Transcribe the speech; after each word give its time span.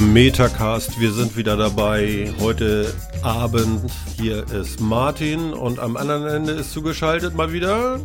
Metacast, 0.00 0.98
wir 0.98 1.12
sind 1.12 1.36
wieder 1.36 1.56
dabei. 1.58 2.32
Heute 2.40 2.92
Abend. 3.22 3.90
Hier 4.16 4.50
ist 4.50 4.80
Martin 4.80 5.52
und 5.52 5.78
am 5.78 5.96
anderen 5.98 6.26
Ende 6.26 6.52
ist 6.52 6.72
zugeschaltet 6.72 7.34
mal 7.34 7.52
wieder 7.52 8.00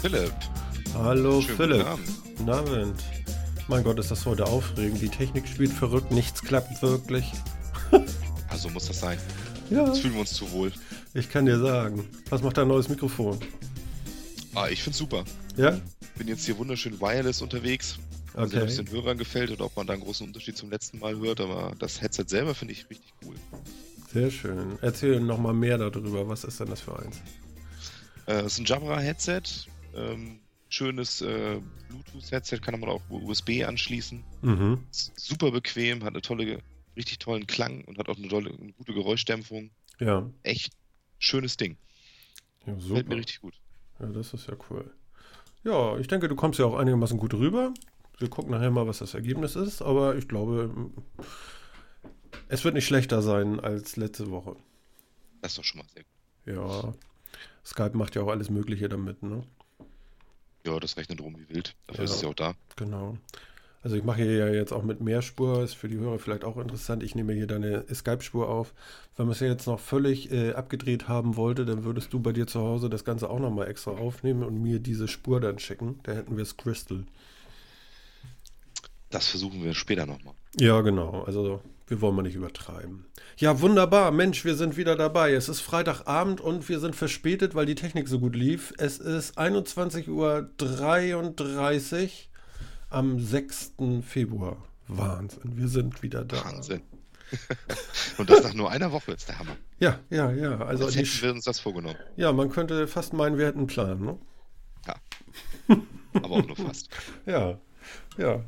Philipp. 0.00 0.32
Hallo 0.94 1.42
Schönen 1.42 1.56
Philipp. 1.56 1.78
guten 1.78 1.86
Abend. 1.88 2.08
Guten 2.38 2.50
Abend. 2.50 3.04
Mein 3.68 3.84
Gott, 3.84 3.98
ist 3.98 4.10
das 4.10 4.24
heute 4.24 4.46
aufregend. 4.46 5.02
Die 5.02 5.10
Technik 5.10 5.46
spielt 5.46 5.72
verrückt, 5.72 6.10
nichts 6.10 6.42
klappt 6.42 6.80
wirklich. 6.82 7.30
Also 8.50 8.70
muss 8.70 8.86
das 8.86 8.98
sein. 8.98 9.18
Ja, 9.70 9.86
Jetzt 9.86 10.00
fühlen 10.00 10.14
wir 10.14 10.20
uns 10.20 10.32
zu 10.32 10.50
wohl. 10.50 10.72
ich 11.14 11.28
kann 11.30 11.44
dir 11.46 11.60
sagen. 11.60 12.08
Was 12.30 12.42
macht 12.42 12.56
dein 12.56 12.66
neues 12.66 12.88
Mikrofon? 12.88 13.38
Ah, 14.54 14.66
ich 14.68 14.82
find's 14.82 14.98
super. 14.98 15.22
Ja? 15.56 15.78
Bin 16.16 16.26
jetzt 16.26 16.44
hier 16.46 16.58
wunderschön 16.58 16.98
wireless 17.00 17.40
unterwegs. 17.40 17.98
Mal 18.34 18.48
sehen, 18.48 18.62
ob 18.62 18.68
es 18.68 18.78
Okay. 18.78 18.84
den 18.88 18.94
Hörern 18.94 19.18
gefällt 19.18 19.50
oder 19.50 19.64
ob 19.64 19.76
man 19.76 19.86
da 19.86 19.92
einen 19.94 20.02
großen 20.02 20.26
Unterschied 20.26 20.56
zum 20.56 20.70
letzten 20.70 20.98
Mal 20.98 21.16
hört, 21.18 21.40
aber 21.40 21.74
das 21.78 22.00
Headset 22.00 22.24
selber 22.28 22.54
finde 22.54 22.72
ich 22.72 22.88
richtig 22.90 23.12
cool. 23.24 23.34
Sehr 24.12 24.30
schön. 24.30 24.78
Erzähl 24.80 25.20
noch 25.20 25.38
mal 25.38 25.52
mehr 25.52 25.76
darüber. 25.78 26.28
Was 26.28 26.44
ist 26.44 26.60
denn 26.60 26.68
das 26.68 26.80
für 26.80 26.98
eins? 26.98 27.20
Äh, 28.26 28.40
es 28.40 28.54
ist 28.54 28.58
ein 28.60 28.64
Jabra-Headset. 28.64 29.42
Ähm, 29.94 30.40
schönes 30.68 31.20
äh, 31.22 31.60
Bluetooth-Headset, 31.88 32.58
kann 32.60 32.78
man 32.78 32.90
auch 32.90 33.02
USB 33.10 33.64
anschließen. 33.66 34.22
Mhm. 34.42 34.78
Super 34.90 35.50
bequem, 35.50 36.04
hat 36.04 36.10
eine 36.14 36.20
tolle, 36.22 36.60
richtig 36.96 37.18
tollen 37.18 37.46
Klang 37.46 37.84
und 37.84 37.98
hat 37.98 38.08
auch 38.08 38.18
eine, 38.18 38.28
tolle, 38.28 38.50
eine 38.50 38.72
gute 38.72 38.92
Geräuschdämpfung. 38.92 39.70
Ja. 39.98 40.28
Echt 40.42 40.72
schönes 41.18 41.56
Ding. 41.56 41.76
ja 42.66 42.78
super. 42.78 43.02
mir 43.04 43.16
richtig 43.16 43.40
gut. 43.40 43.54
Ja, 43.98 44.06
das 44.06 44.32
ist 44.34 44.46
ja 44.46 44.54
cool. 44.70 44.90
Ja, 45.64 45.98
ich 45.98 46.06
denke, 46.06 46.28
du 46.28 46.36
kommst 46.36 46.58
ja 46.60 46.66
auch 46.66 46.76
einigermaßen 46.76 47.18
gut 47.18 47.34
rüber. 47.34 47.72
Wir 48.18 48.28
gucken 48.28 48.50
nachher 48.50 48.70
mal, 48.70 48.86
was 48.86 48.98
das 48.98 49.14
Ergebnis 49.14 49.54
ist, 49.56 49.80
aber 49.82 50.16
ich 50.16 50.26
glaube, 50.28 50.70
es 52.48 52.64
wird 52.64 52.74
nicht 52.74 52.86
schlechter 52.86 53.22
sein 53.22 53.60
als 53.60 53.96
letzte 53.96 54.30
Woche. 54.30 54.56
Das 55.40 55.52
ist 55.52 55.58
doch 55.58 55.64
schon 55.64 55.78
mal 55.80 55.86
sehr 55.94 56.02
gut. 56.02 56.12
Ja, 56.56 56.94
Skype 57.64 57.96
macht 57.96 58.14
ja 58.16 58.22
auch 58.22 58.28
alles 58.28 58.50
Mögliche 58.50 58.88
damit, 58.88 59.22
ne? 59.22 59.42
Ja, 60.66 60.80
das 60.80 60.96
rechnet 60.96 61.20
rum 61.20 61.36
wie 61.38 61.48
wild. 61.54 61.76
Dafür 61.86 62.04
Ja. 62.04 62.10
ist 62.10 62.16
es 62.16 62.22
ja 62.22 62.28
auch 62.28 62.34
da. 62.34 62.54
Genau. 62.76 63.16
Also 63.82 63.94
ich 63.94 64.02
mache 64.02 64.22
hier 64.22 64.34
ja 64.34 64.48
jetzt 64.48 64.72
auch 64.72 64.82
mit 64.82 65.00
Mehrspur, 65.00 65.62
ist 65.62 65.74
für 65.74 65.88
die 65.88 65.98
Hörer 65.98 66.18
vielleicht 66.18 66.42
auch 66.42 66.56
interessant. 66.56 67.04
Ich 67.04 67.14
nehme 67.14 67.32
hier 67.32 67.46
deine 67.46 67.84
Skype-Spur 67.94 68.48
auf. 68.48 68.74
Wenn 69.16 69.26
man 69.26 69.34
es 69.34 69.40
ja 69.40 69.46
jetzt 69.46 69.66
noch 69.68 69.78
völlig 69.78 70.32
äh, 70.32 70.52
abgedreht 70.54 71.06
haben 71.06 71.36
wollte, 71.36 71.64
dann 71.64 71.84
würdest 71.84 72.12
du 72.12 72.18
bei 72.18 72.32
dir 72.32 72.48
zu 72.48 72.60
Hause 72.60 72.90
das 72.90 73.04
Ganze 73.04 73.30
auch 73.30 73.38
nochmal 73.38 73.68
extra 73.68 73.92
aufnehmen 73.92 74.42
und 74.42 74.60
mir 74.60 74.80
diese 74.80 75.06
Spur 75.06 75.40
dann 75.40 75.60
schicken. 75.60 76.00
Da 76.02 76.12
hätten 76.12 76.36
wir 76.36 76.42
es 76.42 76.56
Crystal. 76.56 77.04
Das 79.10 79.28
versuchen 79.28 79.62
wir 79.64 79.74
später 79.74 80.06
nochmal. 80.06 80.34
Ja, 80.58 80.80
genau. 80.82 81.22
Also 81.22 81.62
wir 81.86 82.00
wollen 82.00 82.16
mal 82.16 82.22
nicht 82.22 82.34
übertreiben. 82.34 83.06
Ja, 83.38 83.60
wunderbar. 83.60 84.10
Mensch, 84.10 84.44
wir 84.44 84.54
sind 84.54 84.76
wieder 84.76 84.96
dabei. 84.96 85.32
Es 85.32 85.48
ist 85.48 85.60
Freitagabend 85.60 86.40
und 86.40 86.68
wir 86.68 86.80
sind 86.80 86.94
verspätet, 86.94 87.54
weil 87.54 87.66
die 87.66 87.74
Technik 87.74 88.08
so 88.08 88.18
gut 88.20 88.36
lief. 88.36 88.74
Es 88.78 88.98
ist 88.98 89.38
21.33 89.38 90.08
Uhr 90.10 90.50
am 92.90 93.20
6. 93.20 93.72
Februar. 94.06 94.56
Wahnsinn. 94.88 95.56
Wir 95.56 95.68
sind 95.68 96.02
wieder 96.02 96.24
da. 96.24 96.44
Wahnsinn. 96.44 96.82
Und 98.16 98.30
das 98.30 98.42
nach 98.42 98.54
nur 98.54 98.70
einer 98.70 98.90
Woche 98.90 99.12
ist 99.12 99.28
der 99.28 99.38
Hammer. 99.38 99.54
Ja, 99.78 99.98
ja, 100.08 100.30
ja. 100.32 100.58
Also 100.60 100.86
Als 100.86 100.96
hätten 100.96 101.22
wir 101.22 101.30
uns 101.32 101.44
das 101.44 101.60
vorgenommen. 101.60 101.98
ja, 102.16 102.32
man 102.32 102.48
könnte 102.48 102.88
fast 102.88 103.12
meinen, 103.12 103.36
wir 103.36 103.46
hätten 103.46 103.58
einen 103.58 103.66
Plan, 103.66 104.00
ne? 104.00 104.18
Aber 106.14 106.30
auch 106.36 106.46
nur 106.46 106.56
fast. 106.56 106.88
Ja, 107.26 107.58
ja. 108.16 108.42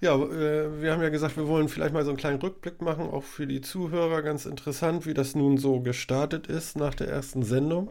Ja, 0.00 0.14
äh, 0.14 0.80
wir 0.82 0.92
haben 0.92 1.02
ja 1.02 1.08
gesagt, 1.08 1.36
wir 1.36 1.48
wollen 1.48 1.68
vielleicht 1.68 1.94
mal 1.94 2.04
so 2.04 2.10
einen 2.10 2.18
kleinen 2.18 2.40
Rückblick 2.40 2.82
machen, 2.82 3.08
auch 3.08 3.24
für 3.24 3.46
die 3.46 3.62
Zuhörer 3.62 4.22
ganz 4.22 4.44
interessant, 4.44 5.06
wie 5.06 5.14
das 5.14 5.34
nun 5.34 5.56
so 5.56 5.80
gestartet 5.80 6.46
ist 6.48 6.76
nach 6.76 6.94
der 6.94 7.08
ersten 7.08 7.42
Sendung. 7.42 7.90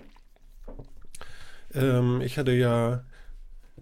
Ähm, 1.73 2.21
ich 2.21 2.37
hatte 2.37 2.51
ja, 2.53 3.03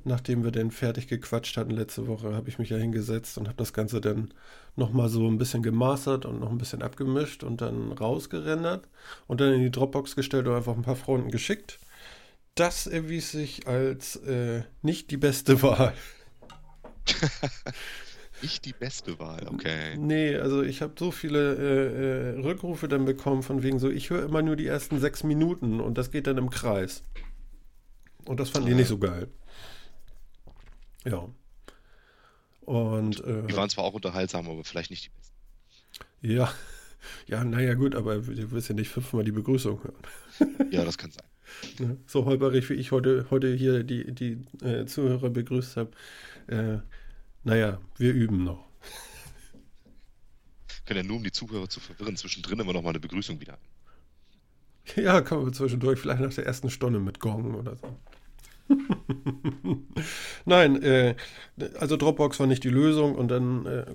nachdem 0.06 0.44
wir 0.44 0.52
dann 0.52 0.72
fertig 0.72 1.08
gequatscht 1.08 1.58
hatten 1.58 1.72
letzte 1.72 2.08
Woche, 2.08 2.34
habe 2.34 2.50
ich 2.50 2.60
mich 2.60 2.70
ja 2.70 2.78
hingesetzt 2.78 3.38
und 3.38 3.48
habe 3.48 3.58
das 3.58 3.74
Ganze 3.74 4.02
dann 4.02 4.34
nochmal 4.76 5.10
so 5.10 5.28
ein 5.28 5.38
bisschen 5.38 5.64
gemastert 5.64 6.26
und 6.26 6.40
noch 6.40 6.50
ein 6.50 6.58
bisschen 6.58 6.82
abgemischt 6.82 7.44
und 7.44 7.62
dann 7.62 7.92
rausgerendert 7.92 8.88
und 9.28 9.42
dann 9.42 9.54
in 9.54 9.62
die 9.62 9.72
Dropbox 9.72 10.16
gestellt 10.16 10.48
und 10.48 10.56
einfach 10.56 10.76
ein 10.76 10.82
paar 10.84 10.96
Freunden 10.96 11.30
geschickt. 11.32 11.80
Das 12.56 12.88
erwies 12.88 13.32
sich 13.32 13.68
als 13.68 14.16
äh, 14.18 14.64
nicht 14.82 15.12
die 15.12 15.18
beste 15.18 15.62
Wahl. 15.64 15.94
Nicht 18.44 18.66
die 18.66 18.74
beste 18.74 19.18
Wahl, 19.20 19.48
okay. 19.52 19.98
Nee, 19.98 20.36
also 20.36 20.62
ich 20.62 20.82
habe 20.84 20.94
so 21.00 21.10
viele 21.12 21.56
äh, 21.56 22.38
äh, 22.38 22.42
Rückrufe 22.42 22.88
dann 22.88 23.06
bekommen 23.06 23.42
von 23.42 23.64
wegen 23.64 23.80
so, 23.80 23.90
ich 23.90 24.10
höre 24.12 24.24
immer 24.26 24.42
nur 24.44 24.56
die 24.56 24.68
ersten 24.68 25.00
sechs 25.00 25.24
Minuten 25.24 25.80
und 25.80 25.98
das 25.98 26.12
geht 26.12 26.28
dann 26.28 26.38
im 26.38 26.50
Kreis. 26.52 27.04
Und 28.26 28.40
das 28.40 28.50
fand 28.50 28.68
ich 28.68 28.74
Ah. 28.74 28.78
nicht 28.78 28.88
so 28.90 28.98
geil. 29.00 29.28
Ja. 31.06 31.28
Und 32.62 33.20
äh, 33.26 33.48
Die 33.48 33.56
waren 33.58 33.70
zwar 33.70 33.84
auch 33.86 33.94
unterhaltsam, 33.94 34.48
aber 34.50 34.64
vielleicht 34.64 34.90
nicht 34.92 35.06
die 35.06 35.10
besten. 35.10 36.32
ja, 36.34 36.54
ja, 37.28 37.44
naja 37.44 37.74
gut, 37.74 37.96
aber 37.96 38.18
du 38.20 38.52
wirst 38.52 38.70
ja 38.70 38.76
nicht 38.76 38.90
fünfmal 38.90 39.24
die 39.26 39.32
Begrüßung 39.32 39.82
hören. 39.84 40.70
Ja, 40.72 40.84
das 40.86 40.98
kann 40.98 41.12
sein. 41.12 41.24
Ne? 41.80 41.98
So 42.08 42.26
holperig, 42.26 42.68
wie 42.70 42.74
ich 42.74 42.92
heute, 42.92 43.28
heute 43.30 43.54
hier 43.54 43.84
die, 43.84 44.12
die 44.12 44.40
äh, 44.66 44.86
Zuhörer 44.86 45.30
begrüßt 45.30 45.78
habe. 45.78 45.92
Äh, 46.48 46.78
naja, 47.44 47.80
wir 47.98 48.14
üben 48.14 48.44
noch. 48.44 48.66
Können 50.86 51.02
ja 51.02 51.04
nur, 51.04 51.18
um 51.18 51.24
die 51.24 51.32
Zuhörer 51.32 51.70
zu 51.70 51.80
verwirren, 51.80 52.18
zwischendrin 52.18 52.60
immer 52.60 52.74
noch 52.74 52.82
mal 52.82 52.90
eine 52.90 53.00
Begrüßung 53.00 53.40
wieder. 53.40 53.58
Ja, 54.96 55.22
kommen 55.22 55.46
wir 55.46 55.54
zwischendurch, 55.54 56.00
vielleicht 56.00 56.22
nach 56.22 56.34
der 56.34 56.46
ersten 56.46 56.70
Stunde 56.70 57.00
mit 57.00 57.20
Gong 57.20 57.56
oder 57.56 57.78
so. 57.78 57.98
Nein, 60.46 60.82
äh, 60.82 61.16
also 61.80 61.98
Dropbox 61.98 62.40
war 62.40 62.48
nicht 62.48 62.64
die 62.64 62.70
Lösung 62.70 63.16
und 63.16 63.30
dann, 63.30 63.66
äh, 63.66 63.86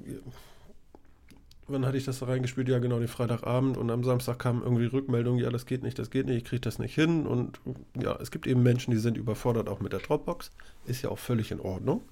wann 1.66 1.84
hatte 1.84 1.98
ich 1.98 2.04
das 2.04 2.20
da 2.20 2.26
reingespielt? 2.26 2.68
Ja, 2.68 2.78
genau, 2.78 2.98
den 2.98 3.08
Freitagabend 3.08 3.76
und 3.76 3.90
am 3.90 4.04
Samstag 4.04 4.38
kam 4.38 4.62
irgendwie 4.62 4.86
Rückmeldung, 4.86 5.38
ja, 5.38 5.50
das 5.50 5.66
geht 5.66 5.82
nicht, 5.82 5.98
das 5.98 6.10
geht 6.10 6.26
nicht, 6.26 6.36
ich 6.36 6.44
kriege 6.44 6.60
das 6.60 6.78
nicht 6.78 6.94
hin 6.94 7.26
und 7.26 7.60
ja, 8.00 8.16
es 8.20 8.30
gibt 8.30 8.46
eben 8.46 8.62
Menschen, 8.62 8.90
die 8.90 8.98
sind 8.98 9.16
überfordert 9.16 9.68
auch 9.68 9.80
mit 9.80 9.92
der 9.92 10.00
Dropbox. 10.00 10.52
Ist 10.86 11.02
ja 11.02 11.10
auch 11.10 11.18
völlig 11.18 11.50
in 11.50 11.60
Ordnung. 11.60 12.02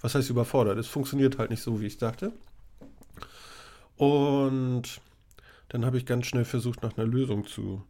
Was 0.00 0.14
heißt 0.14 0.30
überfordert? 0.30 0.78
Es 0.78 0.86
funktioniert 0.86 1.38
halt 1.38 1.50
nicht 1.50 1.62
so, 1.62 1.80
wie 1.80 1.86
ich 1.86 1.98
dachte. 1.98 2.32
Und 3.96 5.00
dann 5.68 5.84
habe 5.84 5.96
ich 5.98 6.06
ganz 6.06 6.26
schnell 6.26 6.44
versucht, 6.44 6.82
nach 6.82 6.96
einer 6.96 7.06
Lösung 7.06 7.46
zu, 7.46 7.82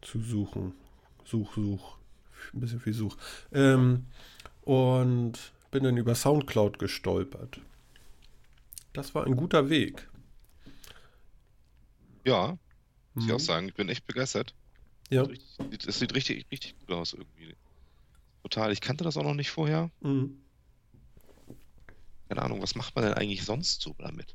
zu 0.00 0.20
suchen. 0.20 0.74
Such, 1.24 1.54
such. 1.54 1.96
Ein 2.52 2.60
bisschen 2.60 2.80
viel 2.80 2.92
Such. 2.92 3.16
Ähm, 3.52 4.06
und 4.62 5.52
bin 5.70 5.84
dann 5.84 5.96
über 5.96 6.14
Soundcloud 6.14 6.78
gestolpert. 6.78 7.60
Das 8.92 9.14
war 9.14 9.24
ein 9.24 9.36
guter 9.36 9.70
Weg. 9.70 10.08
Ja, 12.24 12.58
muss 13.14 13.24
ich 13.24 13.30
Mhm. 13.30 13.36
auch 13.36 13.40
sagen, 13.40 13.68
ich 13.68 13.74
bin 13.74 13.88
echt 13.88 14.06
begeistert. 14.06 14.54
Ja. 15.10 15.26
Es 15.86 15.98
sieht 15.98 16.14
richtig, 16.14 16.46
richtig 16.50 16.78
gut 16.80 16.90
aus 16.90 17.12
irgendwie. 17.14 17.54
Total. 18.42 18.72
Ich 18.72 18.80
kannte 18.80 19.04
das 19.04 19.16
auch 19.16 19.22
noch 19.22 19.34
nicht 19.34 19.50
vorher. 19.50 19.90
Mhm. 20.00 20.41
Keine 22.32 22.46
Ahnung, 22.46 22.62
was 22.62 22.74
macht 22.74 22.96
man 22.96 23.04
denn 23.04 23.12
eigentlich 23.12 23.44
sonst 23.44 23.82
so 23.82 23.94
damit? 23.98 24.34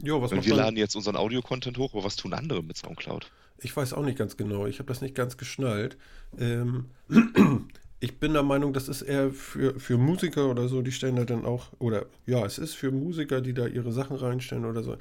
Jo, 0.00 0.22
was 0.22 0.30
Weil 0.30 0.36
macht 0.36 0.46
wir 0.46 0.54
man? 0.54 0.66
laden 0.66 0.76
jetzt 0.76 0.94
unseren 0.94 1.16
Audio-Content 1.16 1.76
hoch, 1.78 1.94
aber 1.94 2.04
was 2.04 2.14
tun 2.14 2.32
andere 2.32 2.62
mit 2.62 2.76
Soundcloud? 2.76 3.28
Ich 3.58 3.76
weiß 3.76 3.92
auch 3.92 4.04
nicht 4.04 4.16
ganz 4.16 4.36
genau. 4.36 4.66
Ich 4.66 4.78
habe 4.78 4.86
das 4.86 5.00
nicht 5.00 5.16
ganz 5.16 5.36
geschnallt. 5.36 5.96
Ähm, 6.38 6.90
ich 7.98 8.20
bin 8.20 8.34
der 8.34 8.44
Meinung, 8.44 8.72
das 8.72 8.88
ist 8.88 9.02
eher 9.02 9.32
für, 9.32 9.80
für 9.80 9.98
Musiker 9.98 10.48
oder 10.48 10.68
so, 10.68 10.80
die 10.80 10.92
stellen 10.92 11.16
da 11.16 11.24
dann 11.24 11.44
auch, 11.44 11.72
oder 11.80 12.06
ja, 12.24 12.46
es 12.46 12.58
ist 12.58 12.74
für 12.76 12.92
Musiker, 12.92 13.40
die 13.40 13.52
da 13.52 13.66
ihre 13.66 13.90
Sachen 13.90 14.14
reinstellen 14.14 14.64
oder 14.64 14.84
so. 14.84 14.96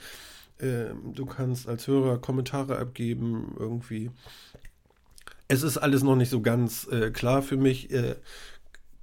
Ähm, 0.59 1.13
du 1.13 1.27
kannst 1.27 1.67
als 1.67 1.85
Hörer 1.85 2.17
Kommentare 2.17 2.79
abgeben, 2.79 3.55
irgendwie. 3.59 4.09
Es 5.47 5.61
ist 5.61 5.77
alles 5.77 6.01
noch 6.01 6.15
nicht 6.15 6.29
so 6.29 6.41
ganz 6.41 6.87
äh, 6.87 7.11
klar 7.11 7.43
für 7.43 7.57
mich. 7.57 7.91
Äh, 7.91 8.15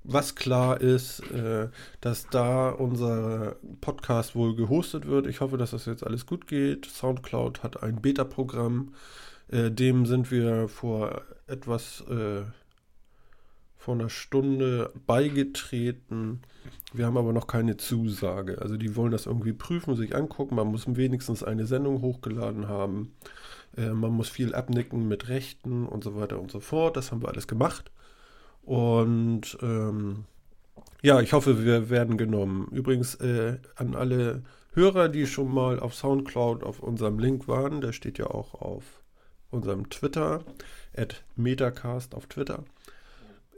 was 0.06 0.34
klar 0.34 0.80
ist, 0.80 1.20
äh, 1.32 1.68
dass 2.00 2.28
da 2.28 2.70
unser 2.70 3.56
Podcast 3.80 4.36
wohl 4.36 4.54
gehostet 4.54 5.06
wird. 5.06 5.26
Ich 5.26 5.40
hoffe, 5.40 5.58
dass 5.58 5.72
das 5.72 5.86
jetzt 5.86 6.06
alles 6.06 6.26
gut 6.26 6.46
geht. 6.46 6.86
Soundcloud 6.86 7.62
hat 7.62 7.82
ein 7.82 8.00
Beta-Programm. 8.00 8.94
Äh, 9.48 9.70
dem 9.70 10.06
sind 10.06 10.30
wir 10.30 10.68
vor 10.68 11.22
etwas, 11.46 12.02
äh, 12.08 12.42
vor 13.76 13.94
einer 13.94 14.08
Stunde 14.08 14.92
beigetreten. 15.06 16.40
Wir 16.92 17.06
haben 17.06 17.16
aber 17.16 17.32
noch 17.32 17.46
keine 17.48 17.76
Zusage. 17.76 18.60
Also 18.62 18.76
die 18.76 18.96
wollen 18.96 19.12
das 19.12 19.26
irgendwie 19.26 19.52
prüfen, 19.52 19.96
sich 19.96 20.14
angucken. 20.14 20.54
Man 20.54 20.68
muss 20.68 20.84
wenigstens 20.86 21.42
eine 21.42 21.66
Sendung 21.66 22.00
hochgeladen 22.00 22.68
haben. 22.68 23.14
Äh, 23.76 23.90
man 23.90 24.12
muss 24.12 24.28
viel 24.28 24.54
abnicken 24.54 25.08
mit 25.08 25.28
Rechten 25.28 25.86
und 25.86 26.04
so 26.04 26.14
weiter 26.16 26.40
und 26.40 26.50
so 26.50 26.60
fort. 26.60 26.96
Das 26.96 27.10
haben 27.10 27.22
wir 27.22 27.28
alles 27.28 27.48
gemacht. 27.48 27.90
Und 28.66 29.56
ähm, 29.62 30.24
ja, 31.00 31.20
ich 31.20 31.32
hoffe, 31.32 31.64
wir 31.64 31.88
werden 31.88 32.18
genommen. 32.18 32.68
Übrigens 32.72 33.14
äh, 33.14 33.58
an 33.76 33.94
alle 33.94 34.42
Hörer, 34.72 35.08
die 35.08 35.26
schon 35.26 35.54
mal 35.54 35.78
auf 35.78 35.94
Soundcloud 35.94 36.64
auf 36.64 36.80
unserem 36.80 37.20
Link 37.20 37.46
waren, 37.46 37.80
der 37.80 37.92
steht 37.92 38.18
ja 38.18 38.26
auch 38.26 38.54
auf 38.54 38.82
unserem 39.50 39.88
Twitter, 39.88 40.42
at 40.96 41.24
Metacast 41.36 42.14
auf 42.16 42.26
Twitter. 42.26 42.64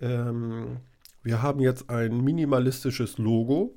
Ähm, 0.02 0.76
wir 1.22 1.40
haben 1.40 1.60
jetzt 1.60 1.88
ein 1.88 2.22
minimalistisches 2.22 3.16
Logo. 3.16 3.75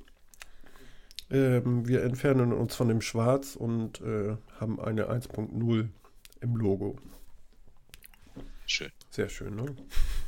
Ähm, 1.29 1.87
wir 1.87 2.03
entfernen 2.03 2.51
uns 2.51 2.75
von 2.75 2.89
dem 2.89 2.99
Schwarz 2.99 3.55
und 3.55 4.01
äh, 4.01 4.35
haben 4.59 4.81
eine 4.81 5.09
1.0 5.09 5.87
im 6.41 6.55
Logo. 6.57 6.97
Schön. 8.65 8.91
Sehr 9.09 9.29
schön, 9.29 9.55
ne? 9.55 9.65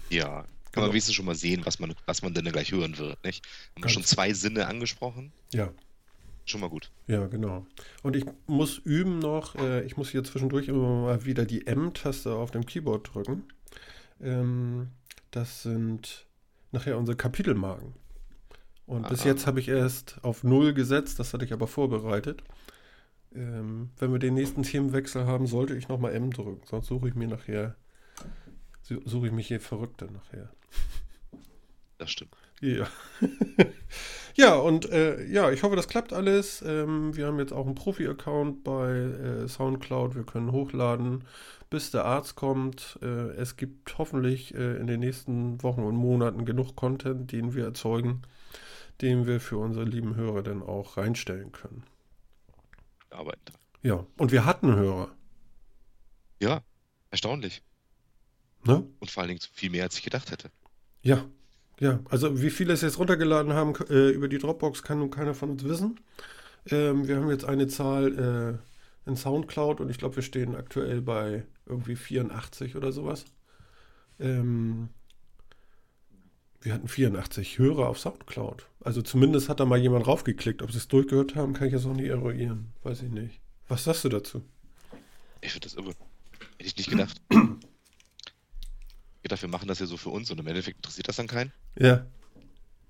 Ja. 0.09 0.45
Kann 0.73 0.81
Genau. 0.81 0.87
man 0.87 0.93
wenigstens 0.93 1.15
schon 1.15 1.25
mal 1.25 1.35
sehen, 1.35 1.61
was 1.65 1.79
man, 1.79 1.93
was 2.05 2.21
man 2.23 2.33
denn 2.33 2.45
gleich 2.45 2.71
hören 2.71 2.97
wird, 2.97 3.23
nicht? 3.23 3.45
Haben 3.75 3.83
wir 3.83 3.89
schon 3.89 4.03
zwei 4.03 4.33
Sinne 4.33 4.67
angesprochen? 4.67 5.31
Ja, 5.53 5.71
Schon 6.45 6.59
mal 6.59 6.69
gut. 6.69 6.91
ja, 7.07 7.25
genau. 7.27 7.65
Und 8.01 8.17
ich 8.17 8.25
muss 8.47 8.77
üben 8.79 9.19
noch, 9.19 9.55
äh, 9.55 9.83
ich 9.85 9.95
muss 9.95 10.09
hier 10.09 10.25
zwischendurch 10.25 10.67
immer 10.67 11.01
mal 11.03 11.23
wieder 11.25 11.45
die 11.45 11.65
M-Taste 11.67 12.33
auf 12.35 12.51
dem 12.51 12.65
Keyboard 12.65 13.13
drücken. 13.13 13.43
Ähm, 14.21 14.89
das 15.31 15.63
sind 15.63 16.25
nachher 16.73 16.97
unsere 16.97 17.15
Kapitelmarken. 17.15 17.93
Und 18.85 19.07
bis 19.07 19.21
Ah. 19.21 19.27
jetzt 19.27 19.47
habe 19.47 19.61
ich 19.61 19.69
erst 19.69 20.17
auf 20.23 20.43
Null 20.43 20.73
gesetzt, 20.73 21.17
das 21.19 21.33
hatte 21.33 21.45
ich 21.45 21.53
aber 21.53 21.67
vorbereitet. 21.67 22.43
Ähm, 23.33 23.91
wenn 23.99 24.11
wir 24.11 24.19
den 24.19 24.33
nächsten 24.33 24.63
Themenwechsel 24.63 25.25
haben, 25.25 25.47
sollte 25.47 25.75
ich 25.75 25.87
nochmal 25.87 26.13
M 26.13 26.31
drücken, 26.31 26.59
sonst 26.65 26.87
suche 26.87 27.07
ich 27.07 27.15
mir 27.15 27.27
nachher, 27.27 27.75
suche 28.83 29.27
ich 29.27 29.33
mich 29.33 29.47
hier 29.47 29.59
Verrückte 29.59 30.05
nachher. 30.11 30.49
Das 31.99 32.11
stimmt. 32.11 32.35
Ja. 32.59 32.87
ja, 34.35 34.55
und 34.55 34.89
äh, 34.89 35.23
ja, 35.25 35.51
ich 35.51 35.63
hoffe, 35.63 35.75
das 35.75 35.87
klappt 35.87 36.11
alles. 36.11 36.61
Ähm, 36.61 37.15
wir 37.15 37.27
haben 37.27 37.39
jetzt 37.39 37.53
auch 37.53 37.65
einen 37.65 37.75
Profi-Account 37.75 38.63
bei 38.63 38.89
äh, 38.89 39.47
Soundcloud. 39.47 40.15
Wir 40.15 40.23
können 40.23 40.51
hochladen, 40.51 41.23
bis 41.69 41.91
der 41.91 42.03
Arzt 42.03 42.35
kommt. 42.35 42.99
Äh, 43.01 43.31
es 43.35 43.55
gibt 43.57 43.97
hoffentlich 43.97 44.53
äh, 44.53 44.77
in 44.77 44.87
den 44.87 44.99
nächsten 44.99 45.61
Wochen 45.63 45.83
und 45.83 45.95
Monaten 45.95 46.45
genug 46.45 46.75
Content, 46.75 47.31
den 47.31 47.53
wir 47.53 47.63
erzeugen, 47.65 48.23
den 49.01 49.25
wir 49.25 49.39
für 49.39 49.57
unsere 49.57 49.85
lieben 49.85 50.15
Hörer 50.15 50.41
dann 50.43 50.61
auch 50.61 50.97
reinstellen 50.97 51.51
können. 51.51 51.83
Dran. 53.09 53.57
Ja, 53.81 54.05
und 54.17 54.31
wir 54.31 54.45
hatten 54.45 54.75
Hörer. 54.75 55.11
Ja, 56.41 56.63
erstaunlich. 57.11 57.61
Ne? 58.65 58.83
Und 58.99 59.11
vor 59.11 59.21
allen 59.21 59.29
Dingen 59.29 59.41
viel 59.53 59.69
mehr, 59.69 59.83
als 59.83 59.97
ich 59.97 60.03
gedacht 60.03 60.31
hätte. 60.31 60.49
Ja, 61.01 61.25
ja. 61.79 61.99
Also 62.09 62.41
wie 62.41 62.49
viele 62.49 62.73
es 62.73 62.81
jetzt 62.81 62.99
runtergeladen 62.99 63.53
haben 63.53 63.73
äh, 63.89 64.09
über 64.09 64.27
die 64.27 64.37
Dropbox, 64.37 64.83
kann 64.83 64.99
nun 64.99 65.11
keiner 65.11 65.33
von 65.33 65.51
uns 65.51 65.63
wissen. 65.63 65.99
Ähm, 66.69 67.07
wir 67.07 67.17
haben 67.17 67.29
jetzt 67.29 67.45
eine 67.45 67.67
Zahl 67.67 68.59
äh, 69.05 69.09
in 69.09 69.17
Soundcloud 69.17 69.81
und 69.81 69.89
ich 69.89 69.97
glaube, 69.97 70.15
wir 70.15 70.23
stehen 70.23 70.55
aktuell 70.55 71.01
bei 71.01 71.43
irgendwie 71.65 71.95
84 71.95 72.75
oder 72.75 72.91
sowas. 72.91 73.25
Ähm, 74.19 74.89
wir 76.61 76.73
hatten 76.73 76.87
84 76.87 77.57
Hörer 77.57 77.89
auf 77.89 77.99
Soundcloud. 77.99 78.65
Also 78.79 79.01
zumindest 79.01 79.49
hat 79.49 79.59
da 79.59 79.65
mal 79.65 79.79
jemand 79.79 80.07
raufgeklickt. 80.07 80.61
Ob 80.61 80.71
sie 80.71 80.77
es 80.77 80.87
durchgehört 80.87 81.35
haben, 81.35 81.53
kann 81.53 81.67
ich 81.67 81.73
jetzt 81.73 81.85
auch 81.85 81.93
nicht 81.93 82.07
eruieren. 82.07 82.71
Weiß 82.83 83.01
ich 83.01 83.09
nicht. 83.09 83.41
Was 83.67 83.83
sagst 83.83 84.05
du 84.05 84.09
dazu? 84.09 84.41
Ich 85.41 85.51
finde 85.51 85.67
das 85.67 85.75
irre. 85.75 85.89
Hätte 85.89 86.67
ich 86.67 86.77
nicht 86.77 86.89
gedacht. 86.89 87.21
Wir 89.23 89.49
machen 89.49 89.67
das 89.67 89.79
ja 89.79 89.85
so 89.85 89.97
für 89.97 90.09
uns 90.09 90.29
und 90.31 90.39
im 90.39 90.47
Endeffekt 90.47 90.77
interessiert 90.77 91.07
das 91.07 91.15
dann 91.15 91.27
keinen. 91.27 91.51
Ja, 91.79 92.05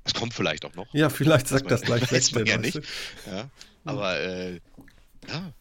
Das 0.03 0.13
kommt 0.13 0.33
vielleicht 0.33 0.65
auch 0.65 0.74
noch. 0.75 0.94
ja, 0.94 1.09
vielleicht 1.09 1.47
sagt 1.47 1.63
man- 1.65 1.69
das 1.69 1.81
gleich 1.81 2.01
weiß 2.12 2.31
man 2.33 2.45
ja 2.45 2.57
nicht. 2.57 2.81
Ja, 3.25 3.50
aber 3.85 4.19
äh, 4.19 4.59
ja, 5.30 5.53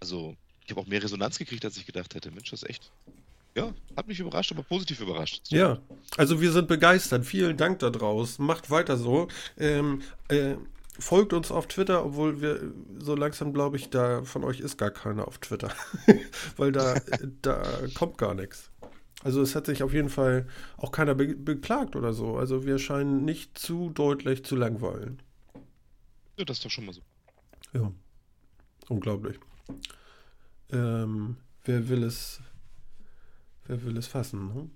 also 0.00 0.34
ich 0.64 0.70
habe 0.70 0.80
auch 0.80 0.86
mehr 0.86 1.02
Resonanz 1.02 1.38
gekriegt, 1.38 1.64
als 1.64 1.76
ich 1.76 1.86
gedacht 1.86 2.14
hätte. 2.14 2.30
Mensch, 2.30 2.50
das 2.50 2.62
ist 2.62 2.68
echt. 2.70 2.90
Ja, 3.56 3.72
hat 3.96 4.06
mich 4.06 4.20
überrascht, 4.20 4.52
aber 4.52 4.62
positiv 4.62 5.00
überrascht. 5.00 5.42
Ja, 5.48 5.78
also 6.16 6.40
wir 6.40 6.52
sind 6.52 6.68
begeistert. 6.68 7.26
Vielen 7.26 7.56
Dank 7.56 7.80
da 7.80 7.90
draußen. 7.90 8.44
Macht 8.44 8.70
weiter 8.70 8.96
so. 8.96 9.26
Ähm, 9.58 10.02
äh, 10.28 10.54
folgt 10.98 11.32
uns 11.32 11.50
auf 11.50 11.66
Twitter, 11.66 12.04
obwohl 12.04 12.40
wir 12.40 12.72
so 12.98 13.14
langsam 13.16 13.52
glaube 13.52 13.76
ich, 13.76 13.90
da 13.90 14.22
von 14.22 14.44
euch 14.44 14.60
ist 14.60 14.78
gar 14.78 14.90
keiner 14.92 15.26
auf 15.26 15.38
Twitter. 15.38 15.72
Weil 16.56 16.70
da, 16.72 17.00
da 17.42 17.62
kommt 17.94 18.18
gar 18.18 18.34
nichts. 18.34 18.70
Also 19.22 19.42
es 19.42 19.54
hat 19.54 19.66
sich 19.66 19.82
auf 19.82 19.92
jeden 19.92 20.08
Fall 20.08 20.46
auch 20.76 20.92
keiner 20.92 21.14
be 21.14 21.34
beklagt 21.34 21.94
oder 21.94 22.12
so. 22.12 22.36
Also 22.36 22.64
wir 22.64 22.78
scheinen 22.78 23.24
nicht 23.24 23.58
zu 23.58 23.90
deutlich 23.90 24.44
zu 24.44 24.56
langweilen. 24.56 25.20
Ja, 26.36 26.44
das 26.44 26.58
ist 26.58 26.64
doch 26.64 26.70
schon 26.70 26.86
mal 26.86 26.94
so. 26.94 27.02
Ja. 27.74 27.92
Unglaublich. 28.88 29.38
Ähm, 30.70 31.36
wer 31.64 31.88
will 31.88 32.02
es, 32.02 32.40
wer 33.66 33.82
will 33.84 33.96
es 33.98 34.06
fassen? 34.06 34.54
Ne? 34.54 34.70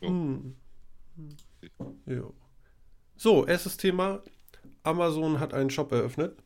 Ja. 0.00 0.08
Hm. 0.08 0.54
Ja. 2.06 2.22
So, 3.16 3.46
erstes 3.46 3.76
Thema. 3.76 4.22
Amazon 4.84 5.40
hat 5.40 5.52
einen 5.52 5.70
Shop 5.70 5.90
eröffnet. 5.90 6.36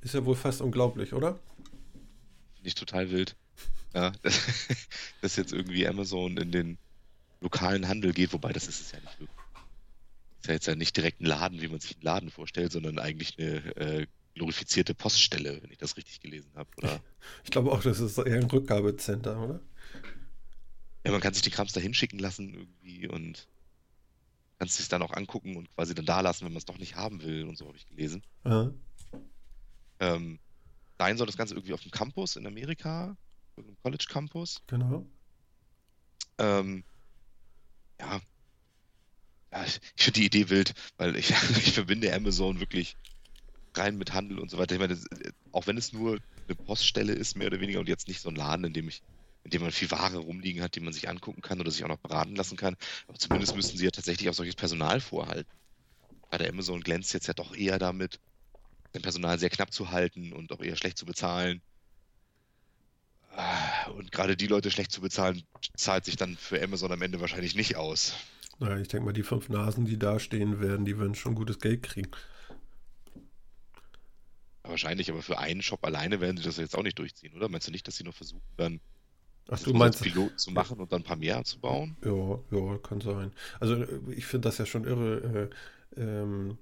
Ist 0.00 0.14
ja 0.14 0.24
wohl 0.24 0.36
fast 0.36 0.62
unglaublich, 0.62 1.12
oder? 1.12 1.38
Ich 2.62 2.76
total 2.76 3.10
wild. 3.10 3.36
Ja, 3.94 4.12
dass, 5.20 5.36
jetzt 5.36 5.52
irgendwie 5.52 5.86
Amazon 5.86 6.36
in 6.36 6.52
den 6.52 6.78
lokalen 7.40 7.88
Handel 7.88 8.12
geht, 8.12 8.32
wobei 8.32 8.52
das 8.52 8.68
ist 8.68 8.80
es 8.80 8.92
ja 8.92 9.00
nicht 9.00 9.18
wirklich. 9.18 9.36
Ist 10.40 10.46
ja 10.46 10.54
jetzt 10.54 10.66
ja 10.66 10.74
nicht 10.74 10.96
direkt 10.96 11.20
ein 11.20 11.26
Laden, 11.26 11.60
wie 11.60 11.68
man 11.68 11.80
sich 11.80 11.96
einen 11.96 12.02
Laden 12.02 12.30
vorstellt, 12.30 12.72
sondern 12.72 12.98
eigentlich 12.98 13.38
eine 13.38 13.76
äh, 13.76 14.06
glorifizierte 14.34 14.94
Poststelle, 14.94 15.62
wenn 15.62 15.70
ich 15.70 15.78
das 15.78 15.96
richtig 15.96 16.20
gelesen 16.20 16.52
habe. 16.54 16.70
Oder 16.76 17.00
Ich 17.44 17.50
glaube 17.50 17.72
auch, 17.72 17.82
das 17.82 18.00
ist 18.00 18.16
eher 18.18 18.36
ein 18.36 18.44
Rückgabecenter, 18.44 19.38
oder? 19.42 19.60
ja, 21.04 21.12
man 21.12 21.20
kann 21.20 21.34
sich 21.34 21.42
die 21.42 21.50
Krams 21.50 21.72
da 21.72 21.80
hinschicken 21.80 22.18
lassen 22.18 22.54
irgendwie 22.54 23.08
und 23.08 23.48
kann 24.58 24.68
es 24.68 24.76
sich 24.76 24.88
dann 24.88 25.02
auch 25.02 25.12
angucken 25.12 25.56
und 25.56 25.74
quasi 25.74 25.94
dann 25.94 26.04
da 26.04 26.20
lassen, 26.20 26.44
wenn 26.44 26.52
man 26.52 26.58
es 26.58 26.66
doch 26.66 26.78
nicht 26.78 26.96
haben 26.96 27.22
will 27.22 27.44
und 27.44 27.56
so 27.56 27.66
habe 27.66 27.76
ich 27.76 27.86
gelesen. 27.86 28.22
Ja. 28.44 28.70
Ähm, 30.00 30.38
sein 30.98 31.16
soll 31.16 31.26
das 31.26 31.38
Ganze 31.38 31.54
irgendwie 31.54 31.72
auf 31.72 31.80
dem 31.80 31.90
Campus 31.90 32.36
in 32.36 32.46
Amerika, 32.46 33.16
irgendeinem 33.60 33.82
College 33.82 34.06
Campus. 34.08 34.62
Genau. 34.66 35.06
Ähm, 36.38 36.84
ja. 38.00 38.20
Ja, 39.52 39.64
ich, 39.64 39.80
ich 39.96 40.04
finde 40.04 40.20
die 40.20 40.26
Idee 40.26 40.48
wild, 40.50 40.74
weil 40.96 41.16
ich, 41.16 41.30
ich 41.58 41.72
verbinde 41.72 42.12
Amazon 42.14 42.60
wirklich 42.60 42.96
rein 43.76 43.96
mit 43.96 44.12
Handel 44.12 44.38
und 44.38 44.50
so 44.50 44.58
weiter. 44.58 44.74
Ich 44.74 44.80
meine, 44.80 44.94
das, 44.94 45.06
auch 45.52 45.66
wenn 45.66 45.76
es 45.76 45.92
nur 45.92 46.18
eine 46.48 46.56
Poststelle 46.56 47.12
ist, 47.12 47.36
mehr 47.36 47.48
oder 47.48 47.60
weniger, 47.60 47.80
und 47.80 47.88
jetzt 47.88 48.08
nicht 48.08 48.20
so 48.20 48.28
ein 48.28 48.36
Laden, 48.36 48.64
in 48.64 48.72
dem 48.72 48.88
ich, 48.88 49.02
in 49.44 49.50
dem 49.50 49.62
man 49.62 49.72
viel 49.72 49.90
Ware 49.90 50.18
rumliegen 50.18 50.62
hat, 50.62 50.74
die 50.76 50.80
man 50.80 50.92
sich 50.92 51.08
angucken 51.08 51.42
kann 51.42 51.60
oder 51.60 51.70
sich 51.70 51.84
auch 51.84 51.88
noch 51.88 51.98
beraten 51.98 52.36
lassen 52.36 52.56
kann. 52.56 52.76
Aber 53.06 53.18
zumindest 53.18 53.54
müssten 53.56 53.78
sie 53.78 53.84
ja 53.84 53.90
tatsächlich 53.90 54.28
auch 54.28 54.34
solches 54.34 54.56
Personal 54.56 55.00
vorhalten. 55.00 55.50
Bei 56.30 56.38
der 56.38 56.50
Amazon 56.50 56.80
glänzt 56.80 57.14
jetzt 57.14 57.28
ja 57.28 57.34
doch 57.34 57.54
eher 57.54 57.78
damit, 57.78 58.20
sein 58.92 59.02
Personal 59.02 59.38
sehr 59.38 59.50
knapp 59.50 59.72
zu 59.72 59.90
halten 59.90 60.32
und 60.32 60.52
auch 60.52 60.62
eher 60.62 60.76
schlecht 60.76 60.98
zu 60.98 61.06
bezahlen. 61.06 61.62
Ah, 63.42 63.90
Und 63.90 64.12
gerade 64.12 64.36
die 64.36 64.46
Leute 64.46 64.70
schlecht 64.70 64.92
zu 64.92 65.00
bezahlen, 65.00 65.42
zahlt 65.76 66.04
sich 66.04 66.16
dann 66.16 66.36
für 66.36 66.62
Amazon 66.62 66.92
am 66.92 67.02
Ende 67.02 67.20
wahrscheinlich 67.20 67.54
nicht 67.54 67.76
aus. 67.76 68.14
Naja, 68.58 68.78
ich 68.78 68.88
denke 68.88 69.06
mal, 69.06 69.12
die 69.12 69.22
fünf 69.22 69.48
Nasen, 69.48 69.86
die 69.86 69.98
da 69.98 70.18
stehen 70.20 70.60
werden, 70.60 70.84
die 70.84 70.98
werden 70.98 71.14
schon 71.14 71.34
gutes 71.34 71.58
Geld 71.58 71.82
kriegen. 71.82 72.10
Wahrscheinlich, 74.62 75.10
aber 75.10 75.22
für 75.22 75.38
einen 75.38 75.62
Shop 75.62 75.84
alleine 75.84 76.20
werden 76.20 76.36
sie 76.36 76.42
das 76.44 76.58
jetzt 76.58 76.76
auch 76.76 76.82
nicht 76.82 76.98
durchziehen, 76.98 77.34
oder? 77.34 77.48
Meinst 77.48 77.66
du 77.66 77.72
nicht, 77.72 77.88
dass 77.88 77.96
sie 77.96 78.04
noch 78.04 78.14
versuchen, 78.14 78.42
dann 78.56 78.80
Ach, 79.48 79.58
du 79.60 79.72
meinst, 79.74 80.02
Pilot 80.02 80.38
zu 80.38 80.50
machen 80.50 80.78
und 80.78 80.92
dann 80.92 81.00
ein 81.00 81.04
paar 81.04 81.16
mehr 81.16 81.42
zu 81.44 81.58
bauen? 81.58 81.96
Ja, 82.04 82.38
ja, 82.50 82.78
kann 82.78 83.00
sein. 83.00 83.32
Also 83.58 83.74
äh, 83.82 84.00
ich 84.14 84.26
finde 84.26 84.48
das 84.48 84.58
ja 84.58 84.66
schon 84.66 84.84
irre. 84.84 85.50
Äh, 85.96 86.00
ähm, 86.00 86.58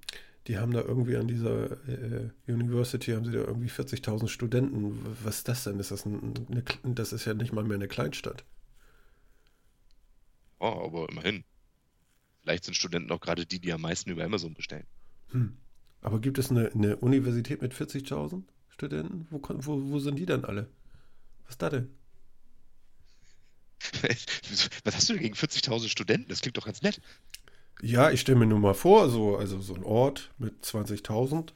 die 0.48 0.58
haben 0.58 0.72
da 0.72 0.80
irgendwie 0.80 1.16
an 1.16 1.28
dieser 1.28 1.70
äh, 1.88 2.30
University 2.46 3.12
haben 3.12 3.26
sie 3.26 3.32
da 3.32 3.40
irgendwie 3.40 3.68
40.000 3.68 4.28
Studenten. 4.28 4.98
Was 5.22 5.38
ist 5.38 5.48
das 5.48 5.64
denn? 5.64 5.78
Ist 5.78 5.90
das 5.90 6.06
ein, 6.06 6.34
eine, 6.50 6.64
das 6.94 7.12
ist 7.12 7.26
ja 7.26 7.34
nicht 7.34 7.52
mal 7.52 7.64
mehr 7.64 7.76
eine 7.76 7.86
Kleinstadt. 7.86 8.44
Ja, 10.60 10.68
aber 10.68 11.06
immerhin. 11.10 11.44
Vielleicht 12.42 12.64
sind 12.64 12.74
Studenten 12.74 13.12
auch 13.12 13.20
gerade 13.20 13.44
die, 13.44 13.60
die 13.60 13.72
am 13.74 13.82
meisten 13.82 14.08
über 14.08 14.24
Amazon 14.24 14.54
bestellen. 14.54 14.86
Hm. 15.32 15.58
Aber 16.00 16.18
gibt 16.18 16.38
es 16.38 16.50
eine, 16.50 16.72
eine 16.72 16.96
Universität 16.96 17.60
mit 17.60 17.74
40.000 17.74 18.44
Studenten? 18.70 19.26
Wo, 19.30 19.42
wo, 19.42 19.90
wo 19.90 19.98
sind 19.98 20.18
die 20.18 20.26
denn 20.26 20.46
alle? 20.46 20.66
Was 21.44 21.50
ist 21.50 21.62
da 21.62 21.68
denn? 21.68 21.90
Was 24.84 24.96
hast 24.96 25.08
du 25.10 25.12
denn 25.12 25.22
gegen 25.22 25.34
40.000 25.34 25.88
Studenten? 25.88 26.28
Das 26.30 26.40
klingt 26.40 26.56
doch 26.56 26.64
ganz 26.64 26.80
nett. 26.80 27.02
Ja, 27.80 28.10
ich 28.10 28.20
stelle 28.20 28.38
mir 28.38 28.46
nur 28.46 28.58
mal 28.58 28.74
vor, 28.74 29.08
so, 29.08 29.36
also 29.36 29.60
so 29.60 29.74
ein 29.74 29.84
Ort 29.84 30.30
mit 30.38 30.64
20.000 30.64 31.50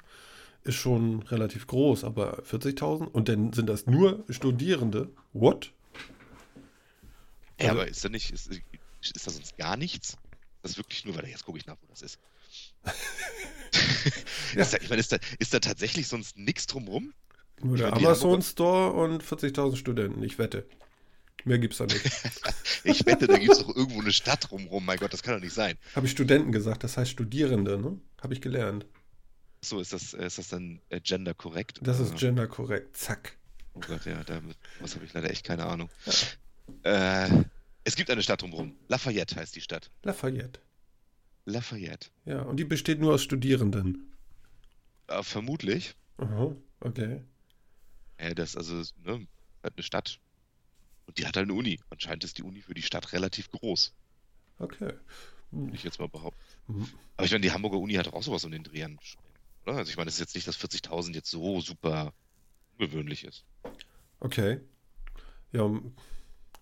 ist 0.64 0.76
schon 0.76 1.22
relativ 1.24 1.66
groß, 1.66 2.04
aber 2.04 2.42
40.000 2.44 3.06
und 3.08 3.28
dann 3.28 3.52
sind 3.52 3.66
das 3.68 3.86
nur 3.86 4.24
Studierende. 4.28 5.10
What? 5.32 5.72
Ja, 7.58 7.70
Also- 7.70 7.80
aber 7.80 7.88
ist 7.88 8.04
da 8.04 8.08
nicht, 8.08 8.30
ist, 8.30 8.48
ist 9.02 9.26
da 9.26 9.30
sonst 9.30 9.56
gar 9.56 9.76
nichts? 9.76 10.16
Das 10.62 10.72
ist 10.72 10.78
wirklich 10.78 11.04
nur, 11.04 11.16
weil 11.16 11.26
jetzt 11.26 11.44
gucke 11.44 11.58
ich 11.58 11.66
nach, 11.66 11.76
wo 11.82 11.86
das 11.88 12.02
ist. 12.02 12.18
Ja. 14.54 14.60
Ist 14.62 14.74
da, 14.74 14.78
ich 14.82 14.90
meine, 14.90 15.00
ist 15.00 15.10
da, 15.12 15.16
ist 15.38 15.54
da 15.54 15.60
tatsächlich 15.60 16.06
sonst 16.06 16.36
nichts 16.36 16.66
drumrum? 16.66 17.14
Nur 17.62 17.76
der 17.78 17.86
Ich 17.86 17.90
meine, 17.92 18.00
die 18.00 18.06
Amazon 18.06 18.32
Hamburger- 18.32 18.42
Store 18.50 18.92
und 18.92 19.22
40.000 19.24 19.76
Studenten, 19.76 20.22
ich 20.22 20.38
wette. 20.38 20.66
Mehr 21.44 21.58
gibt's 21.58 21.78
da 21.78 21.86
nicht. 21.86 22.04
Ich 22.84 23.06
wette, 23.06 23.28
da 23.28 23.38
gibt 23.38 23.52
es 23.52 23.58
doch 23.60 23.76
irgendwo 23.76 24.00
eine 24.00 24.12
Stadt 24.12 24.50
drumrum. 24.50 24.84
Mein 24.84 24.98
Gott, 24.98 25.12
das 25.12 25.22
kann 25.22 25.34
doch 25.34 25.40
nicht 25.40 25.54
sein. 25.54 25.78
Habe 25.94 26.06
ich 26.06 26.12
Studenten 26.12 26.50
gesagt, 26.50 26.82
das 26.82 26.96
heißt 26.96 27.12
Studierende, 27.12 27.78
ne? 27.78 28.00
Habe 28.20 28.34
ich 28.34 28.40
gelernt. 28.40 28.86
So, 29.60 29.78
ist 29.78 29.92
das, 29.92 30.14
ist 30.14 30.38
das 30.38 30.48
dann 30.48 30.80
äh, 30.88 31.00
gender 31.00 31.32
korrekt? 31.32 31.78
Das 31.82 32.00
ist 32.00 32.10
Oder? 32.10 32.18
genderkorrekt. 32.18 32.96
Zack. 32.96 33.36
Oh 33.74 33.80
Gott, 33.80 34.04
ja, 34.04 34.24
damit 34.24 34.56
was 34.80 34.96
habe 34.96 35.04
ich 35.04 35.12
leider 35.12 35.30
echt 35.30 35.44
keine 35.44 35.64
Ahnung. 35.64 35.88
Äh, 36.82 37.28
es 37.84 37.94
gibt 37.94 38.10
eine 38.10 38.22
Stadt 38.22 38.42
drumherum. 38.42 38.74
Lafayette 38.88 39.36
heißt 39.36 39.54
die 39.54 39.60
Stadt. 39.60 39.90
Lafayette. 40.02 40.60
Lafayette. 41.44 42.08
Ja, 42.24 42.42
und 42.42 42.56
die 42.56 42.64
besteht 42.64 43.00
nur 43.00 43.14
aus 43.14 43.22
Studierenden. 43.22 44.12
Äh, 45.06 45.22
vermutlich. 45.22 45.94
Aha, 46.18 46.54
okay. 46.80 47.22
Äh, 48.16 48.34
das 48.34 48.56
also 48.56 48.82
ne, 49.04 49.26
eine 49.62 49.82
Stadt. 49.82 50.18
Und 51.06 51.18
die 51.18 51.26
hat 51.26 51.36
halt 51.36 51.48
eine 51.48 51.54
Uni. 51.54 51.80
Anscheinend 51.90 52.24
ist 52.24 52.38
die 52.38 52.42
Uni 52.42 52.62
für 52.62 52.74
die 52.74 52.82
Stadt 52.82 53.12
relativ 53.12 53.50
groß, 53.50 53.92
Okay. 54.58 54.92
würde 55.50 55.74
ich 55.74 55.82
jetzt 55.82 55.98
mal 55.98 56.08
behaupten. 56.08 56.40
Mhm. 56.68 56.88
Aber 57.16 57.26
ich 57.26 57.32
meine, 57.32 57.42
die 57.42 57.52
Hamburger 57.52 57.78
Uni 57.78 57.94
hat 57.94 58.12
auch 58.12 58.22
sowas 58.22 58.44
um 58.44 58.52
den 58.52 58.62
Dreh 58.64 58.84
an. 58.84 58.98
Oder? 59.66 59.76
Also 59.76 59.90
ich 59.90 59.96
meine, 59.96 60.08
es 60.08 60.14
ist 60.14 60.20
jetzt 60.20 60.34
nicht, 60.34 60.46
dass 60.46 60.58
40.000 60.58 61.14
jetzt 61.14 61.30
so 61.30 61.60
super 61.60 62.12
ungewöhnlich 62.78 63.24
ist. 63.24 63.44
Okay. 64.20 64.60
Ja, 65.52 65.70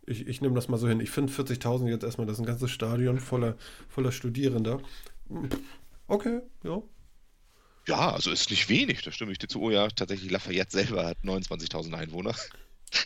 ich, 0.07 0.27
ich 0.27 0.41
nehme 0.41 0.55
das 0.55 0.69
mal 0.69 0.79
so 0.79 0.89
hin. 0.89 1.01
Ich 1.01 1.11
finde 1.11 1.33
40.000 1.33 1.89
jetzt 1.89 2.03
erstmal, 2.05 2.27
das 2.27 2.37
ist 2.37 2.41
ein 2.41 2.47
ganzes 2.47 2.71
Stadion 2.71 3.21
voller, 3.21 3.57
voller 3.89 4.13
Studierender. 4.13 4.81
Okay, 6.09 6.41
ja. 6.65 6.83
Ja, 7.87 8.13
also 8.13 8.31
ist 8.31 8.51
nicht 8.51 8.69
wenig, 8.69 9.03
da 9.03 9.13
stimme 9.13 9.33
ich 9.33 9.39
dir 9.39 9.49
zu. 9.49 9.61
Oh 9.61 9.71
ja, 9.71 9.89
tatsächlich, 9.89 10.31
Lafayette 10.31 10.71
selber 10.71 11.07
hat 11.07 11.19
29.000 11.25 11.95
Einwohner. 11.95 12.35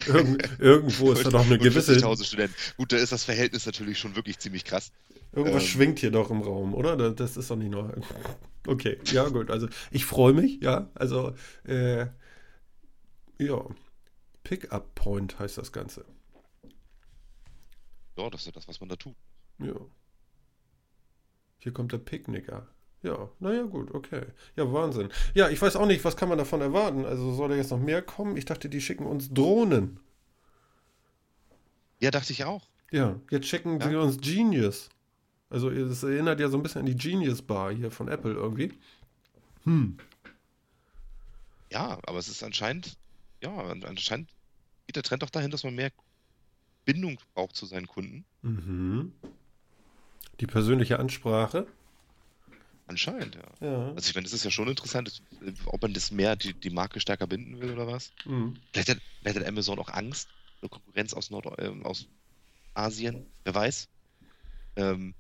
Irgend, 0.07 0.49
irgendwo 0.61 1.13
ist 1.13 1.27
da 1.27 1.31
doch 1.31 1.45
eine 1.47 1.59
gewisse. 1.59 1.93
40.000 1.95 2.25
Studenten. 2.25 2.55
Gut, 2.77 2.93
da 2.93 2.97
ist 2.97 3.13
das 3.13 3.25
Verhältnis 3.25 3.67
natürlich 3.67 3.99
schon 3.99 4.17
wirklich 4.17 4.39
ziemlich 4.39 4.65
krass. 4.65 4.93
Irgendwas 5.33 5.63
ähm, 5.63 5.69
schwingt 5.69 5.99
hier 5.99 6.11
doch 6.11 6.31
im 6.31 6.41
Raum, 6.43 6.75
oder? 6.75 6.97
Da- 6.97 7.11
Das 7.11 7.37
ist 7.37 7.51
doch 7.51 7.57
nicht 7.57 7.71
nur. 7.71 7.95
Okay, 8.67 8.99
ja, 9.07 9.29
gut. 9.29 9.51
Also, 9.51 9.69
ich 9.91 10.05
freue 10.07 10.33
mich, 10.33 10.61
ja. 10.63 10.91
Also, 10.95 11.35
äh, 11.65 12.07
ja. 13.39 13.65
Pick-up 14.43 14.95
Point 14.95 15.39
heißt 15.39 15.59
das 15.59 15.73
Ganze. 15.73 16.05
Ja, 18.17 18.31
das 18.31 18.47
ist 18.47 18.55
das, 18.57 18.69
was 18.69 18.79
man 18.81 18.89
da 18.89 18.97
tut. 18.97 19.17
Ja. 19.59 19.75
Hier 21.59 21.73
kommt 21.73 21.93
der 21.93 21.99
Picknicker. 21.99 22.69
Ja, 23.05 23.29
naja, 23.39 23.63
gut, 23.65 23.93
okay. 23.95 24.23
Ja, 24.57 24.73
Wahnsinn. 24.73 25.11
Ja, 25.35 25.51
ich 25.51 25.61
weiß 25.61 25.77
auch 25.77 25.85
nicht, 25.87 26.03
was 26.05 26.17
kann 26.17 26.29
man 26.31 26.39
davon 26.39 26.63
erwarten? 26.63 27.05
Also 27.05 27.33
soll 27.35 27.51
da 27.51 27.55
jetzt 27.55 27.71
noch 27.71 27.79
mehr 27.79 28.01
kommen? 28.01 28.37
Ich 28.39 28.47
dachte, 28.47 28.69
die 28.71 28.81
schicken 28.81 29.05
uns 29.05 29.29
Drohnen. 29.33 30.01
Ja, 32.01 32.11
dachte 32.11 32.33
ich 32.33 32.45
auch. 32.45 32.67
Ja, 32.91 33.21
jetzt 33.31 33.47
schicken 33.47 33.79
Ja. 33.81 33.89
sie 33.91 33.97
uns 33.97 34.19
Genius. 34.21 34.89
Also 35.51 35.71
es 35.71 36.03
erinnert 36.03 36.41
ja 36.41 36.49
so 36.49 36.57
ein 36.57 36.63
bisschen 36.63 36.81
an 36.81 36.87
die 36.87 36.97
Genius 36.97 37.43
Bar 37.43 37.73
hier 37.75 37.91
von 37.91 38.09
Apple 38.09 38.33
irgendwie. 38.33 38.73
Hm. 39.65 39.99
Ja, 41.71 41.99
aber 42.07 42.19
es 42.19 42.29
ist 42.29 42.43
anscheinend, 42.43 42.97
ja, 43.43 43.55
an- 43.55 43.85
anscheinend 43.85 44.31
geht 44.87 44.97
der 44.97 45.03
Trend 45.03 45.23
doch 45.23 45.31
dahin, 45.31 45.51
dass 45.51 45.63
man 45.65 45.75
mehr 45.75 45.91
Bindung 46.87 47.19
braucht 47.35 47.55
zu 47.57 47.67
seinen 47.67 47.87
Kunden. 47.87 48.25
Mhm. 48.43 49.13
Die 50.41 50.47
persönliche 50.47 50.99
Ansprache. 50.99 51.67
Anscheinend, 52.87 53.37
ja. 53.37 53.67
Ja. 53.67 53.89
Also 53.95 54.11
ich 54.11 54.15
meine, 54.15 54.25
das 54.25 54.35
ist 54.35 54.45
ja 54.45 54.51
schon 54.51 54.69
interessant, 54.69 55.23
ob 55.67 55.83
man 55.83 55.95
das 55.95 56.11
mehr, 56.11 56.37
die, 56.37 56.53
die 56.53 56.71
Marke 56.71 57.01
stärker 57.01 57.27
binden 57.27 57.61
will 57.61 57.73
oder 57.73 57.87
was. 57.87 58.13
Mhm. 58.27 58.57
Vielleicht 58.73 58.91
hat, 58.91 58.99
vielleicht 59.21 59.39
hat 59.39 59.47
Amazon 59.47 59.79
auch 59.79 59.89
Angst 59.89 60.29
vor 60.61 60.69
Konkurrenz 60.69 61.15
aus, 61.15 61.31
Nord 61.31 61.47
äh, 61.59 61.71
aus 61.83 62.07
Asien, 62.75 63.27
wer 63.45 63.55
weiß. 63.55 63.89
Ähm, 64.77 65.15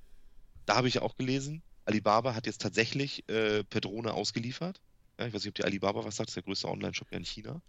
da 0.66 0.76
habe 0.76 0.88
ich 0.88 0.94
ja 0.94 1.02
auch 1.02 1.16
gelesen, 1.16 1.62
Alibaba 1.86 2.34
hat 2.34 2.46
jetzt 2.46 2.60
tatsächlich 2.60 3.28
äh, 3.28 3.64
per 3.64 3.80
Drohne 3.80 4.12
ausgeliefert. 4.12 4.80
Ja, 5.18 5.26
ich 5.26 5.32
weiß 5.34 5.42
nicht, 5.42 5.50
ob 5.50 5.54
die 5.54 5.64
Alibaba 5.64 6.04
was 6.04 6.16
sagt, 6.16 6.28
das 6.28 6.32
ist 6.32 6.36
der 6.36 6.42
größte 6.42 6.68
Online-Shop 6.68 7.08
ja 7.12 7.18
in 7.18 7.24
China. 7.24 7.62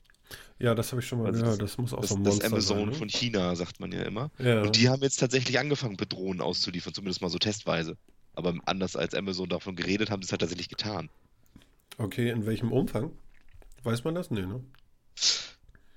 Ja, 0.57 0.73
das 0.73 0.91
habe 0.91 1.01
ich 1.01 1.07
schon 1.07 1.19
mal 1.19 1.27
Also 1.27 1.43
gehört. 1.43 1.61
Das 1.61 1.77
muss 1.77 1.93
auch 1.93 2.01
Das, 2.01 2.09
so 2.09 2.15
ein 2.15 2.23
das 2.23 2.41
Amazon 2.41 2.77
sein. 2.79 2.87
Ne? 2.89 2.93
von 2.95 3.09
China, 3.09 3.55
sagt 3.55 3.79
man 3.79 3.91
ja 3.91 4.01
immer. 4.03 4.31
Ja. 4.39 4.63
Und 4.63 4.75
die 4.75 4.89
haben 4.89 5.03
jetzt 5.03 5.19
tatsächlich 5.19 5.59
angefangen, 5.59 5.97
per 5.97 6.07
Drohnen 6.07 6.41
auszuliefern, 6.41 6.93
zumindest 6.93 7.21
mal 7.21 7.29
so 7.29 7.37
testweise. 7.37 7.97
Aber 8.35 8.53
anders 8.65 8.95
als 8.95 9.13
Amazon 9.13 9.49
davon 9.49 9.75
geredet, 9.75 10.09
haben 10.09 10.21
sie 10.21 10.27
es 10.27 10.31
halt 10.31 10.41
tatsächlich 10.41 10.69
getan. 10.69 11.09
Okay, 11.97 12.29
in 12.29 12.45
welchem 12.45 12.71
Umfang? 12.71 13.11
Weiß 13.83 14.03
man 14.03 14.15
das? 14.15 14.31
Nee, 14.31 14.45
ne? 14.45 14.63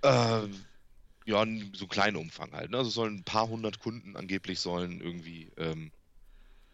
Ähm, 0.02 0.54
ja, 1.24 1.44
so 1.74 1.86
kleinen 1.86 2.16
Umfang 2.16 2.52
halt. 2.52 2.70
Ne? 2.70 2.78
Also 2.78 2.90
sollen 2.90 3.16
ein 3.16 3.24
paar 3.24 3.48
hundert 3.48 3.80
Kunden 3.80 4.16
angeblich 4.16 4.60
sollen 4.60 5.00
irgendwie 5.00 5.50
ähm, 5.56 5.90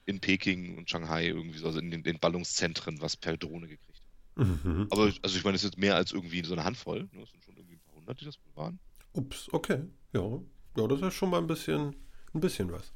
in 0.07 0.21
Peking 0.21 0.77
und 0.77 0.91
Shanghai 0.91 1.29
irgendwie 1.29 1.59
so, 1.59 1.67
also 1.67 1.79
in 1.79 1.91
den, 1.91 2.03
den 2.03 2.19
Ballungszentren 2.19 3.01
was 3.01 3.17
per 3.17 3.37
Drohne 3.37 3.69
gekriegt 3.69 4.03
haben. 4.37 4.61
Mhm. 4.65 4.89
Aber 4.91 5.13
also 5.23 5.37
ich 5.37 5.45
meine, 5.45 5.57
es 5.57 5.65
ist 5.65 5.73
jetzt 5.73 5.81
mehr 5.81 5.97
als 5.97 6.13
irgendwie 6.13 6.45
so 6.45 6.53
eine 6.53 6.65
Handvoll. 6.65 7.09
Ne? 7.13 7.23
Es 7.23 7.31
sind 7.31 7.45
schon 7.45 7.57
irgendwie 7.57 7.77
ein 7.77 7.81
paar 7.81 7.95
hundert, 7.95 8.21
die 8.21 8.25
das 8.27 8.39
waren. 8.55 8.79
Ups, 9.13 9.49
okay. 9.53 9.83
Ja. 10.13 10.41
Ja, 10.77 10.89
das 10.89 11.01
ist 11.01 11.15
schon 11.15 11.31
mal 11.31 11.39
ein 11.39 11.47
bisschen, 11.47 11.95
ein 12.35 12.41
bisschen 12.41 12.71
was. 12.73 12.93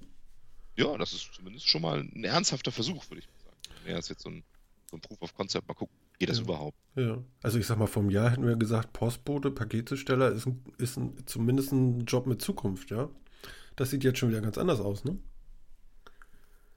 Ja, 0.78 0.97
das 0.97 1.12
ist 1.12 1.32
zumindest 1.35 1.68
schon 1.68 1.82
mal 1.82 2.00
ein 2.00 2.25
ernsthafter 2.25 2.70
Versuch, 2.73 3.08
würde 3.11 3.20
ich 3.20 3.26
mal 3.28 3.38
sagen. 3.44 3.85
Mehr 3.85 3.97
als 3.97 4.08
jetzt 4.08 4.23
so 4.23 4.30
ein, 4.30 4.44
so 4.90 4.97
ein 4.97 5.00
Proof 5.00 5.20
of 5.23 5.35
Concept. 5.35 5.66
Mal 5.66 5.75
gucken, 5.75 5.94
geht 6.18 6.28
das 6.28 6.38
Ja. 6.38 6.44
überhaupt? 6.44 6.76
Ja. 6.94 7.18
Also 7.42 7.58
ich 7.58 7.66
sag 7.66 7.78
mal, 7.78 7.87
vom 7.88 8.11
Jahr 8.11 8.30
hätten 8.30 8.47
wir 8.47 8.56
gesagt, 8.56 8.92
Postbote, 8.92 9.50
Paketzusteller 9.50 10.30
ist, 10.30 10.47
ein, 10.47 10.64
ist 10.78 10.97
ein, 10.97 11.26
zumindest 11.26 11.73
ein 11.73 12.04
Job 12.04 12.26
mit 12.26 12.40
Zukunft, 12.40 12.90
ja. 12.90 13.08
Das 13.76 13.90
sieht 13.90 14.04
jetzt 14.04 14.18
schon 14.18 14.28
wieder 14.30 14.40
ganz 14.40 14.56
anders 14.58 14.80
aus, 14.80 15.04
ne? 15.04 15.18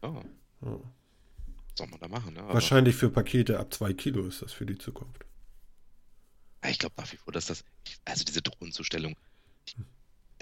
Ja, 0.03 0.13
Ja. 0.13 0.21
was 0.61 1.77
soll 1.77 1.87
man 1.87 1.99
da 1.99 2.07
machen? 2.07 2.33
Ne? 2.33 2.41
Aber 2.41 2.53
Wahrscheinlich 2.55 2.95
für 2.95 3.09
Pakete 3.09 3.59
ab 3.59 3.73
zwei 3.73 3.93
Kilo 3.93 4.25
ist 4.25 4.41
das 4.41 4.51
für 4.51 4.65
die 4.65 4.77
Zukunft. 4.77 5.25
ich 6.67 6.79
glaube 6.79 6.95
nach 6.97 7.11
wie 7.11 7.17
vor, 7.17 7.33
dass 7.33 7.45
das, 7.47 7.63
also 8.05 8.23
diese 8.23 8.41
Drohnenzustellung, 8.41 9.15
ich- 9.65 9.75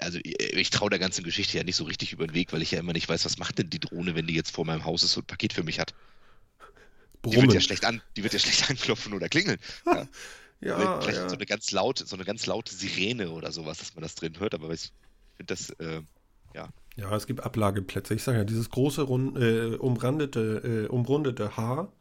also 0.02 0.18
ich, 0.22 0.38
ich 0.54 0.70
traue 0.70 0.90
der 0.90 0.98
ganzen 0.98 1.24
Geschichte 1.24 1.56
ja 1.58 1.64
nicht 1.64 1.76
so 1.76 1.84
richtig 1.84 2.12
über 2.12 2.26
den 2.26 2.34
Weg, 2.34 2.52
weil 2.52 2.62
ich 2.62 2.70
ja 2.72 2.80
immer 2.80 2.92
nicht 2.92 3.08
weiß, 3.08 3.24
was 3.24 3.38
macht 3.38 3.58
denn 3.58 3.70
die 3.70 3.80
Drohne, 3.80 4.14
wenn 4.14 4.26
die 4.26 4.34
jetzt 4.34 4.50
vor 4.52 4.64
meinem 4.64 4.84
Haus 4.84 5.02
ist 5.02 5.16
und 5.16 5.24
ein 5.24 5.26
Paket 5.26 5.52
für 5.52 5.62
mich 5.64 5.80
hat. 5.80 5.94
Die 7.32 7.40
wird 7.40 7.52
ja 7.54 7.60
Brummen. 7.60 7.60
schlecht 7.60 7.84
an, 7.84 8.02
die 8.16 8.22
wird 8.22 8.32
ja 8.32 8.38
schlecht 8.38 8.70
anklopfen 8.70 9.12
oder 9.14 9.28
klingeln. 9.28 9.58
Ja, 9.86 10.08
Ja, 10.62 11.00
vielleicht 11.00 11.18
ja. 11.18 11.28
so 11.28 11.36
eine 11.36 11.46
ganz 11.46 11.70
laute, 11.70 12.06
so 12.06 12.16
eine 12.16 12.24
ganz 12.24 12.44
laute 12.46 12.74
Sirene 12.74 13.30
oder 13.30 13.50
sowas, 13.50 13.78
dass 13.78 13.94
man 13.94 14.02
das 14.02 14.14
drin 14.14 14.38
hört, 14.38 14.54
aber 14.54 14.70
ich 14.70 14.92
finde 15.36 15.54
das, 15.54 15.70
äh, 15.80 16.02
Ja, 16.96 17.16
es 17.16 17.26
gibt 17.26 17.40
Ablageplätze. 17.42 18.14
Ich 18.14 18.22
sage 18.22 18.38
ja, 18.38 18.44
dieses 18.44 18.70
große, 18.70 19.02
rund, 19.02 19.38
äh, 19.38 19.76
umrandete, 19.76 20.86
äh, 20.86 20.88
umrundete 20.88 21.56
Haar. 21.56 21.92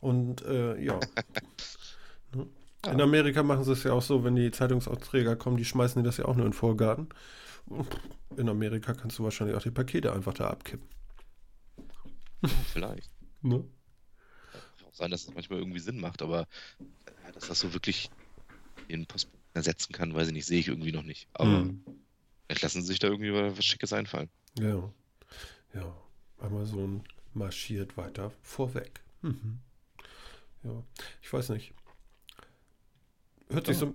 Und 0.00 0.42
äh, 0.42 0.76
ja. 2.86 2.92
In 2.92 3.00
Amerika 3.00 3.42
machen 3.42 3.64
sie 3.64 3.72
es 3.72 3.82
ja 3.84 3.92
auch 3.92 4.02
so, 4.02 4.24
wenn 4.24 4.34
die 4.36 4.50
Zeitungsaufträger 4.50 5.36
kommen, 5.36 5.56
die 5.56 5.64
schmeißen 5.64 6.02
die 6.02 6.06
das 6.06 6.16
ja 6.16 6.24
auch 6.26 6.34
nur 6.36 6.46
in 6.46 6.52
den 6.52 6.56
Vorgarten. 6.56 7.08
In 8.36 8.48
Amerika 8.48 8.94
kannst 8.94 9.18
du 9.18 9.24
wahrscheinlich 9.24 9.56
auch 9.56 9.62
die 9.62 9.70
Pakete 9.70 10.12
einfach 10.12 10.34
da 10.34 10.48
abkippen. 10.50 10.88
vielleicht. 12.72 13.10
Ne? 13.42 13.62
Kann 14.78 14.88
auch 14.88 14.94
sein, 14.94 15.10
dass 15.10 15.26
das 15.26 15.34
manchmal 15.34 15.58
irgendwie 15.60 15.78
Sinn 15.78 16.00
macht, 16.00 16.20
aber 16.22 16.48
äh, 16.80 17.32
dass 17.32 17.46
das 17.48 17.60
so 17.60 17.72
wirklich 17.74 18.10
den 18.88 19.06
Postboten 19.06 19.38
ersetzen 19.54 19.92
kann, 19.92 20.14
weiß 20.14 20.28
ich 20.28 20.32
nicht, 20.32 20.46
sehe 20.46 20.58
ich 20.58 20.68
irgendwie 20.68 20.90
noch 20.90 21.02
nicht. 21.04 21.28
Aber 21.34 21.58
Hm. 21.60 21.80
vielleicht 22.46 22.62
lassen 22.62 22.80
sie 22.80 22.88
sich 22.88 22.98
da 22.98 23.08
irgendwie 23.08 23.32
was 23.32 23.64
Schickes 23.64 23.92
einfallen. 23.92 24.30
Ja. 24.58 24.90
Ja. 25.74 25.94
Amazon 26.38 27.04
marschiert 27.34 27.96
weiter 27.96 28.32
vorweg. 28.42 29.00
Mhm. 29.22 29.58
Ja. 30.64 30.82
Ich 31.22 31.32
weiß 31.32 31.50
nicht. 31.50 31.72
Hört 33.50 33.66
sich 33.66 33.78
so. 33.78 33.94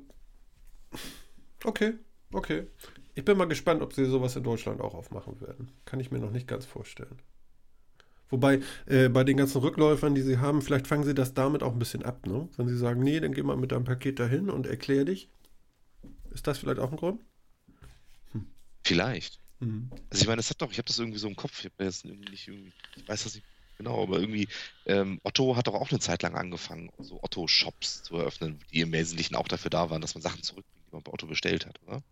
Okay, 1.63 1.93
okay. 2.33 2.67
Ich 3.13 3.25
bin 3.25 3.37
mal 3.37 3.45
gespannt, 3.45 3.81
ob 3.81 3.93
sie 3.93 4.05
sowas 4.05 4.35
in 4.35 4.43
Deutschland 4.43 4.81
auch 4.81 4.93
aufmachen 4.93 5.39
werden. 5.41 5.71
Kann 5.85 5.99
ich 5.99 6.11
mir 6.11 6.19
noch 6.19 6.31
nicht 6.31 6.47
ganz 6.47 6.65
vorstellen. 6.65 7.19
Wobei, 8.29 8.61
äh, 8.85 9.09
bei 9.09 9.25
den 9.25 9.35
ganzen 9.35 9.59
Rückläufern, 9.59 10.15
die 10.15 10.21
sie 10.21 10.37
haben, 10.37 10.61
vielleicht 10.61 10.87
fangen 10.87 11.03
sie 11.03 11.13
das 11.13 11.33
damit 11.33 11.63
auch 11.63 11.73
ein 11.73 11.79
bisschen 11.79 12.03
ab, 12.03 12.25
ne? 12.25 12.47
Wenn 12.55 12.69
sie 12.69 12.77
sagen, 12.77 13.03
nee, 13.03 13.19
dann 13.19 13.33
geh 13.33 13.43
mal 13.43 13.57
mit 13.57 13.73
deinem 13.73 13.83
Paket 13.83 14.19
dahin 14.19 14.49
und 14.49 14.65
erklär 14.65 15.03
dich. 15.03 15.29
Ist 16.31 16.47
das 16.47 16.57
vielleicht 16.57 16.79
auch 16.79 16.91
ein 16.91 16.97
Grund? 16.97 17.21
Vielleicht. 18.83 19.39
Mhm. 19.59 19.89
Also 20.09 20.21
ich 20.21 20.27
meine, 20.27 20.37
das 20.37 20.49
hat 20.49 20.61
doch, 20.61 20.71
ich 20.71 20.77
habe 20.77 20.87
das 20.87 20.97
irgendwie 20.97 21.19
so 21.19 21.27
im 21.27 21.35
Kopf, 21.35 21.59
ich 21.59 21.65
habe 21.65 21.83
jetzt 21.83 22.05
irgendwie 22.05 22.29
nicht 22.29 22.47
irgendwie, 22.47 22.73
ich 22.95 23.07
weiß 23.07 23.23
das 23.23 23.35
nicht 23.35 23.45
genau, 23.81 24.03
aber 24.03 24.19
irgendwie, 24.19 24.47
ähm, 24.85 25.19
Otto 25.23 25.55
hat 25.55 25.67
doch 25.67 25.73
auch 25.73 25.89
eine 25.89 25.99
Zeit 25.99 26.21
lang 26.21 26.35
angefangen, 26.35 26.91
so 26.99 27.19
Otto-Shops 27.21 28.03
zu 28.03 28.15
eröffnen, 28.15 28.59
die 28.71 28.81
im 28.81 28.91
Wesentlichen 28.91 29.35
auch 29.35 29.47
dafür 29.47 29.69
da 29.69 29.89
waren, 29.89 30.01
dass 30.01 30.13
man 30.13 30.21
Sachen 30.21 30.43
zurückbringt, 30.43 30.85
die 30.87 30.91
man 30.91 31.03
bei 31.03 31.11
Otto 31.11 31.27
bestellt 31.27 31.65
hat, 31.65 31.81
oder? 31.81 32.03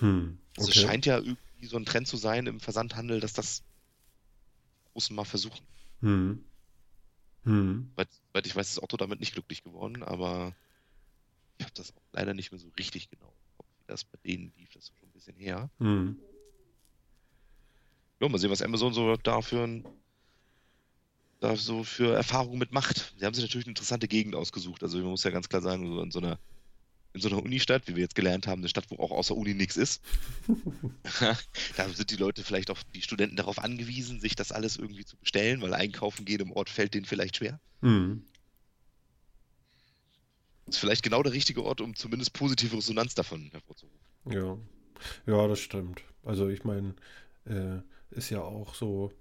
Hm. 0.00 0.38
Also 0.56 0.70
es 0.70 0.76
scheint 0.76 1.06
ja 1.06 1.16
irgendwie 1.16 1.66
so 1.66 1.76
ein 1.76 1.86
Trend 1.86 2.06
zu 2.06 2.16
sein 2.16 2.46
im 2.46 2.60
Versandhandel, 2.60 3.20
dass 3.20 3.32
das 3.32 3.62
Großen 4.92 5.16
mal 5.16 5.24
versuchen. 5.24 5.66
Hm. 6.00 6.44
Hm. 7.44 7.90
Soweit 7.90 8.08
soweit 8.12 8.46
ich 8.46 8.56
weiß, 8.56 8.68
ist 8.68 8.82
Otto 8.82 8.96
damit 8.96 9.20
nicht 9.20 9.32
glücklich 9.32 9.62
geworden, 9.62 10.02
aber 10.02 10.54
ich 11.58 11.64
habe 11.64 11.74
das 11.74 11.94
auch 11.96 12.02
leider 12.12 12.34
nicht 12.34 12.52
mehr 12.52 12.58
so 12.58 12.68
richtig 12.78 13.08
genau 13.08 13.34
wie 13.78 13.84
das 13.86 14.04
bei 14.04 14.18
denen 14.24 14.52
lief. 14.56 14.70
Das 14.72 14.88
schon 14.88 15.08
ein 15.08 15.12
bisschen 15.12 15.36
her. 15.36 15.70
Hm. 15.78 16.20
Ja, 18.20 18.28
mal 18.28 18.38
sehen, 18.38 18.50
was 18.50 18.62
Amazon 18.62 18.94
so 18.94 19.16
dafür 19.16 19.82
da 21.40 21.56
so 21.56 21.84
für 21.84 22.14
Erfahrungen 22.14 22.58
mit 22.58 22.72
macht. 22.72 23.14
Sie 23.18 23.24
haben 23.24 23.34
sich 23.34 23.44
natürlich 23.44 23.66
eine 23.66 23.72
interessante 23.72 24.08
Gegend 24.08 24.34
ausgesucht. 24.34 24.82
Also 24.82 24.98
man 24.98 25.08
muss 25.08 25.24
ja 25.24 25.30
ganz 25.30 25.48
klar 25.48 25.62
sagen, 25.62 25.86
so 25.86 26.00
in 26.00 26.10
so 26.10 26.18
einer, 26.18 26.38
in 27.12 27.20
so 27.20 27.28
einer 27.28 27.42
Unistadt, 27.42 27.86
wie 27.88 27.96
wir 27.96 28.02
jetzt 28.02 28.14
gelernt 28.14 28.46
haben, 28.46 28.60
eine 28.60 28.68
Stadt, 28.68 28.86
wo 28.88 28.96
auch 28.96 29.10
außer 29.10 29.36
Uni 29.36 29.54
nichts 29.54 29.76
ist. 29.76 30.02
da 31.76 31.88
sind 31.88 32.10
die 32.10 32.16
Leute 32.16 32.42
vielleicht 32.42 32.70
auch, 32.70 32.82
die 32.94 33.02
Studenten 33.02 33.36
darauf 33.36 33.58
angewiesen, 33.58 34.20
sich 34.20 34.34
das 34.34 34.52
alles 34.52 34.76
irgendwie 34.76 35.04
zu 35.04 35.16
bestellen, 35.16 35.60
weil 35.60 35.74
einkaufen 35.74 36.24
gehen 36.24 36.40
im 36.40 36.52
Ort 36.52 36.70
fällt 36.70 36.94
denen 36.94 37.06
vielleicht 37.06 37.36
schwer. 37.36 37.60
Hm. 37.82 38.24
Das 40.66 40.76
ist 40.76 40.80
vielleicht 40.80 41.02
genau 41.02 41.22
der 41.22 41.32
richtige 41.32 41.64
Ort, 41.64 41.80
um 41.80 41.94
zumindest 41.94 42.32
positive 42.32 42.76
Resonanz 42.76 43.14
davon 43.14 43.50
hervorzurufen. 43.52 44.00
Ja. 44.30 44.58
Ja, 45.26 45.46
das 45.46 45.60
stimmt. 45.60 46.02
Also 46.24 46.48
ich 46.48 46.64
meine, 46.64 46.94
äh, 47.44 47.78
ist 48.10 48.30
ja 48.30 48.40
auch 48.40 48.74
so 48.74 49.12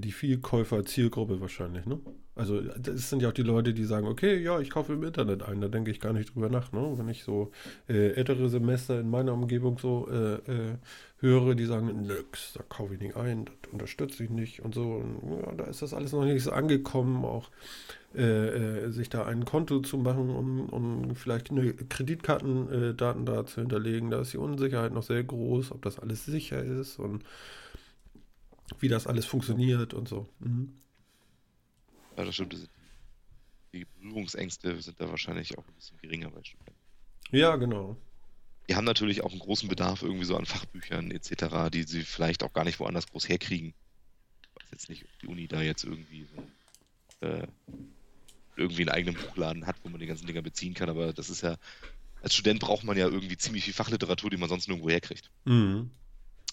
die 0.00 0.12
Vielkäufer-Zielgruppe 0.12 1.40
wahrscheinlich, 1.40 1.86
ne? 1.86 1.98
Also 2.36 2.60
das 2.60 3.08
sind 3.08 3.22
ja 3.22 3.30
auch 3.30 3.32
die 3.32 3.42
Leute, 3.42 3.72
die 3.72 3.84
sagen, 3.84 4.06
okay, 4.06 4.36
ja, 4.36 4.60
ich 4.60 4.68
kaufe 4.68 4.92
im 4.92 5.02
Internet 5.02 5.42
ein, 5.42 5.62
da 5.62 5.68
denke 5.68 5.90
ich 5.90 6.00
gar 6.00 6.12
nicht 6.12 6.34
drüber 6.34 6.50
nach, 6.50 6.70
ne? 6.70 6.92
Wenn 6.96 7.08
ich 7.08 7.24
so 7.24 7.50
äh, 7.88 8.10
ältere 8.12 8.50
Semester 8.50 9.00
in 9.00 9.08
meiner 9.08 9.32
Umgebung 9.32 9.78
so 9.78 10.06
äh, 10.10 10.34
äh, 10.34 10.76
höre, 11.20 11.54
die 11.54 11.64
sagen, 11.64 12.02
nix, 12.02 12.52
da 12.52 12.62
kaufe 12.68 12.92
ich 12.92 13.00
nicht 13.00 13.16
ein, 13.16 13.46
das 13.46 13.72
unterstütze 13.72 14.22
ich 14.22 14.30
nicht 14.30 14.60
und 14.60 14.74
so. 14.74 14.82
Und, 14.82 15.40
ja, 15.42 15.52
da 15.52 15.64
ist 15.64 15.80
das 15.80 15.94
alles 15.94 16.12
noch 16.12 16.26
nicht 16.26 16.42
so 16.42 16.52
angekommen, 16.52 17.24
auch 17.24 17.48
äh, 18.14 18.84
äh, 18.84 18.90
sich 18.90 19.08
da 19.08 19.24
ein 19.24 19.46
Konto 19.46 19.80
zu 19.80 19.96
machen 19.96 20.28
und, 20.28 20.68
und 20.68 21.14
vielleicht 21.14 21.50
eine 21.50 21.72
Kreditkartendaten 21.72 23.24
da 23.24 23.46
zu 23.46 23.60
hinterlegen. 23.60 24.10
Da 24.10 24.20
ist 24.20 24.34
die 24.34 24.38
Unsicherheit 24.38 24.92
noch 24.92 25.04
sehr 25.04 25.24
groß, 25.24 25.72
ob 25.72 25.80
das 25.82 25.98
alles 25.98 26.26
sicher 26.26 26.62
ist 26.62 26.98
und 26.98 27.24
wie 28.80 28.88
das 28.88 29.06
alles 29.06 29.26
funktioniert 29.26 29.94
und 29.94 30.08
so. 30.08 30.28
Mhm. 30.40 30.72
Ja, 32.16 32.24
das 32.24 32.34
stimmt. 32.34 32.56
die 33.72 33.84
Berührungsängste 33.84 34.80
sind 34.80 35.00
da 35.00 35.08
wahrscheinlich 35.10 35.58
auch 35.58 35.66
ein 35.66 35.74
bisschen 35.74 35.98
geringer 35.98 36.30
bei 36.30 36.42
Studenten. 36.42 36.80
Ja, 37.30 37.56
genau. 37.56 37.96
Die 38.68 38.74
haben 38.74 38.84
natürlich 38.84 39.22
auch 39.22 39.30
einen 39.30 39.40
großen 39.40 39.68
Bedarf 39.68 40.02
irgendwie 40.02 40.24
so 40.24 40.36
an 40.36 40.46
Fachbüchern 40.46 41.10
etc., 41.10 41.70
die 41.72 41.84
sie 41.84 42.02
vielleicht 42.02 42.42
auch 42.42 42.52
gar 42.52 42.64
nicht 42.64 42.80
woanders 42.80 43.06
groß 43.06 43.28
herkriegen. 43.28 43.74
Ich 44.42 44.62
weiß 44.62 44.70
jetzt 44.72 44.88
nicht, 44.88 45.04
ob 45.04 45.18
die 45.20 45.26
Uni 45.28 45.46
da 45.46 45.62
jetzt 45.62 45.84
irgendwie 45.84 46.26
so 47.20 47.26
äh, 47.26 47.46
irgendwie 48.56 48.82
einen 48.82 48.90
eigenen 48.90 49.14
Buchladen 49.20 49.66
hat, 49.66 49.76
wo 49.82 49.88
man 49.88 50.00
die 50.00 50.06
ganzen 50.06 50.26
Dinger 50.26 50.42
beziehen 50.42 50.74
kann, 50.74 50.88
aber 50.88 51.12
das 51.12 51.30
ist 51.30 51.42
ja, 51.42 51.56
als 52.22 52.34
Student 52.34 52.60
braucht 52.60 52.84
man 52.84 52.96
ja 52.96 53.06
irgendwie 53.06 53.36
ziemlich 53.36 53.64
viel 53.64 53.74
Fachliteratur, 53.74 54.30
die 54.30 54.36
man 54.36 54.48
sonst 54.48 54.66
nirgendwo 54.68 54.90
herkriegt. 54.90 55.30
Mhm. 55.44 55.90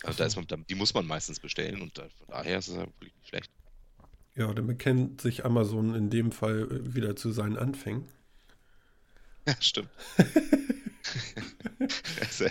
Also 0.03 0.17
da 0.17 0.25
ist 0.25 0.35
man, 0.35 0.65
die 0.69 0.75
muss 0.75 0.93
man 0.93 1.05
meistens 1.05 1.39
bestellen 1.39 1.81
und 1.81 1.97
da, 1.97 2.03
von 2.17 2.27
daher 2.29 2.57
ist 2.59 2.67
es 2.67 2.75
ja 2.75 2.81
wirklich 2.81 3.13
nicht 3.15 3.27
schlecht. 3.29 3.51
Ja, 4.35 4.51
dann 4.53 4.65
bekennt 4.67 5.21
sich 5.21 5.45
Amazon 5.45 5.93
in 5.95 6.09
dem 6.09 6.31
Fall 6.31 6.67
äh, 6.71 6.95
wieder 6.95 7.15
zu 7.15 7.31
seinen 7.31 7.57
Anfängen. 7.57 8.05
Ja, 9.45 9.55
stimmt. 9.59 9.89
Also, 12.21 12.45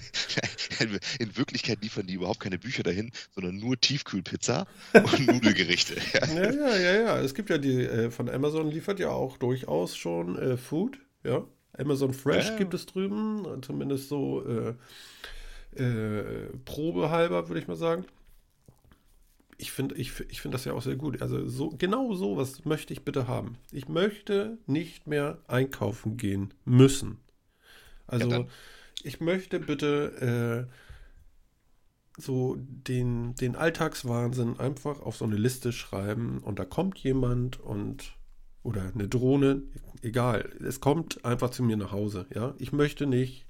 in 1.18 1.37
Wirklichkeit 1.37 1.80
liefern 1.82 2.06
die 2.06 2.14
überhaupt 2.14 2.40
keine 2.40 2.58
Bücher 2.58 2.82
dahin, 2.82 3.11
sondern 3.34 3.56
nur 3.56 3.80
Tiefkühlpizza 3.80 4.66
und 4.92 5.26
Nudelgerichte. 5.26 5.95
Ja. 6.12 6.26
Ja, 6.26 6.50
ja, 6.52 6.76
ja, 6.76 6.93
ja. 7.02 7.19
Es 7.21 7.34
gibt 7.34 7.49
ja 7.50 7.58
die, 7.58 7.82
äh, 7.82 8.10
von 8.10 8.28
Amazon 8.28 8.71
liefert 8.71 9.00
ja 9.00 9.08
auch 9.08 9.38
durchaus 9.38 9.97
schon 9.97 10.38
äh, 10.38 10.56
Food, 10.56 10.99
ja. 11.25 11.45
Amazon 11.78 12.12
Fresh 12.12 12.49
Ja. 12.50 12.56
gibt 12.58 12.75
es 12.75 12.84
drüben, 12.84 13.62
zumindest 13.62 14.10
so 14.10 14.47
äh, 14.47 14.75
äh, 15.76 16.49
probehalber, 16.65 17.49
würde 17.49 17.61
ich 17.61 17.69
mal 17.69 17.76
sagen. 17.76 18.04
Ich 19.58 19.71
finde 19.71 19.95
ich, 19.95 20.19
ich 20.28 20.41
find 20.41 20.52
das 20.54 20.65
ja 20.65 20.73
auch 20.73 20.82
sehr 20.82 20.97
gut. 20.97 21.23
Also 21.23 21.47
so, 21.47 21.71
genau 21.71 22.15
sowas 22.15 22.65
möchte 22.65 22.93
ich 22.93 23.04
bitte 23.04 23.28
haben. 23.28 23.58
Ich 23.71 23.89
möchte 23.89 24.58
nicht 24.67 25.06
mehr 25.06 25.39
einkaufen 25.47 26.17
gehen 26.17 26.52
müssen. 26.65 27.19
Also 28.06 28.28
dann. 28.28 28.49
ich 29.02 29.21
möchte 29.21 29.61
bitte 29.61 30.69
äh, 30.69 32.21
so 32.21 32.56
den, 32.58 33.35
den 33.37 33.56
Alltagswahnsinn 33.56 34.58
einfach 34.58 35.00
auf 35.00 35.17
so 35.17 35.25
eine 35.25 35.37
Liste 35.37 35.73
schreiben 35.73 36.39
und 36.39 36.58
da 36.58 36.65
kommt 36.65 36.99
jemand 36.99 37.61
und 37.61 38.17
oder 38.63 38.93
eine 38.95 39.08
Drohne, 39.08 39.63
egal, 40.02 40.50
es 40.65 40.80
kommt 40.80 41.25
einfach 41.25 41.50
zu 41.50 41.63
mir 41.63 41.76
nach 41.76 41.91
Hause, 41.91 42.26
ja. 42.32 42.54
Ich 42.58 42.73
möchte 42.73 43.06
nicht 43.06 43.47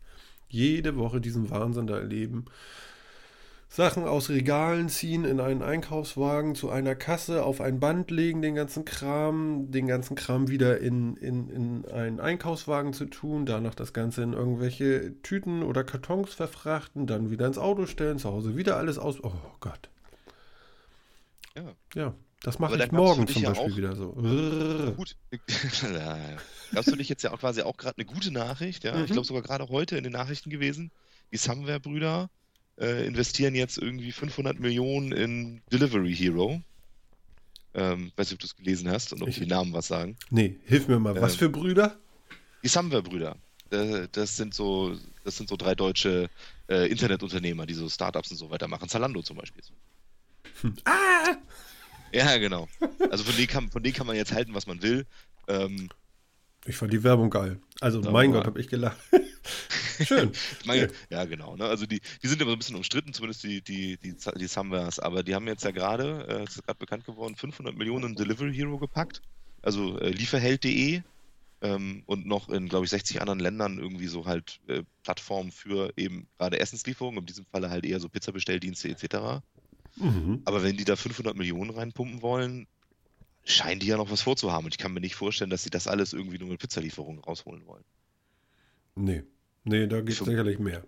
jede 0.53 0.97
Woche 0.97 1.21
diesen 1.21 1.51
Wahnsinn 1.51 1.87
da 1.87 1.99
erleben. 1.99 2.45
Sachen 3.69 4.05
aus 4.05 4.29
Regalen 4.29 4.91
ziehen, 4.91 5.25
in 5.25 5.41
einen 5.41 5.63
Einkaufswagen, 5.63 6.55
zu 6.55 6.69
einer 6.69 6.95
Kasse, 6.95 7.43
auf 7.43 7.63
ein 7.63 7.81
Band 7.81 8.11
legen, 8.11 8.43
den 8.43 8.55
ganzen 8.55 8.85
Kram, 8.85 9.71
den 9.71 9.87
ganzen 9.87 10.15
Kram 10.15 10.49
wieder 10.49 10.79
in, 10.79 11.17
in, 11.17 11.49
in 11.49 11.85
einen 11.91 12.21
Einkaufswagen 12.21 12.93
zu 12.93 13.07
tun, 13.07 13.47
danach 13.47 13.75
das 13.75 13.95
Ganze 13.95 14.23
in 14.25 14.35
irgendwelche 14.35 15.15
Tüten 15.23 15.63
oder 15.63 15.85
Kartons 15.85 16.35
verfrachten, 16.35 17.07
dann 17.07 17.31
wieder 17.31 17.47
ins 17.47 17.57
Auto 17.57 17.87
stellen, 17.87 18.19
zu 18.19 18.29
Hause 18.29 18.59
wieder 18.59 18.77
alles 18.77 18.99
aus. 18.99 19.25
Oh 19.25 19.33
Gott. 19.61 19.89
Ja. 21.57 21.75
Ja, 21.95 22.15
das 22.43 22.59
mache 22.59 22.83
ich 22.83 22.93
morgen 22.93 23.27
zum 23.29 23.43
ja 23.43 23.51
Beispiel 23.51 23.73
auch- 23.73 23.77
wieder 23.77 23.97
so. 23.97 24.13
Gut. 24.97 25.17
ja, 25.83 25.91
ja. 26.17 26.37
Gab's 26.73 26.91
für 26.91 26.97
dich 26.97 27.09
jetzt 27.09 27.23
ja 27.23 27.33
auch 27.33 27.39
quasi 27.41 27.63
auch 27.63 27.77
gerade 27.77 27.97
eine 27.99 28.07
gute 28.07 28.31
Nachricht, 28.31 28.85
ja? 28.85 28.95
Ich 29.03 29.11
Mhm. 29.11 29.13
glaube 29.15 29.27
sogar 29.27 29.43
gerade 29.43 29.69
heute 29.69 29.97
in 29.97 30.05
den 30.05 30.13
Nachrichten 30.13 30.51
gewesen. 30.51 30.91
Die 31.33 31.37
Somewhere-Brüder 31.37 32.31
äh, 32.81 33.07
investieren 33.07 33.55
jetzt 33.55 33.79
irgendwie 33.79 34.13
500 34.13 34.59
Millionen 34.59 35.13
in 35.13 35.63
Delivery 35.71 36.15
Hero. 36.15 36.61
Ähm, 37.75 38.13
weiß 38.17 38.27
nicht, 38.29 38.35
ob 38.35 38.41
du 38.41 38.47
es 38.47 38.57
gelesen 38.57 38.91
hast 38.91 39.13
und 39.13 39.23
ob 39.23 39.29
Ich- 39.29 39.39
die 39.39 39.47
Namen 39.47 39.73
was 39.73 39.87
sagen. 39.87 40.17
Nee, 40.31 40.59
hilf 40.65 40.89
mir 40.89 40.99
mal. 40.99 41.19
Was 41.21 41.35
Ähm, 41.35 41.39
für 41.39 41.49
Brüder? 41.49 41.97
Die 42.63 42.69
Somewhere-Brüder. 42.69 43.37
Äh, 43.71 44.09
Das 44.13 44.37
sind 44.37 44.53
so, 44.55 44.97
das 45.25 45.37
sind 45.37 45.49
so 45.49 45.57
drei 45.57 45.75
deutsche 45.75 46.29
äh, 46.69 46.87
Internetunternehmer, 46.91 47.67
die 47.67 47.75
so 47.75 47.89
Startups 47.89 48.31
und 48.31 48.37
so 48.37 48.51
weiter 48.51 48.69
machen. 48.69 48.89
Zalando 48.89 49.23
zum 49.23 49.37
Beispiel. 49.39 49.63
Ah! 50.85 51.37
Ja, 52.13 52.37
genau. 52.39 52.69
Also 53.11 53.25
von 53.25 53.35
denen 53.37 53.49
kann, 53.49 53.71
von 53.71 53.83
denen 53.83 53.95
kann 53.95 54.07
man 54.07 54.17
jetzt 54.17 54.33
halten, 54.33 54.55
was 54.55 54.67
man 54.67 54.83
will. 54.83 55.07
Ähm, 55.49 55.89
Ich 56.67 56.77
fand 56.77 56.93
die 56.93 57.03
Werbung 57.03 57.31
geil. 57.31 57.61
Also, 57.81 58.03
Sag 58.03 58.13
mein. 58.13 58.33
Gott, 58.33 58.47
habe 58.47 58.61
ich 58.61 58.69
gelacht. 58.69 58.99
Schön. 60.07 60.33
Ich 60.61 60.67
meine, 60.67 60.91
ja, 61.11 61.25
genau. 61.25 61.57
Ne? 61.57 61.65
Also 61.65 61.87
die, 61.87 62.01
die 62.23 62.29
sind 62.29 62.41
immer 62.41 62.51
so 62.51 62.57
ein 62.57 62.59
bisschen 62.59 62.77
umstritten, 62.77 63.13
zumindest 63.13 63.45
die, 63.45 63.61
die, 63.63 63.97
die, 63.99 64.15
die 64.37 64.47
Somewheres. 64.47 64.99
Aber 64.99 65.23
die 65.23 65.35
haben 65.35 65.47
jetzt 65.47 65.65
ja 65.65 65.71
gerade, 65.71 66.27
äh, 66.29 66.43
es 66.45 66.57
ist 66.57 66.65
gerade 66.65 66.79
bekannt 66.79 67.05
geworden, 67.05 67.37
500 67.37 67.77
Millionen 67.77 68.15
Delivery 68.15 68.55
Hero 68.55 68.79
gepackt. 68.79 69.21
Also 69.63 69.99
äh, 69.99 70.11
Lieferheld.de 70.11 71.03
ähm, 71.61 72.03
und 72.07 72.27
noch 72.27 72.49
in, 72.49 72.69
glaube 72.69 72.85
ich, 72.85 72.91
60 72.91 73.21
anderen 73.21 73.39
Ländern 73.39 73.79
irgendwie 73.79 74.09
so 74.09 74.27
halt 74.27 74.61
äh, 74.67 74.83
Plattformen 75.05 75.53
für 75.53 75.93
eben 75.97 76.27
gerade 76.39 76.59
Essenslieferungen, 76.59 77.21
in 77.21 77.27
diesem 77.27 77.47
Falle 77.47 77.71
halt 77.71 77.85
eher 77.85 78.01
so 78.01 78.09
Pizzabestelldienste 78.09 78.89
etc. 78.89 79.43
Mhm. 79.97 80.43
Aber 80.45 80.63
wenn 80.63 80.77
die 80.77 80.85
da 80.85 80.97
500 80.97 81.37
Millionen 81.37 81.71
reinpumpen 81.71 82.23
wollen, 82.23 82.67
scheinen 83.45 83.81
die 83.81 83.87
ja 83.89 83.97
noch 83.97 84.11
was 84.11 84.23
vorzuhaben. 84.23 84.67
Und 84.67 84.75
ich 84.75 84.79
kann 84.79 84.93
mir 84.93 85.01
nicht 85.01 85.15
vorstellen, 85.17 85.51
dass 85.51 85.63
sie 85.65 85.71
das 85.71 85.87
alles 85.89 86.13
irgendwie 86.13 86.39
nur 86.39 86.49
mit 86.49 86.61
Pizzalieferungen 86.61 87.23
rausholen 87.23 87.67
wollen. 87.67 87.85
Nee. 88.95 89.23
Nee, 89.65 89.87
da 89.87 90.01
geht 90.01 90.17
Für- 90.17 90.25
sicherlich 90.25 90.59
mehr. 90.59 90.85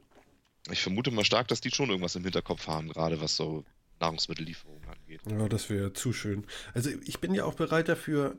Ich 0.70 0.80
vermute 0.82 1.10
mal 1.10 1.24
stark, 1.24 1.48
dass 1.48 1.60
die 1.60 1.70
schon 1.70 1.90
irgendwas 1.90 2.16
im 2.16 2.24
Hinterkopf 2.24 2.66
haben, 2.66 2.88
gerade 2.88 3.20
was 3.20 3.36
so 3.36 3.64
Nahrungsmittellieferungen 4.00 4.88
angeht. 4.88 5.20
Ja, 5.30 5.48
das 5.48 5.68
wäre 5.68 5.92
zu 5.92 6.12
schön. 6.12 6.46
Also 6.72 6.90
ich 7.04 7.20
bin 7.20 7.34
ja 7.34 7.44
auch 7.44 7.54
bereit 7.54 7.88
dafür, 7.88 8.36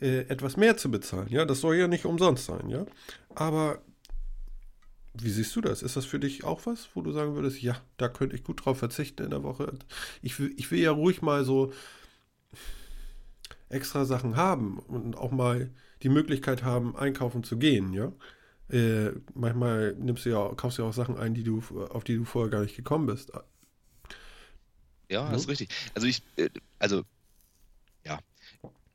äh, 0.00 0.20
etwas 0.28 0.56
mehr 0.56 0.76
zu 0.76 0.90
bezahlen. 0.90 1.28
Ja, 1.28 1.44
das 1.44 1.60
soll 1.60 1.76
ja 1.76 1.86
nicht 1.86 2.06
umsonst 2.06 2.46
sein, 2.46 2.68
ja. 2.70 2.86
Aber 3.34 3.82
wie 5.22 5.30
siehst 5.30 5.54
du 5.56 5.60
das? 5.60 5.82
Ist 5.82 5.96
das 5.96 6.04
für 6.04 6.18
dich 6.18 6.44
auch 6.44 6.66
was, 6.66 6.88
wo 6.94 7.02
du 7.02 7.12
sagen 7.12 7.34
würdest, 7.34 7.62
ja, 7.62 7.80
da 7.96 8.08
könnte 8.08 8.36
ich 8.36 8.44
gut 8.44 8.64
drauf 8.64 8.78
verzichten 8.78 9.24
in 9.24 9.30
der 9.30 9.42
Woche? 9.42 9.72
Ich 10.22 10.38
will, 10.38 10.52
ich 10.56 10.70
will 10.70 10.80
ja 10.80 10.90
ruhig 10.90 11.22
mal 11.22 11.44
so 11.44 11.72
extra 13.68 14.04
Sachen 14.04 14.36
haben 14.36 14.78
und 14.78 15.16
auch 15.16 15.32
mal 15.32 15.70
die 16.02 16.08
Möglichkeit 16.08 16.62
haben, 16.62 16.96
einkaufen 16.96 17.42
zu 17.42 17.58
gehen, 17.58 17.92
ja. 17.92 18.12
Äh, 18.68 19.12
manchmal 19.34 19.94
nimmst 19.94 20.24
du 20.24 20.30
ja, 20.30 20.52
kaufst 20.54 20.78
du 20.78 20.82
ja 20.82 20.88
auch 20.88 20.94
Sachen 20.94 21.16
ein, 21.16 21.34
die 21.34 21.44
du, 21.44 21.62
auf 21.90 22.04
die 22.04 22.16
du 22.16 22.24
vorher 22.24 22.50
gar 22.50 22.62
nicht 22.62 22.76
gekommen 22.76 23.06
bist. 23.06 23.30
Ja, 25.08 25.30
das 25.30 25.42
ist 25.42 25.48
richtig. 25.48 25.68
Also 25.94 26.06
ich, 26.06 26.22
äh, 26.36 26.50
also, 26.78 27.02
ja. 28.04 28.18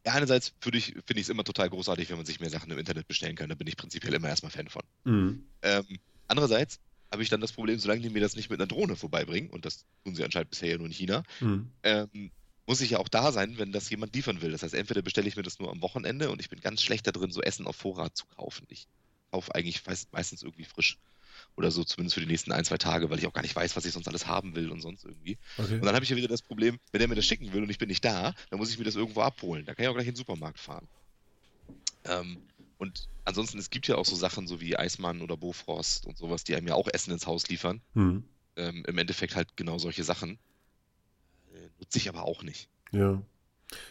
Einerseits 0.03 0.53
finde 0.59 0.79
ich, 0.79 0.87
finde 0.87 1.19
ich 1.19 1.21
es 1.21 1.29
immer 1.29 1.43
total 1.43 1.69
großartig, 1.69 2.09
wenn 2.09 2.17
man 2.17 2.25
sich 2.25 2.39
mehr 2.39 2.49
Sachen 2.49 2.71
im 2.71 2.79
Internet 2.79 3.07
bestellen 3.07 3.35
kann. 3.35 3.49
Da 3.49 3.55
bin 3.55 3.67
ich 3.67 3.77
prinzipiell 3.77 4.13
immer 4.13 4.29
erstmal 4.29 4.51
Fan 4.51 4.67
von. 4.67 4.81
Mhm. 5.05 5.43
Ähm, 5.61 5.85
andererseits 6.31 6.79
habe 7.11 7.23
ich 7.23 7.29
dann 7.29 7.41
das 7.41 7.51
Problem, 7.51 7.77
solange 7.77 8.01
die 8.01 8.09
mir 8.09 8.21
das 8.21 8.35
nicht 8.35 8.49
mit 8.49 8.59
einer 8.59 8.67
Drohne 8.67 8.95
vorbeibringen, 8.95 9.49
und 9.49 9.65
das 9.65 9.85
tun 10.03 10.15
sie 10.15 10.23
anscheinend 10.23 10.49
bisher 10.49 10.69
ja 10.69 10.77
nur 10.77 10.87
in 10.87 10.93
China, 10.93 11.23
Mhm. 11.41 11.69
ähm, 11.83 12.31
muss 12.67 12.81
ich 12.81 12.91
ja 12.91 12.99
auch 12.99 13.09
da 13.09 13.31
sein, 13.31 13.57
wenn 13.57 13.71
das 13.71 13.89
jemand 13.89 14.15
liefern 14.15 14.41
will. 14.41 14.51
Das 14.51 14.63
heißt, 14.63 14.73
entweder 14.73 15.01
bestelle 15.01 15.27
ich 15.27 15.35
mir 15.35 15.43
das 15.43 15.59
nur 15.59 15.69
am 15.71 15.81
Wochenende 15.81 16.31
und 16.31 16.39
ich 16.39 16.49
bin 16.49 16.61
ganz 16.61 16.81
schlecht 16.81 17.05
da 17.05 17.11
drin, 17.11 17.31
so 17.31 17.41
Essen 17.41 17.67
auf 17.67 17.75
Vorrat 17.75 18.15
zu 18.15 18.25
kaufen. 18.27 18.65
Ich 18.69 18.87
kaufe 19.31 19.53
eigentlich 19.55 19.81
meistens 20.11 20.41
irgendwie 20.41 20.65
frisch. 20.65 20.97
Oder 21.57 21.71
so 21.71 21.83
zumindest 21.83 22.13
für 22.13 22.21
die 22.21 22.27
nächsten 22.27 22.51
ein, 22.51 22.63
zwei 22.63 22.77
Tage, 22.77 23.09
weil 23.09 23.17
ich 23.17 23.25
auch 23.25 23.33
gar 23.33 23.41
nicht 23.41 23.55
weiß, 23.55 23.75
was 23.75 23.85
ich 23.85 23.93
sonst 23.93 24.07
alles 24.07 24.27
haben 24.27 24.55
will 24.55 24.69
und 24.69 24.81
sonst 24.81 25.03
irgendwie. 25.03 25.37
Okay. 25.57 25.75
Und 25.75 25.85
dann 25.85 25.95
habe 25.95 26.03
ich 26.03 26.09
ja 26.09 26.15
wieder 26.15 26.27
das 26.27 26.41
Problem, 26.41 26.77
wenn 26.91 27.01
er 27.01 27.07
mir 27.07 27.15
das 27.15 27.25
schicken 27.25 27.51
will 27.51 27.63
und 27.63 27.69
ich 27.69 27.77
bin 27.79 27.89
nicht 27.89 28.05
da, 28.05 28.33
dann 28.49 28.59
muss 28.59 28.69
ich 28.69 28.77
mir 28.77 28.83
das 28.83 28.95
irgendwo 28.95 29.21
abholen. 29.21 29.65
Da 29.65 29.73
kann 29.73 29.83
ich 29.83 29.89
auch 29.89 29.93
gleich 29.93 30.07
in 30.07 30.13
den 30.13 30.17
Supermarkt 30.17 30.59
fahren. 30.59 30.87
Ähm, 32.05 32.37
und 32.81 33.07
ansonsten, 33.25 33.59
es 33.59 33.69
gibt 33.69 33.87
ja 33.87 33.95
auch 33.95 34.05
so 34.05 34.15
Sachen 34.15 34.47
so 34.47 34.59
wie 34.59 34.75
Eismann 34.75 35.21
oder 35.21 35.37
Bofrost 35.37 36.07
und 36.07 36.17
sowas, 36.17 36.43
die 36.43 36.55
einem 36.55 36.67
ja 36.67 36.73
auch 36.73 36.87
Essen 36.91 37.11
ins 37.11 37.27
Haus 37.27 37.47
liefern. 37.47 37.79
Mhm. 37.93 38.23
Ähm, 38.55 38.83
Im 38.87 38.97
Endeffekt 38.97 39.35
halt 39.35 39.55
genau 39.55 39.77
solche 39.77 40.03
Sachen. 40.03 40.39
Äh, 41.53 41.69
nutze 41.79 41.99
ich 41.99 42.09
aber 42.09 42.23
auch 42.23 42.41
nicht. 42.41 42.69
Ja. 42.91 43.21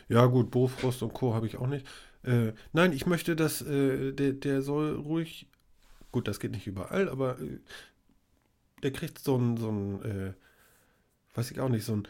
Ja, 0.08 0.26
gut, 0.26 0.50
Bofrost 0.50 1.04
und 1.04 1.14
Co. 1.14 1.34
habe 1.34 1.46
ich 1.46 1.56
auch 1.56 1.68
nicht. 1.68 1.86
Äh, 2.24 2.52
nein, 2.72 2.92
ich 2.92 3.06
möchte, 3.06 3.36
dass 3.36 3.62
äh, 3.62 4.10
der, 4.10 4.32
der 4.32 4.60
soll 4.60 4.96
ruhig. 4.96 5.46
Gut, 6.10 6.26
das 6.26 6.40
geht 6.40 6.50
nicht 6.50 6.66
überall, 6.66 7.08
aber 7.08 7.38
äh, 7.38 7.60
der 8.82 8.90
kriegt 8.92 9.20
so 9.20 9.36
ein, 9.38 9.56
so 9.56 9.70
ein 9.70 10.02
äh, 10.02 10.34
weiß 11.34 11.52
ich 11.52 11.60
auch 11.60 11.68
nicht, 11.68 11.84
so 11.84 11.92
ein, 11.92 12.08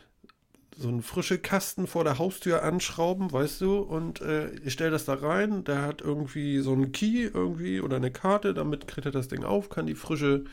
so 0.76 0.88
einen 0.88 1.02
frische 1.02 1.38
Kasten 1.38 1.86
vor 1.86 2.04
der 2.04 2.18
Haustür 2.18 2.62
anschrauben, 2.62 3.32
weißt 3.32 3.60
du, 3.60 3.78
und 3.78 4.20
äh, 4.20 4.50
ich 4.60 4.72
stelle 4.72 4.90
das 4.90 5.04
da 5.04 5.14
rein. 5.14 5.64
Der 5.64 5.82
hat 5.82 6.00
irgendwie 6.00 6.60
so 6.60 6.72
einen 6.72 6.92
Key 6.92 7.24
irgendwie 7.24 7.80
oder 7.80 7.96
eine 7.96 8.10
Karte, 8.10 8.54
damit 8.54 8.86
kriegt 8.86 9.06
er 9.06 9.12
das 9.12 9.28
Ding 9.28 9.44
auf, 9.44 9.68
kann 9.68 9.86
die 9.86 9.94
frische, 9.94 10.44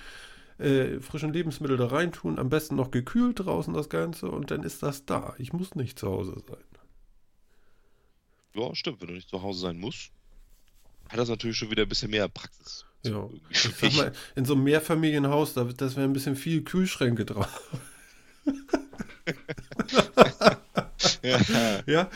äh, 0.58 1.00
frischen 1.00 1.34
Lebensmittel 1.34 1.78
da 1.78 1.88
reintun, 1.88 2.40
am 2.40 2.50
besten 2.50 2.76
noch 2.76 2.92
gekühlt 2.92 3.40
draußen 3.40 3.74
das 3.74 3.90
Ganze 3.90 4.30
und 4.30 4.52
dann 4.52 4.64
ist 4.64 4.84
das 4.84 5.06
da. 5.06 5.36
Ich 5.38 5.54
muss 5.54 5.76
nicht 5.76 6.00
zu 6.00 6.08
Hause 6.08 6.42
sein. 6.48 6.64
Ja, 8.54 8.74
stimmt, 8.74 9.02
wenn 9.02 9.10
du 9.10 9.14
nicht 9.14 9.30
zu 9.30 9.42
Hause 9.44 9.60
sein 9.60 9.78
musst, 9.78 10.12
hat 11.10 11.20
das 11.20 11.30
natürlich 11.30 11.58
schon 11.58 11.70
wieder 11.70 11.84
ein 11.84 11.90
bisschen 11.90 12.12
mehr 12.12 12.28
Praxis. 12.28 12.86
Ja. 13.04 13.30
Ich 13.50 13.62
sag 13.62 13.94
mal, 13.94 14.12
in 14.36 14.46
so 14.46 14.56
einem 14.56 14.64
Mehrfamilienhaus, 14.64 15.54
da, 15.54 15.64
das 15.64 15.96
wäre 15.96 16.08
ein 16.08 16.14
bisschen 16.14 16.36
viel 16.36 16.64
Kühlschränke 16.64 17.26
drauf. 17.26 17.78
ja. 21.22 21.80
ja. 21.86 22.10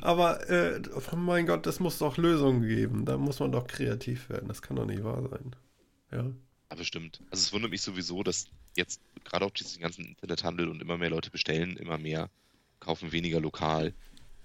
Aber 0.00 0.48
äh, 0.48 0.80
oh 0.94 1.16
mein 1.16 1.46
Gott, 1.46 1.66
das 1.66 1.80
muss 1.80 1.98
doch 1.98 2.16
Lösungen 2.16 2.66
geben. 2.66 3.04
Da 3.04 3.16
muss 3.16 3.40
man 3.40 3.52
doch 3.52 3.66
kreativ 3.66 4.28
werden. 4.28 4.48
Das 4.48 4.62
kann 4.62 4.76
doch 4.76 4.86
nicht 4.86 5.04
wahr 5.04 5.22
sein. 5.28 5.54
Ja. 6.12 6.30
Ja, 6.70 6.76
bestimmt. 6.76 7.20
Also 7.30 7.42
es 7.42 7.52
wundert 7.52 7.70
mich 7.70 7.82
sowieso, 7.82 8.22
dass 8.22 8.46
jetzt 8.76 9.00
gerade 9.24 9.44
auch 9.44 9.50
diesen 9.50 9.80
ganzen 9.80 10.04
Internethandel 10.04 10.68
und 10.68 10.82
immer 10.82 10.98
mehr 10.98 11.10
Leute 11.10 11.30
bestellen, 11.30 11.76
immer 11.76 11.98
mehr, 11.98 12.28
kaufen 12.80 13.12
weniger 13.12 13.40
lokal, 13.40 13.94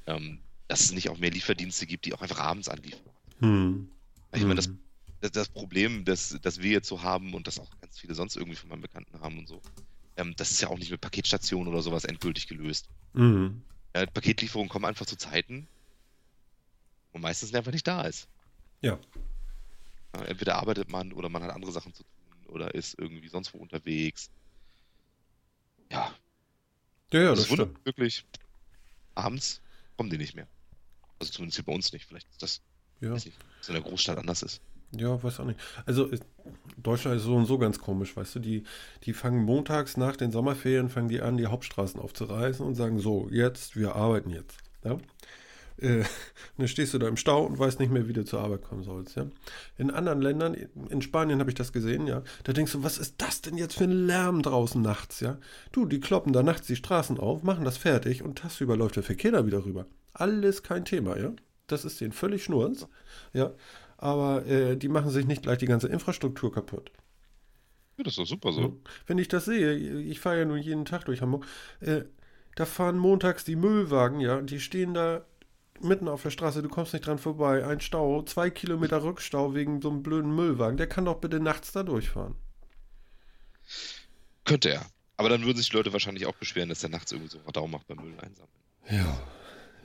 ähm, 0.08 0.40
dass 0.68 0.82
es 0.82 0.94
nicht 0.94 1.10
auch 1.10 1.18
mehr 1.18 1.32
Lieferdienste 1.32 1.86
gibt, 1.86 2.06
die 2.06 2.14
auch 2.14 2.22
einfach 2.22 2.40
abends 2.40 2.70
anliefern. 2.70 3.12
Hm. 3.40 3.90
Ich 4.34 4.42
hm. 4.42 4.48
meine, 4.48 4.58
das, 4.58 4.70
das, 5.22 5.32
das, 5.32 5.50
Problem, 5.50 6.06
das, 6.06 6.38
das 6.42 6.62
wir 6.62 6.72
jetzt 6.72 6.88
so 6.88 7.04
haben 7.04 7.34
und 7.34 7.48
das 7.48 7.60
auch 7.60 7.70
ganz 7.82 8.00
viele 8.00 8.16
sonst 8.16 8.38
irgendwie 8.38 8.58
von 8.58 8.70
meinen 8.70 8.82
Bekannten 8.82 9.20
haben 9.20 9.38
und 9.40 9.48
so, 9.48 9.62
ähm, 10.18 10.36
das 10.36 10.52
ist 10.52 10.62
ja 10.62 10.70
auch 10.70 10.78
nicht 10.78 10.92
mit 10.92 11.02
Paketstationen 11.02 11.72
oder 11.72 11.82
sowas 11.82 12.06
endgültig 12.06 12.48
gelöst. 12.48 12.90
Mhm. 13.14 13.62
Ja, 13.96 14.06
Paketlieferungen 14.06 14.70
kommen 14.70 14.86
einfach 14.86 15.06
zu 15.06 15.16
Zeiten, 15.16 15.68
wo 17.12 17.20
meistens 17.20 17.54
einfach 17.54 17.72
nicht 17.72 17.88
da 17.88 18.04
ist. 18.04 18.28
Ja. 18.82 19.00
ja. 20.16 20.22
Entweder 20.24 20.56
arbeitet 20.56 20.90
man 20.90 21.14
oder 21.14 21.30
man 21.30 21.44
hat 21.44 21.52
andere 21.52 21.72
Sachen 21.72 21.94
zu 21.94 22.04
tun 22.04 22.48
oder 22.48 22.74
ist 22.74 22.98
irgendwie 22.98 23.30
sonst 23.30 23.54
wo 23.54 23.58
unterwegs. 23.58 24.30
Ja. 25.92 26.14
Ja, 27.12 27.22
ja 27.22 27.30
das, 27.30 27.48
das 27.48 27.54
stimmt. 27.54 27.86
Wirklich, 27.86 28.26
abends 29.16 29.62
kommen 29.98 30.10
die 30.10 30.18
nicht 30.18 30.36
mehr. 30.36 30.48
Also 31.20 31.32
zumindest 31.32 31.58
hier 31.58 31.66
bei 31.66 31.74
uns 31.74 31.94
nicht. 31.94 32.06
Vielleicht 32.06 32.30
ist 32.32 32.42
das, 32.42 32.62
ja. 33.02 33.10
nicht, 33.10 33.28
in 33.68 33.74
der 33.74 33.82
Großstadt 33.82 34.18
anders 34.18 34.42
ist. 34.44 34.62
Ja, 34.96 35.22
weiß 35.22 35.40
auch 35.40 35.46
nicht. 35.46 35.60
Also 35.86 36.10
Deutschland 36.78 37.18
ist 37.18 37.24
so 37.24 37.36
und 37.36 37.46
so 37.46 37.58
ganz 37.58 37.80
komisch, 37.80 38.16
weißt 38.16 38.36
du, 38.36 38.40
die, 38.40 38.64
die 39.04 39.14
fangen 39.14 39.44
montags 39.44 39.98
nach 39.98 40.16
den 40.16 40.32
Sommerferien, 40.32 40.90
fangen 40.90 41.08
die 41.08 41.22
an, 41.22 41.38
die 41.38 41.48
Hauptstraßen 41.48 42.00
aufzureißen 42.00 42.66
und 42.66 42.76
sagen, 42.76 43.00
so, 43.00 43.28
jetzt, 43.32 43.76
wir 43.76 43.96
arbeiten 43.96 44.30
jetzt. 44.30 44.58
Ja? 44.84 44.98
Äh, 45.78 46.04
dann 46.58 46.68
stehst 46.68 46.94
du 46.94 47.00
da 47.00 47.08
im 47.08 47.18
Stau 47.18 47.46
und 47.46 47.58
weißt 47.58 47.80
nicht 47.80 47.92
mehr, 47.92 48.08
wie 48.08 48.14
du 48.14 48.24
zur 48.24 48.42
Arbeit 48.42 48.64
kommen 48.64 48.84
sollst. 48.84 49.16
Ja? 49.16 49.26
In 49.78 49.90
anderen 49.90 50.22
Ländern, 50.22 50.54
in 50.90 51.02
Spanien 51.02 51.40
habe 51.40 51.50
ich 51.50 51.56
das 51.56 51.74
gesehen, 51.74 52.06
ja, 52.06 52.22
da 52.44 52.54
denkst 52.54 52.74
du, 52.74 52.84
was 52.84 52.98
ist 53.00 53.16
das 53.18 53.42
denn 53.42 53.58
jetzt 53.58 53.76
für 53.76 53.86
ein 53.86 54.06
Lärm 54.06 54.42
draußen 54.44 54.82
nachts, 54.82 55.22
ja? 55.22 55.38
Du, 55.72 55.86
die 55.86 56.02
kloppen 56.02 56.34
da 56.34 56.44
nachts 56.44 56.68
die 56.68 56.76
Straßen 56.76 57.20
auf, 57.20 57.42
machen 57.42 57.66
das 57.66 57.78
fertig 57.78 58.22
und 58.22 58.38
tagsüber 58.38 58.78
läuft 58.78 58.98
der 58.98 59.04
Verkehr 59.04 59.32
da 59.32 59.46
wieder 59.46 59.66
rüber. 59.66 59.88
Alles 60.14 60.62
kein 60.62 60.86
Thema, 60.86 61.18
ja? 61.18 61.32
Das 61.68 61.86
ist 61.86 62.02
denen 62.02 62.12
völlig 62.12 62.44
schnurz, 62.44 62.88
ja 63.32 63.54
aber 64.04 64.46
äh, 64.46 64.76
die 64.76 64.90
machen 64.90 65.12
sich 65.12 65.26
nicht 65.26 65.44
gleich 65.44 65.60
die 65.60 65.66
ganze 65.66 65.88
Infrastruktur 65.88 66.52
kaputt. 66.52 66.92
Ja, 67.96 68.04
das 68.04 68.14
ist 68.14 68.20
doch 68.20 68.26
super 68.26 68.52
so. 68.52 68.82
Wenn 69.08 69.18
ich 69.18 69.30
das 69.30 69.46
sehe, 69.46 69.76
ich 69.78 70.20
fahre 70.20 70.40
ja 70.40 70.46
nun 70.46 70.58
jeden 70.58 70.84
Tag 70.84 71.06
durch 71.06 71.22
Hamburg, 71.22 71.46
äh, 71.80 72.02
da 72.56 72.66
fahren 72.66 72.98
montags 72.98 73.46
die 73.46 73.56
Müllwagen, 73.56 74.20
ja, 74.20 74.42
die 74.42 74.60
stehen 74.60 74.94
da 74.94 75.26
mitten 75.80 76.10
auf 76.10 76.22
der 76.22 76.32
Straße, 76.32 76.62
du 76.62 76.68
kommst 76.68 76.92
nicht 76.92 77.08
dran 77.08 77.18
vorbei, 77.18 77.66
ein 77.66 77.80
Stau, 77.80 78.22
zwei 78.24 78.50
Kilometer 78.50 79.04
Rückstau 79.04 79.56
wegen 79.56 79.82
so 79.82 79.90
einem 79.90 80.04
blöden 80.04 80.36
Müllwagen, 80.36 80.76
der 80.76 80.88
kann 80.88 81.06
doch 81.06 81.22
bitte 81.22 81.40
nachts 81.40 81.72
da 81.72 81.84
durchfahren. 81.84 82.36
Könnte 84.44 84.70
er. 84.70 84.86
Aber 85.16 85.30
dann 85.30 85.46
würden 85.46 85.58
sich 85.58 85.70
die 85.70 85.78
Leute 85.78 85.94
wahrscheinlich 85.94 86.26
auch 86.26 86.36
beschweren, 86.36 86.68
dass 86.68 86.82
der 86.82 86.90
nachts 86.90 87.14
irgendwie 87.14 87.30
so 87.30 87.40
Radau 87.46 87.68
macht 87.68 87.88
beim 87.88 88.00
Müll 88.00 88.20
einsammeln. 88.20 88.52
Ja, 88.90 89.22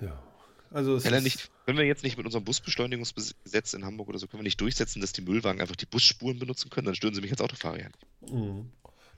ja. 0.00 0.27
Also 0.70 0.96
ist 0.96 1.10
nicht, 1.10 1.50
können 1.64 1.78
wir 1.78 1.84
jetzt 1.84 2.04
nicht 2.04 2.16
mit 2.16 2.26
unserem 2.26 2.44
Busbeschleunigungsgesetz 2.44 3.72
in 3.72 3.84
Hamburg 3.84 4.08
oder 4.08 4.18
so, 4.18 4.26
können 4.26 4.40
wir 4.40 4.44
nicht 4.44 4.60
durchsetzen, 4.60 5.00
dass 5.00 5.12
die 5.12 5.22
Müllwagen 5.22 5.60
einfach 5.60 5.76
die 5.76 5.86
Busspuren 5.86 6.38
benutzen 6.38 6.70
können? 6.70 6.86
Dann 6.86 6.94
stören 6.94 7.14
sie 7.14 7.20
mich 7.20 7.30
als 7.30 7.40
Autofahrer 7.40 7.78
ja 7.78 7.86
nicht. 7.86 8.32
Mhm. 8.32 8.70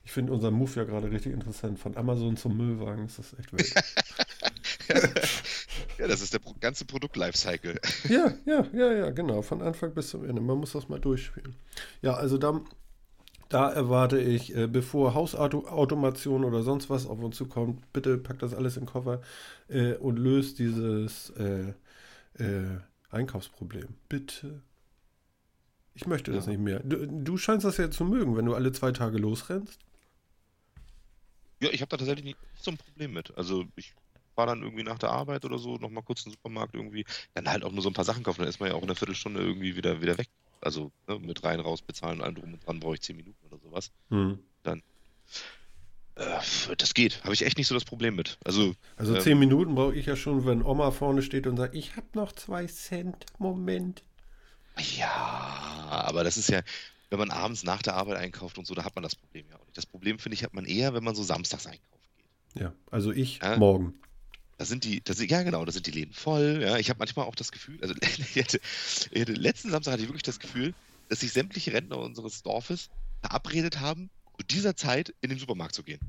Ich 0.03 0.11
finde 0.11 0.33
unseren 0.33 0.55
Move 0.55 0.71
ja 0.75 0.83
gerade 0.83 1.11
richtig 1.11 1.33
interessant. 1.33 1.77
Von 1.77 1.95
Amazon 1.95 2.35
zum 2.35 2.57
Müllwagen 2.57 3.05
ist 3.05 3.19
das 3.19 3.37
echt 3.37 3.53
wild. 3.53 3.73
ja, 5.99 6.07
das 6.07 6.21
ist 6.21 6.33
der 6.33 6.41
ganze 6.59 6.85
Produkt-Lifecycle. 6.85 7.79
ja, 8.09 8.33
ja, 8.45 8.65
ja, 8.73 8.93
ja, 8.93 9.09
genau. 9.11 9.43
Von 9.43 9.61
Anfang 9.61 9.93
bis 9.93 10.09
zum 10.09 10.27
Ende. 10.27 10.41
Man 10.41 10.57
muss 10.57 10.71
das 10.71 10.89
mal 10.89 10.99
durchspielen. 10.99 11.55
Ja, 12.01 12.15
also 12.15 12.39
da, 12.39 12.61
da 13.51 13.69
erwarte 13.69 14.19
ich, 14.19 14.55
äh, 14.55 14.67
bevor 14.67 15.13
Hausautomation 15.13 16.45
oder 16.45 16.63
sonst 16.63 16.89
was 16.89 17.05
auf 17.05 17.19
uns 17.19 17.35
zukommt, 17.35 17.91
bitte 17.91 18.17
packt 18.17 18.41
das 18.41 18.53
alles 18.53 18.77
in 18.77 18.83
den 18.83 18.89
Koffer 18.89 19.21
äh, 19.67 19.95
und 19.95 20.17
löst 20.17 20.59
dieses 20.59 21.31
äh, 21.31 21.73
äh 22.35 22.79
Einkaufsproblem. 23.09 23.89
Bitte. 24.07 24.61
Ich 25.93 26.07
möchte 26.07 26.31
ja. 26.31 26.37
das 26.37 26.47
nicht 26.47 26.61
mehr. 26.61 26.79
Du, 26.79 27.05
du, 27.05 27.35
scheinst 27.35 27.65
das 27.65 27.75
ja 27.75 27.91
zu 27.91 28.05
mögen, 28.05 28.37
wenn 28.37 28.45
du 28.45 28.55
alle 28.55 28.71
zwei 28.71 28.93
Tage 28.93 29.17
losrennst. 29.17 29.79
Ja, 31.59 31.69
ich 31.71 31.81
habe 31.81 31.89
da 31.89 31.97
tatsächlich 31.97 32.23
nicht 32.23 32.37
so 32.55 32.71
ein 32.71 32.77
Problem 32.77 33.11
mit. 33.11 33.35
Also 33.37 33.65
ich 33.75 33.93
fahre 34.33 34.47
dann 34.47 34.63
irgendwie 34.63 34.83
nach 34.83 34.97
der 34.97 35.09
Arbeit 35.09 35.43
oder 35.43 35.59
so 35.59 35.75
nochmal 35.75 36.03
kurz 36.03 36.23
den 36.23 36.31
Supermarkt 36.31 36.73
irgendwie, 36.73 37.03
dann 37.33 37.49
halt 37.49 37.65
auch 37.65 37.73
nur 37.73 37.81
so 37.81 37.89
ein 37.89 37.93
paar 37.93 38.05
Sachen 38.05 38.23
kaufen, 38.23 38.39
dann 38.39 38.47
ist 38.47 38.61
man 38.61 38.69
ja 38.69 38.75
auch 38.75 38.81
in 38.81 38.85
einer 38.85 38.95
Viertelstunde 38.95 39.41
irgendwie 39.41 39.75
wieder, 39.75 40.01
wieder 40.01 40.17
weg 40.17 40.29
also 40.61 40.91
ne, 41.07 41.19
mit 41.19 41.43
rein, 41.43 41.59
raus 41.59 41.81
bezahlen 41.81 42.19
und 42.19 42.25
allem 42.25 42.35
drum 42.35 42.53
und 42.53 42.65
dran 42.65 42.79
brauche 42.79 42.95
ich 42.95 43.01
10 43.01 43.17
Minuten 43.17 43.45
oder 43.45 43.59
sowas. 43.59 43.91
Hm. 44.09 44.39
Dann 44.63 44.81
äh, 46.15 46.75
das 46.77 46.93
geht. 46.93 47.23
Habe 47.23 47.33
ich 47.33 47.45
echt 47.45 47.57
nicht 47.57 47.67
so 47.67 47.75
das 47.75 47.85
Problem 47.85 48.15
mit. 48.15 48.37
Also, 48.43 48.73
also 48.95 49.15
ähm, 49.15 49.21
10 49.21 49.39
Minuten 49.39 49.75
brauche 49.75 49.95
ich 49.95 50.05
ja 50.05 50.15
schon, 50.15 50.45
wenn 50.45 50.63
Oma 50.63 50.91
vorne 50.91 51.21
steht 51.21 51.47
und 51.47 51.57
sagt, 51.57 51.75
ich 51.75 51.95
habe 51.95 52.07
noch 52.13 52.31
2 52.31 52.67
Cent. 52.67 53.25
Moment. 53.37 54.03
Ja, 54.97 55.09
aber 55.89 56.23
das 56.23 56.37
ist 56.37 56.49
ja, 56.49 56.61
wenn 57.09 57.19
man 57.19 57.31
abends 57.31 57.63
nach 57.63 57.81
der 57.81 57.95
Arbeit 57.95 58.17
einkauft 58.17 58.57
und 58.57 58.65
so, 58.65 58.73
da 58.73 58.83
hat 58.83 58.95
man 58.95 59.03
das 59.03 59.15
Problem 59.15 59.45
ja 59.49 59.57
auch 59.57 59.65
nicht. 59.65 59.77
Das 59.77 59.85
Problem, 59.85 60.19
finde 60.19 60.35
ich, 60.35 60.43
hat 60.43 60.53
man 60.53 60.65
eher, 60.65 60.93
wenn 60.93 61.03
man 61.03 61.15
so 61.15 61.23
samstags 61.23 61.67
einkaufen 61.67 62.09
geht. 62.17 62.61
Ja, 62.61 62.73
also 62.89 63.11
ich 63.11 63.39
ja? 63.39 63.57
morgen. 63.57 63.93
Da 64.61 64.65
sind 64.65 64.83
die, 64.83 65.03
da 65.03 65.15
sind, 65.15 65.31
ja 65.31 65.41
genau, 65.41 65.65
da 65.65 65.71
sind 65.71 65.87
die 65.87 65.91
Läden 65.91 66.13
voll. 66.13 66.59
Ja, 66.61 66.77
ich 66.77 66.91
habe 66.91 66.99
manchmal 66.99 67.25
auch 67.25 67.33
das 67.33 67.51
Gefühl, 67.51 67.79
also 67.81 67.95
hatte, 68.35 68.61
letzten 69.33 69.71
Samstag 69.71 69.93
hatte 69.93 70.03
ich 70.03 70.09
wirklich 70.09 70.21
das 70.21 70.37
Gefühl, 70.37 70.75
dass 71.09 71.21
sich 71.21 71.33
sämtliche 71.33 71.73
Rentner 71.73 71.97
unseres 71.97 72.43
Dorfes 72.43 72.91
verabredet 73.21 73.79
haben, 73.79 74.11
zu 74.37 74.45
dieser 74.45 74.75
Zeit 74.75 75.15
in 75.21 75.31
den 75.31 75.39
Supermarkt 75.39 75.73
zu 75.73 75.81
gehen. 75.81 75.99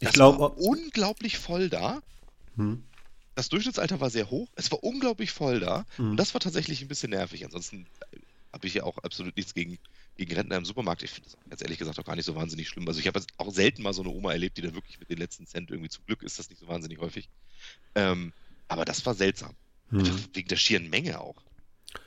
Das 0.00 0.08
ich 0.08 0.14
glaube 0.14 0.48
unglaublich 0.48 1.38
voll 1.38 1.70
da. 1.70 2.00
Hm. 2.56 2.82
Das 3.36 3.50
Durchschnittsalter 3.50 4.00
war 4.00 4.10
sehr 4.10 4.30
hoch. 4.30 4.48
Es 4.56 4.72
war 4.72 4.82
unglaublich 4.82 5.30
voll 5.30 5.60
da. 5.60 5.86
Hm. 5.94 6.10
Und 6.10 6.16
das 6.16 6.34
war 6.34 6.40
tatsächlich 6.40 6.82
ein 6.82 6.88
bisschen 6.88 7.10
nervig. 7.10 7.44
Ansonsten 7.44 7.86
habe 8.54 8.66
ich 8.66 8.74
ja 8.74 8.84
auch 8.84 8.98
absolut 8.98 9.36
nichts 9.36 9.52
gegen 9.52 9.78
gegen 10.16 10.34
Rentner 10.34 10.56
im 10.56 10.64
Supermarkt. 10.64 11.02
Ich 11.02 11.10
finde 11.10 11.28
das 11.30 11.38
ganz 11.50 11.62
ehrlich 11.62 11.78
gesagt 11.78 11.98
auch 11.98 12.04
gar 12.04 12.16
nicht 12.16 12.24
so 12.24 12.34
wahnsinnig 12.34 12.68
schlimm. 12.68 12.86
Also 12.86 13.00
ich 13.00 13.06
habe 13.06 13.20
auch 13.36 13.52
selten 13.52 13.82
mal 13.82 13.92
so 13.92 14.02
eine 14.02 14.10
Oma 14.10 14.32
erlebt, 14.32 14.56
die 14.56 14.62
dann 14.62 14.74
wirklich 14.74 15.00
mit 15.00 15.10
den 15.10 15.18
letzten 15.18 15.46
Cent 15.46 15.70
irgendwie 15.70 15.90
zum 15.90 16.04
Glück 16.06 16.22
ist 16.22 16.38
das 16.38 16.48
nicht 16.50 16.60
so 16.60 16.68
wahnsinnig 16.68 16.98
häufig. 17.00 17.28
Ähm, 17.94 18.32
aber 18.68 18.84
das 18.84 19.04
war 19.06 19.14
seltsam. 19.14 19.54
Hm. 19.90 20.02
wegen 20.32 20.48
der 20.48 20.56
schieren 20.56 20.88
Menge 20.88 21.20
auch. 21.20 21.36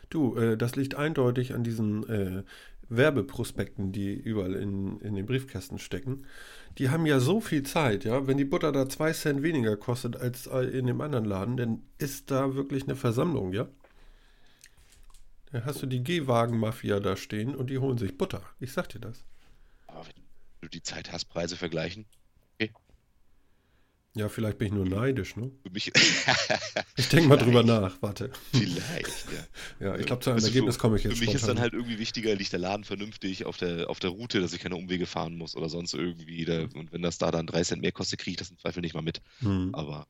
Du, 0.09 0.35
äh, 0.35 0.57
das 0.57 0.75
liegt 0.75 0.95
eindeutig 0.95 1.53
an 1.53 1.63
diesen 1.63 2.09
äh, 2.09 2.43
Werbeprospekten, 2.89 3.91
die 3.91 4.13
überall 4.13 4.55
in, 4.55 4.99
in 5.01 5.15
den 5.15 5.25
Briefkästen 5.25 5.77
stecken, 5.77 6.25
die 6.79 6.89
haben 6.89 7.05
ja 7.05 7.19
so 7.19 7.39
viel 7.39 7.63
Zeit, 7.63 8.03
ja. 8.03 8.25
Wenn 8.27 8.37
die 8.37 8.45
Butter 8.45 8.71
da 8.71 8.89
zwei 8.89 9.11
Cent 9.13 9.43
weniger 9.43 9.77
kostet 9.77 10.15
als 10.15 10.47
in 10.47 10.87
dem 10.87 11.01
anderen 11.01 11.25
Laden, 11.25 11.57
dann 11.57 11.83
ist 11.97 12.31
da 12.31 12.55
wirklich 12.55 12.83
eine 12.83 12.95
Versammlung, 12.95 13.53
ja. 13.53 13.67
Dann 15.51 15.65
hast 15.65 15.81
du 15.81 15.85
die 15.85 16.03
Gehwagen-Mafia 16.03 16.99
da 16.99 17.15
stehen 17.15 17.55
und 17.55 17.69
die 17.69 17.77
holen 17.79 17.97
sich 17.97 18.17
Butter. 18.17 18.41
Ich 18.59 18.73
sag 18.73 18.89
dir 18.89 18.99
das. 18.99 19.23
Aber 19.87 20.05
wenn 20.05 20.13
du 20.61 20.67
die 20.69 20.83
Zeit 20.83 21.11
hast, 21.11 21.25
Preise 21.25 21.55
vergleichen, 21.57 22.05
Ja, 24.15 24.29
vielleicht 24.29 24.57
bin 24.57 24.67
ich 24.69 24.73
nur 24.73 24.85
neidisch, 24.87 25.35
ne? 25.35 25.51
Ich 26.95 27.09
denke 27.09 27.27
mal 27.27 27.37
drüber 27.37 27.61
nach, 27.61 28.01
warte. 28.01 28.31
Vielleicht, 28.51 29.25
ja. 29.31 29.45
Ja, 29.89 29.95
ich 29.95 30.07
glaube, 30.07 30.21
zu 30.23 30.31
einem 30.31 30.37
Also 30.37 30.47
Ergebnis 30.47 30.79
komme 30.79 30.97
ich 30.97 31.03
jetzt 31.03 31.19
Für 31.19 31.25
mich 31.25 31.35
ist 31.35 31.43
dann 31.43 31.57
spontan. 31.57 31.61
halt 31.61 31.73
irgendwie 31.73 31.99
wichtiger, 31.99 32.33
liegt 32.33 32.51
der 32.51 32.59
Laden 32.59 32.83
vernünftig 32.83 33.45
auf 33.45 33.57
der, 33.57 33.89
auf 33.91 33.99
der 33.99 34.09
Route, 34.09 34.41
dass 34.41 34.53
ich 34.53 34.59
keine 34.59 34.75
Umwege 34.75 35.05
fahren 35.05 35.37
muss 35.37 35.55
oder 35.55 35.69
sonst 35.69 35.93
irgendwie. 35.93 36.45
Da, 36.45 36.61
und 36.63 36.91
wenn 36.91 37.03
das 37.03 37.19
da 37.19 37.29
dann 37.29 37.45
3 37.45 37.63
Cent 37.63 37.81
mehr 37.83 37.91
kostet, 37.91 38.19
kriege 38.19 38.31
ich 38.31 38.37
das 38.37 38.49
im 38.49 38.57
Zweifel 38.57 38.81
nicht 38.81 38.95
mal 38.95 39.03
mit. 39.03 39.21
Hm, 39.41 39.69
Aber 39.75 40.07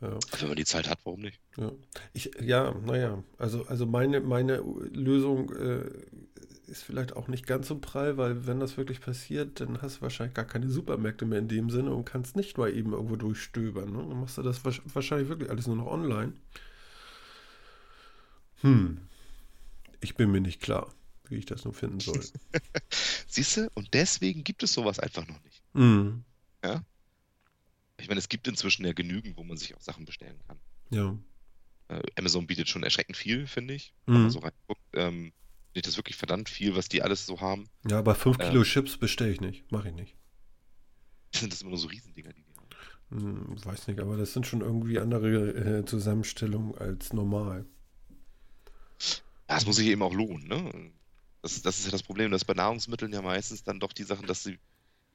ja. 0.00 0.18
wenn 0.38 0.48
man 0.48 0.56
die 0.56 0.64
Zeit 0.64 0.88
hat, 0.88 0.98
warum 1.04 1.20
nicht? 1.20 1.40
Ja, 1.56 1.72
ich, 2.12 2.30
ja, 2.40 2.72
naja, 2.84 3.22
also, 3.38 3.66
also 3.66 3.86
meine, 3.86 4.20
meine 4.20 4.62
Lösung 4.92 5.50
äh, 5.54 5.90
ist 6.66 6.82
vielleicht 6.82 7.16
auch 7.16 7.28
nicht 7.28 7.46
ganz 7.46 7.68
so 7.68 7.78
prall, 7.78 8.16
weil 8.16 8.46
wenn 8.46 8.60
das 8.60 8.76
wirklich 8.76 9.00
passiert, 9.00 9.60
dann 9.60 9.80
hast 9.82 9.98
du 9.98 10.02
wahrscheinlich 10.02 10.34
gar 10.34 10.44
keine 10.44 10.68
Supermärkte 10.68 11.24
mehr 11.24 11.38
in 11.38 11.48
dem 11.48 11.70
Sinne 11.70 11.94
und 11.94 12.04
kannst 12.04 12.36
nicht 12.36 12.58
mal 12.58 12.72
eben 12.72 12.92
irgendwo 12.92 13.16
durchstöbern. 13.16 13.90
Ne? 13.90 13.98
Dann 13.98 14.20
machst 14.20 14.38
du 14.38 14.42
das 14.42 14.64
wahrsch- 14.64 14.82
wahrscheinlich 14.92 15.28
wirklich 15.28 15.50
alles 15.50 15.66
nur 15.66 15.76
noch 15.76 15.86
online. 15.86 16.34
Hm, 18.60 18.98
ich 20.00 20.16
bin 20.16 20.30
mir 20.30 20.40
nicht 20.40 20.60
klar, 20.60 20.92
wie 21.28 21.36
ich 21.36 21.46
das 21.46 21.64
nun 21.64 21.74
finden 21.74 22.00
soll. 22.00 22.20
Siehst 23.26 23.56
du? 23.56 23.70
Und 23.74 23.94
deswegen 23.94 24.44
gibt 24.44 24.62
es 24.62 24.72
sowas 24.74 24.98
einfach 24.98 25.26
noch 25.26 25.42
nicht. 25.44 25.62
Hm, 25.74 26.24
Ich 28.00 28.08
meine, 28.08 28.18
es 28.18 28.28
gibt 28.28 28.46
inzwischen 28.48 28.84
ja 28.84 28.92
genügend, 28.92 29.36
wo 29.36 29.44
man 29.44 29.56
sich 29.56 29.74
auch 29.74 29.80
Sachen 29.80 30.04
bestellen 30.04 30.38
kann. 30.46 30.58
ja. 30.90 31.16
Äh, 31.90 32.02
Amazon 32.16 32.46
bietet 32.46 32.68
schon 32.68 32.82
erschreckend 32.82 33.16
viel, 33.16 33.46
finde 33.46 33.72
ich. 33.72 33.94
Mhm. 34.04 34.12
Wenn 34.12 34.20
man 34.22 34.30
so 34.30 34.40
reinguckt, 34.40 34.82
ähm, 34.92 35.32
finde 35.68 35.76
ich 35.76 35.82
das 35.82 35.96
wirklich 35.96 36.16
verdammt 36.16 36.50
viel, 36.50 36.76
was 36.76 36.90
die 36.90 37.00
alles 37.00 37.24
so 37.24 37.40
haben. 37.40 37.66
Ja, 37.88 37.98
aber 38.00 38.14
5 38.14 38.36
Ähm. 38.40 38.50
Kilo 38.50 38.62
Chips 38.62 38.98
bestelle 38.98 39.32
ich 39.32 39.40
nicht, 39.40 39.72
mache 39.72 39.88
ich 39.88 39.94
nicht. 39.94 40.14
Sind 41.34 41.50
das 41.50 41.62
immer 41.62 41.70
nur 41.70 41.78
so 41.78 41.88
Riesendinger, 41.88 42.34
die 42.34 42.42
die 42.42 42.54
haben. 42.56 42.68
Hm, 43.22 43.64
weiß 43.64 43.86
nicht, 43.88 44.00
aber 44.00 44.18
das 44.18 44.34
sind 44.34 44.46
schon 44.46 44.60
irgendwie 44.60 44.98
andere 44.98 45.78
äh, 45.78 45.84
Zusammenstellungen 45.86 46.76
als 46.76 47.14
normal. 47.14 47.64
Ja, 49.48 49.56
es 49.56 49.64
muss 49.64 49.76
sich 49.76 49.86
eben 49.86 50.02
auch 50.02 50.12
lohnen, 50.12 50.46
ne? 50.46 50.90
Das, 51.40 51.62
das 51.62 51.78
ist 51.78 51.86
ja 51.86 51.90
das 51.92 52.02
Problem, 52.02 52.30
dass 52.30 52.44
bei 52.44 52.52
Nahrungsmitteln 52.52 53.12
ja 53.14 53.22
meistens 53.22 53.62
dann 53.62 53.80
doch 53.80 53.94
die 53.94 54.02
Sachen, 54.02 54.26
dass 54.26 54.42
sie, 54.42 54.58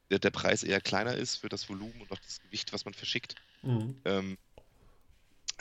der, 0.10 0.20
der 0.20 0.32
Preis 0.32 0.64
eher 0.64 0.82
kleiner 0.82 1.16
ist 1.16 1.38
für 1.38 1.50
das 1.50 1.68
Volumen 1.70 2.02
und 2.02 2.12
auch 2.12 2.20
das 2.20 2.42
Gewicht, 2.42 2.74
was 2.74 2.86
man 2.86 2.94
verschickt. 2.94 3.36
Mhm. 3.62 3.96
Ähm, 4.06 4.38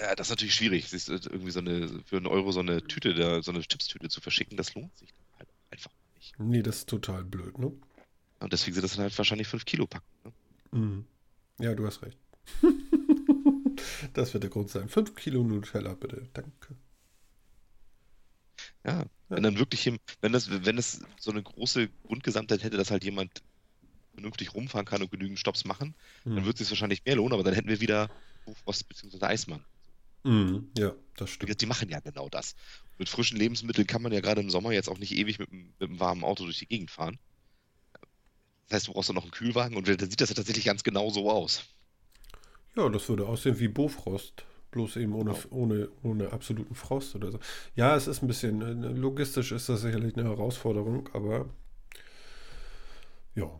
ja, 0.00 0.14
das 0.14 0.26
ist 0.28 0.31
natürlich 0.31 0.55
schwierig. 0.55 0.90
Du, 0.90 0.96
irgendwie 1.12 1.50
so 1.50 1.61
eine, 1.61 1.88
für 2.05 2.16
einen 2.16 2.26
Euro 2.26 2.52
so 2.52 2.61
eine 2.61 2.83
Tüte, 2.83 3.14
da, 3.14 3.42
so 3.42 3.52
eine 3.52 3.61
Chipstüte 3.61 4.09
zu 4.09 4.20
verschicken, 4.20 4.57
das 4.57 4.74
lohnt 4.74 4.96
sich 4.96 5.11
dann 5.11 5.38
halt 5.38 5.48
einfach 5.70 5.92
nicht. 6.16 6.38
Nee, 6.38 6.62
das 6.62 6.78
ist 6.78 6.88
total 6.88 7.24
blöd, 7.24 7.59
ne? 7.59 7.72
Und 8.40 8.52
deswegen 8.52 8.74
sind 8.74 8.83
das 8.83 8.94
dann 8.94 9.02
halt 9.02 9.16
wahrscheinlich 9.16 9.46
5 9.46 9.64
Kilo 9.64 9.87
Packen. 9.87 10.07
Ne? 10.24 10.33
Mhm. 10.72 11.05
Ja, 11.61 11.74
du 11.74 11.87
hast 11.87 12.02
recht. 12.02 12.18
das 14.14 14.35
wird 14.35 14.42
der 14.42 14.50
Grund 14.50 14.68
sein. 14.68 14.88
5 14.88 15.14
Kilo 15.14 15.44
Nutella, 15.44 15.94
bitte. 15.94 16.28
Danke. 16.33 16.74
Ja, 18.85 19.05
wenn 19.28 19.44
dann 19.44 19.59
wirklich, 19.59 19.90
wenn 20.20 20.33
das, 20.33 20.50
wenn 20.50 20.76
es 20.76 21.02
so 21.20 21.31
eine 21.31 21.42
große 21.42 21.88
Grundgesamtheit 22.05 22.64
hätte, 22.64 22.76
dass 22.76 22.90
halt 22.90 23.05
jemand 23.05 23.42
vernünftig 24.12 24.55
rumfahren 24.55 24.87
kann 24.87 25.03
und 25.03 25.11
genügend 25.11 25.38
Stops 25.38 25.64
machen, 25.64 25.94
dann 26.25 26.35
Mhm. 26.35 26.38
würde 26.44 26.53
es 26.53 26.59
sich 26.59 26.70
wahrscheinlich 26.70 27.05
mehr 27.05 27.16
lohnen, 27.16 27.33
aber 27.35 27.42
dann 27.42 27.55
hätten 27.55 27.68
wir 27.68 27.81
wieder 27.81 28.11
Bofrost 28.44 28.88
bzw. 28.88 29.25
Eismann. 29.25 29.64
Mhm. 30.25 30.68
Ja, 30.77 30.92
das 31.16 31.31
stimmt. 31.31 31.61
Die 31.61 31.66
machen 31.66 31.88
ja 31.88 32.01
genau 32.01 32.29
das. 32.29 32.55
Mit 32.98 33.09
frischen 33.09 33.37
Lebensmitteln 33.38 33.87
kann 33.87 34.03
man 34.03 34.12
ja 34.12 34.20
gerade 34.20 34.40
im 34.40 34.51
Sommer 34.51 34.72
jetzt 34.72 34.88
auch 34.88 34.98
nicht 34.98 35.12
ewig 35.12 35.38
mit, 35.38 35.51
einem- 35.51 35.75
mit 35.79 35.88
einem 35.88 36.01
warmen 36.01 36.25
Auto 36.25 36.44
durch 36.44 36.59
die 36.59 36.66
Gegend 36.66 36.90
fahren. 36.90 37.18
Das 38.68 38.77
heißt, 38.77 38.88
du 38.88 38.92
brauchst 38.92 39.09
dann 39.09 39.16
noch 39.16 39.25
einen 39.25 39.33
Kühlwagen 39.33 39.77
und 39.77 39.88
dann 39.88 39.98
sieht 39.98 40.20
das 40.20 40.29
ja 40.31 40.35
tatsächlich 40.35 40.64
ganz 40.64 40.83
genau 40.83 41.11
so 41.11 41.31
aus. 41.31 41.64
Ja, 42.77 42.88
das 42.88 43.09
würde 43.09 43.27
aussehen 43.27 43.59
wie 43.59 43.68
Bofrost. 43.68 44.44
Bloß 44.70 44.96
eben 44.96 45.12
ohne, 45.14 45.33
Genau. 45.35 45.46
ohne, 45.51 45.88
ohne 46.03 46.33
absoluten 46.33 46.75
Frost 46.75 47.14
oder 47.14 47.31
so. 47.31 47.38
Ja, 47.75 47.94
es 47.94 48.07
ist 48.07 48.22
ein 48.22 48.27
bisschen, 48.27 48.62
äh, 48.62 48.88
logistisch 48.88 49.53
ist 49.53 49.68
das 49.68 49.83
sicherlich 49.83 50.16
eine 50.16 50.25
Herausforderung, 50.27 51.11
aber 51.12 51.51
ja. 53.35 53.51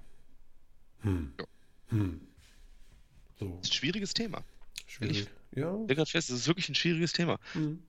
Hm. 1.03 1.33
Ja. 1.39 1.47
Hm. 1.89 2.21
So, 3.39 3.49
Das 3.59 3.69
ist 3.69 3.73
ein 3.73 3.77
schwieriges 3.77 4.15
Thema. 4.15 4.43
schwierig. 4.87 5.29
Ja. 5.55 5.79
Ich 5.89 5.97
gerade 5.97 6.11
fest, 6.11 6.31
das 6.31 6.37
ist 6.39 6.47
wirklich 6.47 6.69
ein 6.69 6.75
schwieriges 6.75 7.13
Thema. 7.13 7.39
Hm. 7.53 7.83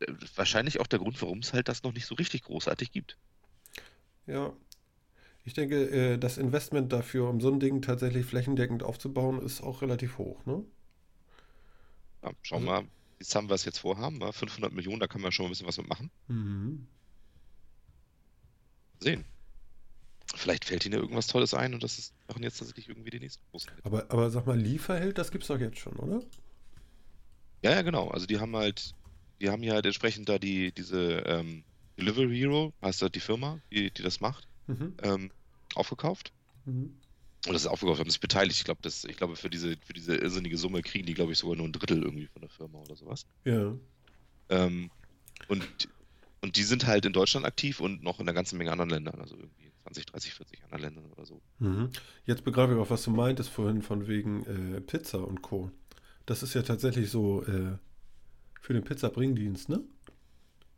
Äh, 0.00 0.12
Wahrscheinlich 0.34 0.80
auch 0.80 0.86
der 0.86 0.98
Grund, 0.98 1.20
warum 1.22 1.38
es 1.38 1.52
halt 1.52 1.68
das 1.68 1.82
noch 1.82 1.92
nicht 1.92 2.06
so 2.06 2.14
richtig 2.16 2.42
großartig 2.42 2.90
gibt. 2.92 3.16
Ja. 4.26 4.52
Ich 5.44 5.54
denke, 5.54 5.88
äh, 5.90 6.18
das 6.18 6.36
Investment 6.38 6.92
dafür, 6.92 7.28
um 7.30 7.40
so 7.40 7.50
ein 7.50 7.60
Ding 7.60 7.80
tatsächlich 7.82 8.26
flächendeckend 8.26 8.82
aufzubauen, 8.82 9.40
ist 9.40 9.62
auch 9.62 9.80
relativ 9.82 10.18
hoch, 10.18 10.44
ne? 10.44 10.64
Ja, 12.22 12.32
schauen 12.42 12.58
Also- 12.58 12.66
wir 12.66 12.82
mal, 12.82 12.88
wie 13.18 13.24
zusammen 13.24 13.48
wir 13.48 13.54
es 13.54 13.64
jetzt 13.64 13.78
vorhaben. 13.78 14.20
wa? 14.20 14.32
500 14.32 14.72
Millionen, 14.72 15.00
da 15.00 15.06
kann 15.06 15.20
man 15.20 15.32
schon 15.32 15.46
ein 15.46 15.50
bisschen 15.50 15.66
was 15.66 15.78
mitmachen. 15.78 16.10
Mhm. 16.28 16.86
Sehen. 19.00 19.24
Vielleicht 20.34 20.64
fällt 20.66 20.84
ihnen 20.84 20.94
ja 20.94 21.00
irgendwas 21.00 21.26
Tolles 21.26 21.54
ein 21.54 21.74
und 21.74 21.82
das 21.82 21.98
ist, 21.98 22.14
machen 22.28 22.42
jetzt 22.42 22.58
tatsächlich 22.58 22.88
irgendwie 22.88 23.10
die 23.10 23.20
nächsten 23.20 23.42
großen. 23.50 23.70
Aber, 23.82 24.10
aber 24.10 24.30
sag 24.30 24.46
mal, 24.46 24.58
Lieferheld, 24.58 25.16
das 25.18 25.30
gibt's 25.30 25.48
doch 25.48 25.58
jetzt 25.58 25.78
schon, 25.78 25.96
oder? 25.96 26.20
Ja, 27.62 27.72
ja, 27.72 27.82
genau. 27.82 28.08
Also 28.08 28.26
die 28.26 28.38
haben 28.38 28.54
halt, 28.54 28.94
die 29.40 29.50
haben 29.50 29.62
ja 29.62 29.74
halt 29.74 29.86
entsprechend 29.86 30.28
da 30.28 30.38
die, 30.38 30.70
diese 30.72 31.22
ähm, 31.26 31.64
Delivery 31.98 32.36
Hero, 32.38 32.72
heißt 32.82 33.02
das 33.02 33.10
die 33.10 33.20
Firma, 33.20 33.60
die, 33.72 33.90
die 33.90 34.02
das 34.02 34.20
macht, 34.20 34.46
Mhm. 34.66 34.94
ähm, 35.02 35.30
aufgekauft. 35.74 36.32
Mhm. 36.66 36.94
Und 37.46 37.52
das 37.54 37.62
ist 37.62 37.66
aufgekauft, 37.68 38.00
haben 38.00 38.10
sich 38.10 38.20
beteiligt. 38.20 38.58
Ich 38.58 38.64
glaube, 38.64 38.80
das, 38.82 39.04
ich 39.04 39.16
glaube, 39.16 39.34
für 39.34 39.48
diese, 39.48 39.76
für 39.84 39.94
diese 39.94 40.14
irrsinnige 40.16 40.58
Summe 40.58 40.82
kriegen 40.82 41.06
die, 41.06 41.14
glaube 41.14 41.32
ich, 41.32 41.38
sogar 41.38 41.56
nur 41.56 41.66
ein 41.66 41.72
Drittel 41.72 42.02
irgendwie 42.02 42.26
von 42.26 42.42
der 42.42 42.50
Firma 42.50 42.78
oder 42.80 42.94
sowas. 42.96 43.24
Ja. 43.44 43.74
Ähm, 44.50 44.90
und, 45.48 45.66
und 46.42 46.56
die 46.56 46.64
sind 46.64 46.86
halt 46.86 47.06
in 47.06 47.12
Deutschland 47.14 47.46
aktiv 47.46 47.80
und 47.80 48.02
noch 48.02 48.20
in 48.20 48.26
einer 48.28 48.34
ganzen 48.34 48.58
Menge 48.58 48.72
anderen 48.72 48.90
Ländern, 48.90 49.20
also 49.20 49.36
irgendwie 49.36 49.67
20, 49.88 50.06
30, 50.06 50.34
40 50.34 50.64
anderen 50.64 50.82
Ländern 50.82 51.06
oder 51.12 51.24
so. 51.24 51.40
Mhm. 51.58 51.90
Jetzt 52.26 52.44
begreife 52.44 52.74
ich 52.74 52.78
auch, 52.78 52.90
was 52.90 53.02
du 53.04 53.10
meintest 53.10 53.48
vorhin 53.50 53.82
von 53.82 54.06
wegen 54.06 54.44
äh, 54.76 54.80
Pizza 54.80 55.26
und 55.26 55.40
Co. 55.42 55.70
Das 56.26 56.42
ist 56.42 56.54
ja 56.54 56.62
tatsächlich 56.62 57.10
so 57.10 57.42
äh, 57.44 57.76
für 58.60 58.74
den 58.74 58.84
Pizzabringdienst, 58.84 59.68
ne? 59.70 59.80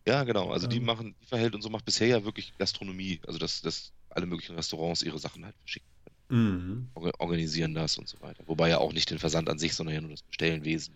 Ja, 0.07 0.23
genau. 0.25 0.51
Also 0.51 0.66
die 0.66 0.77
Ähm. 0.79 0.85
machen, 0.85 1.14
die 1.20 1.27
Verhält 1.27 1.55
und 1.55 1.62
so 1.62 1.68
macht 1.70 1.85
bisher 1.85 2.07
ja 2.07 2.25
wirklich 2.25 2.57
Gastronomie. 2.59 3.20
Also 3.27 3.38
dass, 3.38 3.61
dass 3.62 3.92
alle 4.11 4.27
möglichen 4.27 4.55
Restaurants 4.55 5.03
ihre 5.03 5.18
Sachen 5.18 5.44
halt 5.44 5.57
verschicken 5.59 5.88
können, 6.05 6.16
Mhm. 6.31 6.90
orga- 6.94 7.18
organisieren 7.18 7.75
das 7.75 7.99
und 7.99 8.09
so 8.09 8.20
weiter. 8.20 8.44
Wobei 8.46 8.68
ja 8.68 8.79
auch 8.79 8.92
nicht 8.92 9.11
den 9.11 9.18
Versand 9.18 9.49
an 9.49 9.59
sich, 9.59 9.75
sondern 9.75 9.94
ja 9.96 10.01
nur 10.01 10.11
das 10.11 10.23
Bestellenwesen. 10.23 10.94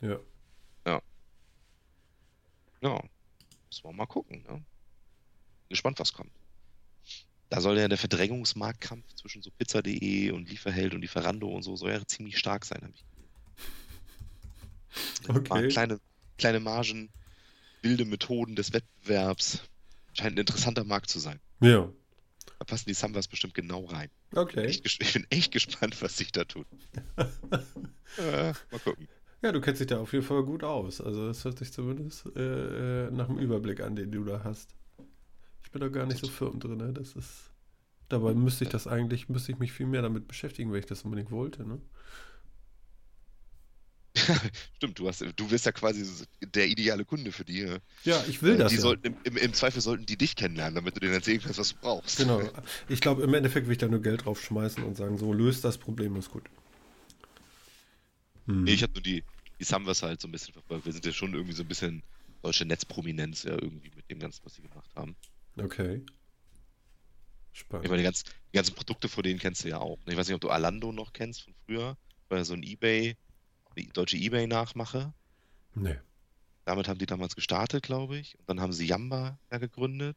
Ja. 0.00 0.18
Ja, 2.80 3.02
müssen 3.68 3.82
wir 3.84 3.92
mal 3.92 4.06
gucken. 4.06 4.44
Ne? 4.48 4.62
Gespannt, 5.68 5.98
was 5.98 6.12
kommt. 6.12 6.30
Da 7.50 7.60
soll 7.62 7.78
ja 7.78 7.88
der 7.88 7.96
Verdrängungsmarktkampf 7.98 9.14
zwischen 9.14 9.42
so 9.42 9.50
Pizza.de 9.50 10.30
und 10.32 10.48
Lieferheld 10.50 10.92
und 10.94 11.00
Lieferando 11.00 11.48
und 11.48 11.62
so 11.62 11.76
soll 11.76 11.90
ja 11.92 12.06
ziemlich 12.06 12.38
stark 12.38 12.64
sein, 12.66 12.82
habe 12.82 12.92
ich 12.94 13.04
gesehen. 15.26 15.36
Okay. 15.36 15.68
Kleine, 15.68 16.00
kleine 16.36 16.60
Margen, 16.60 17.10
wilde 17.82 18.04
Methoden 18.04 18.54
des 18.56 18.72
Wettbewerbs. 18.72 19.62
Scheint 20.14 20.34
ein 20.36 20.38
interessanter 20.40 20.84
Markt 20.84 21.10
zu 21.10 21.18
sein. 21.20 21.38
Ja. 21.60 21.90
Da 22.58 22.64
passen 22.64 22.88
die 22.88 22.94
Samwas 22.94 23.28
bestimmt 23.28 23.54
genau 23.54 23.84
rein. 23.84 24.10
Okay. 24.34 24.64
Echt 24.64 24.84
ges- 24.84 25.00
ich 25.00 25.12
bin 25.12 25.26
echt 25.30 25.52
gespannt, 25.52 26.00
was 26.02 26.16
sich 26.16 26.32
da 26.32 26.44
tut. 26.44 26.66
äh, 28.18 28.52
mal 28.70 28.80
gucken. 28.82 29.08
Ja, 29.42 29.52
du 29.52 29.60
kennst 29.60 29.80
dich 29.80 29.86
da 29.86 30.00
auf 30.00 30.12
jeden 30.12 30.24
Fall 30.24 30.42
gut 30.42 30.64
aus. 30.64 31.00
Also 31.00 31.28
es 31.28 31.44
hört 31.44 31.58
sich 31.58 31.72
zumindest 31.72 32.26
äh, 32.34 33.06
äh, 33.06 33.10
nach 33.12 33.28
dem 33.28 33.38
Überblick 33.38 33.80
an, 33.80 33.94
den 33.94 34.10
du 34.10 34.24
da 34.24 34.42
hast. 34.42 34.74
Ich 35.68 35.72
bin 35.72 35.82
da 35.82 35.88
gar 35.88 36.06
nicht 36.06 36.18
so 36.18 36.28
firm 36.28 36.60
drin, 36.60 36.78
ne? 36.78 36.94
Das 36.94 37.14
ist. 37.14 37.50
Dabei 38.08 38.32
müsste 38.32 38.64
ich 38.64 38.70
das 38.70 38.86
eigentlich, 38.86 39.28
müsste 39.28 39.52
ich 39.52 39.58
mich 39.58 39.70
viel 39.70 39.84
mehr 39.84 40.00
damit 40.00 40.26
beschäftigen, 40.26 40.72
wenn 40.72 40.78
ich 40.80 40.86
das 40.86 41.02
unbedingt 41.02 41.30
wollte, 41.30 41.68
ne? 41.68 41.78
Stimmt, 44.76 44.98
du, 44.98 45.06
hast, 45.06 45.22
du 45.36 45.46
bist 45.46 45.66
ja 45.66 45.72
quasi 45.72 46.24
der 46.40 46.68
ideale 46.68 47.04
Kunde 47.04 47.32
für 47.32 47.44
die. 47.44 47.60
äh, 47.60 47.80
Ja, 48.04 48.24
ich 48.26 48.40
will 48.40 48.56
das 48.56 48.70
die 48.70 48.76
ja. 48.76 48.80
sollten 48.80 49.14
im, 49.24 49.36
im, 49.36 49.52
Zweifel 49.52 49.82
sollten 49.82 50.06
die 50.06 50.16
dich 50.16 50.36
kennenlernen, 50.36 50.76
damit 50.76 50.96
du 50.96 51.00
denen 51.00 51.12
erzählen 51.12 51.38
kannst, 51.38 51.58
was 51.58 51.74
du 51.74 51.76
brauchst. 51.82 52.16
Genau. 52.16 52.40
Ich 52.88 53.02
glaube, 53.02 53.22
im 53.22 53.34
Endeffekt 53.34 53.66
will 53.66 53.72
ich 53.72 53.78
da 53.78 53.88
nur 53.88 54.00
Geld 54.00 54.24
draufschmeißen 54.24 54.82
und 54.82 54.96
sagen, 54.96 55.18
so 55.18 55.34
löst 55.34 55.62
das 55.66 55.76
Problem, 55.76 56.16
ist 56.16 56.30
gut. 56.30 56.44
Hm. 58.46 58.64
Nee, 58.64 58.72
ich 58.72 58.82
habe 58.82 58.94
nur 58.94 59.02
die, 59.02 59.22
die 59.60 59.64
Samwas 59.64 60.02
halt 60.02 60.18
so 60.22 60.28
ein 60.28 60.32
bisschen 60.32 60.54
verfolgt. 60.54 60.86
Wir 60.86 60.94
sind 60.94 61.04
ja 61.04 61.12
schon 61.12 61.34
irgendwie 61.34 61.54
so 61.54 61.62
ein 61.62 61.68
bisschen 61.68 62.02
deutsche 62.42 62.64
Netzprominenz 62.64 63.42
ja 63.42 63.52
irgendwie 63.52 63.90
mit 63.94 64.10
dem 64.10 64.18
Ganzen, 64.18 64.40
was 64.44 64.54
sie 64.54 64.62
gemacht 64.62 64.90
haben. 64.96 65.14
Okay. 65.60 66.04
Ich 67.52 67.60
Spannend. 67.60 67.88
meine, 67.88 67.98
die 67.98 68.04
ganzen, 68.04 68.28
die 68.52 68.56
ganzen 68.56 68.74
Produkte 68.74 69.08
von 69.08 69.22
denen 69.22 69.38
kennst 69.38 69.64
du 69.64 69.68
ja 69.68 69.78
auch. 69.78 69.98
Ich 70.06 70.16
weiß 70.16 70.28
nicht, 70.28 70.34
ob 70.34 70.40
du 70.40 70.50
Alando 70.50 70.92
noch 70.92 71.12
kennst 71.12 71.42
von 71.42 71.54
früher. 71.66 71.96
Ja 72.30 72.44
so 72.44 72.54
ein 72.54 72.62
eBay, 72.62 73.16
die 73.76 73.88
deutsche 73.88 74.16
eBay-Nachmache. 74.16 75.12
Nee. 75.74 75.98
Damit 76.64 76.88
haben 76.88 76.98
die 76.98 77.06
damals 77.06 77.34
gestartet, 77.34 77.82
glaube 77.82 78.18
ich. 78.18 78.38
Und 78.38 78.48
dann 78.48 78.60
haben 78.60 78.72
sie 78.72 78.86
Yamba 78.86 79.38
ja 79.50 79.58
gegründet. 79.58 80.16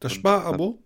Das 0.00 0.12
Sparabo? 0.12 0.82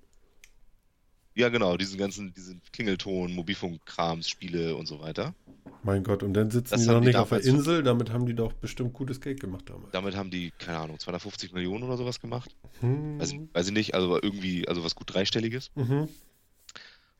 Ja, 1.35 1.49
genau, 1.49 1.77
diesen 1.77 1.99
ganzen, 1.99 2.35
diesen 2.35 2.61
Klingelton, 2.73 3.33
Mobilfunkkrams, 3.35 4.29
Spiele 4.29 4.75
und 4.77 4.87
so 4.87 5.01
weiter. 5.01 5.35
Mein 5.83 6.03
Gott, 6.03 6.23
und 6.23 6.35
dann 6.35 6.51
sitzen 6.51 6.73
Das 6.73 6.83
die 6.83 6.89
noch 6.89 7.01
die 7.01 7.07
nicht 7.07 7.17
auf 7.17 7.29
der 7.31 7.43
Insel, 7.45 7.83
damit 7.83 8.11
haben 8.11 8.27
die 8.27 8.35
doch 8.35 8.53
bestimmt 8.53 8.93
gutes 8.93 9.21
Geld 9.21 9.41
gemacht 9.41 9.65
damals. 9.71 9.93
Damit 9.93 10.17
haben 10.17 10.31
die, 10.31 10.51
keine 10.59 10.79
Ahnung, 10.79 10.99
250 10.99 11.53
Millionen 11.53 11.85
oder 11.85 11.97
sowas 11.97 12.21
gemacht. 12.21 12.55
Hm. 12.81 13.19
Weiß, 13.21 13.33
ich- 13.33 13.41
weiß 13.55 13.69
ich 13.69 13.73
nicht, 13.73 13.95
also 13.95 14.21
irgendwie, 14.21 14.67
also 14.69 14.83
was 14.85 14.95
gut 14.97 15.15
dreistelliges. 15.15 15.71
Mhm. 15.77 16.09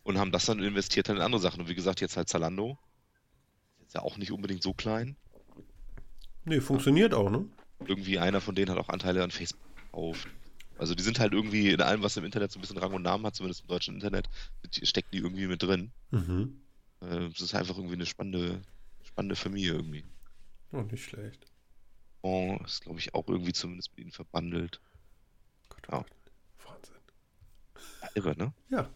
Und 0.03 0.19
haben 0.19 0.33
das 0.33 0.47
dann 0.47 0.59
investiert 0.63 1.09
dann 1.09 1.17
in 1.17 1.23
andere 1.23 1.41
Sachen. 1.41 1.61
Und 1.61 1.69
wie 1.69 1.75
gesagt, 1.75 2.01
jetzt 2.01 2.17
halt 2.17 2.29
Zalando. 2.29 2.79
Ist 3.87 3.95
ja 3.95 4.03
auch 4.03 4.17
nicht 4.17 4.33
unbedingt 4.33 4.63
so 4.63 4.73
klein. 4.75 5.17
Nee, 6.45 6.61
funktioniert 6.61 7.15
auch, 7.15 7.31
ne? 7.31 7.45
Irgendwie 7.87 8.19
einer 8.19 8.41
von 8.41 8.55
denen 8.55 8.71
hat 8.71 8.79
auch 8.79 8.89
Anteile 8.89 9.23
an 9.23 9.31
Facebook 9.31 9.61
gekauft. 9.77 10.27
Also 10.81 10.95
die 10.95 11.03
sind 11.03 11.21
halt 11.21 11.35
irgendwie 11.35 11.71
in 11.73 11.81
allem, 11.83 12.03
was 12.03 12.17
im 12.17 12.25
Internet 12.25 12.53
so 12.53 12.59
ein 12.59 12.63
bisschen 12.63 12.79
Rang 12.79 12.95
und 12.95 13.03
Namen 13.03 13.27
hat, 13.27 13.35
zumindest 13.35 13.61
im 13.61 13.67
deutschen 13.69 13.95
Internet, 13.97 14.31
stecken 14.83 15.11
die 15.13 15.19
irgendwie 15.19 15.47
mit 15.47 15.63
drin. 15.63 15.93
Mhm. 16.11 16.59
Äh, 17.03 17.27
Es 17.27 17.43
ist 17.43 17.55
einfach 17.55 17.77
irgendwie 17.77 17.97
eine 17.97 18.07
spannende, 18.07 18.63
spannende 19.03 19.37
Familie 19.37 19.73
irgendwie. 19.75 20.05
Oh, 20.73 20.81
nicht 20.81 21.05
schlecht. 21.05 21.47
Oh, 22.23 22.57
ist, 22.65 22.81
glaube 22.81 22.99
ich, 22.99 23.13
auch 23.15 23.29
irgendwie 23.29 23.53
zumindest 23.53 23.91
mit 23.91 24.01
ihnen 24.01 24.11
verbandelt. 24.13 24.81
Gott, 25.69 25.87
oh 25.93 25.97
Ja. 25.97 26.05
Wahnsinn. 26.65 26.97
Ja, 28.03 28.09
irre, 28.15 28.37
ne? 28.39 28.53
Ja. 28.71 28.89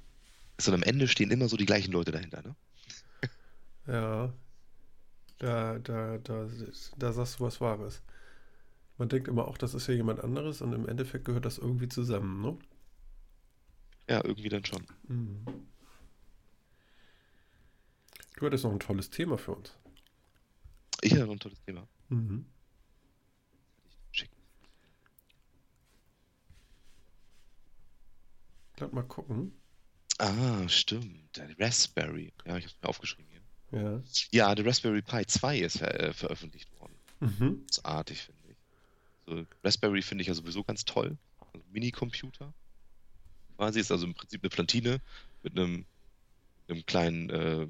So, 0.58 0.70
und 0.70 0.76
am 0.76 0.82
Ende 0.84 1.06
stehen 1.06 1.30
immer 1.30 1.48
so 1.48 1.58
die 1.58 1.66
gleichen 1.66 1.92
Leute 1.92 2.12
dahinter, 2.12 2.42
ne? 2.42 2.56
Ja. 3.86 4.32
Da, 5.38 5.78
da, 5.78 6.18
da, 6.18 6.48
da 6.96 7.12
sagst 7.12 7.38
du 7.38 7.44
was 7.44 7.60
Wahres. 7.60 8.02
Man 8.96 9.08
denkt 9.08 9.28
immer 9.28 9.48
auch, 9.48 9.58
das 9.58 9.74
ist 9.74 9.86
ja 9.86 9.94
jemand 9.94 10.20
anderes 10.20 10.62
und 10.62 10.72
im 10.72 10.88
Endeffekt 10.88 11.24
gehört 11.24 11.44
das 11.44 11.58
irgendwie 11.58 11.88
zusammen, 11.88 12.40
ne? 12.42 12.58
Ja, 14.08 14.24
irgendwie 14.24 14.48
dann 14.48 14.64
schon. 14.64 14.86
Mhm. 15.08 15.44
Du 18.36 18.46
hattest 18.46 18.64
noch 18.64 18.72
ein 18.72 18.80
tolles 18.80 19.10
Thema 19.10 19.38
für 19.38 19.52
uns. 19.52 19.72
Ich 21.00 21.12
habe 21.14 21.26
noch 21.26 21.32
ein 21.32 21.40
tolles 21.40 21.60
Thema. 21.64 21.86
Mhm. 22.08 22.46
Lass 28.78 28.92
mal 28.92 29.02
gucken. 29.02 29.52
Ah, 30.18 30.68
stimmt. 30.68 31.36
Der 31.36 31.58
Raspberry. 31.58 32.32
Ja, 32.44 32.56
ich 32.56 32.64
habe 32.64 32.74
es 32.74 32.82
mir 32.82 32.88
aufgeschrieben 32.88 33.30
hier. 33.30 33.80
Ja. 33.80 34.02
Ja, 34.30 34.54
der 34.54 34.66
Raspberry 34.66 35.02
Pi 35.02 35.26
2 35.26 35.58
ist 35.58 35.80
äh, 35.80 36.12
veröffentlicht 36.12 36.70
worden. 36.78 36.94
Mhm. 37.20 37.64
Großartig, 37.66 38.22
finde 38.22 38.40
ich. 38.42 38.43
So, 39.26 39.46
Raspberry 39.62 40.02
finde 40.02 40.22
ich 40.22 40.28
ja 40.28 40.34
sowieso 40.34 40.62
ganz 40.64 40.84
toll. 40.84 41.16
Also 41.52 41.64
Mini-Computer. 41.72 42.52
Quasi 43.56 43.80
ist 43.80 43.92
also 43.92 44.06
im 44.06 44.14
Prinzip 44.14 44.42
eine 44.42 44.50
Plantine 44.50 45.00
mit 45.42 45.56
einem, 45.56 45.84
einem 46.68 46.84
kleinen 46.86 47.30
äh, 47.30 47.66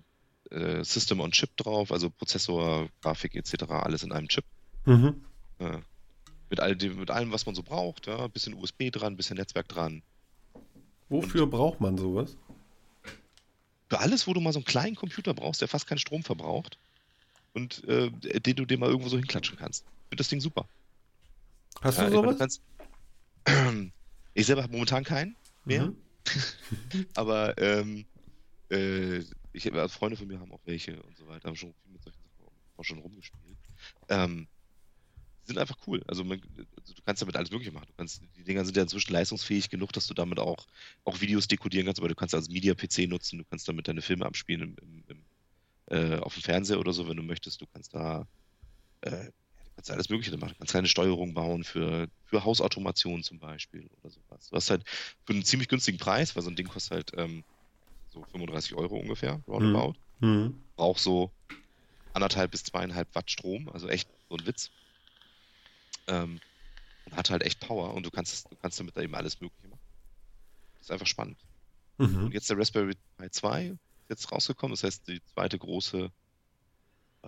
äh, 0.55 0.85
System 0.85 1.21
on 1.21 1.33
Chip 1.33 1.57
drauf, 1.57 1.93
also 1.93 2.11
Prozessor, 2.11 2.89
Grafik 3.03 3.35
etc. 3.35 3.65
alles 3.71 4.03
in 4.03 4.13
einem 4.13 4.29
Chip. 4.29 4.45
Mhm. 4.87 5.25
Äh, 5.59 5.79
mit, 6.51 6.61
all 6.61 6.77
dem, 6.77 6.99
mit 6.99 7.11
allem, 7.11 7.33
was 7.33 7.47
man 7.47 7.55
so 7.55 7.63
braucht. 7.63 8.07
Ja, 8.07 8.27
bisschen 8.29 8.55
USB 8.55 8.91
dran, 8.91 9.17
bisschen 9.17 9.37
Netzwerk 9.37 9.69
dran. 9.69 10.03
Wofür 11.09 11.47
braucht 11.47 11.81
man 11.81 11.99
sowas? 11.99 12.37
Für 13.89 14.01
alles, 14.01 14.27
wo 14.27 14.33
du 14.33 14.41
mal 14.41 14.53
so 14.53 14.59
einen 14.59 14.65
kleinen 14.65 14.97
Computer 14.97 15.35
brauchst, 15.35 15.61
der 15.61 15.69
fast 15.69 15.87
keinen 15.87 15.99
Strom 15.99 16.23
verbraucht 16.23 16.79
und 17.53 17.85
äh, 17.85 18.11
den 18.41 18.57
du 18.57 18.65
dir 18.65 18.79
mal 18.79 18.89
irgendwo 18.89 19.09
so 19.09 19.17
hinklatschen 19.17 19.57
kannst. 19.57 19.85
Ich 19.85 20.09
finde 20.09 20.17
das 20.17 20.29
Ding 20.29 20.41
super. 20.41 20.67
Hast 21.85 21.99
du 22.01 22.11
sowas? 22.11 22.39
kannst- 22.39 22.63
Ich 24.37 24.47
selber 24.47 24.63
habe 24.65 24.73
momentan 24.73 25.05
keinen 25.05 25.37
mehr, 25.65 25.87
Mhm. 25.87 25.97
aber 27.15 27.57
ähm, 27.59 28.05
äh, 28.71 29.19
ich, 29.53 29.73
also 29.73 29.89
Freunde 29.97 30.17
von 30.17 30.27
mir 30.27 30.41
haben 30.41 30.51
auch 30.53 30.61
welche 30.65 31.01
und 31.03 31.17
so 31.17 31.27
weiter, 31.29 31.49
haben 31.49 31.55
schon 31.57 31.73
viel 31.75 31.93
mit 31.93 32.03
solchen 32.03 32.19
Sachen 32.23 32.49
auch 32.77 32.85
schon 32.85 32.99
rumgespielt. 32.99 33.59
Ähm, 34.09 34.49
sind 35.45 35.59
einfach 35.59 35.77
cool. 35.87 36.03
Also, 36.09 36.25
man, 36.25 36.41
also 36.79 36.95
du 36.95 37.03
kannst 37.05 37.21
damit 37.23 37.37
alles 37.37 37.51
Mögliche 37.51 37.71
machen. 37.71 37.87
Du 37.89 37.93
kannst, 37.97 38.23
die 38.35 38.43
Dinger 38.45 38.65
sind 38.65 38.77
ja 38.77 38.83
inzwischen 38.83 39.13
leistungsfähig 39.13 39.69
genug, 39.69 39.93
dass 39.93 40.07
du 40.07 40.15
damit 40.15 40.39
auch, 40.41 40.67
auch 41.05 41.21
Videos 41.21 41.47
dekodieren 41.47 41.85
kannst, 41.87 42.01
aber 42.01 42.09
du 42.09 42.15
kannst 42.15 42.35
als 42.35 42.49
Media-PC 42.49 43.07
nutzen, 43.07 43.39
du 43.39 43.45
kannst 43.45 43.69
damit 43.69 43.87
deine 43.87 44.01
Filme 44.03 44.25
abspielen 44.27 44.63
im, 44.63 44.77
im, 44.83 45.05
im, 45.09 45.25
äh, 45.91 46.17
auf 46.19 46.33
dem 46.35 46.43
Fernseher 46.43 46.81
oder 46.81 46.93
so, 46.95 47.07
wenn 47.09 47.19
du 47.19 47.23
möchtest. 47.23 47.61
Du 47.61 47.67
kannst 47.67 47.95
da 47.95 48.27
äh, 49.03 49.31
kannst 49.75 49.91
alles 49.91 50.09
Mögliche 50.09 50.37
machen. 50.37 50.53
Du 50.53 50.59
kannst 50.59 50.73
kleine 50.73 50.89
Steuerung 50.89 51.35
bauen 51.35 51.65
für, 51.65 52.09
für 52.25 52.45
Hausautomation 52.45 53.23
zum 53.23 53.39
Beispiel 53.39 53.89
oder 54.01 54.11
sowas. 54.11 54.49
Du 54.49 54.57
hast 54.57 54.71
halt 54.71 54.89
für 54.89 55.33
einen 55.33 55.45
ziemlich 55.45 55.69
günstigen 55.69 55.99
Preis, 55.99 56.35
weil 56.37 56.43
so 56.43 56.51
ein 56.51 56.57
Ding 56.57 56.69
kostet 56.69 56.93
halt 56.93 57.13
ähm, 57.17 57.45
so 58.09 58.25
35 58.25 58.75
Euro 58.75 58.97
ungefähr, 58.97 59.43
roundabout. 59.49 59.99
Mhm. 60.21 60.65
Braucht 60.77 61.01
so 61.01 61.33
anderthalb 62.13 62.53
bis 62.53 62.63
zweieinhalb 62.63 63.13
Watt 63.15 63.31
Strom, 63.31 63.69
also 63.69 63.89
echt 63.89 64.09
so 64.29 64.37
ein 64.37 64.47
Witz. 64.47 64.71
Ähm, 66.07 66.41
und 67.05 67.17
hat 67.17 67.31
halt 67.31 67.43
echt 67.43 67.61
Power 67.61 67.95
und 67.95 68.07
du 68.07 68.11
kannst, 68.11 68.51
du 68.51 68.57
kannst 68.57 68.79
damit 68.79 68.97
da 68.97 69.03
eben 69.03 69.15
alles 69.15 69.41
Mögliche 69.41 69.69
machen. 69.69 69.81
Das 70.79 70.87
ist 70.87 70.91
einfach 70.93 71.07
spannend. 71.07 71.45
Mhm. 71.99 72.25
Und 72.27 72.33
jetzt 72.35 72.49
der 72.49 72.59
Raspberry 72.59 72.95
Pi 73.17 73.31
2 73.31 73.67
ist 73.67 73.79
jetzt 74.09 74.33
rausgekommen, 74.33 74.73
das 74.73 74.85
heißt 74.85 75.09
die 75.09 75.23
zweite 75.25 75.59
große 75.59 76.11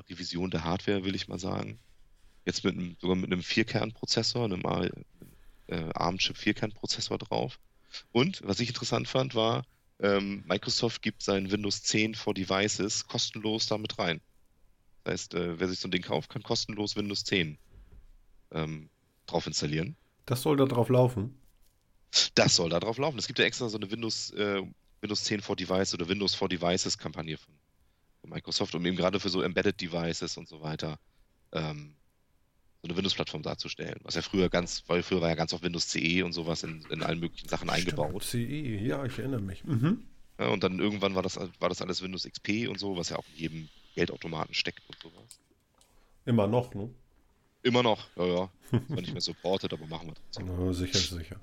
Revision 0.09 0.51
der 0.51 0.65
Hardware, 0.65 1.05
will 1.05 1.15
ich 1.15 1.29
mal 1.29 1.39
sagen. 1.39 1.81
Jetzt 2.47 2.65
mit 2.65 2.75
einem, 2.75 2.97
sogar 3.01 3.17
mit 3.17 3.31
einem 3.31 3.43
Vierkernprozessor, 3.43 4.45
einem 4.45 4.63
äh, 5.67 5.91
ARM-Chip 5.93 6.37
Vierkernprozessor 6.37 7.19
drauf. 7.19 7.59
Und 8.13 8.41
was 8.45 8.61
ich 8.61 8.69
interessant 8.69 9.09
fand, 9.09 9.35
war, 9.35 9.65
ähm, 9.99 10.45
Microsoft 10.47 11.03
gibt 11.03 11.23
sein 11.23 11.51
Windows 11.51 11.83
10 11.83 12.15
for 12.15 12.35
Devices 12.35 13.07
kostenlos 13.07 13.67
damit 13.67 13.99
rein. 13.99 14.21
Das 15.05 15.13
heißt, 15.13 15.35
äh, 15.35 15.59
wer 15.59 15.69
sich 15.69 15.81
so 15.81 15.89
ein 15.89 15.91
Ding 15.91 16.03
kauft, 16.03 16.31
kann 16.31 16.43
kostenlos 16.43 16.97
Windows 16.97 17.25
10 17.25 17.59
ähm, 18.53 18.91
drauf 19.27 19.47
installieren. 19.47 19.97
Das 20.27 20.43
soll 20.43 20.57
da 20.57 20.67
drauf 20.67 20.89
laufen. 20.89 21.39
Das 22.35 22.57
soll 22.57 22.71
da 22.71 22.81
drauf 22.81 22.99
laufen. 22.99 23.19
Es 23.19 23.27
gibt 23.27 23.39
ja 23.39 23.45
extra 23.45 23.69
so 23.69 23.77
eine 23.77 23.91
Windows, 23.91 24.31
äh, 24.33 24.63
Windows 25.01 25.25
10 25.25 25.41
for 25.41 25.57
Device 25.57 25.95
oder 25.95 26.09
Windows 26.09 26.35
for 26.35 26.49
Devices 26.49 26.97
Kampagne 26.97 27.37
von, 27.39 27.55
von 28.21 28.31
Microsoft, 28.31 28.75
um 28.75 28.87
eben 28.87 28.97
gerade 28.97 29.19
für 29.19 29.31
so 29.31 29.43
Embedded 29.43 29.81
Devices 29.81 30.37
und 30.37 30.49
so 30.49 30.61
weiter 30.61 30.99
ähm, 31.53 31.95
so 32.87 32.91
eine 32.91 32.97
Windows-Plattform 32.97 33.43
darzustellen. 33.43 33.99
Was 34.03 34.15
ja 34.15 34.23
früher 34.23 34.49
ganz, 34.49 34.85
weil 34.87 35.03
früher 35.03 35.21
war 35.21 35.29
ja 35.29 35.35
ganz 35.35 35.53
auf 35.53 35.63
Windows 35.63 35.89
CE 35.89 36.25
und 36.25 36.33
sowas 36.33 36.63
in, 36.63 36.85
in 36.91 37.03
allen 37.03 37.19
möglichen 37.19 37.49
Sachen 37.49 37.69
eingebaut. 37.69 38.25
Stimmt, 38.25 38.49
CE, 38.49 38.87
ja, 38.87 39.05
ich 39.05 39.19
erinnere 39.19 39.41
mich. 39.41 39.65
Mhm. 39.65 40.05
Ja, 40.39 40.49
und 40.49 40.63
dann 40.63 40.79
irgendwann 40.79 41.15
war 41.15 41.23
das, 41.23 41.39
war 41.59 41.69
das 41.69 41.83
alles 41.83 42.03
Windows 42.03 42.25
XP 42.25 42.69
und 42.69 42.79
so, 42.79 42.97
was 42.97 43.09
ja 43.09 43.17
auch 43.17 43.25
in 43.35 43.41
jedem 43.41 43.69
Geldautomaten 43.95 44.55
steckt 44.55 44.83
und 44.89 44.99
sowas. 45.03 45.41
Immer 46.27 46.47
noch, 46.47 46.75
ne? 46.75 46.91
Immer 47.63 47.83
noch, 47.83 48.07
ja, 48.17 48.27
ja. 48.27 48.51
Zwar 48.71 49.01
nicht 49.01 49.13
mehr 49.13 49.21
supported, 49.21 49.73
aber 49.73 49.87
machen 49.87 50.09
wir 50.09 50.15
trotzdem. 50.15 50.47
Na, 50.47 50.73
sicher, 50.73 50.99
sicher. 50.99 51.37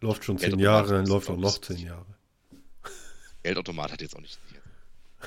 Läuft 0.00 0.24
schon 0.24 0.36
Ja, 0.36 0.50
zehn 0.50 0.58
Jahre, 0.58 1.02
ist 1.02 1.08
läuft 1.08 1.30
auch 1.30 1.36
noch 1.36 1.58
zehn 1.60 1.78
Jahre. 1.78 2.06
Geldautomat 3.42 3.92
hat 3.92 4.02
jetzt 4.02 4.14
auch 4.14 4.20
nicht 4.20 4.38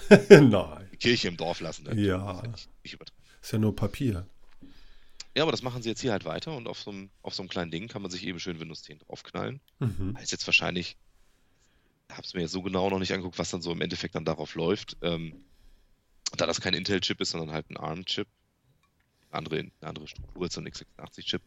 Nein, 0.29 0.89
die 0.91 0.97
Kirche 0.97 1.27
im 1.27 1.37
Dorf 1.37 1.61
lassen. 1.61 1.83
Ne? 1.85 2.01
Ja. 2.01 2.43
Ist 2.83 3.51
ja 3.51 3.57
nur 3.57 3.75
Papier. 3.75 4.27
Ja, 5.35 5.43
aber 5.43 5.51
das 5.51 5.61
machen 5.61 5.81
sie 5.81 5.89
jetzt 5.89 6.01
hier 6.01 6.13
halt 6.13 6.23
weiter 6.23 6.55
und 6.55 6.67
auf 6.67 6.81
so 6.81 6.91
einem, 6.91 7.09
auf 7.21 7.35
so 7.35 7.43
einem 7.43 7.49
kleinen 7.49 7.69
Ding 7.69 7.87
kann 7.87 8.01
man 8.01 8.09
sich 8.09 8.25
eben 8.25 8.39
schön 8.39 8.59
Windows 8.59 8.83
10 8.83 8.99
draufknallen. 8.99 9.59
Mhm. 9.79 10.15
Heißt 10.17 10.31
jetzt 10.31 10.47
wahrscheinlich, 10.47 10.95
habe 12.09 12.21
es 12.21 12.33
mir 12.33 12.41
jetzt 12.41 12.51
so 12.51 12.61
genau 12.61 12.89
noch 12.89 12.99
nicht 12.99 13.11
angeguckt, 13.11 13.37
was 13.37 13.49
dann 13.49 13.61
so 13.61 13.71
im 13.71 13.81
Endeffekt 13.81 14.15
dann 14.15 14.23
darauf 14.23 14.55
läuft. 14.55 14.95
Ähm, 15.01 15.43
da 16.37 16.45
das 16.45 16.61
kein 16.61 16.73
Intel-Chip 16.73 17.19
ist, 17.19 17.31
sondern 17.31 17.51
halt 17.51 17.69
ein 17.69 17.77
ARM-Chip, 17.77 18.27
eine 19.29 19.37
andere, 19.37 19.59
eine 19.59 19.71
andere 19.81 20.07
Struktur 20.07 20.43
als 20.43 20.53
so 20.53 20.61
ein 20.61 20.67
x86-Chip, 20.67 21.41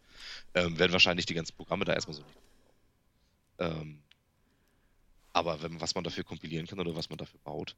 ähm, 0.55 0.79
werden 0.79 0.93
wahrscheinlich 0.93 1.27
die 1.27 1.35
ganzen 1.35 1.57
Programme 1.57 1.85
da 1.87 1.95
erstmal 1.95 2.15
so 2.15 2.23
nicht. 2.23 2.39
Ähm, 3.59 4.03
aber 5.33 5.63
wenn, 5.63 5.81
was 5.81 5.95
man 5.95 6.05
dafür 6.05 6.25
kompilieren 6.25 6.67
kann 6.67 6.81
oder 6.81 6.95
was 6.95 7.09
man 7.09 7.19
dafür 7.19 7.41
baut, 7.43 7.75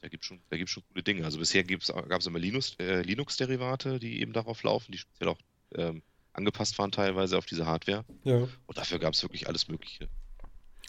da 0.00 0.08
gibt 0.08 0.22
es 0.24 0.28
schon, 0.28 0.40
da 0.50 0.56
gibt's 0.56 0.72
schon 0.72 0.82
coole 0.92 1.02
Dinge. 1.02 1.24
Also 1.24 1.38
bisher 1.38 1.64
gab 1.64 2.20
es 2.20 2.26
immer 2.26 2.38
Linux, 2.38 2.74
äh, 2.78 3.02
Linux-Derivate, 3.02 3.98
die 3.98 4.20
eben 4.20 4.32
darauf 4.32 4.62
laufen, 4.62 4.92
die 4.92 4.98
speziell 4.98 5.28
auch 5.30 5.38
ähm, 5.74 6.02
angepasst 6.32 6.78
waren 6.78 6.92
teilweise 6.92 7.36
auf 7.36 7.46
diese 7.46 7.66
Hardware. 7.66 8.04
Ja. 8.24 8.36
Und 8.66 8.78
dafür 8.78 8.98
gab 8.98 9.14
es 9.14 9.22
wirklich 9.22 9.48
alles 9.48 9.68
Mögliche. 9.68 10.08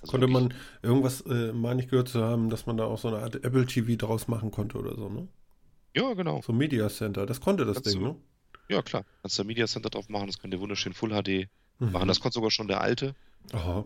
Also 0.02 0.12
Konnte 0.12 0.28
wirklich- 0.28 0.50
man 0.50 0.54
irgendwas, 0.84 1.22
äh, 1.22 1.52
meine 1.54 1.82
ich 1.84 1.90
gehört 1.90 2.08
zu 2.10 2.22
haben, 2.24 2.50
dass 2.50 2.66
man 2.66 2.78
da 2.78 2.86
auch 2.86 3.00
so 3.00 3.08
eine 3.10 3.18
Art 3.18 3.36
Apple 3.44 3.66
TV 3.66 3.96
draus 3.98 4.28
machen 4.28 4.52
konnte 4.52 4.78
oder 4.78 4.96
so, 4.96 5.10
ne? 5.10 5.28
Ja, 5.96 6.14
genau. 6.14 6.42
So 6.44 6.54
Media 6.54 6.88
Center, 6.88 7.26
das 7.26 7.42
konnte 7.42 7.66
das 7.66 7.76
Kannst 7.78 7.94
Ding, 7.94 8.02
du- 8.02 8.08
ne? 8.10 8.16
Ja, 8.70 8.82
klar. 8.84 9.04
Kannst 9.24 9.40
da 9.40 9.44
Media 9.44 9.66
Center 9.66 9.90
drauf 9.90 10.08
machen, 10.08 10.28
das 10.28 10.38
kann 10.38 10.52
dir 10.52 10.60
wunderschön 10.60 10.94
Full 10.94 11.10
HD 11.10 11.50
Mhm. 11.80 11.92
machen. 11.92 12.08
Das 12.08 12.20
konnte 12.20 12.36
sogar 12.36 12.52
schon 12.52 12.68
der 12.68 12.80
alte. 12.82 13.16
Aha. 13.52 13.84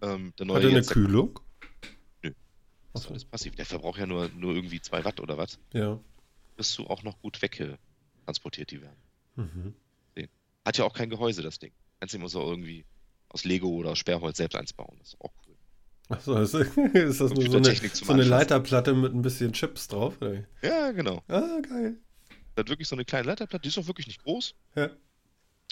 Ähm, 0.00 0.32
der 0.38 0.46
Hat 0.46 0.48
neue 0.48 0.62
er 0.64 0.68
eine 0.70 0.82
Kühlung? 0.82 1.38
Das 2.94 3.04
ist 3.04 3.10
alles 3.10 3.24
passiv. 3.24 3.54
Der 3.56 3.66
verbraucht 3.66 3.98
ja 3.98 4.06
nur, 4.06 4.30
nur 4.30 4.54
irgendwie 4.54 4.80
2 4.80 5.04
Watt 5.04 5.20
oder 5.20 5.36
was. 5.36 5.58
Ja. 5.72 6.00
Bist 6.56 6.78
du 6.78 6.86
auch 6.86 7.02
noch 7.02 7.20
gut 7.20 7.42
wegtransportiert, 7.42 8.70
die 8.70 8.80
Wärme. 8.80 8.96
Mhm. 9.36 9.74
Hat 10.64 10.78
ja 10.78 10.84
auch 10.84 10.94
kein 10.94 11.10
Gehäuse, 11.10 11.42
das 11.42 11.58
Ding. 11.58 11.72
Kannst 12.00 12.14
du 12.14 12.18
immer 12.18 12.28
so 12.28 12.40
irgendwie 12.40 12.86
aus 13.28 13.44
Lego 13.44 13.68
oder 13.68 13.96
Sperrholz 13.96 14.38
selbst 14.38 14.56
eins 14.56 14.72
bauen. 14.72 14.96
Das 14.98 15.08
ist 15.08 15.20
auch 15.20 15.32
cool. 15.46 15.56
Achso, 16.08 16.36
ist, 16.38 16.54
ist 16.94 17.20
das 17.20 17.32
nur 17.32 17.50
so 17.50 17.56
eine, 17.58 17.74
so 17.74 18.12
eine. 18.12 18.22
Leiterplatte 18.22 18.94
mit 18.94 19.12
ein 19.12 19.22
bisschen 19.22 19.52
Chips 19.52 19.88
drauf? 19.88 20.16
Oder? 20.20 20.44
Ja, 20.62 20.92
genau. 20.92 21.22
Ah, 21.28 21.60
geil. 21.60 21.98
Da 22.54 22.60
hat 22.60 22.68
wirklich 22.68 22.88
so 22.88 22.96
eine 22.96 23.04
kleine 23.04 23.26
Leiterplatte, 23.26 23.62
die 23.62 23.68
ist 23.68 23.78
auch 23.78 23.86
wirklich 23.86 24.06
nicht 24.06 24.22
groß. 24.22 24.54
Ja. 24.76 24.90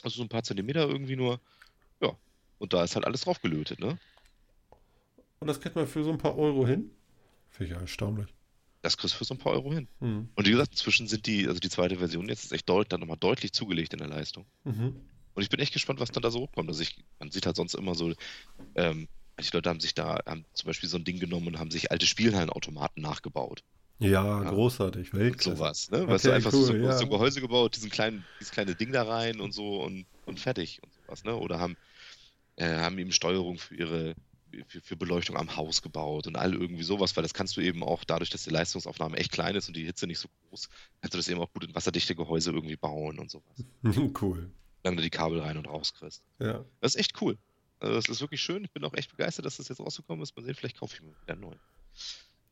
Also 0.02 0.16
so 0.16 0.22
ein 0.22 0.28
paar 0.28 0.42
Zentimeter 0.42 0.88
irgendwie 0.88 1.16
nur. 1.16 1.40
Ja. 2.00 2.16
Und 2.58 2.72
da 2.72 2.82
ist 2.82 2.96
halt 2.96 3.06
alles 3.06 3.22
drauf 3.22 3.40
gelötet, 3.40 3.78
ne? 3.78 3.98
Und 5.38 5.46
das 5.46 5.60
kriegt 5.60 5.76
man 5.76 5.86
für 5.86 6.04
so 6.04 6.10
ein 6.10 6.18
paar 6.18 6.36
Euro 6.36 6.66
hin? 6.66 6.90
Finde 7.52 7.72
ich 7.74 7.80
erstaunlich. 7.80 8.26
Das 8.80 8.96
kriegst 8.96 9.14
du 9.14 9.18
für 9.18 9.24
so 9.24 9.34
ein 9.34 9.38
paar 9.38 9.52
Euro 9.52 9.72
hin. 9.72 9.86
Mhm. 10.00 10.28
Und 10.34 10.46
wie 10.46 10.50
gesagt, 10.50 10.72
inzwischen 10.72 11.06
sind 11.06 11.26
die, 11.26 11.46
also 11.46 11.60
die 11.60 11.68
zweite 11.68 11.96
Version 11.98 12.28
jetzt 12.28 12.44
ist 12.44 12.52
echt 12.52 12.68
deut, 12.68 12.90
dann 12.92 12.98
nochmal 13.00 13.16
deutlich 13.18 13.52
zugelegt 13.52 13.92
in 13.92 14.00
der 14.00 14.08
Leistung. 14.08 14.44
Mhm. 14.64 14.96
Und 15.34 15.42
ich 15.42 15.48
bin 15.48 15.60
echt 15.60 15.72
gespannt, 15.72 16.00
was 16.00 16.10
dann 16.10 16.22
da 16.22 16.30
so 16.30 16.40
hochkommt. 16.40 16.68
Also 16.68 16.82
ich, 16.82 16.96
man 17.20 17.30
sieht 17.30 17.46
halt 17.46 17.56
sonst 17.56 17.74
immer 17.74 17.94
so, 17.94 18.12
ähm, 18.74 19.06
manche 19.36 19.56
Leute 19.56 19.70
haben 19.70 19.80
sich 19.80 19.94
da, 19.94 20.18
haben 20.26 20.44
zum 20.52 20.66
Beispiel 20.66 20.88
so 20.88 20.96
ein 20.98 21.04
Ding 21.04 21.20
genommen 21.20 21.46
und 21.46 21.58
haben 21.58 21.70
sich 21.70 21.90
alte 21.92 22.06
Spielhallenautomaten 22.06 23.02
nachgebaut. 23.02 23.62
Ja, 23.98 24.42
Ja. 24.42 24.50
großartig. 24.50 25.12
Und 25.12 25.20
Weltklasse. 25.20 25.56
sowas, 25.56 25.90
ne? 25.90 26.08
weißt 26.08 26.24
du, 26.24 26.28
Okay, 26.30 26.36
einfach 26.36 26.52
cool, 26.52 26.64
so, 26.64 26.74
ja. 26.74 26.98
so 26.98 27.04
ein 27.04 27.10
Gehäuse 27.10 27.40
gebaut, 27.40 27.76
diesen 27.76 27.88
kleinen, 27.90 28.24
dieses 28.40 28.50
kleine 28.52 28.74
Ding 28.74 28.90
da 28.92 29.04
rein 29.04 29.40
und 29.40 29.52
so 29.52 29.80
und, 29.84 30.06
und 30.26 30.40
fertig 30.40 30.82
und 30.82 30.92
sowas, 30.92 31.22
ne? 31.22 31.36
Oder 31.36 31.60
haben, 31.60 31.76
äh, 32.56 32.78
haben 32.80 32.98
eben 32.98 33.12
Steuerung 33.12 33.58
für 33.58 33.76
ihre, 33.76 34.14
für, 34.66 34.80
für 34.80 34.96
Beleuchtung 34.96 35.36
am 35.36 35.56
Haus 35.56 35.82
gebaut 35.82 36.26
und 36.26 36.36
all 36.36 36.54
irgendwie 36.54 36.82
sowas, 36.82 37.16
weil 37.16 37.22
das 37.22 37.34
kannst 37.34 37.56
du 37.56 37.60
eben 37.60 37.82
auch 37.82 38.04
dadurch, 38.04 38.30
dass 38.30 38.44
die 38.44 38.50
Leistungsaufnahme 38.50 39.16
echt 39.16 39.32
klein 39.32 39.54
ist 39.56 39.68
und 39.68 39.76
die 39.76 39.84
Hitze 39.84 40.06
nicht 40.06 40.18
so 40.18 40.28
groß, 40.48 40.68
kannst 41.00 41.14
du 41.14 41.18
das 41.18 41.28
eben 41.28 41.40
auch 41.40 41.52
gut 41.52 41.64
in 41.64 41.74
wasserdichte 41.74 42.14
Gehäuse 42.14 42.50
irgendwie 42.50 42.76
bauen 42.76 43.18
und 43.18 43.30
sowas. 43.30 43.64
cool. 44.22 44.50
Solange 44.82 44.96
du 44.96 45.02
die 45.02 45.10
Kabel 45.10 45.40
rein 45.40 45.56
und 45.56 45.66
raus 45.66 45.94
kriegst. 45.94 46.22
Ja. 46.38 46.64
Das 46.80 46.94
ist 46.94 47.00
echt 47.00 47.20
cool. 47.20 47.38
Also 47.80 47.94
das 47.96 48.08
ist 48.08 48.20
wirklich 48.20 48.40
schön. 48.40 48.64
Ich 48.64 48.70
bin 48.70 48.84
auch 48.84 48.94
echt 48.94 49.10
begeistert, 49.10 49.44
dass 49.44 49.56
das 49.56 49.68
jetzt 49.68 49.80
rausgekommen 49.80 50.22
ist. 50.22 50.36
Mal 50.36 50.44
sehen, 50.44 50.54
vielleicht 50.54 50.78
kaufe 50.78 50.94
ich 50.94 51.02
mir 51.02 51.08
wieder 51.08 51.32
einen 51.32 51.40
neuen. 51.40 51.60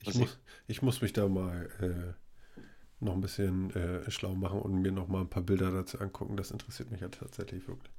Ich 0.03 0.15
muss, 0.15 0.39
ich 0.67 0.83
muss 0.83 1.03
mich 1.03 1.13
da 1.13 1.29
mal 1.29 1.71
äh, 1.81 2.65
noch 3.05 3.15
ein 3.15 3.21
bisschen 3.21 3.71
äh, 3.75 4.11
schlau 4.11 4.35
machen 4.35 4.61
und 4.61 4.83
mir 4.83 4.93
noch 4.93 5.09
mal 5.09 5.21
ein 5.21 5.31
paar 5.31 5.43
Bilder 5.43 5.71
dazu 5.71 6.01
angucken. 6.01 6.37
Das 6.37 6.51
interessiert 6.51 6.91
mich 6.91 7.01
ja 7.01 7.09
tatsächlich 7.09 7.67
wirklich. 7.69 7.93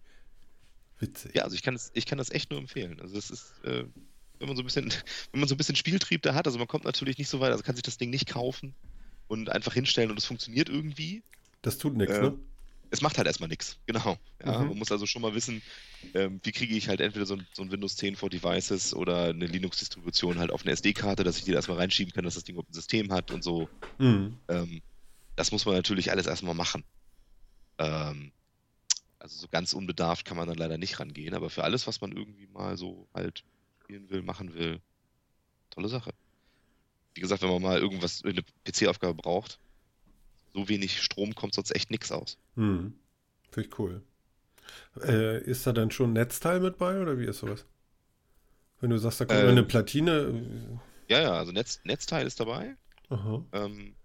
Witzig. 1.01 1.35
Ja, 1.35 1.43
also 1.43 1.55
ich 1.55 1.63
kann 1.63 1.73
das, 1.73 1.91
ich 1.93 2.05
kann 2.05 2.17
das 2.17 2.29
echt 2.31 2.49
nur 2.51 2.59
empfehlen. 2.59 2.99
Also 3.01 3.15
das 3.15 3.29
ist, 3.29 3.53
äh, 3.65 3.83
wenn 4.39 4.47
man 4.47 4.55
so 4.55 4.61
ein 4.63 4.65
bisschen, 4.65 4.85
wenn 5.31 5.39
man 5.41 5.49
so 5.49 5.55
ein 5.55 5.57
bisschen 5.57 5.75
Spieltrieb 5.75 6.21
da 6.21 6.33
hat, 6.33 6.47
also 6.47 6.57
man 6.57 6.67
kommt 6.67 6.85
natürlich 6.85 7.17
nicht 7.17 7.29
so 7.29 7.39
weit, 7.39 7.51
also 7.51 7.63
kann 7.63 7.75
sich 7.75 7.83
das 7.83 7.97
Ding 7.97 8.09
nicht 8.09 8.27
kaufen 8.27 8.73
und 9.27 9.49
einfach 9.49 9.73
hinstellen 9.73 10.11
und 10.11 10.17
es 10.17 10.25
funktioniert 10.25 10.69
irgendwie. 10.69 11.23
Das 11.61 11.77
tut 11.77 11.97
nichts, 11.97 12.15
Äh, 12.15 12.21
ne? 12.21 12.37
Es 12.93 13.01
macht 13.01 13.17
halt 13.17 13.25
erstmal 13.27 13.47
nichts. 13.47 13.77
Genau. 13.85 14.17
Ja, 14.45 14.59
Mhm. 14.59 14.67
Man 14.69 14.77
muss 14.77 14.91
also 14.91 15.05
schon 15.05 15.21
mal 15.21 15.33
wissen, 15.33 15.61
ähm, 16.13 16.41
wie 16.43 16.51
kriege 16.51 16.75
ich 16.75 16.89
halt 16.89 16.99
entweder 16.99 17.25
so 17.25 17.35
ein, 17.35 17.47
so 17.53 17.61
ein 17.61 17.71
Windows 17.71 17.95
10 17.95 18.17
for 18.17 18.29
Devices 18.29 18.93
oder 18.93 19.29
eine 19.29 19.45
Linux-Distribution 19.47 20.39
halt 20.39 20.51
auf 20.51 20.63
eine 20.63 20.71
SD-Karte, 20.71 21.23
dass 21.23 21.37
ich 21.37 21.45
die 21.45 21.51
da 21.51 21.57
erstmal 21.57 21.77
reinschieben 21.77 22.13
kann, 22.13 22.25
dass 22.25 22.33
das 22.35 22.43
Ding 22.43 22.55
überhaupt 22.55 22.71
ein 22.71 22.73
System 22.73 23.13
hat 23.13 23.31
und 23.31 23.43
so. 23.45 23.69
Mhm. 23.97 24.37
Ähm, 24.49 24.81
das 25.37 25.53
muss 25.53 25.65
man 25.65 25.75
natürlich 25.75 26.11
alles 26.11 26.25
erstmal 26.27 26.53
machen. 26.53 26.83
Ähm, 27.77 28.33
also 29.21 29.37
so 29.39 29.47
ganz 29.47 29.73
unbedarft 29.73 30.25
kann 30.25 30.37
man 30.37 30.47
dann 30.47 30.57
leider 30.57 30.77
nicht 30.77 30.99
rangehen, 30.99 31.33
aber 31.33 31.49
für 31.49 31.63
alles, 31.63 31.85
was 31.87 32.01
man 32.01 32.11
irgendwie 32.11 32.47
mal 32.47 32.75
so 32.77 33.07
halt 33.13 33.43
spielen 33.83 34.09
will, 34.09 34.21
machen 34.23 34.53
will, 34.53 34.81
tolle 35.69 35.89
Sache. 35.89 36.11
Wie 37.13 37.21
gesagt, 37.21 37.41
wenn 37.41 37.49
man 37.49 37.61
mal 37.61 37.79
irgendwas, 37.79 38.23
eine 38.23 38.41
PC-Aufgabe 38.65 39.13
braucht, 39.13 39.59
so 40.53 40.67
wenig 40.67 41.01
Strom 41.01 41.35
kommt 41.35 41.53
sonst 41.53 41.75
echt 41.75 41.91
nichts 41.91 42.11
aus. 42.11 42.37
Mhm. 42.55 42.93
Finde 43.51 43.69
ich 43.69 43.79
cool. 43.79 44.01
Äh, 45.01 45.43
ist 45.43 45.67
da 45.67 45.73
dann 45.73 45.91
schon 45.91 46.11
ein 46.11 46.13
Netzteil 46.13 46.59
mit 46.59 46.77
bei 46.77 46.99
oder 47.01 47.19
wie 47.19 47.25
ist 47.25 47.39
sowas? 47.39 47.65
Wenn 48.79 48.89
du 48.89 48.97
sagst, 48.97 49.21
da 49.21 49.25
kommt 49.25 49.39
Äh, 49.39 49.49
eine 49.49 49.63
Platine. 49.63 50.79
Ja, 51.09 51.21
ja, 51.21 51.33
also 51.33 51.51
Netz, 51.51 51.79
Netzteil 51.83 52.25
ist 52.25 52.39
dabei. 52.39 52.75
äh, 53.09 53.13
Aha. 53.13 53.45
Ähm, 53.51 53.95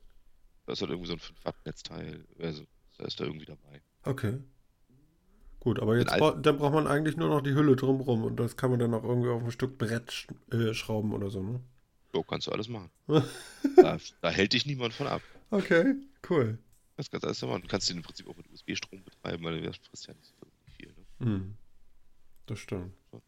da 0.67 0.73
ist 0.73 0.81
halt 0.81 0.91
irgendwie 0.91 1.09
so 1.09 1.15
ein 1.15 1.21
5-Watt-Netzteil, 1.21 2.25
also 2.41 2.65
da 2.99 3.05
ist 3.05 3.21
da 3.21 3.25
irgendwie 3.25 3.47
dabei. 3.47 3.81
Okay. 4.03 4.39
Gut, 5.67 5.81
aber 5.81 5.99
jetzt 5.99 6.17
bra 6.17 6.31
dann 6.31 6.59
braucht 6.59 6.75
man 6.75 6.87
eigentlich 6.87 7.17
nur 7.17 7.29
noch 7.29 7.41
die 7.41 7.57
Hülle 7.57 7.75
drumrum 7.75 8.23
und 8.23 8.37
das 8.37 8.57
kann 8.57 8.71
man 8.71 8.79
dann 8.79 8.95
auch 8.95 9.03
irgendwie 9.03 9.31
auf 9.31 9.43
ein 9.43 9.51
Stück 9.51 9.79
Brett 9.79 10.13
sch 10.13 10.29
äh, 10.53 10.73
schrauben 10.75 11.13
oder 11.13 11.29
so, 11.29 11.43
ne? 11.43 11.59
So, 12.13 12.23
kannst 12.23 12.47
du 12.47 12.53
alles 12.53 12.69
machen. 12.69 12.89
da, 13.09 13.99
da 14.21 14.31
hält 14.31 14.53
dich 14.53 14.65
niemand 14.65 14.95
von 14.95 15.09
ab. 15.09 15.23
Okay, 15.51 15.97
cool. 16.31 16.57
Das 16.97 17.11
kannst 17.11 17.25
du 17.25 17.27
alles 17.27 17.43
machen. 17.43 17.63
Du 17.63 17.67
kannst 17.67 17.91
den 17.91 17.97
im 17.97 18.05
Prinzip 18.05 18.29
auch 18.29 18.37
mit 18.37 18.49
USB-Strom 18.53 19.03
betreiben, 19.03 19.43
weil 19.43 19.61
das 19.61 19.77
frisst 19.79 20.07
ja 20.07 20.15
nicht 20.15 20.33
so 20.41 20.47
viel. 20.77 20.95
Ne? 21.19 21.27
Hm. 21.27 21.57
Das 22.47 22.61
stimmt. 22.61 22.95
Das 23.11 23.21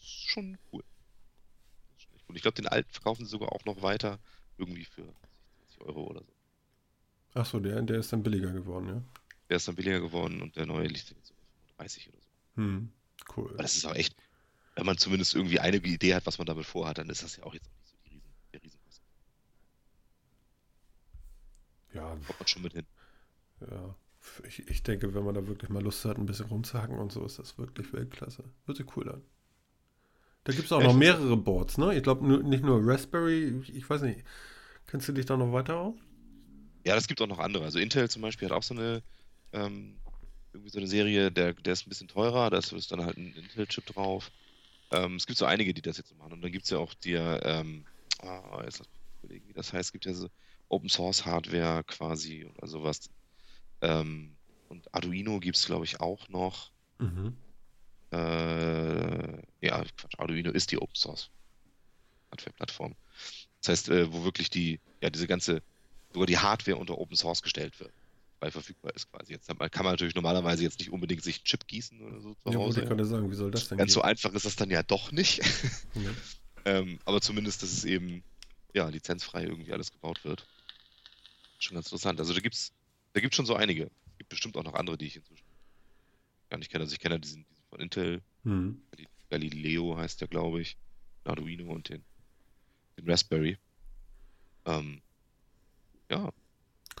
ist 0.00 0.30
schon 0.30 0.58
cool. 0.72 0.82
Ist 1.96 2.02
schon 2.02 2.14
echt 2.16 2.24
cool. 2.28 2.34
Ich 2.34 2.42
glaube, 2.42 2.56
den 2.56 2.66
alten 2.66 2.90
verkaufen 2.90 3.24
sie 3.24 3.30
sogar 3.30 3.52
auch 3.52 3.64
noch 3.66 3.82
weiter, 3.82 4.18
irgendwie 4.58 4.84
für 4.84 5.04
20 5.68 5.80
Euro 5.82 6.08
oder 6.08 6.22
so. 6.22 7.38
Achso, 7.40 7.60
der, 7.60 7.80
der 7.82 8.00
ist 8.00 8.12
dann 8.12 8.24
billiger 8.24 8.50
geworden, 8.50 8.88
ja? 8.88 9.02
Der 9.48 9.56
ist 9.58 9.68
dann 9.68 9.76
billiger 9.76 10.00
geworden 10.00 10.42
und 10.42 10.56
der 10.56 10.66
neue 10.66 10.86
liegt 10.88 11.10
jetzt 11.10 11.26
so 11.28 11.34
bei 11.34 11.46
35 11.46 12.08
oder 12.10 12.18
so. 12.20 12.28
Hm. 12.56 12.92
Cool. 13.36 13.52
Aber 13.56 13.62
das 13.64 13.76
ist 13.76 13.84
auch 13.86 13.94
echt, 13.94 14.14
wenn 14.76 14.86
man 14.86 14.98
zumindest 14.98 15.34
irgendwie 15.34 15.60
eine 15.60 15.78
Idee 15.78 16.14
hat, 16.14 16.26
was 16.26 16.38
man 16.38 16.46
damit 16.46 16.66
vorhat, 16.66 16.98
dann 16.98 17.10
ist 17.10 17.22
das 17.22 17.36
ja 17.36 17.44
auch 17.44 17.54
jetzt 17.54 17.68
auch 17.68 17.76
nicht 17.78 17.88
so 17.90 17.96
die 18.04 18.10
Riesen, 18.10 18.34
der 18.52 18.62
Riesenkosten. 18.62 19.06
Ja, 21.94 22.16
Kommt 22.26 22.40
man 22.40 22.46
schon 22.48 22.62
mit 22.62 22.72
hin. 22.74 22.86
ja. 23.60 23.96
Ich, 24.44 24.66
ich 24.68 24.82
denke, 24.82 25.12
wenn 25.14 25.24
man 25.24 25.34
da 25.34 25.46
wirklich 25.46 25.68
mal 25.70 25.82
Lust 25.82 26.04
hat, 26.06 26.16
ein 26.16 26.24
bisschen 26.26 26.46
rumzuhacken 26.46 26.98
und 26.98 27.12
so, 27.12 27.24
ist 27.26 27.38
das 27.38 27.58
wirklich 27.58 27.92
Weltklasse. 27.92 28.44
Hört 28.64 28.78
sich 28.78 28.96
cool 28.96 29.10
an. 29.10 29.22
Da 30.44 30.52
gibt 30.52 30.66
es 30.66 30.72
auch 30.72 30.80
Ja, 30.80 30.84
noch 30.84 30.94
mehrere 30.94 31.36
Boards, 31.36 31.78
ne? 31.78 31.94
Ich 31.96 32.02
glaube, 32.02 32.26
nicht 32.26 32.64
nur 32.64 32.80
Raspberry, 32.82 33.60
ich, 33.62 33.74
ich 33.74 33.88
weiß 33.90 34.02
nicht. 34.02 34.24
Kennst 34.86 35.08
du 35.08 35.12
dich 35.12 35.26
da 35.26 35.36
noch 35.36 35.52
weiter 35.52 35.78
aus? 35.78 35.96
Ja, 36.84 36.94
das 36.94 37.06
gibt 37.08 37.20
auch 37.22 37.26
noch 37.26 37.38
andere. 37.38 37.64
Also 37.64 37.78
Intel 37.78 38.08
zum 38.10 38.22
Beispiel 38.22 38.48
hat 38.48 38.56
auch 38.56 38.62
so 38.62 38.74
eine, 38.74 39.02
ähm, 39.54 40.00
irgendwie 40.52 40.70
so 40.70 40.78
eine 40.78 40.86
Serie, 40.86 41.32
der, 41.32 41.54
der 41.54 41.72
ist 41.72 41.86
ein 41.86 41.88
bisschen 41.88 42.08
teurer, 42.08 42.50
da 42.50 42.58
ist, 42.58 42.90
dann 42.90 43.04
halt 43.04 43.16
ein 43.16 43.34
Intel-Chip 43.34 43.86
drauf. 43.86 44.30
Ähm, 44.90 45.16
es 45.16 45.26
gibt 45.26 45.38
so 45.38 45.46
einige, 45.46 45.74
die 45.74 45.82
das 45.82 45.96
jetzt 45.96 46.16
machen. 46.16 46.32
Und 46.32 46.42
dann 46.42 46.52
gibt 46.52 46.64
es 46.64 46.70
ja 46.70 46.78
auch 46.78 46.94
die, 46.94 47.14
ähm, 47.14 47.84
ah, 48.20 48.62
jetzt 48.64 48.78
lass 48.78 48.88
mich 48.88 49.00
überlegen, 49.22 49.48
wie 49.48 49.52
das 49.52 49.72
heißt. 49.72 49.88
Es 49.88 49.92
gibt 49.92 50.04
ja 50.06 50.14
so 50.14 50.28
Open 50.68 50.88
Source 50.88 51.24
Hardware 51.24 51.82
quasi 51.84 52.44
oder 52.44 52.66
sowas. 52.66 53.08
Ähm, 53.80 54.36
und 54.68 54.92
Arduino 54.94 55.40
gibt 55.40 55.56
es, 55.56 55.66
glaube 55.66 55.84
ich, 55.84 56.00
auch 56.00 56.28
noch. 56.28 56.70
Mhm. 56.98 57.36
Äh, 58.12 59.42
ja, 59.60 59.84
Quatsch, 59.96 60.18
Arduino 60.18 60.52
ist 60.52 60.70
die 60.70 60.78
Open 60.78 60.94
Source 60.94 61.30
Hardware-Plattform. 62.30 62.94
Das 63.60 63.70
heißt, 63.70 63.88
äh, 63.88 64.12
wo 64.12 64.24
wirklich 64.24 64.50
die, 64.50 64.80
ja, 65.00 65.10
diese 65.10 65.26
ganze, 65.26 65.62
sogar 66.12 66.26
die 66.26 66.38
Hardware 66.38 66.76
unter 66.76 66.98
Open 66.98 67.16
Source 67.16 67.42
gestellt 67.42 67.78
wird, 67.80 67.92
weil 68.44 68.50
verfügbar 68.50 68.94
ist 68.94 69.10
quasi. 69.10 69.32
Jetzt 69.32 69.46
kann 69.48 69.56
man 69.84 69.92
natürlich 69.94 70.14
normalerweise 70.14 70.62
jetzt 70.64 70.78
nicht 70.78 70.90
unbedingt 70.92 71.22
sich 71.24 71.36
einen 71.38 71.44
Chip 71.44 71.66
gießen 71.66 71.98
oder 72.02 72.20
so 72.20 72.34
zu 72.34 72.50
Ja, 72.50 72.58
Hause. 72.58 72.82
ich 72.82 72.88
gerade 72.88 73.06
sagen, 73.06 73.30
wie 73.30 73.34
soll 73.34 73.50
das 73.50 73.68
denn 73.68 73.78
Ganz 73.78 73.94
so 73.94 74.00
gehen? 74.00 74.10
einfach 74.10 74.34
ist 74.34 74.44
das 74.44 74.54
dann 74.56 74.70
ja 74.70 74.82
doch 74.82 75.12
nicht. 75.12 75.40
Ja. 75.94 76.10
ähm, 76.66 76.98
aber 77.06 77.22
zumindest, 77.22 77.62
dass 77.62 77.72
es 77.72 77.84
eben 77.86 78.22
ja, 78.74 78.86
lizenzfrei 78.90 79.44
irgendwie 79.44 79.72
alles 79.72 79.90
gebaut 79.92 80.22
wird. 80.24 80.46
Schon 81.58 81.76
ganz 81.76 81.86
interessant. 81.86 82.20
Also 82.20 82.34
da 82.34 82.40
gibt's, 82.40 82.72
da 83.14 83.20
gibt's 83.20 83.36
schon 83.36 83.46
so 83.46 83.54
einige. 83.54 83.84
Es 83.84 84.18
gibt 84.18 84.28
bestimmt 84.28 84.56
auch 84.58 84.64
noch 84.64 84.74
andere, 84.74 84.98
die 84.98 85.06
ich 85.06 85.16
inzwischen 85.16 85.46
gar 86.50 86.58
nicht 86.58 86.70
kenne. 86.70 86.82
Also 86.84 86.92
ich 86.92 87.00
kenne 87.00 87.14
ja 87.14 87.18
diesen, 87.18 87.46
diesen 87.48 87.64
von 87.70 87.80
Intel, 87.80 88.20
Hm. 88.42 88.82
Gali- 88.92 89.08
Galileo 89.30 89.96
heißt 89.96 90.20
der, 90.20 90.28
glaube 90.28 90.60
ich. 90.60 90.76
Den 91.24 91.30
Arduino 91.30 91.72
und 91.72 91.88
den, 91.88 92.04
den 92.98 93.08
Raspberry. 93.10 93.56
Ähm, 94.66 95.00
ja, 96.10 96.30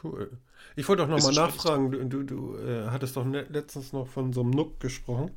Cool. 0.02 0.38
Ich 0.76 0.88
wollte 0.88 1.02
auch 1.04 1.08
noch 1.08 1.18
Ist 1.18 1.24
mal 1.24 1.30
ein 1.30 1.34
nachfragen, 1.34 1.90
du, 1.90 2.04
du, 2.04 2.22
du 2.24 2.56
äh, 2.58 2.86
hattest 2.90 3.16
doch 3.16 3.24
ne 3.24 3.42
letztens 3.50 3.92
noch 3.92 4.06
von 4.08 4.32
so 4.32 4.40
einem 4.40 4.50
NUC 4.50 4.80
gesprochen. 4.80 5.30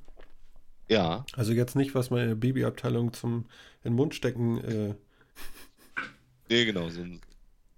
ja, 0.90 1.26
Also 1.34 1.54
jetzt 1.54 1.76
nicht, 1.76 1.94
was 1.96 2.10
man 2.10 2.22
in 2.22 2.28
der 2.30 2.36
Babyabteilung 2.36 3.14
zum 3.14 3.46
in 3.84 3.92
den 3.92 3.96
Mund 3.96 4.16
stecken. 4.16 4.58
Äh, 4.64 4.96
nee, 6.50 6.66
genau, 6.66 6.90
so 6.90 7.02
ein 7.02 7.22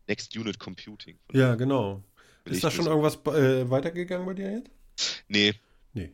Next 0.08 0.36
Unit 0.36 0.58
Computing. 0.60 1.18
ja, 1.34 1.56
genau. 1.56 2.04
Ist 2.46 2.64
da 2.64 2.72
schon 2.72 2.88
irgendwas 2.88 3.16
äh, 3.28 3.70
weitergegangen 3.70 4.26
bei 4.26 4.34
dir 4.34 4.52
jetzt? 4.52 4.72
Nee, 5.28 5.54
Nee. 5.94 6.12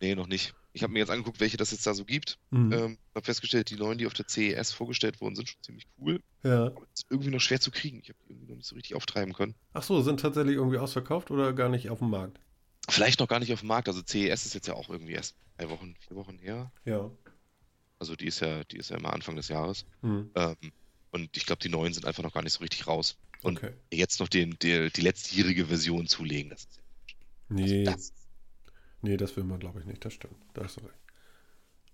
nee, 0.00 0.14
noch 0.14 0.26
nicht. 0.26 0.54
Ich 0.76 0.82
habe 0.82 0.92
mir 0.92 0.98
jetzt 0.98 1.10
angeguckt, 1.10 1.38
welche 1.40 1.56
das 1.56 1.70
jetzt 1.70 1.86
da 1.86 1.94
so 1.94 2.04
gibt. 2.04 2.38
Mhm. 2.50 2.72
Ähm, 2.72 2.98
habe 3.14 3.24
festgestellt, 3.24 3.70
die 3.70 3.76
neuen, 3.76 3.96
die 3.96 4.06
auf 4.06 4.12
der 4.12 4.26
CES 4.28 4.72
vorgestellt 4.72 5.20
wurden, 5.20 5.36
sind 5.36 5.48
schon 5.48 5.62
ziemlich 5.62 5.86
cool. 5.98 6.20
Ja. 6.42 6.66
Aber 6.66 6.82
ist 6.92 7.06
irgendwie 7.08 7.30
noch 7.30 7.40
schwer 7.40 7.60
zu 7.60 7.70
kriegen. 7.70 8.00
Ich 8.02 8.08
habe 8.08 8.18
die 8.24 8.32
irgendwie 8.32 8.48
noch 8.48 8.56
nicht 8.56 8.66
so 8.66 8.74
richtig 8.74 8.96
auftreiben 8.96 9.32
können. 9.34 9.54
Ach 9.72 9.84
so, 9.84 10.02
sind 10.02 10.18
tatsächlich 10.20 10.56
irgendwie 10.56 10.78
ausverkauft 10.78 11.30
oder 11.30 11.52
gar 11.52 11.68
nicht 11.68 11.90
auf 11.90 12.00
dem 12.00 12.10
Markt? 12.10 12.40
Vielleicht 12.88 13.20
noch 13.20 13.28
gar 13.28 13.38
nicht 13.38 13.52
auf 13.52 13.60
dem 13.60 13.68
Markt. 13.68 13.88
Also 13.88 14.02
CES 14.04 14.46
ist 14.46 14.54
jetzt 14.54 14.66
ja 14.66 14.74
auch 14.74 14.90
irgendwie 14.90 15.12
erst 15.12 15.36
drei 15.56 15.70
Wochen, 15.70 15.94
vier 16.06 16.16
Wochen 16.16 16.38
her. 16.38 16.72
Ja. 16.84 17.10
Also 18.00 18.16
die 18.16 18.26
ist 18.26 18.40
ja, 18.40 18.64
die 18.64 18.76
ist 18.76 18.90
ja 18.90 18.96
immer 18.96 19.12
Anfang 19.12 19.36
des 19.36 19.48
Jahres. 19.48 19.86
Hm. 20.02 20.30
Ähm, 20.34 20.56
und 21.12 21.36
ich 21.36 21.46
glaube, 21.46 21.62
die 21.62 21.68
neuen 21.68 21.94
sind 21.94 22.04
einfach 22.04 22.24
noch 22.24 22.34
gar 22.34 22.42
nicht 22.42 22.52
so 22.52 22.60
richtig 22.60 22.88
raus. 22.88 23.16
Und 23.42 23.58
Okay. 23.58 23.74
jetzt 23.92 24.18
noch 24.18 24.28
den, 24.28 24.56
die, 24.60 24.90
die 24.90 25.00
letztjährige 25.02 25.66
Version 25.66 26.08
zulegen, 26.08 26.50
das 26.50 26.62
ist 26.64 26.80
Nee, 27.48 27.84
das, 27.84 28.12
nee, 29.04 29.16
das 29.16 29.36
will 29.36 29.44
man, 29.44 29.60
glaube 29.60 29.80
ich, 29.80 29.86
nicht. 29.86 30.04
Das 30.04 30.12
stimmt. 30.14 30.36
Da 30.54 30.64
hast 30.64 30.76
du 30.80 30.80
recht. 30.84 30.94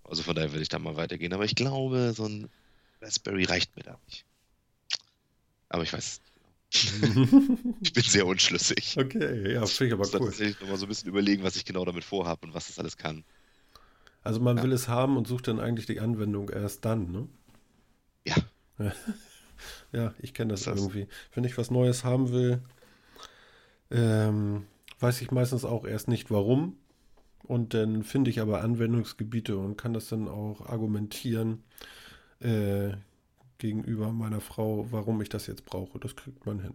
Also 0.03 0.23
von 0.23 0.35
daher 0.35 0.51
würde 0.51 0.63
ich 0.63 0.69
da 0.69 0.79
mal 0.79 0.95
weitergehen. 0.95 1.33
Aber 1.33 1.45
ich 1.45 1.55
glaube, 1.55 2.13
so 2.15 2.25
ein 2.25 2.49
Raspberry 3.01 3.43
reicht 3.45 3.75
mir 3.75 3.83
da 3.83 3.97
nicht. 4.07 4.25
Aber 5.69 5.83
ich 5.83 5.93
weiß, 5.93 6.19
ich 6.73 7.93
bin 7.93 8.03
sehr 8.03 8.25
unschlüssig. 8.25 8.97
Okay, 8.97 9.53
ja, 9.53 9.65
finde 9.65 9.67
ich 9.67 9.81
Ich 9.81 9.93
aber 9.93 9.97
muss 9.99 10.11
da 10.11 10.19
cool. 10.19 10.27
tatsächlich 10.27 10.59
nochmal 10.59 10.77
so 10.77 10.85
ein 10.85 10.89
bisschen 10.89 11.09
überlegen, 11.09 11.43
was 11.43 11.55
ich 11.55 11.65
genau 11.65 11.85
damit 11.85 12.03
vorhabe 12.03 12.47
und 12.47 12.53
was 12.53 12.67
das 12.67 12.79
alles 12.79 12.97
kann. 12.97 13.23
Also 14.23 14.39
man 14.39 14.57
Ja. 14.57 14.63
will 14.63 14.71
es 14.71 14.87
haben 14.87 15.17
und 15.17 15.27
sucht 15.27 15.47
dann 15.47 15.59
eigentlich 15.59 15.85
die 15.85 15.99
Anwendung 15.99 16.49
erst 16.49 16.85
dann, 16.85 17.11
ne? 17.11 17.27
Ja, 18.25 18.35
Ja, 19.91 20.13
ich 20.19 20.33
kenne 20.33 20.53
das 20.53 20.63
Das- 20.63 20.79
irgendwie. 20.79 21.07
Wenn 21.33 21.43
ich 21.43 21.57
was 21.57 21.69
Neues 21.71 22.03
haben 22.03 22.31
will, 22.31 22.61
ähm, 23.91 24.65
weiß 24.99 25.21
ich 25.21 25.31
meistens 25.31 25.65
auch 25.65 25.85
erst 25.85 26.07
nicht 26.07 26.31
warum. 26.31 26.77
Und 27.43 27.73
dann 27.73 28.03
finde 28.03 28.29
ich 28.29 28.39
aber 28.39 28.61
Anwendungsgebiete 28.61 29.57
und 29.57 29.77
kann 29.77 29.93
das 29.93 30.09
dann 30.09 30.27
auch 30.27 30.61
argumentieren 30.67 31.63
äh, 32.39 32.93
gegenüber 33.57 34.11
meiner 34.11 34.41
Frau, 34.41 34.87
warum 34.91 35.21
ich 35.21 35.29
das 35.29 35.47
jetzt 35.47 35.65
brauche. 35.65 35.99
Das 35.99 36.15
kriegt 36.15 36.45
man 36.45 36.59
hin. 36.61 36.73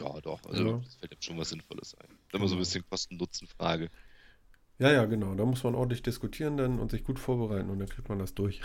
ja, 0.00 0.20
doch. 0.20 0.44
Also 0.46 0.64
Ja. 0.66 0.82
es 0.86 0.94
fällt 0.96 1.12
jetzt 1.12 1.24
schon 1.24 1.38
was 1.38 1.50
Sinnvolles 1.50 1.94
ein. 1.96 2.08
Immer 2.32 2.48
so 2.48 2.54
ein 2.54 2.58
Genau. 2.58 2.60
bisschen 2.60 2.84
Kosten-Nutzen-Frage. 2.88 3.90
Ja, 4.84 4.92
ja, 4.92 5.04
genau. 5.06 5.34
Da 5.34 5.46
muss 5.46 5.64
man 5.64 5.74
ordentlich 5.74 6.02
diskutieren 6.02 6.58
dann 6.58 6.78
und 6.78 6.90
sich 6.90 7.04
gut 7.04 7.18
vorbereiten 7.18 7.70
und 7.70 7.78
dann 7.78 7.88
kriegt 7.88 8.06
man 8.10 8.18
das 8.18 8.34
durch. 8.34 8.60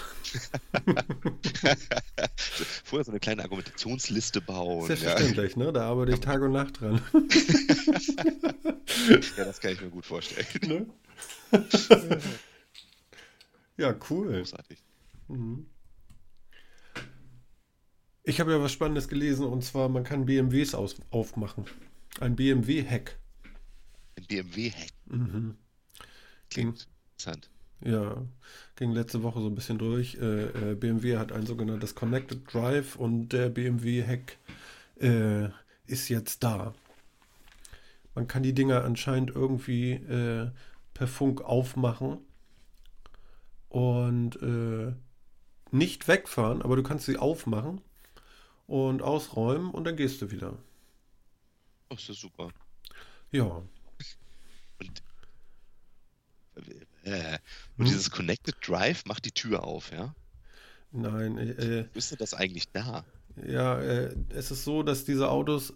Vorher 2.84 3.06
so 3.06 3.12
eine 3.12 3.22
kleine 3.22 3.42
Argumentationsliste 3.44 4.42
bauen. 4.42 4.82
Ja. 4.82 4.88
Selbstverständlich, 4.88 5.56
ne? 5.56 5.72
Da 5.72 5.86
arbeite 5.86 6.12
ich 6.12 6.20
Tag 6.20 6.42
und 6.42 6.52
Nacht 6.52 6.82
dran. 6.82 7.02
ja, 9.38 9.46
das 9.46 9.62
kann 9.62 9.72
ich 9.72 9.80
mir 9.80 9.92
gut 9.92 10.06
vorstellen. 10.06 10.46
ne? 10.68 10.88
ja, 13.78 13.96
cool. 14.10 14.40
Großartig. 14.40 14.84
Mhm. 15.30 15.68
Ich 18.24 18.42
habe 18.42 18.52
ja 18.52 18.60
was 18.62 18.74
Spannendes 18.74 19.08
gelesen 19.08 19.46
und 19.46 19.64
zwar, 19.64 19.88
man 19.88 20.04
kann 20.04 20.26
BMWs 20.26 20.76
aus 20.76 20.98
aufmachen. 21.12 21.64
Ein 22.20 22.36
BMW-Hack. 22.36 23.18
Ein 24.18 24.26
BMW-Hack 24.28 24.90
Mhm. 25.06 25.56
Klingt 26.50 26.88
interessant. 27.12 27.50
Ja, 27.82 28.26
ging 28.76 28.92
letzte 28.92 29.24
Woche 29.24 29.40
so 29.40 29.48
ein 29.48 29.56
bisschen 29.56 29.78
durch. 29.78 30.16
Äh, 30.16 30.72
äh, 30.72 30.76
BMW 30.76 31.18
hat 31.18 31.32
ein 31.32 31.46
sogenanntes 31.46 31.96
Connected 31.96 32.54
Drive 32.54 32.98
und 32.98 33.30
der 33.30 33.50
BMW-Hack 33.50 34.38
äh, 35.00 35.50
ist 35.88 36.10
jetzt 36.10 36.44
da. 36.44 36.74
Man 38.16 38.28
kann 38.28 38.44
die 38.44 38.54
Dinger 38.54 38.84
anscheinend 38.84 39.32
irgendwie 39.32 39.94
äh, 39.94 40.52
per 40.94 41.08
Funk 41.08 41.42
aufmachen 41.42 42.18
und 43.70 44.36
äh, 44.42 44.94
nicht 45.72 46.08
wegfahren, 46.08 46.62
aber 46.62 46.76
du 46.76 46.84
kannst 46.84 47.06
sie 47.06 47.18
aufmachen 47.18 47.82
und 48.68 49.02
ausräumen 49.02 49.72
und 49.72 49.86
dann 49.86 49.96
gehst 49.96 50.22
du 50.22 50.32
wieder. 50.32 50.58
Oh, 51.90 51.96
ist 51.96 52.10
das 52.10 52.18
super. 52.18 52.50
Ja, 53.32 53.62
äh, 57.04 57.40
und 57.78 57.86
Hm? 57.86 57.88
dieses 57.88 58.12
Connected 58.12 58.56
Drive 58.66 59.06
macht 59.06 59.26
die 59.26 59.32
Tür 59.32 59.64
auf, 59.64 59.92
ja? 59.92 60.16
nein, 60.92 61.38
äh, 61.38 61.86
ist 61.94 62.12
denn 62.12 62.18
das 62.20 62.34
eigentlich 62.34 62.72
da? 62.72 63.06
Ja, 63.48 63.80
äh, 63.80 64.16
es 64.30 64.52
ist 64.52 64.64
so, 64.64 64.84
dass 64.84 65.06
diese 65.06 65.30
Autos, 65.30 65.74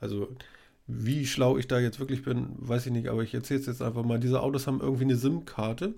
also 0.00 0.36
wie 0.86 1.26
schlau 1.26 1.58
ich 1.58 1.68
da 1.68 1.80
jetzt 1.80 2.00
wirklich 2.00 2.22
bin, 2.24 2.54
weiß 2.58 2.86
ich 2.86 2.92
nicht, 2.92 3.08
aber 3.08 3.22
ich 3.22 3.34
erzähle 3.34 3.60
es 3.60 3.66
jetzt 3.66 3.82
einfach 3.82 4.04
mal. 4.04 4.20
Diese 4.20 4.40
Autos 4.42 4.66
haben 4.66 4.80
irgendwie 4.80 5.04
eine 5.04 5.16
SIM-Karte 5.16 5.94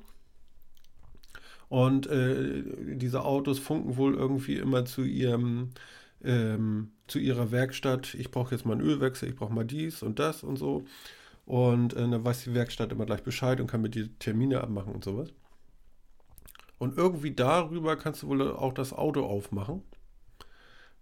und 1.69 2.07
äh, 2.07 2.63
diese 2.97 3.25
Autos 3.25 3.59
funken 3.59 3.97
wohl 3.97 4.15
irgendwie 4.15 4.57
immer 4.57 4.85
zu 4.85 5.03
ihrem, 5.03 5.71
ähm, 6.25 6.93
zu 7.07 7.19
ihrer 7.19 7.51
Werkstatt. 7.51 8.15
Ich 8.15 8.31
brauche 8.31 8.55
jetzt 8.55 8.65
mal 8.65 8.73
einen 8.73 8.81
Ölwechsel, 8.83 9.29
ich 9.29 9.37
brauche 9.37 9.53
mal 9.53 9.65
dies 9.67 10.03
und 10.03 10.19
das 10.19 10.43
und 10.43 10.57
so. 10.57 10.87
Und 11.49 11.95
äh, 11.95 12.09
dann 12.09 12.25
weiß 12.25 12.45
die 12.45 12.55
Werkstatt 12.55 12.93
immer 12.93 13.07
gleich 13.07 13.25
Bescheid 13.25 13.61
und 13.61 13.67
kann 13.69 13.83
mit 13.83 13.97
dir 13.97 14.09
Termine 14.21 14.61
abmachen 14.63 14.95
und 14.95 15.03
sowas. 15.05 15.31
Und 16.79 16.97
irgendwie 16.99 17.31
darüber 17.33 17.95
kannst 17.97 18.23
du 18.25 18.29
wohl 18.29 18.43
auch 18.51 18.73
das 18.75 18.93
Auto 18.93 19.25
aufmachen 19.25 19.83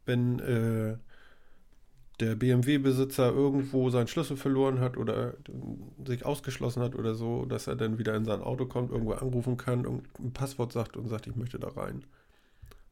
wenn 0.05 0.39
äh, 0.41 0.97
der 2.21 2.35
BMW-Besitzer 2.35 3.31
irgendwo 3.33 3.91
seinen 3.91 4.07
Schlüssel 4.09 4.37
verloren 4.39 4.81
hat 4.81 4.97
oder 4.97 5.35
sich 6.07 6.25
ausgeschlossen 6.25 6.83
hat 6.83 6.95
oder 6.95 7.15
so, 7.15 7.45
dass 7.45 7.67
er 7.67 7.77
dann 7.77 7.99
wieder 7.99 8.15
in 8.15 8.25
sein 8.25 8.41
Auto 8.41 8.65
kommt, 8.67 8.91
irgendwo 8.91 9.13
anrufen 9.13 9.57
kann 9.59 9.85
und 9.87 10.07
ein 10.19 10.33
Passwort 10.33 10.73
sagt 10.73 10.97
und 10.97 11.09
sagt, 11.09 11.27
ich 11.27 11.37
möchte 11.37 11.59
da 11.59 11.69
rein. 11.69 12.05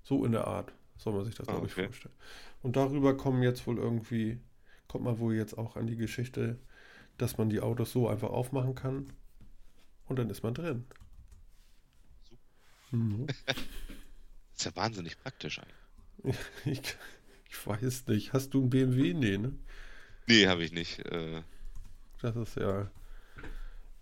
So 0.02 0.24
in 0.24 0.32
der 0.32 0.46
Art 0.46 0.72
soll 0.98 1.14
man 1.14 1.24
sich 1.24 1.34
das, 1.36 1.48
Ah, 1.48 1.52
glaube 1.52 1.66
ich, 1.68 1.72
okay. 1.72 1.86
vorstellen. 1.86 2.14
Und 2.62 2.76
darüber 2.76 3.16
kommen 3.16 3.42
jetzt 3.42 3.66
wohl 3.66 3.78
irgendwie, 3.78 4.40
kommt 4.88 5.04
man 5.04 5.18
wohl 5.18 5.34
jetzt 5.34 5.58
auch 5.58 5.76
an 5.76 5.86
die 5.86 5.96
Geschichte, 5.96 6.58
dass 7.18 7.38
man 7.38 7.48
die 7.50 7.60
Autos 7.60 7.92
so 7.92 8.08
einfach 8.08 8.30
aufmachen 8.30 8.74
kann 8.74 9.12
und 10.06 10.18
dann 10.18 10.30
ist 10.30 10.42
man 10.42 10.54
drin. 10.54 10.84
Mhm. 12.90 13.26
Das 13.26 13.56
ist 14.56 14.64
ja 14.64 14.76
wahnsinnig 14.76 15.18
praktisch 15.20 15.58
eigentlich. 15.58 15.74
Ich, 16.64 16.80
ich 17.50 17.66
weiß 17.66 18.06
nicht. 18.06 18.32
Hast 18.32 18.54
du 18.54 18.60
einen 18.62 18.70
BMW? 18.70 19.12
Nee, 19.14 19.36
ne? 19.38 19.52
Nee, 20.26 20.46
habe 20.46 20.64
ich 20.64 20.72
nicht. 20.72 21.00
Äh, 21.00 21.42
Das 22.20 22.36
ist 22.36 22.56
ja 22.56 22.90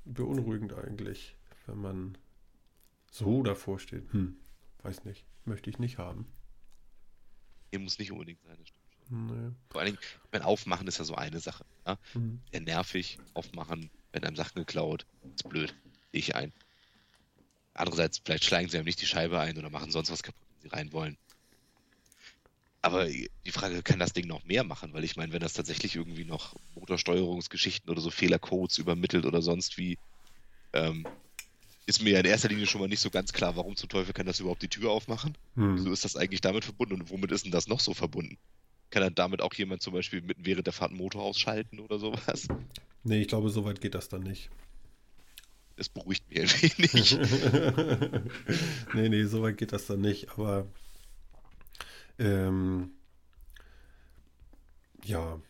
beunruhigend 0.04 0.72
eigentlich, 0.74 1.36
wenn 1.66 1.78
man 1.80 2.18
so 3.10 3.42
davor 3.42 3.78
steht. 3.78 4.12
Hm, 4.12 4.36
weiß 4.82 5.04
nicht. 5.04 5.24
Möchte 5.44 5.70
ich 5.70 5.78
nicht 5.78 5.98
haben. 5.98 6.26
nee, 7.72 7.78
muss 7.78 7.98
nicht 7.98 8.12
unbedingt 8.12 8.40
sein, 8.42 8.56
das 8.58 8.68
stimmt. 8.68 8.81
Nee. 9.12 9.50
Vor 9.68 9.82
allen 9.82 9.92
Dingen, 9.92 9.98
ich 10.00 10.32
meine, 10.32 10.46
aufmachen 10.46 10.88
ist 10.88 10.98
ja 10.98 11.04
so 11.04 11.14
eine 11.14 11.38
Sache. 11.38 11.66
Ja? 11.86 11.98
Hm. 12.14 12.40
Sehr 12.50 12.60
nervig, 12.62 13.18
aufmachen, 13.34 13.90
wenn 14.12 14.24
einem 14.24 14.36
Sachen 14.36 14.54
geklaut. 14.54 15.04
Ist 15.34 15.48
blöd. 15.48 15.74
Sehe 16.12 16.20
ich 16.20 16.34
ein. 16.34 16.50
Andererseits, 17.74 18.22
vielleicht 18.24 18.44
schlagen 18.44 18.70
sie 18.70 18.78
einem 18.78 18.86
nicht 18.86 19.02
die 19.02 19.06
Scheibe 19.06 19.38
ein 19.38 19.58
oder 19.58 19.68
machen 19.68 19.90
sonst 19.90 20.10
was 20.10 20.22
kaputt, 20.22 20.46
wenn 20.50 20.70
sie 20.70 20.74
rein 20.74 20.92
wollen. 20.92 21.18
Aber 22.80 23.06
die 23.06 23.52
Frage, 23.52 23.82
kann 23.82 23.98
das 23.98 24.14
Ding 24.14 24.26
noch 24.26 24.44
mehr 24.44 24.64
machen? 24.64 24.94
Weil 24.94 25.04
ich 25.04 25.16
meine, 25.16 25.32
wenn 25.32 25.40
das 25.40 25.52
tatsächlich 25.52 25.94
irgendwie 25.94 26.24
noch 26.24 26.56
Motorsteuerungsgeschichten 26.74 27.90
oder 27.90 28.00
so 28.00 28.10
Fehlercodes 28.10 28.78
übermittelt 28.78 29.26
oder 29.26 29.42
sonst 29.42 29.76
wie, 29.76 29.98
ähm, 30.72 31.06
ist 31.84 32.02
mir 32.02 32.18
in 32.18 32.24
erster 32.24 32.48
Linie 32.48 32.66
schon 32.66 32.80
mal 32.80 32.88
nicht 32.88 33.00
so 33.00 33.10
ganz 33.10 33.32
klar, 33.32 33.56
warum 33.56 33.76
zum 33.76 33.90
Teufel 33.90 34.14
kann 34.14 34.26
das 34.26 34.40
überhaupt 34.40 34.62
die 34.62 34.68
Tür 34.68 34.90
aufmachen? 34.90 35.36
Hm. 35.54 35.76
Wieso 35.76 35.92
ist 35.92 36.04
das 36.04 36.16
eigentlich 36.16 36.40
damit 36.40 36.64
verbunden 36.64 36.94
und 36.94 37.10
womit 37.10 37.30
ist 37.30 37.44
denn 37.44 37.52
das 37.52 37.68
noch 37.68 37.80
so 37.80 37.92
verbunden? 37.94 38.38
Kann 38.92 39.02
dann 39.02 39.14
damit 39.14 39.40
auch 39.40 39.54
jemand 39.54 39.80
zum 39.80 39.94
Beispiel 39.94 40.20
mitten 40.20 40.44
während 40.44 40.66
der 40.66 40.74
Fahrt 40.74 40.90
einen 40.90 41.00
Motor 41.00 41.22
ausschalten 41.22 41.80
oder 41.80 41.98
sowas? 41.98 42.46
Nee, 43.04 43.22
ich 43.22 43.28
glaube, 43.28 43.48
so 43.48 43.64
weit 43.64 43.80
geht 43.80 43.94
das 43.94 44.10
dann 44.10 44.22
nicht. 44.22 44.50
Das 45.76 45.88
beruhigt 45.88 46.28
mich 46.28 46.40
ein 46.40 46.48
wenig. 46.48 47.18
nee, 48.94 49.08
nee, 49.08 49.24
so 49.24 49.42
weit 49.42 49.56
geht 49.56 49.72
das 49.72 49.86
dann 49.86 50.02
nicht. 50.02 50.32
Aber 50.32 50.66
ähm, 52.18 52.90
ja, 55.04 55.40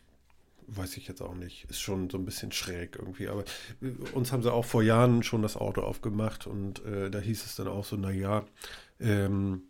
weiß 0.69 0.97
ich 0.97 1.09
jetzt 1.09 1.21
auch 1.21 1.35
nicht. 1.35 1.65
Ist 1.65 1.81
schon 1.81 2.11
so 2.11 2.19
ein 2.19 2.25
bisschen 2.25 2.53
schräg 2.53 2.95
irgendwie. 2.97 3.27
Aber 3.27 3.43
äh, 3.83 3.89
uns 4.13 4.31
haben 4.31 4.45
sie 4.45 4.53
auch 4.53 4.65
vor 4.65 4.85
Jahren 4.85 5.25
schon 5.25 5.43
das 5.43 5.57
Auto 5.57 5.83
aufgemacht 5.83 6.47
und 6.47 6.85
äh, 6.85 7.11
da 7.11 7.19
hieß 7.19 7.45
es 7.45 7.57
dann 7.57 7.67
auch 7.67 7.85
so, 7.85 7.97
naja, 7.97 8.47
ähm, 9.01 9.65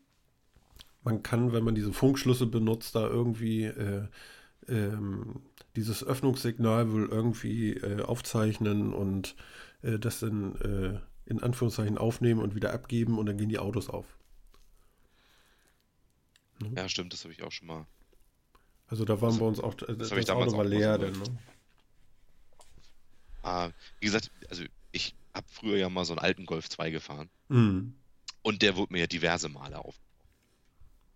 man 1.04 1.22
kann, 1.22 1.52
wenn 1.52 1.64
man 1.64 1.74
diese 1.74 1.92
Funkschlüssel 1.92 2.46
benutzt, 2.46 2.94
da 2.94 3.06
irgendwie 3.06 3.64
äh, 3.64 4.06
ähm, 4.68 5.42
dieses 5.76 6.04
Öffnungssignal 6.04 6.92
wohl 6.92 7.08
irgendwie 7.08 7.72
äh, 7.74 8.02
aufzeichnen 8.02 8.92
und 8.92 9.34
äh, 9.82 9.98
das 9.98 10.20
dann 10.20 10.54
äh, 10.56 11.00
in 11.28 11.42
Anführungszeichen 11.42 11.98
aufnehmen 11.98 12.40
und 12.40 12.54
wieder 12.54 12.72
abgeben 12.72 13.18
und 13.18 13.26
dann 13.26 13.36
gehen 13.38 13.48
die 13.48 13.58
Autos 13.58 13.88
auf. 13.88 14.06
ja, 16.76 16.88
stimmt, 16.88 17.12
das 17.12 17.24
habe 17.24 17.32
ich 17.32 17.42
auch 17.42 17.50
schon 17.52 17.66
mal. 17.68 17.86
Also 18.86 19.04
da 19.04 19.20
waren 19.20 19.30
Das- 19.30 19.38
bei 19.38 19.46
uns 19.46 19.60
auch, 19.60 19.74
das 19.74 19.96
das, 19.96 20.08
damals 20.10 20.30
Auto 20.52 20.58
war 20.58 20.64
leer 20.64 20.98
gehört. 20.98 21.18
ne? 21.18 21.38
Ah, 23.42 23.70
wie 24.00 24.06
gesagt, 24.06 24.30
also 24.48 24.62
ich 24.92 25.14
habe 25.34 25.46
früher 25.50 25.76
ja 25.78 25.88
mal 25.88 26.04
so 26.04 26.12
einen 26.12 26.20
alten 26.20 26.46
Golf 26.46 26.68
2 26.68 26.90
gefahren 26.90 27.28
Mhm. 27.48 27.94
und 28.42 28.62
der 28.62 28.76
wurde 28.76 28.92
mir 28.92 29.00
ja 29.00 29.06
diverse 29.06 29.48
Male 29.48 29.78
auf. 29.78 29.96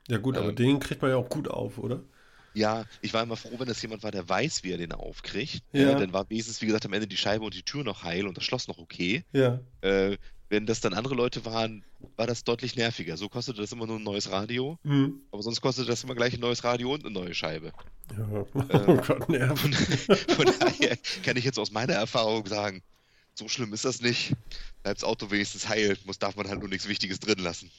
Ja 0.08 0.18
gut, 0.18 0.36
aber 0.36 0.50
Ähm. 0.50 0.56
den 0.56 0.80
kriegt 0.80 1.02
man 1.02 1.10
ja 1.10 1.16
auch 1.16 1.28
gut 1.28 1.48
auf, 1.48 1.78
oder? 1.78 2.02
Ja, 2.54 2.84
ich 3.02 3.12
war 3.12 3.22
immer 3.22 3.36
froh, 3.36 3.52
wenn 3.58 3.68
das 3.68 3.82
jemand 3.82 4.02
war, 4.02 4.10
der 4.12 4.26
weiß, 4.28 4.64
wie 4.64 4.70
er 4.72 4.78
den 4.78 4.92
aufkriegt. 4.92 5.62
Ja. 5.72 5.90
Äh, 5.90 6.00
dann 6.00 6.12
war 6.14 6.28
wenigstens, 6.30 6.62
wie 6.62 6.66
gesagt, 6.66 6.86
am 6.86 6.92
Ende 6.94 7.06
die 7.06 7.16
Scheibe 7.18 7.44
und 7.44 7.52
die 7.54 7.62
Tür 7.62 7.84
noch 7.84 8.02
heil 8.02 8.26
und 8.26 8.36
das 8.38 8.44
Schloss 8.44 8.66
noch 8.66 8.78
okay. 8.78 9.24
Ja. 9.32 9.60
Äh, 9.82 10.16
wenn 10.48 10.64
das 10.64 10.80
dann 10.80 10.94
andere 10.94 11.14
Leute 11.16 11.44
waren, 11.44 11.84
war 12.16 12.26
das 12.26 12.44
deutlich 12.44 12.76
nerviger. 12.76 13.16
So 13.16 13.28
kostete 13.28 13.60
das 13.60 13.72
immer 13.72 13.86
nur 13.86 13.98
ein 13.98 14.04
neues 14.04 14.30
Radio, 14.30 14.78
Hm. 14.84 15.20
aber 15.32 15.42
sonst 15.42 15.60
kostete 15.60 15.88
das 15.88 16.04
immer 16.04 16.14
gleich 16.14 16.34
ein 16.34 16.40
neues 16.40 16.62
Radio 16.64 16.94
und 16.94 17.04
eine 17.04 17.12
neue 17.12 17.34
Scheibe. 17.34 17.72
Ja. 18.16 18.46
Äh, 18.70 18.84
Oh 18.86 18.96
Gott, 18.96 19.28
nerven. 19.28 19.72
Von 20.28 20.46
daher 20.60 20.96
kann 21.24 21.36
ich 21.36 21.44
jetzt 21.44 21.58
aus 21.58 21.72
meiner 21.72 21.94
Erfahrung 21.94 22.46
sagen, 22.46 22.80
so 23.34 23.48
schlimm 23.48 23.74
ist 23.74 23.84
das 23.84 24.00
nicht. 24.00 24.32
Bleibt 24.82 24.98
das 25.02 25.04
Auto 25.04 25.30
wenigstens 25.30 25.68
heil, 25.68 25.98
muss, 26.06 26.18
darf 26.18 26.36
man 26.36 26.48
halt 26.48 26.60
nur 26.60 26.68
nichts 26.70 26.88
Wichtiges 26.88 27.18
drin 27.20 27.40
lassen. 27.40 27.70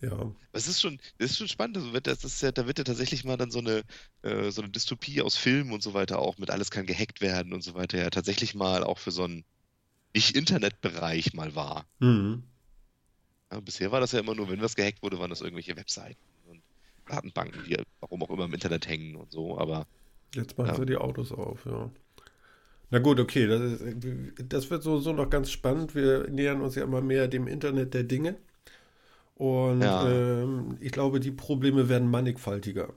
Ja. 0.00 0.34
Es 0.52 0.68
ist 0.68 0.80
schon, 0.80 0.98
es 1.18 1.32
ist 1.32 1.38
schon 1.38 1.48
spannend. 1.48 1.76
Also 1.78 1.92
das, 2.00 2.18
das 2.20 2.34
ist 2.34 2.42
ja, 2.42 2.52
da 2.52 2.66
wird 2.66 2.78
ja 2.78 2.84
tatsächlich 2.84 3.24
mal 3.24 3.36
dann 3.36 3.50
so 3.50 3.58
eine, 3.58 3.82
äh, 4.22 4.50
so 4.50 4.62
eine 4.62 4.70
Dystopie 4.70 5.22
aus 5.22 5.36
Filmen 5.36 5.72
und 5.72 5.82
so 5.82 5.94
weiter 5.94 6.18
auch 6.18 6.38
mit 6.38 6.50
alles 6.50 6.70
kann 6.70 6.86
gehackt 6.86 7.20
werden 7.20 7.52
und 7.52 7.62
so 7.62 7.74
weiter 7.74 7.98
ja 7.98 8.10
tatsächlich 8.10 8.54
mal 8.54 8.84
auch 8.84 8.98
für 8.98 9.10
so 9.10 9.24
einen 9.24 9.44
Nicht-Internet-Bereich 10.14 11.34
mal 11.34 11.54
war. 11.54 11.86
Hm. 12.00 12.42
Ja, 13.52 13.60
bisher 13.60 13.92
war 13.92 14.00
das 14.00 14.12
ja 14.12 14.20
immer 14.20 14.34
nur, 14.34 14.48
wenn 14.48 14.60
was 14.62 14.74
gehackt 14.76 15.02
wurde, 15.02 15.18
waren 15.18 15.30
das 15.30 15.40
irgendwelche 15.40 15.76
Webseiten 15.76 16.18
und 16.46 16.62
Datenbanken, 17.08 17.64
die 17.64 17.76
warum 18.00 18.22
auch 18.22 18.30
immer 18.30 18.46
im 18.46 18.54
Internet 18.54 18.88
hängen 18.88 19.16
und 19.16 19.30
so. 19.30 19.58
Aber 19.58 19.86
Jetzt 20.34 20.58
machen 20.58 20.68
Ja. 20.68 20.74
sie 20.76 20.86
die 20.86 20.96
Autos 20.96 21.32
auf, 21.32 21.64
ja. 21.66 21.90
Na 22.90 22.98
gut, 23.00 23.18
okay, 23.20 23.46
das, 23.46 23.60
ist, 23.60 23.96
das 24.48 24.70
wird 24.70 24.82
so, 24.82 24.98
so 25.00 25.12
noch 25.12 25.28
ganz 25.30 25.50
spannend. 25.50 25.94
Wir 25.94 26.28
nähern 26.30 26.60
uns 26.60 26.74
ja 26.76 26.84
immer 26.84 27.00
mehr 27.00 27.26
dem 27.28 27.46
Internet 27.48 27.94
der 27.94 28.04
Dinge. 28.04 28.36
Und 29.36 29.82
Ja. 29.82 30.08
ähm, 30.08 30.78
ich 30.80 30.92
glaube, 30.92 31.20
die 31.20 31.30
Probleme 31.30 31.88
werden 31.88 32.10
mannigfaltiger. 32.10 32.94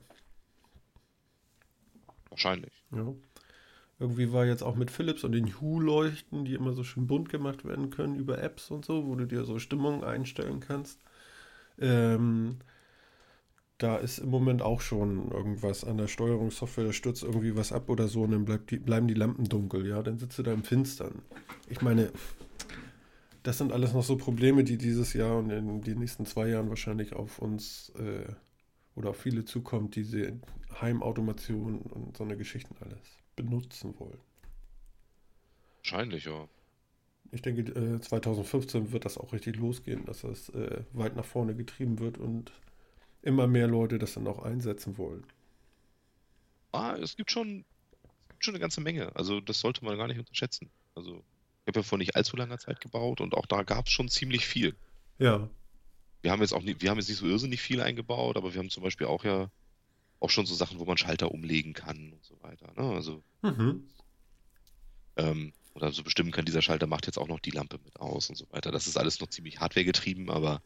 wahrscheinlich. 2.30 2.74
Ja. 2.92 3.14
Irgendwie 4.00 4.32
war 4.32 4.46
jetzt 4.46 4.64
auch 4.64 4.76
mit 4.76 4.92
Philips 4.92 5.26
und 5.26 5.34
den 5.34 5.60
Hue-Leuchten, 5.60 6.46
die 6.46 6.54
immer 6.54 6.72
so 6.72 6.84
schön 6.86 7.06
bunt 7.06 7.30
gemacht 7.30 7.66
werden 7.66 7.90
können 7.90 8.16
über 8.16 8.42
Apps 8.42 8.72
und 8.72 8.86
so, 8.86 9.06
wo 9.06 9.16
du 9.16 9.26
dir 9.26 9.44
so 9.44 9.60
Stimmung 9.60 10.06
einstellen 10.06 10.62
kannst. 10.62 11.02
Ähm, 11.78 12.60
da 13.78 13.98
ist 13.98 14.20
im 14.20 14.30
Moment 14.30 14.62
auch 14.62 14.80
schon 14.82 15.32
irgendwas 15.32 15.84
an 15.84 15.98
der 15.98 16.08
Steuerungssoftware, 16.08 16.86
da 16.86 16.94
stürzt 16.94 17.24
irgendwie 17.24 17.56
was 17.58 17.72
ab 17.74 17.90
oder 17.90 18.08
so 18.08 18.24
und 18.24 18.32
dann 18.32 18.60
die, 18.70 18.78
bleiben 18.78 19.08
die 19.08 19.14
Lampen 19.14 19.46
dunkel, 19.46 19.88
ja, 19.88 20.02
dann 20.02 20.18
sitzt 20.18 20.38
du 20.40 20.44
da 20.44 20.54
im 20.54 20.64
Finstern. 20.64 21.22
Ich 21.70 21.82
meine, 21.82 22.12
das 23.44 23.58
sind 23.58 23.72
alles 23.72 23.94
noch 23.94 24.04
so 24.04 24.18
Probleme, 24.18 24.64
die 24.64 24.78
dieses 24.78 25.14
Jahr 25.14 25.38
und 25.38 25.50
in 25.50 25.82
den 25.82 26.00
nächsten 26.00 26.26
zwei 26.26 26.50
Jahren 26.50 26.70
wahrscheinlich 26.70 27.14
auf 27.14 27.40
uns 27.40 27.90
äh, 27.98 28.34
oder 28.96 29.12
auf 29.12 29.18
viele 29.18 29.46
zukommt, 29.46 29.96
diese 29.96 30.40
Heimautomation 30.82 31.82
und 31.82 32.18
so 32.18 32.24
eine 32.24 32.38
Geschichten 32.38 32.76
alles 32.82 33.00
benutzen 33.36 33.98
wollen. 34.00 34.20
Wahrscheinlich, 35.78 36.26
ja. 36.26 36.48
Ich 37.32 37.42
denke, 37.42 37.62
äh, 37.62 38.02
2015 38.02 38.92
wird 38.92 39.06
das 39.06 39.18
auch 39.18 39.34
richtig 39.34 39.56
losgehen, 39.56 40.06
dass 40.06 40.22
das 40.22 40.50
äh, 40.50 40.84
weit 40.94 41.16
nach 41.16 41.26
vorne 41.26 41.56
getrieben 41.56 42.00
wird 42.00 42.18
und 42.18 42.52
immer 43.22 43.48
mehr 43.48 43.68
Leute 43.68 44.00
das 44.00 44.16
dann 44.16 44.28
auch 44.28 44.40
einsetzen 44.40 44.98
wollen. 44.98 45.24
Ah, 46.72 46.96
es 46.96 47.16
gibt 47.16 47.32
schon, 47.32 47.66
schon 48.40 48.54
eine 48.54 48.62
ganze 48.62 48.82
Menge. 48.82 49.16
Also 49.16 49.40
das 49.40 49.60
sollte 49.60 49.84
man 49.86 49.98
gar 49.98 50.08
nicht 50.08 50.20
unterschätzen. 50.20 50.70
Also 50.96 51.24
habe 51.70 51.80
ja 51.80 51.84
vor 51.84 51.98
nicht 51.98 52.16
allzu 52.16 52.36
langer 52.36 52.58
Zeit 52.58 52.82
gebaut 52.82 53.22
und 53.22 53.34
auch 53.34 53.46
da 53.46 53.64
gab 53.64 53.88
es 53.88 53.94
schon 53.94 54.10
ziemlich 54.10 54.46
viel. 54.46 54.76
Ja, 55.18 55.50
Wir 56.22 56.32
haben 56.32 56.42
jetzt 56.42 56.54
auch 56.54 56.62
nicht, 56.64 56.82
wir 56.82 56.90
haben 56.90 56.98
jetzt 56.98 57.10
nicht 57.10 57.20
so 57.20 57.26
irrsinnig 57.26 57.62
viel 57.62 57.82
eingebaut, 57.82 58.38
aber 58.38 58.54
wir 58.54 58.60
haben 58.60 58.70
zum 58.70 58.84
Beispiel 58.84 59.08
auch 59.08 59.24
ja 59.24 59.50
auch 60.20 60.30
schon 60.30 60.46
so 60.46 60.54
Sachen, 60.54 60.80
wo 60.80 60.86
man 60.86 60.98
Schalter 60.98 61.32
umlegen 61.32 61.74
kann 61.74 62.12
und 62.12 62.24
so 62.24 62.36
weiter. 62.42 62.74
Ne? 62.76 62.94
Also 62.94 63.24
mhm. 63.42 63.88
ähm, 65.16 65.54
oder 65.74 65.92
so 65.92 66.04
bestimmen 66.04 66.32
kann, 66.32 66.46
dieser 66.46 66.62
Schalter 66.62 66.88
macht 66.88 67.06
jetzt 67.06 67.18
auch 67.18 67.28
noch 67.28 67.40
die 67.40 67.52
Lampe 67.52 67.80
mit 67.84 68.00
aus 68.00 68.30
und 68.30 68.36
so 68.36 68.46
weiter. 68.52 68.72
Das 68.72 68.88
ist 68.88 68.98
alles 68.98 69.22
noch 69.22 69.30
ziemlich 69.30 69.60
hardwaregetrieben, 69.60 70.30
aber 70.30 70.62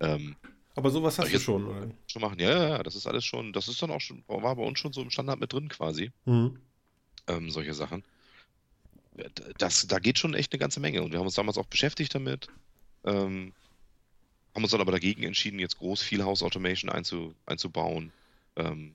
ähm, 0.00 0.36
aber 0.74 0.90
sowas 0.90 1.18
hast 1.18 1.32
du 1.32 1.38
schon, 1.38 1.66
oder? 1.66 1.90
schon 2.06 2.22
machen. 2.22 2.38
Ja, 2.38 2.50
ja, 2.50 2.68
ja, 2.68 2.82
das 2.82 2.96
ist 2.96 3.06
alles 3.06 3.24
schon, 3.24 3.52
das 3.52 3.68
ist 3.68 3.82
dann 3.82 3.90
auch 3.90 4.00
schon, 4.00 4.24
war 4.26 4.56
bei 4.56 4.62
uns 4.62 4.78
schon 4.78 4.92
so 4.92 5.02
im 5.02 5.10
Standard 5.10 5.38
mit 5.38 5.52
drin 5.52 5.68
quasi. 5.68 6.12
Mhm. 6.24 6.58
ähm, 7.26 7.50
solche 7.50 7.74
Sachen. 7.74 8.02
Das, 9.58 9.86
da 9.86 9.98
geht 9.98 10.18
schon 10.18 10.34
echt 10.34 10.52
eine 10.52 10.58
ganze 10.58 10.80
Menge 10.80 11.02
und 11.02 11.12
wir 11.12 11.18
haben 11.18 11.26
uns 11.26 11.34
damals 11.34 11.58
auch 11.58 11.66
beschäftigt 11.66 12.14
damit. 12.14 12.48
Ähm, 13.04 13.52
haben 14.54 14.62
uns 14.62 14.70
dann 14.72 14.80
aber 14.80 14.92
dagegen 14.92 15.22
entschieden, 15.22 15.58
jetzt 15.58 15.78
groß 15.78 16.02
viel 16.02 16.22
House 16.24 16.42
Automation 16.42 16.90
einzu, 16.90 17.34
einzubauen. 17.46 18.12
Ähm, 18.56 18.94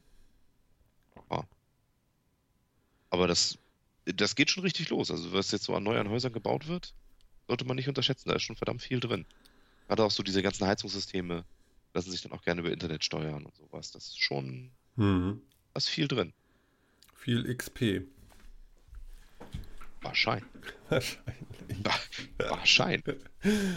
ja. 1.31 1.43
Aber 3.09 3.27
das, 3.27 3.57
das 4.05 4.35
geht 4.35 4.51
schon 4.51 4.63
richtig 4.63 4.89
los. 4.89 5.11
Also, 5.11 5.33
was 5.33 5.51
jetzt 5.51 5.63
so 5.65 5.75
an 5.75 5.83
neu 5.83 5.99
an 5.99 6.09
Häusern 6.09 6.33
gebaut 6.33 6.67
wird, 6.67 6.93
sollte 7.47 7.65
man 7.65 7.75
nicht 7.75 7.87
unterschätzen. 7.87 8.29
Da 8.29 8.35
ist 8.35 8.43
schon 8.43 8.55
verdammt 8.55 8.81
viel 8.81 8.99
drin. 8.99 9.25
Gerade 9.87 10.03
auch 10.03 10.11
so 10.11 10.23
diese 10.23 10.41
ganzen 10.43 10.67
Heizungssysteme 10.67 11.45
lassen 11.93 12.11
sich 12.11 12.21
dann 12.21 12.33
auch 12.33 12.43
gerne 12.43 12.61
über 12.61 12.71
Internet 12.71 13.03
steuern 13.03 13.45
und 13.45 13.55
sowas. 13.55 13.91
Das 13.91 14.07
ist 14.07 14.19
schon, 14.19 14.71
Mhm. 14.95 15.41
da 15.73 15.77
ist 15.77 15.89
viel 15.89 16.07
drin. 16.07 16.33
Viel 17.15 17.53
XP. 17.55 18.03
Wahrscheinlich. 20.07 20.47
Wahrscheinlich. 20.89 21.35
Wahrscheinlich. 22.37 23.17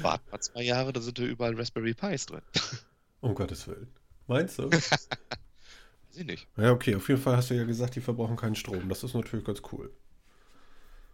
Warten 0.03 0.31
mal 0.31 0.41
zwei 0.41 0.63
Jahre, 0.63 0.93
da 0.93 1.01
sind 1.01 1.19
ja 1.19 1.25
überall 1.27 1.57
Raspberry 1.57 1.93
Pis 1.93 2.27
drin. 2.27 2.43
Um 3.21 3.35
Gottes 3.35 3.67
Willen. 3.67 3.89
Meinst 4.29 4.59
du? 4.59 4.71
Weiß 4.71 5.09
ich 6.15 6.25
nicht. 6.25 6.47
ja, 6.57 6.71
okay, 6.71 6.95
auf 6.95 7.09
jeden 7.09 7.21
Fall 7.21 7.37
hast 7.37 7.51
du 7.51 7.55
ja 7.55 7.65
gesagt, 7.65 7.97
die 7.97 8.01
verbrauchen 8.01 8.37
keinen 8.37 8.55
Strom. 8.55 8.89
Das 8.89 9.03
ist 9.03 9.15
natürlich 9.15 9.45
ganz 9.45 9.61
cool. 9.73 9.93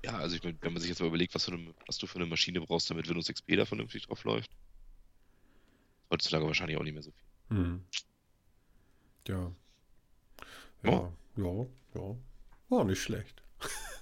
Ja, 0.04 0.18
also 0.18 0.36
ich 0.36 0.44
mein, 0.44 0.58
wenn 0.60 0.74
man 0.74 0.80
sich 0.80 0.90
jetzt 0.90 1.00
mal 1.00 1.06
überlegt, 1.06 1.34
was, 1.34 1.46
für 1.46 1.52
eine, 1.52 1.74
was 1.86 1.96
du 1.96 2.06
für 2.06 2.16
eine 2.16 2.26
Maschine 2.26 2.60
brauchst, 2.60 2.90
damit 2.90 3.08
Windows 3.08 3.28
XP 3.28 3.56
da 3.56 3.64
vernünftig 3.64 4.06
drauf 4.06 4.22
läuft, 4.24 4.50
heutzutage 6.10 6.46
wahrscheinlich 6.46 6.76
auch 6.76 6.82
nicht 6.82 6.92
mehr 6.92 7.02
so 7.02 7.10
viel. 7.10 7.56
Mhm. 7.56 7.84
Ja. 9.28 9.50
Ja, 10.82 11.12
ja, 11.36 11.66
ja. 11.94 12.16
War 12.68 12.84
nicht 12.84 13.02
schlecht. 13.02 13.42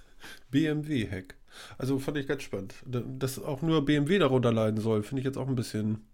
BMW-Hack. 0.55 1.35
Also 1.77 1.99
fand 1.99 2.17
ich 2.17 2.27
ganz 2.27 2.43
spannend. 2.43 2.73
Da- 2.85 3.03
Dass 3.05 3.39
auch 3.39 3.61
nur 3.61 3.83
BMW 3.85 4.19
darunter 4.19 4.51
leiden 4.53 4.79
soll, 4.79 5.03
finde 5.03 5.19
ich 5.21 5.25
jetzt 5.25 5.37
auch 5.37 5.47
ein 5.47 5.55
bisschen 5.55 6.05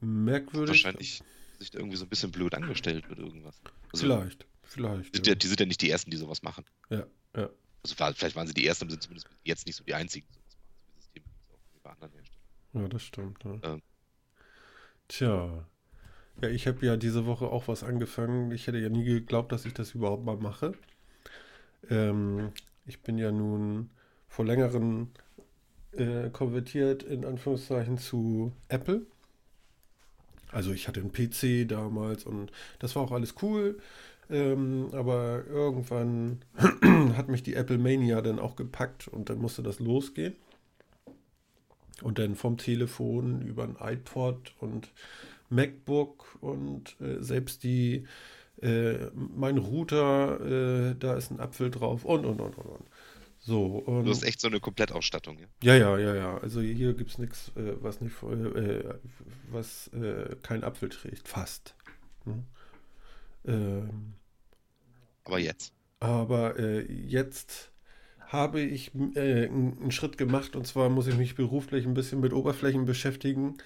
merkwürdig. 0.00 0.84
Wahrscheinlich 0.84 1.22
sich 1.58 1.70
da 1.70 1.78
irgendwie 1.78 1.96
so 1.96 2.04
ein 2.04 2.08
bisschen 2.08 2.30
blöd 2.30 2.54
angestellt 2.54 3.08
mit 3.08 3.18
irgendwas. 3.18 3.60
Also, 3.92 4.04
Vielleicht, 4.06 4.46
vielleicht. 4.62 5.24
Die, 5.26 5.28
Ja. 5.30 5.34
die 5.34 5.46
sind 5.46 5.60
ja 5.60 5.66
nicht 5.66 5.80
die 5.82 5.90
Ersten, 5.90 6.10
die 6.10 6.16
sowas 6.16 6.42
machen. 6.42 6.64
ja, 6.90 7.06
ja. 7.36 7.48
Also 7.82 7.98
war- 8.00 8.12
vielleicht 8.14 8.34
waren 8.36 8.46
sie 8.48 8.54
die 8.54 8.66
Ersten, 8.66 8.84
aber 8.84 8.90
sind 8.90 9.02
zumindest 9.02 9.28
jetzt 9.44 9.64
nicht 9.66 9.76
so 9.76 9.84
die 9.84 9.94
Einzigen, 9.94 10.26
die 10.28 10.34
sowas 10.34 10.56
machen. 10.56 10.82
Das 10.96 11.04
System 11.04 11.22
gibt 11.22 11.36
es 11.46 11.54
auch 11.54 11.82
bei 11.82 11.90
anderen 11.90 12.12
Herstellern. 12.14 12.82
Ja, 12.82 12.88
das 12.88 13.02
stimmt. 13.02 13.44
Ja. 13.44 13.60
Ähm. 13.74 13.82
Tja. 15.08 15.66
Ja, 16.42 16.48
ich 16.50 16.66
habe 16.66 16.84
ja 16.84 16.96
diese 16.96 17.24
Woche 17.26 17.46
auch 17.46 17.68
was 17.68 17.82
angefangen. 17.84 18.50
Ich 18.50 18.66
hätte 18.66 18.78
ja 18.78 18.88
nie 18.88 19.04
geglaubt, 19.04 19.52
dass 19.52 19.64
ich 19.64 19.72
das 19.72 19.92
überhaupt 19.94 20.24
mal 20.24 20.36
mache. 20.36 20.72
Ähm, 21.88 22.52
ich 22.86 23.02
bin 23.02 23.18
ja 23.18 23.32
nun 23.32 23.90
vor 24.28 24.44
längerem 24.44 25.08
äh, 25.92 26.30
konvertiert, 26.30 27.02
in 27.02 27.24
Anführungszeichen, 27.24 27.98
zu 27.98 28.52
Apple. 28.68 29.02
Also 30.52 30.72
ich 30.72 30.88
hatte 30.88 31.00
einen 31.00 31.12
PC 31.12 31.68
damals 31.68 32.24
und 32.24 32.52
das 32.78 32.94
war 32.96 33.02
auch 33.02 33.12
alles 33.12 33.34
cool. 33.42 33.78
Ähm, 34.28 34.88
aber 34.92 35.44
irgendwann 35.46 36.40
hat 37.16 37.28
mich 37.28 37.42
die 37.42 37.54
Apple 37.54 37.78
Mania 37.78 38.20
dann 38.22 38.38
auch 38.38 38.56
gepackt 38.56 39.08
und 39.08 39.30
dann 39.30 39.38
musste 39.38 39.62
das 39.62 39.78
losgehen. 39.78 40.34
Und 42.02 42.18
dann 42.18 42.34
vom 42.34 42.58
Telefon 42.58 43.40
über 43.42 43.64
ein 43.64 43.76
iPod 43.80 44.54
und 44.58 44.92
MacBook 45.48 46.38
und 46.40 46.96
äh, 47.00 47.22
selbst 47.22 47.62
die, 47.62 48.06
äh, 48.62 49.10
mein 49.14 49.58
Router, 49.58 50.90
äh, 50.92 50.96
da 50.98 51.14
ist 51.16 51.30
ein 51.30 51.40
Apfel 51.40 51.70
drauf 51.70 52.04
und 52.04 52.24
und 52.26 52.40
und 52.40 52.56
und 52.58 52.66
und. 52.66 52.88
So, 53.38 53.64
und 53.78 54.04
Du 54.04 54.10
hast 54.10 54.22
echt 54.24 54.40
so 54.40 54.48
eine 54.48 54.60
Komplettausstattung, 54.60 55.38
ja? 55.38 55.46
ja, 55.62 55.74
ja, 55.74 55.98
ja, 55.98 56.14
ja. 56.14 56.38
Also 56.38 56.60
hier 56.60 56.94
gibt 56.94 57.10
es 57.10 57.18
nichts, 57.18 57.52
äh, 57.56 57.74
was 57.82 58.00
nicht, 58.00 58.22
äh, 58.22 58.94
was 59.50 59.88
äh, 59.88 60.36
kein 60.42 60.64
Apfel 60.64 60.88
trägt, 60.88 61.28
fast. 61.28 61.76
Ne? 62.24 62.44
Ähm, 63.46 64.14
Aber 65.24 65.38
jetzt. 65.38 65.72
aber 66.00 66.58
äh, 66.58 66.90
jetzt 66.90 67.72
habe 68.20 68.60
ich 68.60 68.92
einen 68.94 69.90
Schritt 69.92 70.18
gemacht 70.18 70.56
und 70.56 70.66
zwar 70.66 70.88
muss 70.88 71.06
ich 71.06 71.16
mich 71.16 71.36
beruflich 71.36 71.86
ein 71.86 71.94
bisschen 71.94 72.20
mit 72.20 72.32
Oberflächen 72.32 72.84
beschäftigen 72.84 73.58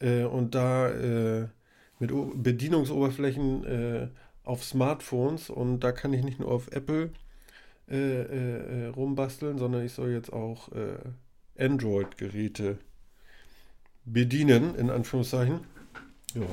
und 0.00 0.54
da 0.54 1.50
mit 1.98 2.12
o 2.12 2.32
Bedienungsoberflächen 2.34 4.10
auf 4.48 4.64
Smartphones 4.64 5.50
und 5.50 5.80
da 5.80 5.92
kann 5.92 6.12
ich 6.14 6.24
nicht 6.24 6.40
nur 6.40 6.50
auf 6.50 6.72
Apple 6.72 7.10
äh, 7.90 7.96
äh, 7.96 8.84
äh, 8.84 8.86
rumbasteln, 8.86 9.58
sondern 9.58 9.84
ich 9.84 9.92
soll 9.92 10.10
jetzt 10.10 10.32
auch 10.32 10.72
äh, 10.72 10.98
Android-Geräte 11.62 12.78
bedienen, 14.06 14.74
in 14.74 14.88
Anführungszeichen. 14.88 15.60
Ja. 16.34 16.46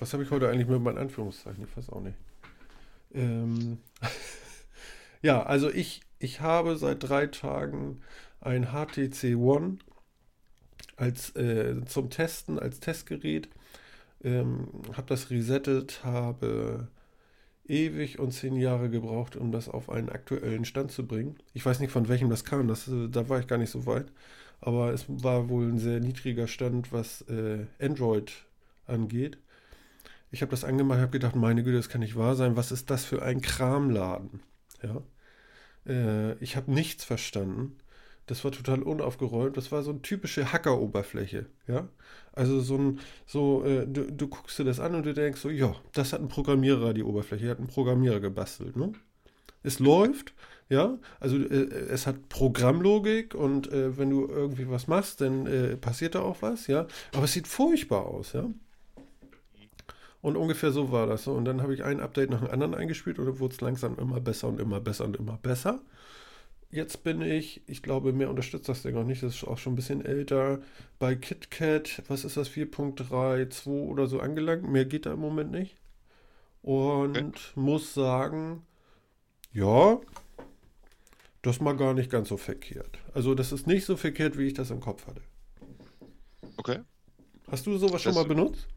Was 0.00 0.12
habe 0.12 0.24
ich 0.24 0.30
heute 0.30 0.48
eigentlich 0.48 0.66
mit 0.66 0.82
meinen 0.82 0.98
Anführungszeichen? 0.98 1.64
Ich 1.64 1.76
weiß 1.76 1.90
auch 1.90 2.00
nicht. 2.00 2.16
Ähm, 3.14 3.78
ja, 5.22 5.44
also 5.44 5.70
ich, 5.70 6.00
ich 6.18 6.40
habe 6.40 6.76
seit 6.76 7.08
drei 7.08 7.28
Tagen 7.28 8.00
ein 8.40 8.72
HTC 8.72 9.36
One 9.36 9.78
als 10.96 11.34
äh, 11.36 11.84
zum 11.86 12.10
Testen, 12.10 12.58
als 12.58 12.80
Testgerät. 12.80 13.48
Ähm, 14.24 14.68
habe 14.96 15.06
das 15.06 15.30
resettet, 15.30 16.02
habe 16.02 16.88
ewig 17.68 18.18
und 18.18 18.32
zehn 18.32 18.56
Jahre 18.56 18.90
gebraucht, 18.90 19.36
um 19.36 19.52
das 19.52 19.68
auf 19.68 19.90
einen 19.90 20.08
aktuellen 20.08 20.64
Stand 20.64 20.92
zu 20.92 21.06
bringen. 21.06 21.36
Ich 21.54 21.64
weiß 21.64 21.80
nicht, 21.80 21.90
von 21.90 22.08
welchem 22.08 22.30
das 22.30 22.44
kam, 22.44 22.68
das, 22.68 22.88
äh, 22.88 23.08
da 23.08 23.28
war 23.28 23.40
ich 23.40 23.46
gar 23.46 23.58
nicht 23.58 23.70
so 23.70 23.86
weit. 23.86 24.06
Aber 24.60 24.92
es 24.92 25.04
war 25.08 25.48
wohl 25.48 25.66
ein 25.66 25.78
sehr 25.78 26.00
niedriger 26.00 26.46
Stand, 26.46 26.92
was 26.92 27.22
äh, 27.22 27.66
Android 27.80 28.32
angeht. 28.86 29.38
Ich 30.30 30.42
habe 30.42 30.50
das 30.50 30.64
angemacht, 30.64 31.00
habe 31.00 31.12
gedacht, 31.12 31.36
meine 31.36 31.62
Güte, 31.62 31.76
das 31.76 31.88
kann 31.88 32.00
nicht 32.00 32.16
wahr 32.16 32.34
sein. 32.36 32.56
Was 32.56 32.72
ist 32.72 32.90
das 32.90 33.04
für 33.04 33.22
ein 33.22 33.40
Kramladen? 33.40 34.40
Ja. 34.82 35.02
Äh, 35.86 36.34
ich 36.42 36.56
habe 36.56 36.72
nichts 36.72 37.04
verstanden. 37.04 37.76
Das 38.26 38.44
war 38.44 38.50
total 38.50 38.82
unaufgeräumt. 38.82 39.56
Das 39.56 39.70
war 39.70 39.82
so 39.82 39.90
eine 39.90 40.02
typische 40.02 40.52
Hackeroberfläche. 40.52 41.46
Ja. 41.68 41.88
Also 42.32 42.60
so 42.60 42.76
ein, 42.76 43.00
so, 43.24 43.64
äh, 43.64 43.86
du, 43.86 44.10
du 44.10 44.28
guckst 44.28 44.58
dir 44.58 44.64
das 44.64 44.80
an 44.80 44.94
und 44.94 45.06
du 45.06 45.14
denkst 45.14 45.40
so, 45.40 45.48
ja, 45.48 45.74
das 45.92 46.12
hat 46.12 46.20
ein 46.20 46.28
Programmierer, 46.28 46.92
die 46.92 47.04
Oberfläche, 47.04 47.48
hat 47.48 47.60
ein 47.60 47.68
Programmierer 47.68 48.20
gebastelt, 48.20 48.76
ne? 48.76 48.92
Es 49.62 49.78
läuft, 49.80 50.34
ja, 50.68 50.98
also 51.18 51.36
äh, 51.36 51.64
es 51.88 52.06
hat 52.06 52.28
Programmlogik 52.28 53.34
und 53.34 53.72
äh, 53.72 53.96
wenn 53.96 54.10
du 54.10 54.28
irgendwie 54.28 54.68
was 54.68 54.86
machst, 54.86 55.20
dann 55.20 55.46
äh, 55.46 55.76
passiert 55.76 56.14
da 56.14 56.22
auch 56.22 56.42
was, 56.42 56.66
ja. 56.66 56.86
Aber 57.14 57.24
es 57.24 57.32
sieht 57.32 57.48
furchtbar 57.48 58.06
aus, 58.06 58.32
ja. 58.32 58.48
Und 60.20 60.36
ungefähr 60.36 60.72
so 60.72 60.90
war 60.90 61.06
das. 61.06 61.28
Und 61.28 61.44
dann 61.44 61.62
habe 61.62 61.72
ich 61.72 61.84
ein 61.84 62.00
Update 62.00 62.30
nach 62.30 62.40
dem 62.40 62.50
anderen 62.50 62.74
eingespielt 62.74 63.18
und 63.18 63.26
dann 63.26 63.38
wurde 63.38 63.54
es 63.54 63.60
langsam 63.60 63.96
immer 63.96 64.20
besser 64.20 64.48
und 64.48 64.60
immer 64.60 64.80
besser 64.80 65.04
und 65.04 65.16
immer 65.16 65.38
besser. 65.40 65.80
Jetzt 66.76 67.04
bin 67.04 67.22
ich, 67.22 67.62
ich 67.66 67.82
glaube, 67.82 68.12
mehr 68.12 68.28
unterstützt 68.28 68.68
das 68.68 68.82
Ding 68.82 68.94
noch 68.94 69.04
nicht, 69.04 69.22
das 69.22 69.36
ist 69.36 69.44
auch 69.44 69.56
schon 69.56 69.72
ein 69.72 69.76
bisschen 69.76 70.04
älter, 70.04 70.60
bei 70.98 71.14
KitKat, 71.14 72.02
was 72.08 72.26
ist 72.26 72.36
das, 72.36 72.50
4.32 72.50 73.66
oder 73.66 74.06
so 74.06 74.20
angelangt. 74.20 74.62
Mehr 74.70 74.84
geht 74.84 75.06
da 75.06 75.14
im 75.14 75.20
Moment 75.20 75.52
nicht. 75.52 75.78
Und 76.60 77.16
okay. 77.16 77.32
muss 77.54 77.94
sagen, 77.94 78.66
ja, 79.54 79.98
das 81.40 81.62
mal 81.62 81.78
gar 81.78 81.94
nicht 81.94 82.10
ganz 82.10 82.28
so 82.28 82.36
verkehrt. 82.36 82.98
Also 83.14 83.34
das 83.34 83.52
ist 83.52 83.66
nicht 83.66 83.86
so 83.86 83.96
verkehrt, 83.96 84.36
wie 84.36 84.48
ich 84.48 84.52
das 84.52 84.70
im 84.70 84.80
Kopf 84.80 85.06
hatte. 85.06 85.22
Okay. 86.58 86.80
Hast 87.50 87.64
du 87.64 87.78
sowas 87.78 87.92
das 87.92 88.02
schon 88.02 88.14
mal 88.14 88.26
benutzt? 88.26 88.68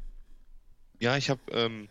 Ja, 1.01 1.17
ich 1.17 1.29
habe 1.29 1.41
ähm, 1.51 1.89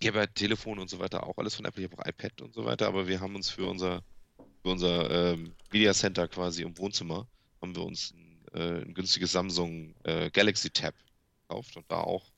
ich 0.00 0.08
habe 0.08 0.18
ja 0.18 0.26
Telefon 0.26 0.80
und 0.80 0.90
so 0.90 0.98
weiter 0.98 1.24
auch 1.24 1.38
alles 1.38 1.54
von 1.54 1.64
Apple, 1.64 1.84
ich 1.84 1.92
habe 1.92 2.02
auch 2.02 2.08
iPad 2.08 2.42
und 2.42 2.54
so 2.54 2.64
weiter, 2.64 2.88
aber 2.88 3.06
wir 3.06 3.20
haben 3.20 3.36
uns 3.36 3.50
für 3.50 3.66
unser 3.66 4.02
für 4.68 4.72
unser 4.72 5.32
ähm, 5.32 5.52
Media 5.72 5.94
Center 5.94 6.28
quasi 6.28 6.62
im 6.62 6.76
Wohnzimmer 6.76 7.26
haben 7.62 7.74
wir 7.74 7.84
uns 7.84 8.12
ein, 8.12 8.60
äh, 8.60 8.82
ein 8.82 8.92
günstiges 8.92 9.32
Samsung 9.32 9.94
äh, 10.04 10.30
Galaxy 10.30 10.68
Tab 10.68 10.94
gekauft 11.48 11.76
und 11.76 11.86
da 11.88 12.00
auch 12.00 12.30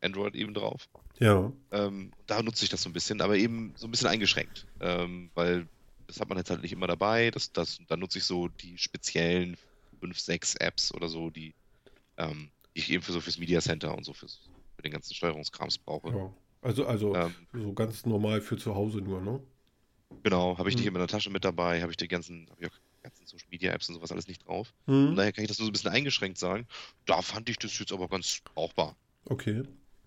Android 0.00 0.34
eben 0.34 0.54
drauf. 0.54 0.88
Ja. 1.18 1.52
Ähm, 1.72 2.12
da 2.26 2.42
nutze 2.42 2.64
ich 2.64 2.70
das 2.70 2.82
so 2.82 2.88
ein 2.88 2.94
bisschen, 2.94 3.20
aber 3.20 3.36
eben 3.36 3.74
so 3.76 3.86
ein 3.86 3.90
bisschen 3.90 4.08
eingeschränkt, 4.08 4.66
ähm, 4.80 5.30
weil 5.34 5.66
das 6.06 6.20
hat 6.20 6.28
man 6.28 6.38
jetzt 6.38 6.50
halt 6.50 6.62
nicht 6.62 6.72
immer 6.72 6.86
dabei. 6.86 7.30
Das, 7.30 7.52
das, 7.52 7.78
da 7.86 7.96
nutze 7.96 8.18
ich 8.18 8.24
so 8.24 8.48
die 8.48 8.78
speziellen 8.78 9.56
5, 10.00 10.18
6 10.18 10.54
Apps 10.56 10.92
oder 10.94 11.08
so, 11.08 11.28
die, 11.28 11.54
ähm, 12.16 12.48
ich 12.72 12.90
eben 12.90 13.02
für 13.02 13.12
so 13.12 13.20
fürs 13.20 13.38
Media 13.38 13.60
Center 13.60 13.94
und 13.94 14.04
so 14.04 14.14
fürs, 14.14 14.40
für 14.76 14.82
den 14.82 14.92
ganzen 14.92 15.14
Steuerungskrams 15.14 15.78
brauche. 15.78 16.08
Ja. 16.08 16.32
Also, 16.62 16.86
also 16.86 17.14
ähm, 17.14 17.34
so 17.52 17.74
ganz 17.74 18.06
normal 18.06 18.40
für 18.40 18.56
zu 18.56 18.74
Hause 18.74 18.98
nur, 19.02 19.20
ne? 19.20 19.40
Genau, 20.22 20.56
habe 20.58 20.68
ich 20.68 20.76
mhm. 20.76 20.80
die 20.80 20.86
in 20.86 20.92
meiner 20.92 21.06
Tasche 21.06 21.30
mit 21.30 21.44
dabei, 21.44 21.82
habe 21.82 21.92
ich 21.92 21.96
die 21.96 22.08
ganzen, 22.08 22.48
habe 22.50 22.62
ich 22.62 22.70
auch 22.70 22.78
ganzen 23.04 23.26
Social 23.26 23.46
Media 23.50 23.72
Apps 23.72 23.88
und 23.88 23.94
sowas 23.94 24.10
alles 24.10 24.26
nicht 24.26 24.46
drauf. 24.46 24.72
Mhm. 24.86 25.08
Von 25.08 25.16
daher 25.16 25.32
kann 25.32 25.44
ich 25.44 25.48
das 25.48 25.58
nur 25.58 25.66
so 25.66 25.70
ein 25.70 25.72
bisschen 25.72 25.92
eingeschränkt 25.92 26.38
sagen. 26.38 26.66
Da 27.06 27.22
fand 27.22 27.48
ich 27.48 27.58
das 27.58 27.78
jetzt 27.78 27.92
aber 27.92 28.08
ganz 28.08 28.40
brauchbar. 28.44 28.96
Okay. 29.26 29.62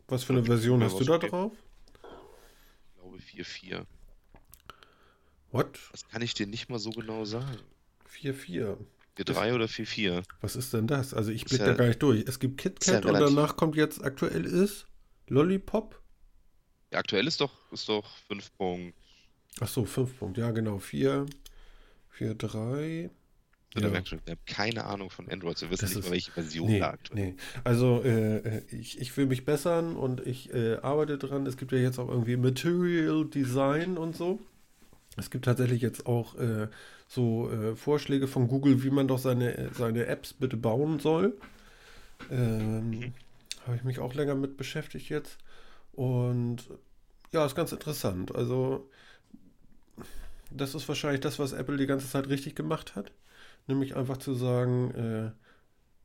Was 0.07 0.23
für 0.23 0.33
eine 0.33 0.43
Version 0.43 0.83
hast 0.83 0.99
du 0.99 1.03
da 1.03 1.15
okay. 1.15 1.29
drauf? 1.29 1.53
Ich 1.93 3.01
glaube 3.01 3.17
4.4. 3.17 3.85
What? 5.51 5.79
Das 5.91 6.07
kann 6.07 6.21
ich 6.21 6.33
dir 6.33 6.47
nicht 6.47 6.69
mal 6.69 6.79
so 6.79 6.89
genau 6.89 7.23
sagen. 7.25 7.57
4.4. 8.21 8.77
4.3 9.17 9.55
oder 9.55 9.65
4.4. 9.65 10.23
Was 10.41 10.55
ist 10.55 10.73
denn 10.73 10.87
das? 10.87 11.13
Also 11.13 11.31
ich 11.31 11.45
blicke 11.45 11.63
ja, 11.63 11.71
da 11.71 11.75
gar 11.75 11.87
nicht 11.87 12.01
durch. 12.01 12.23
Es 12.27 12.39
gibt 12.39 12.59
KitKat 12.59 13.05
ja 13.05 13.11
und 13.11 13.19
danach 13.19 13.55
kommt 13.55 13.75
jetzt 13.75 14.03
aktuell 14.03 14.45
ist 14.45 14.85
Lollipop. 15.27 15.99
Ja, 16.91 16.99
aktuell 16.99 17.27
ist 17.27 17.41
doch, 17.41 17.51
ist 17.71 17.89
doch 17.89 18.05
5. 18.27 18.51
Ach 19.59 19.67
so, 19.67 19.85
5 19.85 20.19
Punkt. 20.19 20.37
Ja, 20.37 20.51
genau. 20.51 20.79
4, 20.79 21.25
4, 22.11 22.35
3. 22.35 23.09
Ja. 23.75 23.91
Wir 23.91 23.99
haben 23.99 24.37
keine 24.45 24.85
Ahnung 24.85 25.09
von 25.09 25.29
Android. 25.29 25.61
Wir 25.61 25.69
wissen 25.69 25.85
das 25.85 25.95
nicht 25.95 26.05
mal, 26.05 26.11
welche 26.11 26.31
Version 26.31 26.67
nee, 26.67 26.79
da 26.79 26.89
aktuell 26.91 27.25
nee. 27.27 27.35
Also, 27.63 28.01
äh, 28.03 28.63
ich, 28.71 28.99
ich 28.99 29.15
will 29.17 29.27
mich 29.27 29.45
bessern 29.45 29.95
und 29.95 30.25
ich 30.25 30.53
äh, 30.53 30.77
arbeite 30.77 31.17
dran. 31.17 31.45
Es 31.45 31.57
gibt 31.57 31.71
ja 31.71 31.77
jetzt 31.77 31.99
auch 31.99 32.09
irgendwie 32.09 32.37
Material 32.37 33.25
Design 33.25 33.97
und 33.97 34.15
so. 34.15 34.39
Es 35.15 35.29
gibt 35.29 35.45
tatsächlich 35.45 35.81
jetzt 35.81 36.05
auch 36.05 36.35
äh, 36.35 36.67
so 37.07 37.51
äh, 37.51 37.75
Vorschläge 37.75 38.27
von 38.27 38.47
Google, 38.47 38.83
wie 38.83 38.89
man 38.89 39.07
doch 39.07 39.19
seine, 39.19 39.69
seine 39.73 40.05
Apps 40.05 40.33
bitte 40.33 40.57
bauen 40.57 40.99
soll. 40.99 41.37
Ähm, 42.31 42.89
mhm. 42.89 43.13
Habe 43.65 43.75
ich 43.75 43.83
mich 43.83 43.99
auch 43.99 44.13
länger 44.13 44.35
mit 44.35 44.57
beschäftigt 44.57 45.09
jetzt. 45.09 45.37
Und 45.93 46.69
ja, 47.31 47.45
ist 47.45 47.55
ganz 47.55 47.71
interessant. 47.71 48.33
Also, 48.33 48.89
das 50.51 50.75
ist 50.75 50.87
wahrscheinlich 50.87 51.21
das, 51.21 51.39
was 51.39 51.53
Apple 51.53 51.77
die 51.77 51.87
ganze 51.87 52.09
Zeit 52.09 52.27
richtig 52.29 52.55
gemacht 52.55 52.95
hat. 52.95 53.11
Nämlich 53.67 53.95
einfach 53.95 54.17
zu 54.17 54.33
sagen, 54.33 54.91
äh, 54.91 55.31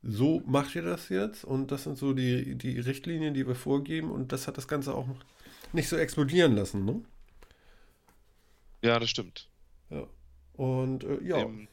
so 0.03 0.41
macht 0.45 0.75
ihr 0.75 0.81
das 0.81 1.09
jetzt 1.09 1.45
und 1.45 1.71
das 1.71 1.83
sind 1.83 1.97
so 1.97 2.13
die, 2.13 2.55
die 2.55 2.79
Richtlinien, 2.79 3.33
die 3.33 3.47
wir 3.47 3.55
vorgeben 3.55 4.11
und 4.11 4.31
das 4.31 4.47
hat 4.47 4.57
das 4.57 4.67
Ganze 4.67 4.93
auch 4.93 5.07
nicht 5.71 5.87
so 5.87 5.95
explodieren 5.95 6.55
lassen, 6.55 6.85
ne? 6.85 7.01
Ja, 8.81 8.99
das 8.99 9.09
stimmt. 9.09 9.47
Ja. 9.89 10.05
Und 10.53 11.05
äh, 11.05 11.23
ja. 11.23 11.41
Eben, 11.41 11.69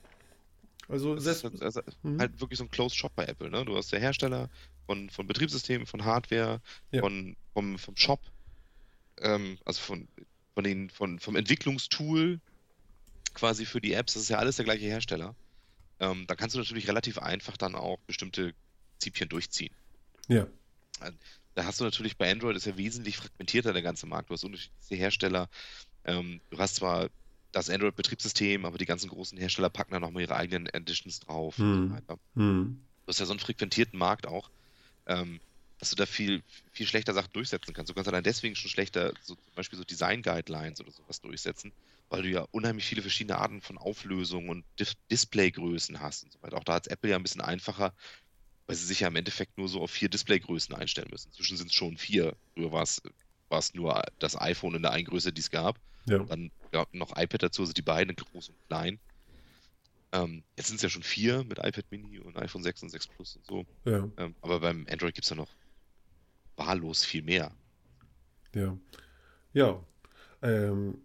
also, 0.88 1.14
das 1.14 1.26
ist 1.26 1.62
also, 1.62 1.82
mhm. 2.02 2.20
halt 2.20 2.40
wirklich 2.40 2.58
so 2.58 2.64
ein 2.64 2.70
Closed 2.70 2.96
Shop 2.96 3.12
bei 3.16 3.24
Apple, 3.24 3.50
ne? 3.50 3.64
Du 3.64 3.76
hast 3.76 3.92
der 3.92 4.00
Hersteller 4.00 4.48
von, 4.86 5.10
von 5.10 5.26
Betriebssystemen, 5.26 5.86
von 5.86 6.04
Hardware, 6.04 6.60
ja. 6.92 7.00
von, 7.00 7.36
vom, 7.52 7.78
vom 7.78 7.96
Shop, 7.96 8.20
ähm, 9.18 9.58
also 9.64 9.80
von, 9.80 10.08
von 10.54 10.64
den, 10.64 10.88
von, 10.90 11.18
vom 11.18 11.36
Entwicklungstool 11.36 12.40
quasi 13.34 13.66
für 13.66 13.80
die 13.80 13.92
Apps, 13.92 14.14
das 14.14 14.24
ist 14.24 14.28
ja 14.28 14.38
alles 14.38 14.56
der 14.56 14.64
gleiche 14.64 14.86
Hersteller. 14.86 15.34
Ähm, 15.98 16.26
da 16.26 16.34
kannst 16.34 16.54
du 16.54 16.58
natürlich 16.58 16.88
relativ 16.88 17.18
einfach 17.18 17.56
dann 17.56 17.74
auch 17.74 17.98
bestimmte 18.06 18.54
Prinzipien 19.00 19.28
durchziehen. 19.28 19.72
Ja. 20.28 20.46
Da 21.54 21.64
hast 21.64 21.80
du 21.80 21.84
natürlich 21.84 22.16
bei 22.16 22.30
Android 22.30 22.56
ist 22.56 22.66
ja 22.66 22.76
wesentlich 22.76 23.16
fragmentierter 23.16 23.72
der 23.72 23.82
ganze 23.82 24.06
Markt. 24.06 24.30
Du 24.30 24.34
hast 24.34 24.44
unterschiedliche 24.44 24.94
Hersteller. 24.94 25.48
Ähm, 26.04 26.40
du 26.50 26.58
hast 26.58 26.76
zwar 26.76 27.08
das 27.52 27.68
Android-Betriebssystem, 27.68 28.64
aber 28.64 28.78
die 28.78 28.86
ganzen 28.86 29.08
großen 29.08 29.36
Hersteller 29.36 29.70
packen 29.70 29.92
da 29.92 30.00
nochmal 30.00 30.22
ihre 30.22 30.36
eigenen 30.36 30.66
Editions 30.66 31.20
drauf 31.20 31.56
hm. 31.56 31.72
und 31.72 31.88
so 31.88 31.94
weiter. 31.94 32.18
Hm. 32.36 32.80
Du 33.04 33.08
hast 33.08 33.18
ja 33.18 33.26
so 33.26 33.32
einen 33.32 33.40
frequentierten 33.40 33.98
Markt 33.98 34.26
auch, 34.26 34.50
ähm, 35.06 35.40
dass 35.78 35.90
du 35.90 35.96
da 35.96 36.06
viel, 36.06 36.42
viel 36.70 36.86
schlechter 36.86 37.14
Sachen 37.14 37.32
durchsetzen 37.32 37.72
kannst. 37.74 37.90
Du 37.90 37.94
kannst 37.94 38.08
allein 38.08 38.22
deswegen 38.22 38.54
schon 38.54 38.70
schlechter, 38.70 39.12
so, 39.22 39.34
zum 39.34 39.54
Beispiel 39.56 39.78
so 39.78 39.84
Design-Guidelines 39.84 40.80
oder 40.80 40.92
sowas 40.92 41.20
durchsetzen, 41.20 41.72
weil 42.10 42.22
du 42.22 42.28
ja 42.28 42.44
unheimlich 42.50 42.84
viele 42.84 43.02
verschiedene 43.02 43.38
Arten 43.38 43.62
von 43.62 43.78
Auflösung 43.78 44.48
und 44.48 44.64
Dis 44.78 44.94
Displaygrößen 45.10 46.00
hast 46.00 46.24
und 46.24 46.32
so 46.32 46.42
weiter. 46.42 46.58
Auch 46.58 46.64
da 46.64 46.74
hat 46.74 46.88
Apple 46.88 47.10
ja 47.10 47.16
ein 47.16 47.22
bisschen 47.22 47.40
einfacher, 47.40 47.94
weil 48.66 48.76
sie 48.76 48.84
sich 48.84 49.00
ja 49.00 49.08
im 49.08 49.16
Endeffekt 49.16 49.56
nur 49.56 49.68
so 49.68 49.80
auf 49.80 49.90
vier 49.90 50.08
Displaygrößen 50.08 50.74
einstellen 50.74 51.08
müssen. 51.10 51.28
Inzwischen 51.28 51.56
sind 51.56 51.68
es 51.68 51.74
schon 51.74 51.96
vier. 51.96 52.36
Früher 52.52 52.72
war 52.72 52.82
es, 52.82 53.00
war 53.48 53.60
es 53.60 53.74
nur 53.74 54.02
das 54.18 54.38
iPhone 54.38 54.74
in 54.74 54.82
der 54.82 54.90
einen 54.90 55.06
Größe, 55.06 55.32
die 55.32 55.40
es 55.40 55.50
gab. 55.50 55.80
Ja. 56.06 56.18
Und 56.18 56.30
dann 56.30 56.50
ja, 56.72 56.84
noch 56.92 57.16
iPad 57.16 57.44
dazu, 57.44 57.62
also 57.62 57.72
die 57.72 57.82
beiden 57.82 58.14
groß 58.14 58.48
und 58.48 58.58
klein. 58.66 58.98
Ähm, 60.12 60.42
jetzt 60.56 60.66
sind 60.66 60.76
es 60.76 60.82
ja 60.82 60.88
schon 60.88 61.04
vier 61.04 61.44
mit 61.44 61.58
iPad 61.58 61.84
Mini 61.90 62.18
und 62.18 62.36
iPhone 62.36 62.64
6 62.64 62.82
und 62.82 62.88
6 62.88 63.06
Plus 63.08 63.36
und 63.36 63.46
so. 63.46 63.66
Ja. 63.84 64.08
Ähm, 64.16 64.34
aber 64.40 64.58
beim 64.58 64.84
Android 64.90 65.14
gibt 65.14 65.24
es 65.24 65.30
ja 65.30 65.36
noch 65.36 65.50
wahllos 66.56 67.04
viel 67.04 67.22
mehr. 67.22 67.52
Ja. 68.52 68.76
Ja. 69.52 69.84
Ähm, 70.42 70.98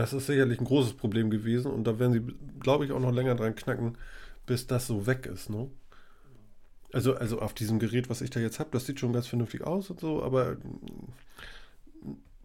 das 0.00 0.14
ist 0.14 0.26
sicherlich 0.26 0.58
ein 0.58 0.64
großes 0.64 0.94
Problem 0.94 1.28
gewesen 1.28 1.70
und 1.70 1.84
da 1.84 1.98
werden 1.98 2.12
sie, 2.14 2.34
glaube 2.58 2.86
ich, 2.86 2.92
auch 2.92 3.00
noch 3.00 3.12
länger 3.12 3.34
dran 3.34 3.54
knacken, 3.54 3.98
bis 4.46 4.66
das 4.66 4.86
so 4.86 5.06
weg 5.06 5.26
ist, 5.26 5.50
ne? 5.50 5.70
Also, 6.92 7.14
also 7.14 7.40
auf 7.40 7.52
diesem 7.52 7.78
Gerät, 7.78 8.08
was 8.08 8.22
ich 8.22 8.30
da 8.30 8.40
jetzt 8.40 8.58
habe, 8.58 8.70
das 8.72 8.86
sieht 8.86 8.98
schon 8.98 9.12
ganz 9.12 9.26
vernünftig 9.26 9.62
aus 9.62 9.90
und 9.90 10.00
so, 10.00 10.22
aber 10.22 10.56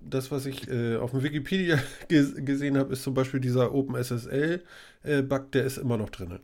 das, 0.01 0.31
was 0.31 0.45
ich 0.45 0.69
äh, 0.69 0.97
auf 0.97 1.11
dem 1.11 1.23
Wikipedia 1.23 1.79
gesehen 2.09 2.77
habe, 2.77 2.91
ist 2.91 3.03
zum 3.03 3.13
Beispiel 3.13 3.39
dieser 3.39 3.73
OpenSSL-Bug, 3.73 5.41
äh, 5.41 5.49
der 5.53 5.63
ist 5.63 5.77
immer 5.77 5.97
noch 5.97 6.09
drin. 6.09 6.39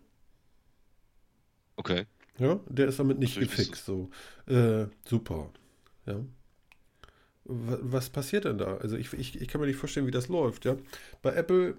Okay. 1.76 2.06
Ja, 2.38 2.60
der 2.70 2.88
ist 2.88 3.00
damit 3.00 3.20
nicht 3.20 3.38
gefixt. 3.38 3.86
So. 3.86 4.10
Äh, 4.48 4.86
super. 5.06 5.52
Ja. 6.06 6.22
Was 7.52 8.10
passiert 8.10 8.46
denn 8.46 8.58
da? 8.58 8.78
Also 8.78 8.98
ich, 8.98 9.14
ich, 9.14 9.42
ich 9.42 9.48
kann 9.48 9.62
mir 9.62 9.68
nicht 9.68 9.78
vorstellen, 9.78 10.08
wie 10.08 10.12
das 10.12 10.28
läuft, 10.28 10.66
ja. 10.66 10.76
Bei 11.22 11.34
Apple, 11.34 11.76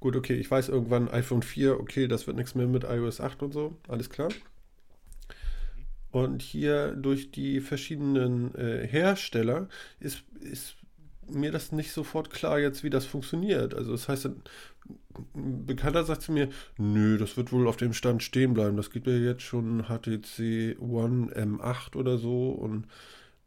gut, 0.00 0.16
okay, 0.16 0.34
ich 0.34 0.50
weiß 0.50 0.68
irgendwann 0.68 1.08
iPhone 1.08 1.42
4, 1.42 1.80
okay, 1.80 2.08
das 2.08 2.26
wird 2.26 2.36
nichts 2.36 2.54
mehr 2.54 2.66
mit 2.66 2.84
iOS 2.84 3.20
8 3.20 3.42
und 3.42 3.52
so, 3.52 3.76
alles 3.88 4.10
klar. 4.10 4.28
Und 6.10 6.42
hier 6.42 6.92
durch 6.92 7.30
die 7.30 7.60
verschiedenen 7.60 8.54
äh, 8.54 8.86
Hersteller 8.86 9.68
ist, 10.00 10.22
ist 10.40 10.76
mir 11.28 11.52
das 11.52 11.72
nicht 11.72 11.92
sofort 11.92 12.30
klar 12.30 12.58
jetzt, 12.58 12.82
wie 12.82 12.90
das 12.90 13.04
funktioniert. 13.04 13.74
Also 13.74 13.92
das 13.92 14.08
heißt, 14.08 14.26
ein 15.34 15.66
Bekannter 15.66 16.04
sagt 16.04 16.22
zu 16.22 16.32
mir, 16.32 16.48
nö, 16.78 17.18
das 17.18 17.36
wird 17.36 17.52
wohl 17.52 17.68
auf 17.68 17.76
dem 17.76 17.92
Stand 17.92 18.22
stehen 18.22 18.54
bleiben. 18.54 18.76
Das 18.76 18.90
gibt 18.90 19.06
ja 19.06 19.12
jetzt 19.14 19.42
schon 19.42 19.84
HTC 19.84 20.80
One 20.80 21.32
M8 21.34 21.96
oder 21.96 22.16
so 22.16 22.50
und 22.50 22.86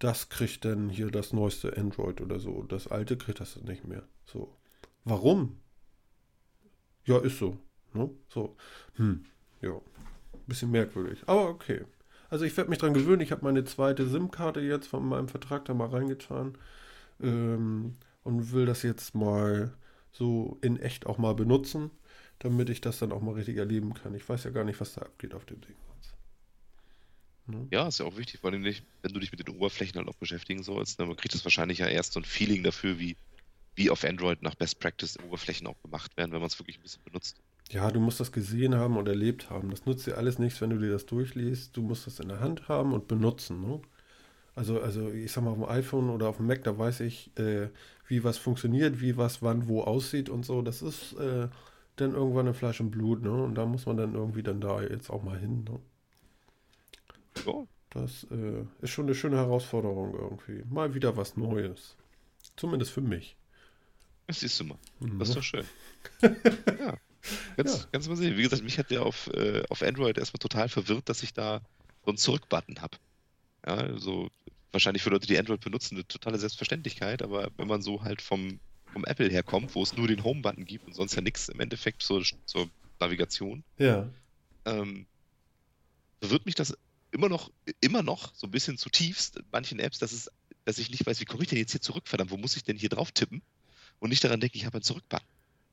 das 0.02 0.30
kriegt 0.30 0.66
dann 0.66 0.90
hier 0.90 1.12
das 1.12 1.32
neueste 1.32 1.78
Android 1.78 2.22
oder 2.22 2.40
so. 2.40 2.64
Das 2.64 2.88
alte 2.88 3.18
kriegt 3.18 3.40
das 3.40 3.56
nicht 3.62 3.88
mehr. 3.88 4.04
So. 4.26 4.58
Warum? 5.06 5.60
Ja, 7.06 7.20
ist 7.20 7.38
so. 7.38 7.58
Ne? 7.94 8.10
So. 8.28 8.56
Hm. 8.96 9.26
Ja. 9.62 9.80
Bisschen 10.48 10.72
merkwürdig. 10.72 11.22
Aber 11.28 11.50
okay. 11.50 11.86
Also 12.30 12.46
ich 12.46 12.58
werde 12.58 12.72
mich 12.72 12.80
dran 12.80 12.96
gewöhnen. 12.96 13.22
Ich 13.22 13.32
habe 13.32 13.46
meine 13.46 13.64
zweite 13.64 14.08
SIM-Karte 14.08 14.60
jetzt 14.62 14.88
von 14.88 15.08
meinem 15.08 15.28
Vertrag 15.28 15.66
da 15.66 15.76
mal 15.76 15.90
reingetan 15.90 16.58
ähm, 17.22 17.98
und 18.24 18.54
will 18.54 18.66
das 18.66 18.82
jetzt 18.82 19.14
mal 19.14 19.72
so 20.12 20.58
in 20.62 20.78
echt 20.78 21.06
auch 21.06 21.20
mal 21.20 21.36
benutzen, 21.36 21.92
damit 22.40 22.70
ich 22.70 22.82
das 22.82 22.98
dann 22.98 23.12
auch 23.12 23.22
mal 23.22 23.36
richtig 23.36 23.58
erleben 23.58 23.94
kann. 23.94 24.16
Ich 24.16 24.28
weiß 24.28 24.46
ja 24.46 24.50
gar 24.50 24.64
nicht, 24.64 24.82
was 24.82 24.94
da 24.96 25.02
abgeht 25.02 25.36
auf 25.36 25.46
dem 25.46 25.62
Ding. 25.62 25.76
Ne? 27.48 27.68
Ja, 27.72 27.88
ist 27.88 28.00
ja 28.00 28.06
auch 28.06 28.18
wichtig, 28.18 28.40
vor 28.40 28.52
allem 28.52 28.62
nicht, 28.62 28.84
wenn 29.02 29.14
du 29.14 29.20
dich 29.20 29.32
mit 29.32 29.46
den 29.46 29.56
Oberflächen 29.56 29.98
halt 29.98 30.08
auch 30.08 30.16
beschäftigen 30.16 30.64
sollst. 30.64 31.00
Ne? 31.00 31.06
Man 31.06 31.16
kriegt 31.16 31.34
das 31.34 31.44
wahrscheinlich 31.44 31.80
ja 31.80 31.88
erst 31.88 32.14
so 32.14 32.20
ein 32.20 32.26
Feeling 32.26 32.64
dafür, 32.64 33.00
wie, 33.00 33.16
wie 33.76 33.90
auf 33.90 34.04
Android 34.04 34.42
nach 34.42 34.56
Best 34.56 34.80
Practice 34.80 35.18
Oberflächen 35.20 35.68
auch 35.68 35.82
gemacht 35.82 36.16
werden, 36.18 36.32
wenn 36.32 36.40
man 36.40 36.48
es 36.48 36.60
wirklich 36.60 36.78
ein 36.78 36.84
bisschen 36.84 37.04
benutzt. 37.04 37.42
Ja, 37.70 37.90
du 37.90 38.00
musst 38.00 38.20
das 38.20 38.32
gesehen 38.32 38.76
haben 38.76 38.98
und 38.98 39.08
erlebt 39.08 39.50
haben. 39.50 39.70
Das 39.70 39.86
nutzt 39.86 40.06
dir 40.06 40.18
alles 40.18 40.40
nichts, 40.40 40.60
wenn 40.62 40.72
du 40.72 40.78
dir 40.78 40.92
das 40.92 41.06
durchliest. 41.06 41.76
Du 41.76 41.82
musst 41.82 42.06
das 42.06 42.20
in 42.20 42.28
der 42.28 42.42
Hand 42.42 42.68
haben 42.68 42.94
und 42.94 43.08
benutzen. 43.08 43.62
Ne? 43.62 43.82
Also, 44.56 44.82
also 44.82 45.10
ich 45.10 45.32
sag 45.32 45.44
mal, 45.44 45.52
auf 45.52 45.58
dem 45.58 45.66
iPhone 45.66 46.10
oder 46.10 46.28
auf 46.28 46.38
dem 46.38 46.48
Mac, 46.48 46.64
da 46.64 46.78
weiß 46.78 47.00
ich, 47.02 47.32
äh, 47.38 47.70
wie 48.08 48.24
was 48.24 48.38
funktioniert, 48.38 49.00
wie 49.00 49.16
was 49.16 49.42
wann 49.42 49.68
wo 49.68 49.84
aussieht 49.84 50.30
und 50.30 50.46
so. 50.46 50.62
Das 50.62 50.82
ist 50.82 51.14
äh, 51.14 51.48
dann 51.96 52.14
irgendwann 52.14 52.48
in 52.48 52.54
Fleisch 52.54 52.82
und 52.82 52.92
Blut, 52.92 53.22
ne? 53.24 53.32
Und 53.32 53.56
da 53.56 53.66
muss 53.66 53.86
man 53.86 53.98
dann 53.98 54.16
irgendwie 54.16 54.44
dann 54.44 54.60
da 54.60 54.82
jetzt 54.82 55.10
auch 55.10 55.24
mal 55.24 55.38
hin, 55.40 55.64
ne? 55.64 55.80
Ja. 57.46 57.66
Das 57.92 58.26
äh, 58.32 58.64
ist 58.82 58.92
schon 58.92 59.06
eine 59.06 59.16
schöne 59.16 59.36
Herausforderung 59.36 60.14
irgendwie. 60.14 60.64
Mal 60.74 60.94
wieder 60.94 61.18
was 61.18 61.36
Neues. 61.36 61.98
Zumindest 62.56 62.92
für 62.92 63.02
mich. 63.02 63.36
Das 64.28 64.40
siehst 64.40 64.60
du 64.60 64.66
mal. 64.66 64.78
Mhm. 65.00 65.20
Das 65.20 65.30
ist 65.30 65.36
doch 65.36 65.44
schön. 65.44 65.66
ja. 66.22 66.98
Ganz, 67.58 67.80
ja. 67.80 67.88
ganz 67.92 68.08
mal 68.08 68.16
sehen. 68.16 68.38
Wie 68.38 68.44
gesagt, 68.44 68.64
mich 68.64 68.80
hat 68.80 68.90
der 68.92 69.04
auf, 69.04 69.28
äh, 69.34 69.64
auf 69.70 69.82
Android 69.82 70.18
erstmal 70.18 70.40
total 70.40 70.70
verwirrt, 70.70 71.10
dass 71.10 71.22
ich 71.22 71.34
da 71.34 71.62
so 72.04 72.12
einen 72.12 72.18
Zurück-Button 72.18 72.82
habe. 72.82 72.98
Ja, 73.66 73.76
also 73.76 74.30
wahrscheinlich 74.72 75.04
für 75.04 75.10
Leute, 75.10 75.28
die 75.28 75.38
Android 75.38 75.62
benutzen, 75.62 75.96
eine 75.96 76.08
totale 76.08 76.40
Selbstverständlichkeit, 76.40 77.22
aber 77.22 77.52
wenn 77.58 77.68
man 77.68 77.82
so 77.82 78.04
halt 78.04 78.22
vom, 78.22 78.60
vom 78.92 79.06
Apple 79.06 79.30
herkommt, 79.30 79.76
wo 79.76 79.84
es 79.84 79.96
nur 79.96 80.08
den 80.08 80.24
Home-Button 80.24 80.66
gibt 80.66 80.88
und 80.88 80.94
sonst 80.94 81.14
ja 81.16 81.22
nichts 81.22 81.50
im 81.50 81.60
Endeffekt 81.60 82.02
zur, 82.02 82.24
zur 82.46 82.70
Navigation, 83.00 83.64
ja. 83.78 84.10
ähm, 84.66 85.06
verwirrt 86.22 86.46
mich 86.46 86.56
das 86.56 86.76
immer 87.12 87.30
noch, 87.30 87.52
immer 87.80 88.04
noch 88.04 88.34
so 88.36 88.48
ein 88.48 88.52
bisschen 88.52 88.78
zutiefst 88.78 89.38
in 89.38 89.46
manchen 89.52 89.80
Apps, 89.80 90.00
dass, 90.00 90.12
es, 90.12 90.32
dass 90.66 90.78
ich 90.78 90.90
nicht 90.90 91.06
weiß, 91.06 91.20
wie 91.20 91.26
komme 91.26 91.44
ich 91.44 91.50
denn 91.50 91.60
jetzt 91.60 91.72
hier 91.72 91.82
zurück, 91.82 92.08
verdammt, 92.08 92.32
wo 92.32 92.38
muss 92.38 92.56
ich 92.56 92.64
denn 92.64 92.78
hier 92.78 92.90
drauf 92.90 93.12
tippen? 93.12 93.42
Und 94.00 94.10
nicht 94.10 94.24
daran 94.24 94.40
denke, 94.40 94.58
ich 94.58 94.66
habe 94.66 94.76
einen 94.76 94.84
Zurückbutton. 94.84 95.28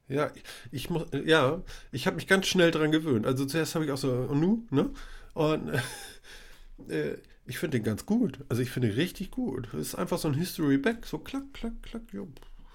Ja, 0.09 0.31
ich 0.73 0.91
muss, 0.91 1.07
ja, 1.25 1.63
ich 1.93 2.07
habe 2.07 2.17
mich 2.17 2.27
ganz 2.27 2.47
schnell 2.47 2.71
daran 2.71 2.93
gewöhnt. 2.93 3.27
Also 3.27 3.45
zuerst 3.45 3.75
habe 3.75 3.85
ich 3.85 3.91
auch 3.91 3.99
so, 3.99 4.11
und 4.11 4.41
nu, 4.41 4.67
ne? 4.71 4.91
Und 5.35 5.69
äh, 6.89 7.19
ich 7.47 7.59
finde 7.59 7.79
den 7.79 7.85
ganz 7.85 8.07
gut. 8.07 8.45
Also 8.49 8.63
ich 8.63 8.71
finde 8.71 8.89
ihn 8.89 8.95
richtig 8.95 9.31
gut. 9.31 9.73
Es 9.75 9.89
ist 9.89 9.95
einfach 9.95 10.19
so 10.19 10.29
ein 10.29 10.35
History 10.35 10.79
Back, 10.79 11.07
so 11.07 11.19
klack, 11.19 11.53
klack, 11.53 11.83
klack, 11.83 12.03
ja, 12.13 12.23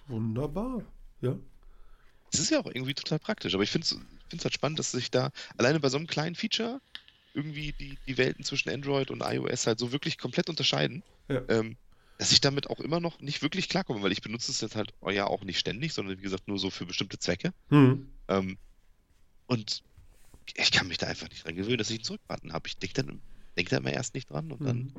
wunderbar, 0.08 0.84
ja. 1.22 1.38
Es 2.32 2.40
ist 2.40 2.50
ja 2.50 2.60
auch 2.60 2.66
irgendwie 2.66 2.96
total 2.96 3.20
praktisch, 3.20 3.54
aber 3.54 3.64
ich 3.64 3.70
finde 3.70 3.88
es 4.32 4.44
halt 4.44 4.54
spannend, 4.54 4.80
dass 4.80 4.92
sich 4.92 5.12
da 5.12 5.32
alleine 5.58 5.80
bei 5.80 5.90
so 5.90 5.98
einem 5.98 6.08
kleinen 6.08 6.36
Feature 6.36 6.82
irgendwie 7.34 7.74
die, 7.74 7.98
die 8.08 8.18
Welten 8.18 8.44
zwischen 8.44 8.70
Android 8.70 9.12
und 9.12 9.22
iOS 9.22 9.68
halt 9.68 9.80
so 9.80 9.92
wirklich 9.92 10.18
komplett 10.18 10.50
unterscheiden. 10.50 11.04
Ja. 11.30 11.42
Ähm, 11.48 11.78
dass 12.18 12.32
ich 12.32 12.42
damit 12.42 12.70
auch 12.70 12.80
immer 12.80 13.00
noch 13.00 13.20
nicht 13.20 13.42
wirklich 13.42 13.70
klarkomme, 13.70 14.02
weil 14.04 14.12
ich 14.12 14.22
benutze 14.22 14.52
es 14.52 14.62
jetzt 14.62 14.76
halt 14.76 14.94
oh 15.02 15.10
ja 15.10 15.26
auch 15.26 15.44
nicht 15.44 15.60
ständig, 15.60 15.94
sondern 15.94 16.18
wie 16.18 16.22
gesagt 16.22 16.48
nur 16.48 16.60
so 16.60 16.70
für 16.70 16.86
bestimmte 16.86 17.18
Zwecke. 17.18 17.54
Mhm. 17.70 18.08
Ähm, 18.28 18.58
und 19.48 19.84
ich 20.56 20.72
kann 20.72 20.88
mich 20.88 21.00
da 21.00 21.08
einfach 21.08 21.30
nicht 21.30 21.46
dran 21.46 21.56
gewöhnen, 21.56 21.80
dass 21.80 21.90
ich 21.90 21.98
einen 21.98 22.04
Zurückbutton 22.04 22.54
habe. 22.54 22.68
Ich 22.68 22.78
denke 22.78 23.04
dann 23.04 23.22
denkt 23.58 23.72
da 23.72 23.78
immer 23.78 23.92
erst 23.92 24.14
nicht 24.14 24.30
dran 24.30 24.52
und 24.52 24.62
mhm. 24.62 24.66
dann 24.66 24.94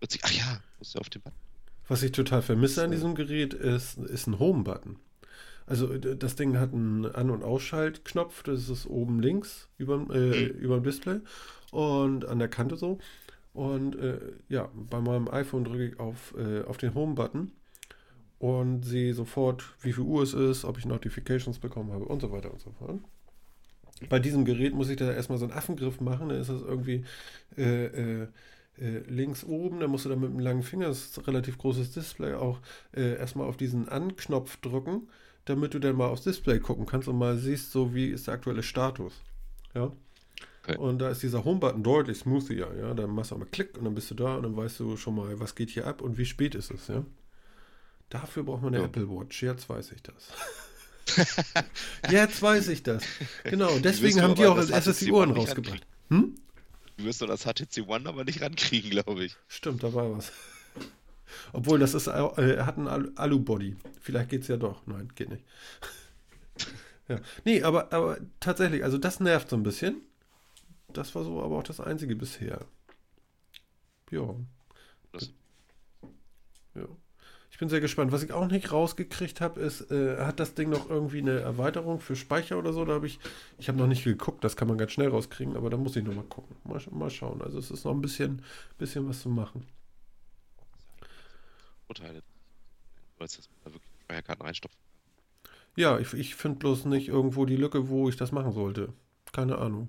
wird 0.00 0.12
sich, 0.12 0.22
ach 0.24 0.30
ja, 0.30 0.60
muss 0.78 0.94
ja 0.94 1.00
auf 1.00 1.08
den 1.08 1.22
Button. 1.22 1.38
Was 1.88 2.02
ich 2.02 2.12
total 2.12 2.42
vermisse 2.42 2.82
an 2.82 2.90
diesem 2.90 3.14
Gerät 3.14 3.54
ist, 3.54 3.98
ist 3.98 4.26
ein 4.26 4.38
Home-Button. 4.38 4.98
Also 5.66 5.98
das 5.98 6.36
Ding 6.36 6.58
hat 6.58 6.72
einen 6.72 7.06
An- 7.06 7.30
und 7.30 7.42
Ausschaltknopf, 7.42 8.44
das 8.44 8.68
ist 8.68 8.86
oben 8.86 9.20
links 9.20 9.68
über, 9.78 9.94
äh, 10.14 10.48
mhm. 10.48 10.58
über 10.58 10.78
dem 10.78 10.84
Display 10.84 11.20
und 11.76 12.26
an 12.26 12.38
der 12.38 12.48
Kante 12.48 12.76
so. 12.76 12.98
Und 13.54 13.96
äh, 13.96 14.18
ja, 14.48 14.68
bei 14.74 15.00
meinem 15.00 15.28
iPhone 15.28 15.64
drücke 15.64 15.86
ich 15.86 16.00
auf, 16.00 16.34
äh, 16.36 16.62
auf 16.62 16.76
den 16.76 16.94
Home-Button 16.94 17.52
und 18.38 18.84
sehe 18.84 19.14
sofort, 19.14 19.64
wie 19.80 19.92
viel 19.92 20.04
Uhr 20.04 20.22
es 20.22 20.34
ist, 20.34 20.64
ob 20.64 20.78
ich 20.78 20.84
Notifications 20.84 21.58
bekommen 21.58 21.92
habe 21.92 22.04
und 22.04 22.20
so 22.20 22.32
weiter 22.32 22.52
und 22.52 22.60
so 22.60 22.70
fort 22.72 23.00
bei 24.08 24.18
diesem 24.18 24.44
Gerät 24.44 24.74
muss 24.74 24.90
ich 24.90 24.96
da 24.96 25.12
erstmal 25.12 25.38
so 25.38 25.46
einen 25.46 25.54
Affengriff 25.54 26.00
machen. 26.00 26.28
Da 26.28 26.36
ist 26.36 26.50
das 26.50 26.62
irgendwie 26.62 27.04
äh, 27.56 27.86
äh, 27.86 28.28
äh, 28.78 28.98
links 29.08 29.44
oben. 29.44 29.80
Da 29.80 29.88
musst 29.88 30.04
du 30.04 30.08
dann 30.08 30.20
mit 30.20 30.30
einem 30.30 30.40
langen 30.40 30.62
Finger, 30.62 30.88
das 30.88 31.06
ist 31.06 31.18
ein 31.18 31.24
relativ 31.24 31.58
großes 31.58 31.92
Display, 31.92 32.34
auch 32.34 32.60
äh, 32.92 33.16
erstmal 33.16 33.48
auf 33.48 33.56
diesen 33.56 33.88
Anknopf 33.88 34.58
drücken, 34.58 35.08
damit 35.44 35.74
du 35.74 35.78
dann 35.78 35.96
mal 35.96 36.08
aufs 36.08 36.24
Display 36.24 36.60
gucken 36.60 36.86
kannst 36.86 37.08
und 37.08 37.18
mal 37.18 37.36
siehst, 37.36 37.72
so 37.72 37.94
wie 37.94 38.08
ist 38.08 38.26
der 38.26 38.34
aktuelle 38.34 38.62
Status. 38.62 39.22
Ja. 39.74 39.92
Okay. 40.66 40.78
Und 40.78 40.98
da 40.98 41.10
ist 41.10 41.22
dieser 41.22 41.44
Home-Button 41.44 41.82
deutlich 41.82 42.18
smoothier, 42.18 42.68
ja. 42.78 42.94
Dann 42.94 43.10
machst 43.10 43.30
du 43.30 43.36
einmal 43.36 43.48
Klick 43.50 43.76
und 43.78 43.84
dann 43.84 43.94
bist 43.94 44.10
du 44.10 44.14
da 44.14 44.36
und 44.36 44.42
dann 44.42 44.56
weißt 44.56 44.80
du 44.80 44.96
schon 44.96 45.14
mal, 45.14 45.38
was 45.38 45.54
geht 45.54 45.70
hier 45.70 45.86
ab 45.86 46.00
und 46.00 46.18
wie 46.18 46.26
spät 46.26 46.54
ist 46.54 46.70
es, 46.70 46.88
ja. 46.88 47.04
Dafür 48.08 48.44
braucht 48.44 48.62
man 48.62 48.74
eine 48.74 48.82
ja. 48.82 48.88
Apple 48.88 49.08
Watch, 49.08 49.42
jetzt 49.42 49.68
weiß 49.68 49.92
ich 49.92 50.02
das. 50.02 50.32
Jetzt 52.10 52.42
weiß 52.42 52.66
ich 52.68 52.82
das. 52.82 53.04
Genau, 53.44 53.78
deswegen 53.78 54.20
haben 54.20 54.34
die 54.34 54.44
auch 54.44 54.56
als 54.56 54.70
erstes 54.70 54.98
die 54.98 55.12
Uhren 55.12 55.30
rausgebracht. 55.30 55.86
Hm? 56.10 56.34
Du 56.96 57.04
wirst 57.04 57.22
doch 57.22 57.28
das 57.28 57.44
HTC 57.44 57.86
One 57.86 58.08
aber 58.08 58.24
nicht 58.24 58.42
rankriegen, 58.42 58.90
glaube 58.90 59.24
ich. 59.24 59.36
Stimmt, 59.46 59.84
da 59.84 59.94
war 59.94 60.16
was. 60.16 60.32
Obwohl, 61.52 61.78
das 61.78 61.94
ist, 61.94 62.06
äh, 62.06 62.10
hat 62.10 62.78
einen 62.78 63.16
Alu-Body. 63.16 63.76
Vielleicht 64.00 64.30
geht 64.30 64.42
es 64.42 64.48
ja 64.48 64.56
doch. 64.56 64.86
Nein, 64.86 65.12
geht 65.14 65.30
nicht. 65.30 65.44
ja. 67.08 67.20
Nee, 67.44 67.62
aber, 67.62 67.92
aber 67.92 68.18
tatsächlich, 68.40 68.82
also 68.82 68.98
das 68.98 69.20
nervt 69.20 69.50
so 69.50 69.56
ein 69.56 69.62
bisschen. 69.62 70.00
Das 70.96 71.14
war 71.14 71.24
so 71.24 71.42
aber 71.42 71.56
auch 71.58 71.62
das 71.62 71.80
Einzige 71.80 72.16
bisher. 72.16 72.64
Ja. 74.10 74.34
Das. 75.12 75.30
Ja. 76.74 76.86
Ich 77.50 77.58
bin 77.58 77.68
sehr 77.68 77.80
gespannt. 77.80 78.12
Was 78.12 78.22
ich 78.22 78.32
auch 78.32 78.48
nicht 78.48 78.72
rausgekriegt 78.72 79.40
habe, 79.40 79.60
ist, 79.60 79.90
äh, 79.90 80.18
hat 80.18 80.40
das 80.40 80.54
Ding 80.54 80.70
noch 80.70 80.88
irgendwie 80.88 81.20
eine 81.20 81.40
Erweiterung 81.40 82.00
für 82.00 82.16
Speicher 82.16 82.58
oder 82.58 82.72
so? 82.72 82.84
Da 82.84 82.94
habe 82.94 83.06
ich, 83.06 83.18
ich 83.58 83.68
habe 83.68 83.78
noch 83.78 83.86
nicht 83.86 84.04
geguckt, 84.04 84.42
das 84.44 84.56
kann 84.56 84.68
man 84.68 84.78
ganz 84.78 84.92
schnell 84.92 85.08
rauskriegen, 85.08 85.56
aber 85.56 85.70
da 85.70 85.76
muss 85.76 85.96
ich 85.96 86.04
noch 86.04 86.14
mal 86.14 86.24
gucken. 86.24 86.56
Mal, 86.64 86.80
mal 86.90 87.10
schauen. 87.10 87.42
Also 87.42 87.58
es 87.58 87.70
ist 87.70 87.84
noch 87.84 87.92
ein 87.92 88.00
bisschen, 88.00 88.42
bisschen 88.78 89.08
was 89.08 89.22
zu 89.22 89.28
machen. 89.28 89.66
Urteile. 91.88 92.22
Du 93.18 93.24
da 93.24 93.72
wirklich 93.72 93.92
Speicherkarten 94.02 94.44
reinstopfen 94.44 94.78
Ja, 95.76 95.98
ich, 95.98 96.12
ich 96.14 96.34
finde 96.34 96.58
bloß 96.58 96.84
nicht 96.86 97.08
irgendwo 97.08 97.46
die 97.46 97.56
Lücke, 97.56 97.88
wo 97.88 98.08
ich 98.08 98.16
das 98.16 98.32
machen 98.32 98.52
sollte. 98.52 98.92
Keine 99.32 99.58
Ahnung. 99.58 99.88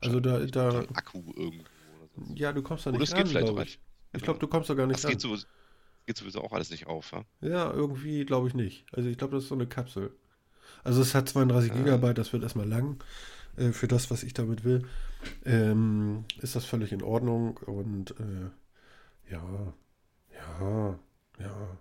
Also 0.00 0.20
da, 0.20 0.38
da. 0.46 0.80
Akku 0.94 1.22
irgendwo. 1.36 1.64
Oder 1.96 2.08
so. 2.16 2.34
Ja, 2.34 2.52
du 2.52 2.62
kommst 2.62 2.86
da 2.86 2.92
nicht 2.92 3.12
oh, 3.12 3.16
ran, 3.16 3.28
glaube 3.28 3.62
ich. 3.64 3.80
Ich 4.12 4.22
glaube, 4.22 4.38
du 4.38 4.48
kommst 4.48 4.70
da 4.70 4.74
gar 4.74 4.86
nicht 4.86 5.02
das. 5.02 5.10
Geht 5.10 5.20
so, 5.20 5.36
geht 6.06 6.16
sowieso 6.16 6.42
auch 6.42 6.52
alles 6.52 6.70
nicht 6.70 6.86
auf, 6.86 7.12
ja? 7.12 7.24
Ja, 7.40 7.72
irgendwie 7.72 8.24
glaube 8.24 8.48
ich 8.48 8.54
nicht. 8.54 8.86
Also 8.92 9.08
ich 9.08 9.18
glaube, 9.18 9.34
das 9.34 9.44
ist 9.44 9.48
so 9.48 9.54
eine 9.54 9.66
Kapsel. 9.66 10.12
Also 10.82 11.02
es 11.02 11.14
hat 11.14 11.28
32 11.28 11.70
ja. 11.70 11.76
Gigabyte, 11.76 12.18
das 12.18 12.32
wird 12.32 12.42
erstmal 12.42 12.68
lang. 12.68 13.02
Äh, 13.56 13.72
für 13.72 13.88
das, 13.88 14.10
was 14.10 14.22
ich 14.22 14.34
damit 14.34 14.64
will, 14.64 14.86
ähm, 15.44 16.24
ist 16.40 16.56
das 16.56 16.64
völlig 16.64 16.92
in 16.92 17.02
Ordnung. 17.02 17.58
Und 17.58 18.12
äh, 18.12 19.30
ja, 19.30 19.74
ja, 20.32 20.98
ja. 21.38 21.78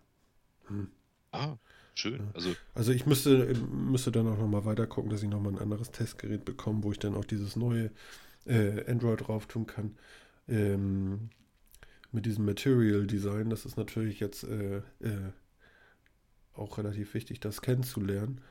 Hm. 0.67 0.91
Ah, 1.31 1.55
schön. 1.99 2.29
Also, 2.33 2.55
also 2.73 2.91
ich 2.91 3.05
müsste, 3.05 3.53
müsste 3.71 4.11
dann 4.11 4.27
auch 4.27 4.37
nochmal 4.37 4.65
weiter 4.65 4.87
gucken, 4.87 5.09
dass 5.11 5.23
ich 5.23 5.29
nochmal 5.29 5.53
ein 5.53 5.59
anderes 5.59 5.91
Testgerät 5.91 6.45
bekomme, 6.45 6.83
wo 6.83 6.91
ich 6.91 6.99
dann 6.99 7.15
auch 7.15 7.25
dieses 7.25 7.55
neue 7.55 7.91
äh, 8.45 8.89
Android 8.89 9.27
drauf 9.27 9.45
tun 9.45 9.67
kann. 9.67 9.97
Ähm, 10.47 11.29
mit 12.11 12.25
diesem 12.25 12.45
Material 12.45 13.05
Design, 13.05 13.49
das 13.49 13.65
ist 13.65 13.77
natürlich 13.77 14.19
jetzt 14.19 14.43
äh, 14.43 14.77
äh, 14.77 15.31
auch 16.53 16.77
relativ 16.77 17.13
wichtig, 17.13 17.39
das 17.39 17.61
kennenzulernen. 17.61 18.41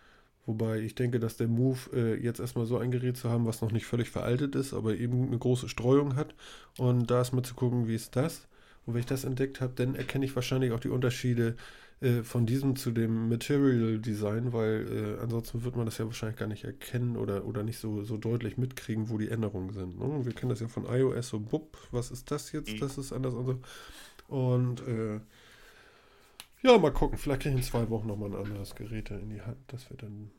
Wobei 0.47 0.81
ich 0.81 0.95
denke, 0.95 1.19
dass 1.19 1.37
der 1.37 1.49
Move, 1.49 1.79
äh, 1.93 2.15
jetzt 2.23 2.41
erstmal 2.41 2.65
so 2.65 2.79
ein 2.79 2.91
Gerät 2.91 3.17
zu 3.17 3.29
haben, 3.29 3.45
was 3.45 3.61
noch 3.61 3.73
nicht 3.73 3.85
völlig 3.85 4.11
veraltet 4.11 4.55
ist, 4.55 4.73
aber 4.73 4.95
eben 4.95 5.27
eine 5.27 5.39
große 5.39 5.69
Streuung 5.69 6.17
hat. 6.17 6.35
Und 6.79 7.11
da 7.11 7.19
erstmal 7.19 7.45
zu 7.45 7.55
gucken, 7.55 7.87
wie 7.87 7.95
ist 7.95 8.17
das? 8.17 8.49
Und 8.87 8.95
wenn 8.95 9.01
ich 9.01 9.07
das 9.07 9.25
entdeckt 9.25 9.61
habe, 9.61 9.75
dann 9.77 9.95
erkenne 9.95 10.25
ich 10.25 10.35
wahrscheinlich 10.35 10.73
auch 10.73 10.81
die 10.81 10.89
Unterschiede 10.89 11.57
äh, 12.01 12.23
von 12.23 12.47
diesem 12.47 12.77
zu 12.77 12.91
dem 12.93 13.29
Material 13.29 13.99
Design, 13.99 14.53
weil 14.53 15.17
äh, 15.19 15.23
ansonsten 15.23 15.65
wird 15.65 15.77
man 15.77 15.87
das 15.87 15.99
ja 15.99 16.07
wahrscheinlich 16.07 16.39
gar 16.39 16.47
nicht 16.47 16.65
erkennen 16.65 17.17
oder, 17.17 17.45
oder 17.45 17.63
nicht 17.63 17.79
so, 17.79 18.05
so 18.05 18.17
deutlich 18.17 18.57
mitkriegen, 18.57 19.11
wo 19.11 19.19
die 19.19 19.29
Änderungen 19.29 19.73
sind. 19.73 19.99
Ne? 19.99 20.25
Wir 20.25 20.33
kennen 20.33 20.51
das 20.51 20.61
ja 20.61 20.69
von 20.69 20.85
iOS, 20.85 21.29
so, 21.29 21.41
bupp, 21.41 21.77
was 21.91 22.11
ist 22.11 22.31
das 22.31 22.53
jetzt? 22.53 22.73
Mhm. 22.73 22.79
Das 22.79 22.99
ist 22.99 23.13
anders 23.13 23.35
und 23.35 23.47
so. 23.47 23.59
Und 24.29 24.87
äh, 24.87 25.21
ja, 26.63 26.77
mal 26.79 26.93
gucken. 26.93 27.19
Vielleicht 27.19 27.43
kriege 27.43 27.55
ich 27.57 27.63
in 27.63 27.67
zwei 27.69 27.89
Wochen 27.89 28.09
nochmal 28.09 28.31
ein 28.31 28.47
anderes 28.47 28.75
Gerät 28.75 29.11
in 29.11 29.31
die 29.31 29.43
Hand, 29.43 29.59
dass 29.69 29.91
wir 29.91 29.97
dann 29.97 30.31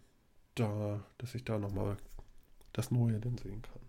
da, 0.55 1.03
dass 1.17 1.35
ich 1.35 1.43
da 1.43 1.57
nochmal 1.57 1.97
das 2.73 2.91
Neue 2.91 3.19
dann 3.19 3.37
sehen 3.37 3.61
kann. 3.61 3.81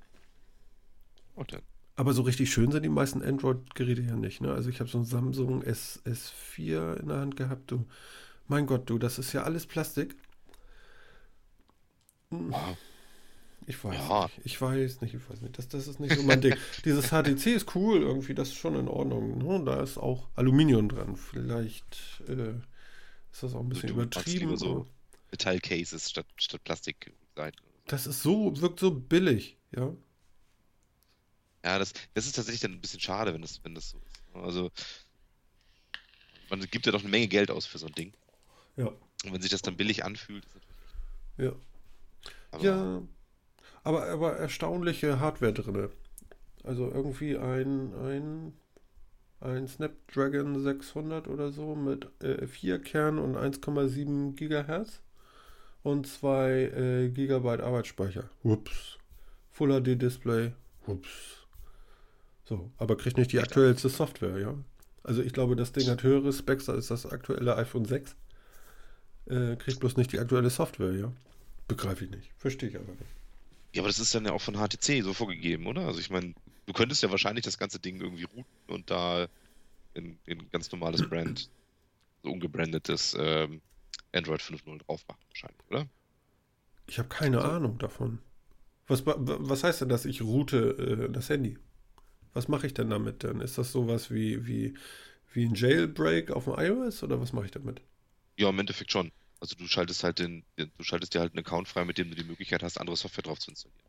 Und 1.35 1.53
dann. 1.53 1.63
Aber 2.01 2.15
so 2.15 2.23
richtig 2.23 2.51
schön 2.51 2.73
sind 2.73 2.83
die 2.83 2.89
meisten 2.89 3.23
Android-Geräte 3.23 4.01
ja 4.01 4.17
nicht. 4.17 4.41
Ne? 4.41 4.55
Also 4.55 4.71
ich 4.71 4.81
habe 4.81 4.89
so 4.89 4.97
ein 4.97 5.05
Samsung 5.05 5.61
S, 5.61 6.01
S4 6.07 6.97
in 6.97 7.09
der 7.09 7.19
Hand 7.19 7.37
gehabt. 7.37 7.71
Du, 7.71 7.85
mein 8.49 8.65
Gott, 8.65 8.89
du, 8.89 8.97
das 8.97 9.19
ist 9.19 9.35
ja 9.35 9.43
alles 9.43 9.67
Plastik. 9.67 10.17
Hm. 12.31 12.55
Ich 13.67 13.85
weiß 13.85 13.95
ja. 13.97 14.23
nicht. 14.23 14.41
Ich 14.45 14.63
weiß 14.63 15.03
nicht, 15.03 15.13
ich 15.13 15.29
weiß 15.29 15.43
nicht. 15.43 15.59
Das, 15.59 15.69
das 15.69 15.89
ist 15.89 16.01
nicht 16.01 16.17
so 16.17 16.23
mein 16.23 16.41
Ding. 16.41 16.55
Dieses 16.87 17.09
HTC 17.11 17.49
ist 17.49 17.75
cool 17.75 18.01
irgendwie, 18.01 18.33
das 18.33 18.49
ist 18.49 18.57
schon 18.57 18.77
in 18.77 18.89
Ordnung. 18.89 19.37
Ne? 19.37 19.63
Da 19.67 19.83
ist 19.83 19.99
auch 19.99 20.27
Aluminium 20.37 20.89
dran. 20.89 21.17
Vielleicht 21.17 22.23
äh, 22.27 22.55
ist 23.31 23.43
das 23.43 23.55
auch 23.55 23.61
ein 23.61 23.69
bisschen 23.69 23.91
übertrieben. 23.91 24.57
So 24.57 24.87
Metallcases 25.33 26.09
statt, 26.09 26.25
statt 26.39 26.65
Plastik. 26.65 27.13
Das 27.89 28.07
ist 28.07 28.23
so, 28.23 28.59
wirkt 28.59 28.81
so 28.81 28.91
billig, 28.91 29.59
ja. 29.77 29.93
Ja, 31.65 31.79
das, 31.79 31.93
das 32.15 32.27
ist 32.27 32.37
tatsächlich 32.37 32.61
dann 32.61 32.73
ein 32.73 32.81
bisschen 32.81 33.01
schade, 33.01 33.35
wenn 33.35 33.43
das, 33.43 33.63
wenn 33.65 33.75
das 33.75 33.91
so 33.91 33.99
ist. 33.99 34.23
Also, 34.35 34.71
man 36.49 36.61
gibt 36.61 36.87
ja 36.87 36.93
doch 36.93 37.01
eine 37.01 37.11
Menge 37.11 37.29
Geld 37.29 37.51
aus 37.51 37.67
für 37.67 37.79
so 37.79 37.87
ein 37.87 37.93
Ding. 37.93 38.13
Ja. 38.77 38.87
Und 38.87 39.33
wenn 39.33 39.43
sich 39.43 39.51
das 39.51 39.63
dann 39.63 39.77
billig 39.77 40.05
anfühlt, 40.05 40.45
ist 40.45 40.55
natürlich. 40.55 40.81
Ja. 41.39 41.53
Aber 42.51 42.65
ja, 42.65 43.03
aber, 43.83 44.07
aber 44.09 44.37
erstaunliche 44.37 45.21
Hardware 45.21 45.53
drin. 45.53 45.89
Also 46.65 46.91
irgendwie 46.91 47.37
ein, 47.39 47.95
ein, 47.95 48.53
ein 49.41 49.69
Snapdragon 49.69 50.61
600 50.61 51.29
oder 51.29 51.51
so 51.51 51.75
mit 51.75 52.09
äh, 52.23 52.47
4 52.47 52.81
Kernen 52.81 53.19
und 53.19 53.37
1,7 53.37 54.35
Gigahertz 54.35 55.01
und 55.83 56.07
2 56.07 56.51
äh, 56.51 57.09
Gigabyte 57.11 57.61
Arbeitsspeicher. 57.61 58.29
Ups. 58.43 58.99
Full 59.51 59.81
HD 59.81 60.01
Display. 60.01 60.53
Ups. 60.87 61.40
So, 62.51 62.69
aber 62.79 62.97
kriegt 62.97 63.17
nicht 63.17 63.31
die 63.31 63.39
aktuellste 63.39 63.89
Software, 63.89 64.37
ja. 64.41 64.55
Also 65.05 65.23
ich 65.23 65.33
glaube, 65.33 65.55
das 65.55 65.71
Ding 65.71 65.89
hat 65.89 66.03
höhere 66.03 66.33
Specs 66.33 66.69
als 66.69 66.89
das 66.89 67.07
aktuelle 67.07 67.57
iPhone 67.57 67.85
6. 67.85 68.17
Äh, 69.27 69.55
kriegt 69.55 69.79
bloß 69.79 69.97
nicht 69.97 70.11
die 70.11 70.19
aktuelle 70.19 70.51
Software, 70.51 70.93
ja. 70.93 71.13
Begreife 71.69 72.07
ich 72.07 72.11
nicht. 72.11 72.33
Verstehe 72.39 72.69
ich 72.69 72.75
aber 72.75 72.91
nicht. 72.91 73.05
Ja, 73.73 73.83
aber 73.83 73.89
das 73.89 74.01
ist 74.01 74.13
dann 74.17 74.25
ja 74.25 74.33
auch 74.33 74.41
von 74.41 74.57
HTC 74.57 75.05
so 75.05 75.15
vorgegeben, 75.15 75.69
oder? 75.69 75.87
Also 75.87 76.01
ich 76.01 76.11
meine, 76.11 76.35
du 76.67 76.73
könntest 76.73 77.05
ja 77.05 77.13
wahrscheinlich 77.13 77.45
das 77.45 77.57
ganze 77.57 77.79
Ding 77.79 78.01
irgendwie 78.01 78.25
routen 78.25 78.45
und 78.67 78.91
da 78.91 79.29
in, 79.95 80.19
in 80.27 80.51
ganz 80.51 80.73
normales 80.73 81.09
Brand, 81.09 81.49
so 82.25 82.33
ungebrandetes 82.33 83.17
ähm, 83.17 83.61
Android 84.13 84.41
5.0 84.41 84.85
drauf 84.85 85.05
machen, 85.07 85.21
wahrscheinlich, 85.29 85.61
oder? 85.69 85.87
Ich 86.89 86.99
habe 86.99 87.09
keine 87.09 87.39
also, 87.39 87.49
Ahnung 87.49 87.79
davon. 87.79 88.19
Was, 88.89 89.07
was 89.07 89.63
heißt 89.63 89.83
denn 89.83 89.89
das, 89.89 90.05
ich 90.05 90.21
route 90.21 91.07
äh, 91.07 91.13
das 91.13 91.29
Handy? 91.29 91.57
Was 92.33 92.49
mache 92.49 92.67
ich 92.67 92.75
denn 92.75 92.91
damit 92.91 93.23
denn? 93.23 93.41
Ist 93.41 93.59
das 93.59 93.73
sowas 93.73 94.11
wie, 94.11 94.47
wie, 94.47 94.75
wie 95.33 95.45
ein 95.45 95.55
Jailbreak 95.55 96.31
auf 96.31 96.45
dem 96.45 96.55
iOS 96.57 97.03
oder 97.03 97.21
was 97.21 97.33
mache 97.33 97.47
ich 97.47 97.51
damit? 97.51 97.81
Ja, 98.37 98.49
im 98.51 98.59
Endeffekt 98.59 98.93
schon. 98.93 99.11
Also 99.41 99.57
du 99.57 99.67
schaltest 99.67 100.05
halt 100.05 100.19
den, 100.19 100.45
du 100.57 100.69
schaltest 100.83 101.15
dir 101.15 101.21
halt 101.21 101.33
einen 101.33 101.45
Account 101.45 101.67
frei, 101.67 101.85
mit 101.85 101.99
dem 101.99 102.11
du 102.11 102.17
die 102.17 102.25
Möglichkeit 102.25 102.63
hast, 102.63 102.79
andere 102.79 102.97
Software 102.97 103.23
drauf 103.23 103.39
zu 103.39 103.51
installieren. 103.51 103.81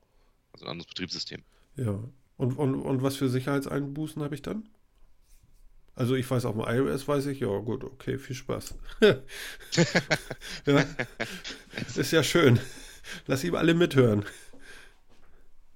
Also 0.54 0.66
ein 0.66 0.72
anderes 0.72 0.88
Betriebssystem. 0.88 1.44
Ja. 1.76 2.00
Und, 2.38 2.58
und, 2.58 2.76
und 2.76 3.04
was 3.04 3.18
für 3.18 3.30
Sicherheitseinbußen 3.30 4.22
habe 4.24 4.34
ich 4.34 4.42
dann? 4.42 4.68
Also 5.94 6.16
ich 6.16 6.30
weiß, 6.30 6.46
auf 6.46 6.56
dem 6.56 6.66
iOS 6.66 7.08
weiß 7.08 7.28
ich, 7.28 7.42
ja 7.42 7.58
gut, 7.60 7.84
okay, 7.84 8.18
viel 8.18 8.36
Spaß. 8.36 8.76
ja, 10.66 10.86
ist 11.96 12.12
ja 12.12 12.24
schön. 12.24 12.60
Lass 13.28 13.44
ihm 13.44 13.56
alle 13.56 13.74
mithören. 13.74 14.26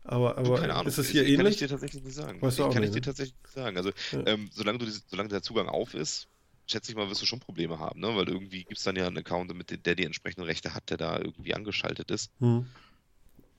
Aber, 0.07 0.37
aber 0.37 0.59
Keine 0.59 0.73
Ahnung, 0.73 0.87
ist 0.87 0.99
es 0.99 1.09
hier 1.09 1.23
ähnlich? 1.23 1.37
Kann 1.37 1.47
ich 1.47 1.57
dir 1.57 1.67
tatsächlich 1.67 2.03
nicht 2.03 2.15
sagen. 2.15 2.41
Weißt 2.41 2.59
du 2.59 2.65
auch 2.65 2.71
kann 2.71 2.81
nicht, 2.81 2.89
ich 2.89 2.93
dir 2.93 2.99
ne? 2.99 3.05
tatsächlich 3.05 3.35
nicht 3.41 3.53
sagen. 3.53 3.77
Also 3.77 3.89
ja. 4.11 4.27
ähm, 4.27 4.49
solange, 4.53 4.77
du, 4.77 4.85
solange 5.07 5.29
der 5.29 5.41
Zugang 5.41 5.67
auf 5.67 5.95
ist, 5.95 6.27
schätze 6.67 6.91
ich 6.91 6.97
mal, 6.97 7.09
wirst 7.09 7.21
du 7.21 7.25
schon 7.25 7.39
Probleme 7.39 7.79
haben, 7.79 7.99
ne? 7.99 8.15
Weil 8.15 8.27
irgendwie 8.27 8.63
gibt 8.63 8.77
es 8.77 8.83
dann 8.83 8.95
ja 8.95 9.07
einen 9.07 9.17
Account, 9.17 9.53
mit 9.55 9.71
dem, 9.71 9.81
der 9.81 9.95
die 9.95 10.05
entsprechenden 10.05 10.45
Rechte 10.45 10.73
hat, 10.73 10.89
der 10.89 10.97
da 10.97 11.17
irgendwie 11.17 11.55
angeschaltet 11.55 12.11
ist. 12.11 12.31
Hm. 12.39 12.67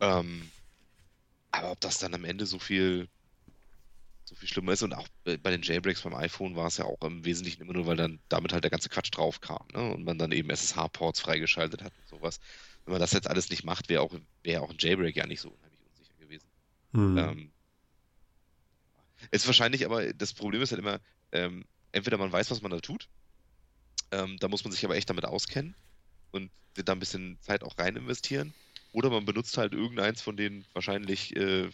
Ähm, 0.00 0.50
aber 1.50 1.72
ob 1.72 1.80
das 1.80 1.98
dann 1.98 2.14
am 2.14 2.24
Ende 2.24 2.46
so 2.46 2.58
viel 2.58 3.08
so 4.24 4.34
viel 4.34 4.48
schlimmer 4.48 4.72
ist 4.72 4.82
und 4.82 4.92
auch 4.92 5.06
bei 5.24 5.36
den 5.36 5.62
Jailbreaks 5.62 6.02
beim 6.02 6.16
iPhone 6.16 6.56
war 6.56 6.66
es 6.66 6.78
ja 6.78 6.84
auch 6.84 7.00
im 7.02 7.24
Wesentlichen 7.24 7.62
immer 7.62 7.74
nur, 7.74 7.86
weil 7.86 7.96
dann 7.96 8.18
damit 8.28 8.52
halt 8.52 8.64
der 8.64 8.72
ganze 8.72 8.88
Quatsch 8.88 9.10
drauf 9.12 9.40
kam, 9.40 9.64
ne? 9.72 9.92
Und 9.92 10.04
man 10.04 10.18
dann 10.18 10.32
eben 10.32 10.50
SSH-Ports 10.50 11.20
freigeschaltet 11.20 11.82
hat 11.82 11.92
und 11.96 12.08
sowas. 12.08 12.40
Wenn 12.84 12.92
man 12.92 13.00
das 13.00 13.12
jetzt 13.12 13.28
alles 13.28 13.50
nicht 13.50 13.64
macht, 13.64 13.88
wäre 13.88 14.02
auch, 14.02 14.14
wär 14.42 14.62
auch 14.62 14.70
ein 14.70 14.76
Jailbreak 14.78 15.16
ja 15.16 15.26
nicht 15.26 15.40
so 15.40 15.56
unheimlich 16.92 17.16
unsicher 17.16 17.32
gewesen. 17.32 17.38
Hm. 17.38 17.38
Ähm, 17.38 17.52
ist 19.30 19.46
wahrscheinlich 19.46 19.84
aber, 19.84 20.12
das 20.12 20.34
Problem 20.34 20.62
ist 20.62 20.72
halt 20.72 20.80
immer, 20.80 21.00
ähm, 21.32 21.64
entweder 21.92 22.18
man 22.18 22.32
weiß, 22.32 22.50
was 22.50 22.62
man 22.62 22.70
da 22.70 22.80
tut, 22.80 23.08
ähm, 24.12 24.36
da 24.38 24.48
muss 24.48 24.64
man 24.64 24.72
sich 24.72 24.84
aber 24.84 24.96
echt 24.96 25.08
damit 25.10 25.24
auskennen 25.24 25.74
und 26.32 26.50
da 26.74 26.92
ein 26.92 26.98
bisschen 26.98 27.38
Zeit 27.40 27.62
auch 27.62 27.78
rein 27.78 27.96
investieren. 27.96 28.54
Oder 28.92 29.10
man 29.10 29.24
benutzt 29.24 29.58
halt 29.58 29.72
irgendeins 29.72 30.22
von 30.22 30.36
den 30.36 30.64
wahrscheinlich 30.72 31.34
äh, 31.36 31.70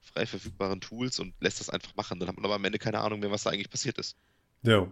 frei 0.00 0.26
verfügbaren 0.26 0.80
Tools 0.80 1.20
und 1.20 1.34
lässt 1.40 1.60
das 1.60 1.70
einfach 1.70 1.94
machen. 1.94 2.18
Dann 2.18 2.28
hat 2.28 2.36
man 2.36 2.44
aber 2.44 2.56
am 2.56 2.64
Ende 2.64 2.78
keine 2.78 3.00
Ahnung 3.00 3.20
mehr, 3.20 3.30
was 3.30 3.44
da 3.44 3.50
eigentlich 3.50 3.70
passiert 3.70 3.98
ist. 3.98 4.16
Ja. 4.62 4.90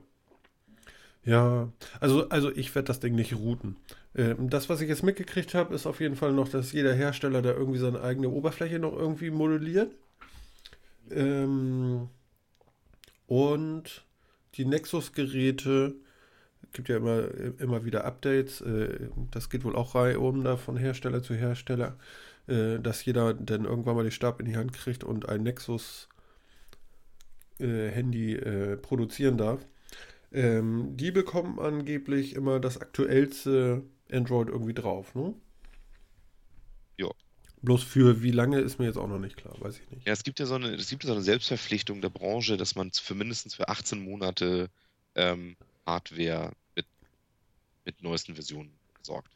Ja, 1.22 1.70
also, 2.00 2.28
also 2.30 2.50
ich 2.50 2.74
werde 2.74 2.86
das 2.86 3.00
Ding 3.00 3.14
nicht 3.14 3.34
routen. 3.34 3.76
Ähm, 4.14 4.50
das, 4.50 4.68
was 4.68 4.80
ich 4.80 4.88
jetzt 4.88 5.02
mitgekriegt 5.02 5.54
habe, 5.54 5.74
ist 5.74 5.86
auf 5.86 6.00
jeden 6.00 6.16
Fall 6.16 6.32
noch, 6.32 6.48
dass 6.48 6.72
jeder 6.72 6.94
Hersteller 6.94 7.42
da 7.42 7.52
irgendwie 7.52 7.78
seine 7.78 8.02
eigene 8.02 8.28
Oberfläche 8.28 8.78
noch 8.78 8.96
irgendwie 8.96 9.30
modelliert. 9.30 9.94
Ähm, 11.10 12.08
und 13.26 14.04
die 14.54 14.64
Nexus-Geräte, 14.64 15.94
gibt 16.72 16.88
ja 16.88 16.96
immer, 16.96 17.28
immer 17.58 17.84
wieder 17.84 18.04
Updates, 18.04 18.60
äh, 18.60 19.08
das 19.30 19.50
geht 19.50 19.64
wohl 19.64 19.76
auch 19.76 19.94
reihum 19.94 20.42
da 20.44 20.56
von 20.56 20.76
Hersteller 20.76 21.22
zu 21.22 21.34
Hersteller, 21.34 21.96
äh, 22.48 22.78
dass 22.80 23.04
jeder 23.04 23.34
dann 23.34 23.64
irgendwann 23.64 23.94
mal 23.96 24.02
den 24.02 24.12
Stab 24.12 24.40
in 24.40 24.46
die 24.46 24.56
Hand 24.56 24.72
kriegt 24.72 25.04
und 25.04 25.28
ein 25.28 25.42
Nexus-Handy 25.44 28.34
äh, 28.34 28.76
produzieren 28.76 29.38
darf. 29.38 29.64
Ähm, 30.32 30.96
die 30.96 31.10
bekommen 31.10 31.58
angeblich 31.58 32.36
immer 32.36 32.60
das 32.60 32.80
aktuellste 32.80 33.82
Android 34.12 34.48
irgendwie 34.48 34.74
drauf, 34.74 35.14
ne? 35.14 35.34
Ja. 36.98 37.08
Bloß 37.62 37.82
für 37.82 38.22
wie 38.22 38.30
lange 38.30 38.58
ist 38.60 38.78
mir 38.78 38.86
jetzt 38.86 38.96
auch 38.96 39.08
noch 39.08 39.18
nicht 39.18 39.36
klar, 39.36 39.54
weiß 39.60 39.80
ich 39.80 39.90
nicht. 39.90 40.06
Ja, 40.06 40.12
es 40.12 40.22
gibt 40.22 40.40
ja 40.40 40.46
so 40.46 40.54
eine, 40.54 40.68
es 40.68 40.88
gibt 40.88 41.02
so 41.02 41.12
eine 41.12 41.22
Selbstverpflichtung 41.22 42.00
der 42.00 42.08
Branche, 42.08 42.56
dass 42.56 42.74
man 42.74 42.90
für 42.92 43.14
mindestens 43.14 43.54
für 43.54 43.68
18 43.68 44.02
Monate 44.02 44.70
ähm, 45.14 45.56
Hardware 45.86 46.52
mit, 46.74 46.86
mit 47.84 48.02
neuesten 48.02 48.34
Versionen 48.34 48.72
sorgt. 49.02 49.30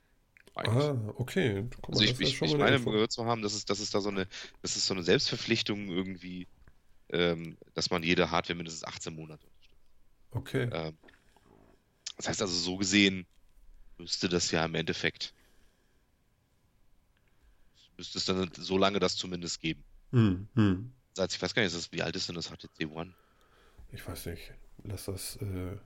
Ah, 0.54 0.96
okay. 1.16 1.64
Guck 1.82 1.94
also 1.94 2.04
ich, 2.04 2.20
ich, 2.20 2.40
ich 2.40 2.56
meine 2.56 2.80
gehört 2.80 3.10
zu 3.10 3.24
haben, 3.24 3.42
dass 3.42 3.54
es, 3.54 3.64
dass 3.64 3.80
es 3.80 3.90
da 3.90 4.00
so 4.00 4.10
eine, 4.10 4.28
das 4.62 4.76
ist 4.76 4.86
so 4.86 4.94
eine 4.94 5.02
Selbstverpflichtung 5.02 5.88
irgendwie, 5.88 6.46
ähm, 7.10 7.56
dass 7.74 7.90
man 7.90 8.04
jede 8.04 8.30
Hardware 8.30 8.56
mindestens 8.56 8.84
18 8.84 9.14
Monate 9.16 9.44
unterstützt. 9.44 9.80
Okay. 10.30 10.68
Ähm, 10.72 10.96
das 12.16 12.28
heißt 12.28 12.42
also 12.42 12.54
so 12.54 12.76
gesehen 12.76 13.26
müsste 13.98 14.28
das 14.28 14.50
ja 14.50 14.64
im 14.64 14.74
Endeffekt 14.74 15.32
müsste 17.96 18.18
es 18.18 18.24
dann 18.24 18.50
so 18.54 18.78
lange 18.78 18.98
das 18.98 19.16
zumindest 19.16 19.60
geben. 19.60 19.84
Hm, 20.10 20.48
hm. 20.54 20.92
ich 21.16 21.42
weiß 21.42 21.54
gar 21.54 21.62
nicht, 21.62 21.74
ist 21.74 21.76
das, 21.76 21.92
wie 21.92 22.02
alt 22.02 22.16
ist 22.16 22.28
denn 22.28 22.36
das 22.36 22.50
HTC 22.50 22.90
One? 22.90 23.14
Ich 23.92 24.06
weiß 24.06 24.26
nicht. 24.26 24.52
Lass 24.84 25.04
das 25.06 25.36
äh, 25.36 25.76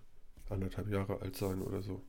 anderthalb 0.49 0.89
Jahre 0.89 1.21
alt 1.21 1.37
sein 1.37 1.61
oder 1.61 1.83
so. 1.83 2.03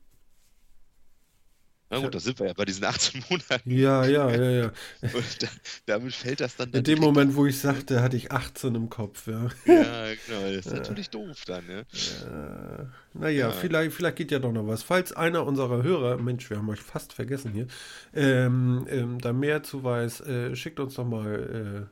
Na 1.91 1.99
gut, 1.99 2.13
da 2.13 2.19
sind 2.19 2.39
wir 2.39 2.47
ja 2.47 2.53
bei 2.53 2.65
diesen 2.65 2.85
18 2.85 3.23
Monaten. 3.29 3.71
Ja, 3.71 4.05
ja, 4.05 4.29
ja, 4.29 4.49
ja. 4.51 4.65
Und 5.01 5.43
da, 5.43 5.47
damit 5.87 6.13
fällt 6.13 6.39
das 6.39 6.55
dann. 6.55 6.67
In 6.67 6.73
dann 6.73 6.83
dem 6.83 6.99
direkt 6.99 7.01
Moment, 7.01 7.35
wo 7.35 7.45
ich 7.47 7.59
sagte, 7.59 8.01
hatte 8.01 8.15
ich 8.15 8.31
18 8.31 8.75
im 8.75 8.89
Kopf, 8.89 9.25
ja. 9.27 9.49
Ja, 9.65 10.05
genau. 10.27 10.41
Das 10.55 10.65
ist 10.67 10.73
natürlich 10.73 11.09
doof 11.09 11.43
dann, 11.47 11.65
ne? 11.65 11.79
Äh, 11.91 12.85
naja, 13.17 13.47
Ja. 13.47 13.51
vielleicht, 13.51 13.93
vielleicht 13.93 14.17
geht 14.17 14.31
ja 14.31 14.37
doch 14.39 14.51
noch 14.51 14.67
was. 14.67 14.83
Falls 14.83 15.13
einer 15.13 15.45
unserer 15.45 15.81
Hörer, 15.81 16.17
Mensch, 16.17 16.49
wir 16.49 16.57
haben 16.57 16.69
euch 16.69 16.81
fast 16.81 17.13
vergessen 17.13 17.53
hier, 17.53 17.67
ähm, 18.13 18.85
ähm, 18.89 19.19
da 19.19 19.33
mehr 19.33 19.63
zu 19.63 19.83
weiß, 19.83 20.21
äh, 20.21 20.55
schickt 20.55 20.79
uns 20.79 20.93
doch 20.95 21.05
mal 21.05 21.89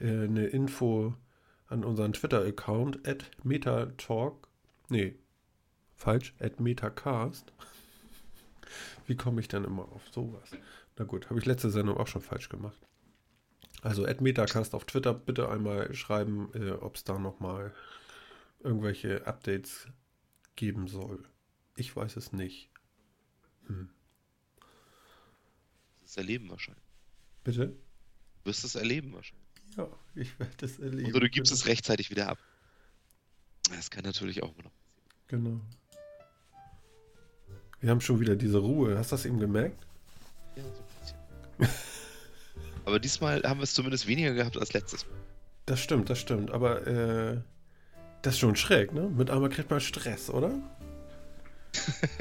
äh, 0.00 0.04
äh, 0.04 0.24
eine 0.24 0.46
Info 0.46 1.14
an 1.66 1.84
unseren 1.84 2.12
Twitter-Account, 2.12 3.08
at 3.08 3.24
metatalk, 3.42 4.46
nee, 4.88 5.16
falsch, 5.96 6.34
at 6.38 6.60
metacast. 6.60 7.52
Wie 9.06 9.16
komme 9.16 9.40
ich 9.40 9.48
denn 9.48 9.64
immer 9.64 9.90
auf 9.92 10.08
sowas? 10.12 10.50
Na 10.96 11.04
gut, 11.04 11.30
habe 11.30 11.38
ich 11.38 11.46
letzte 11.46 11.70
Sendung 11.70 11.96
auch 11.96 12.06
schon 12.06 12.22
falsch 12.22 12.48
gemacht. 12.48 12.80
Also 13.82 14.04
at 14.04 14.20
metacast 14.20 14.74
auf 14.74 14.84
Twitter 14.84 15.12
bitte 15.14 15.48
einmal 15.48 15.92
schreiben, 15.94 16.50
äh, 16.54 16.70
ob 16.72 16.96
es 16.96 17.04
da 17.04 17.18
nochmal 17.18 17.74
irgendwelche 18.60 19.26
Updates 19.26 19.88
geben 20.54 20.86
soll. 20.86 21.24
Ich 21.76 21.94
weiß 21.96 22.16
es 22.16 22.32
nicht. 22.32 22.70
Das 26.00 26.10
ist 26.10 26.16
erleben 26.16 26.50
wahrscheinlich. 26.50 26.84
Bitte? 27.44 27.68
Du 27.68 28.50
wirst 28.50 28.64
es 28.64 28.74
erleben 28.74 29.12
wahrscheinlich. 29.14 29.48
Ja, 29.76 29.88
ich 30.14 30.38
werde 30.38 30.66
es 30.66 30.78
erleben. 30.78 31.10
Oder 31.10 31.20
du 31.20 31.30
gibst 31.30 31.52
es 31.52 31.66
rechtzeitig 31.66 32.10
wieder 32.10 32.28
ab. 32.28 32.38
Das 33.70 33.90
kann 33.90 34.04
natürlich 34.04 34.42
auch 34.42 34.54
immer 34.54 34.64
noch. 34.64 34.72
Genau. 35.28 35.60
Wir 37.82 37.90
haben 37.90 38.00
schon 38.00 38.20
wieder 38.20 38.36
diese 38.36 38.58
Ruhe. 38.58 38.96
Hast 38.96 39.10
du 39.10 39.16
das 39.16 39.26
eben 39.26 39.40
gemerkt? 39.40 39.84
Ja, 40.54 40.62
so 40.62 40.68
ein 40.68 40.86
bisschen. 41.00 41.16
Aber 42.84 43.00
diesmal 43.00 43.42
haben 43.42 43.58
wir 43.58 43.64
es 43.64 43.74
zumindest 43.74 44.06
weniger 44.06 44.32
gehabt 44.34 44.56
als 44.56 44.72
letztes 44.72 45.04
Mal. 45.06 45.16
Das 45.66 45.80
stimmt, 45.80 46.08
das 46.08 46.20
stimmt. 46.20 46.52
Aber 46.52 46.86
äh, 46.86 47.40
das 48.22 48.34
ist 48.34 48.40
schon 48.40 48.54
schräg, 48.54 48.92
ne? 48.92 49.08
Mit 49.08 49.30
einmal 49.30 49.50
kriegt 49.50 49.68
man 49.68 49.80
Stress, 49.80 50.30
oder? 50.30 50.52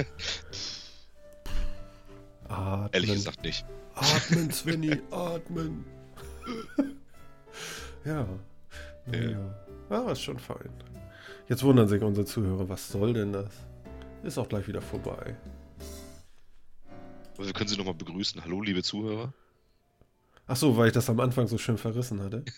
Atmen. 2.48 2.90
Ehrlich 2.92 3.14
gesagt 3.14 3.44
nicht. 3.44 3.64
Atmen, 3.94 4.52
Svenny, 4.54 5.00
atmen. 5.12 5.86
ja. 8.04 8.28
Ja. 9.12 9.20
Ja. 9.30 9.56
Ah, 9.90 10.12
ist 10.12 10.22
schon 10.22 10.40
fein. 10.40 10.70
Jetzt 11.48 11.64
wundern 11.64 11.88
sich 11.88 12.02
unsere 12.02 12.26
Zuhörer, 12.26 12.68
was 12.68 12.90
soll 12.90 13.14
denn 13.14 13.32
das? 13.34 13.54
Ist 14.24 14.38
auch 14.38 14.48
gleich 14.50 14.68
wieder 14.68 14.82
vorbei. 14.82 15.36
Aber 17.42 17.48
wir 17.48 17.54
können 17.56 17.70
sie 17.70 17.76
nochmal 17.76 17.96
begrüßen. 17.96 18.44
Hallo, 18.44 18.62
liebe 18.62 18.84
Zuhörer. 18.84 19.34
Ach 20.46 20.56
so, 20.56 20.78
weil 20.78 20.90
ich 20.90 20.94
das 20.94 21.10
am 21.10 21.20
Anfang 21.20 21.48
so 21.48 21.58
schön 21.58 21.78
verrissen 21.80 22.22
hatte. 22.22 22.46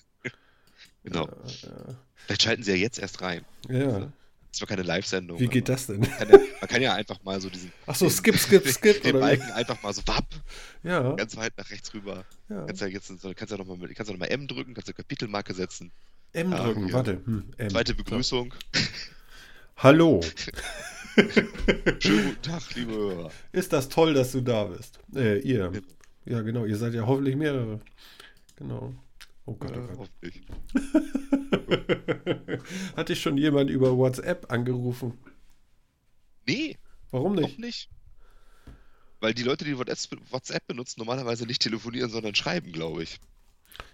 Genau. 1.06 1.28
Ja, 1.28 1.96
Vielleicht 2.26 2.44
schalten 2.44 2.64
sie 2.64 2.72
ja 2.72 2.78
jetzt 2.78 2.98
erst 3.00 3.22
rein. 3.22 3.46
ja. 3.70 4.00
ja. 4.00 4.12
Das 4.52 4.62
war 4.62 4.68
keine 4.68 4.84
Live-Sendung. 4.84 5.40
Wie 5.40 5.48
geht 5.48 5.68
aber 5.70 5.74
das 5.76 5.88
denn? 5.88 6.00
Man 6.02 6.10
kann, 6.12 6.30
ja, 6.30 6.38
man 6.62 6.70
kann 6.70 6.82
ja 6.82 6.94
einfach 6.94 7.22
mal 7.24 7.42
so 7.42 7.50
diesen 7.50 7.72
Ach 7.88 7.96
so, 7.96 8.10
skip, 8.10 8.38
skip, 8.38 8.66
skip. 8.68 9.02
den 9.04 9.16
wie? 9.16 9.20
Balken 9.20 9.52
einfach 9.52 9.82
mal 9.82 9.94
so 9.94 10.02
wapp, 10.06 10.28
Ja, 10.84 11.14
ganz 11.16 11.36
weit 11.38 11.58
nach 11.58 11.70
rechts 11.72 11.94
rüber. 11.94 12.24
ja. 12.50 12.66
Kannst 12.66 12.82
ja 12.82 12.88
jetzt 12.88 13.08
so- 13.08 13.34
kannst 13.36 13.52
ja 13.52 13.58
nochmal 13.58 13.78
kannst 13.94 14.10
ja 14.10 14.14
noch 14.14 14.20
mal 14.20 14.28
M 14.28 14.48
drücken, 14.48 14.74
kannst 14.76 14.88
ja 14.90 14.94
Kapitelmarke 14.94 15.54
setzen. 15.54 15.92
M 16.34 16.52
Ja, 16.52 16.64
drücken, 16.64 16.84
okay. 16.86 16.94
warte. 16.94 17.22
Hm, 17.26 17.54
M. 17.58 17.70
Zweite. 17.70 17.96
Begrüßung. 17.96 18.54
Hallo. 19.78 20.20
Schönen 21.16 22.30
guten 22.30 22.42
Tag, 22.42 22.76
liebe 22.76 22.92
Hörer. 22.92 23.32
Ist 23.52 23.74
das 23.74 23.90
toll, 23.90 24.14
dass 24.14 24.32
du 24.32 24.42
da 24.42 24.66
bist? 24.66 25.00
Äh, 25.16 25.40
ihr. 25.40 25.72
Ja, 26.26 26.42
genau. 26.42 26.66
Ihr 26.66 26.78
seid 26.78 26.94
ja 26.94 27.06
hoffentlich 27.06 27.36
mehrere. 27.36 27.82
Genau. 28.56 28.94
Oh 29.46 29.56
Gott, 29.56 29.78
oh 29.78 29.88
Gott. 29.96 30.10
Hat 32.96 33.10
dich 33.10 33.22
schon 33.22 33.38
jemand 33.38 33.70
über 33.70 33.98
WhatsApp 33.98 34.52
angerufen? 34.52 35.18
Nee, 36.48 36.78
Warum 37.12 37.36
nicht? 37.36 37.60
nicht. 37.60 37.90
Weil 39.20 39.34
die 39.34 39.44
Leute, 39.44 39.66
die 39.66 39.78
WhatsApp 39.78 40.20
WhatsApp 40.32 40.66
benutzen, 40.68 41.00
normalerweise 41.00 41.46
nicht 41.46 41.62
telefonieren, 41.62 42.10
sondern 42.10 42.36
schreiben, 42.36 42.72
glaube 42.72 43.04
ich. 43.04 43.20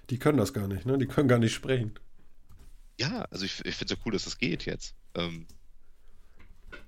Die 0.09 0.19
können 0.19 0.37
das 0.37 0.53
gar 0.53 0.67
nicht, 0.67 0.85
ne? 0.85 0.97
Die 0.97 1.05
können 1.05 1.27
gar 1.27 1.39
nicht 1.39 1.53
sprechen. 1.53 1.99
Ja, 2.99 3.23
also 3.31 3.45
ich, 3.45 3.63
ich 3.65 3.75
finde 3.75 3.93
es 3.93 3.99
ja 3.99 4.03
cool, 4.05 4.13
dass 4.13 4.25
das 4.25 4.37
geht 4.37 4.65
jetzt. 4.65 4.93
Ähm, 5.15 5.47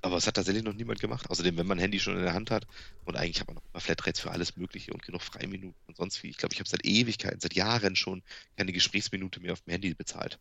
aber 0.02 0.18
es 0.18 0.28
hat 0.28 0.36
tatsächlich 0.36 0.64
noch 0.64 0.74
niemand 0.74 0.99
gemacht. 0.99 1.30
Außerdem, 1.30 1.58
wenn 1.58 1.68
man 1.68 1.78
ein 1.78 1.82
Handy 1.82 1.99
schon 1.99 2.16
in 2.18 2.24
der 2.24 2.34
Hand 2.34 2.52
hat 2.52 2.66
und 3.06 3.16
eigentlich 3.16 3.39
hat 3.39 3.47
man 3.47 3.56
noch 3.56 3.64
immer 3.72 3.82
Flatrates 3.82 4.20
für 4.20 4.32
alles 4.32 4.58
Mögliche 4.58 4.93
und 4.93 5.04
genug 5.04 5.22
Freiminuten 5.22 5.80
und 5.88 5.97
sonst 5.97 6.22
wie. 6.24 6.30
Ich 6.30 6.38
glaube, 6.38 6.54
ich 6.54 6.60
habe 6.60 6.70
seit 6.70 6.86
Ewigkeiten, 6.86 7.39
seit 7.39 7.54
Jahren 7.54 7.95
schon 7.95 8.24
keine 8.58 8.72
Gesprächsminute 8.74 9.39
mehr 9.39 9.54
auf 9.54 9.62
dem 9.62 9.72
Handy 9.72 9.93
bezahlt. 9.93 10.39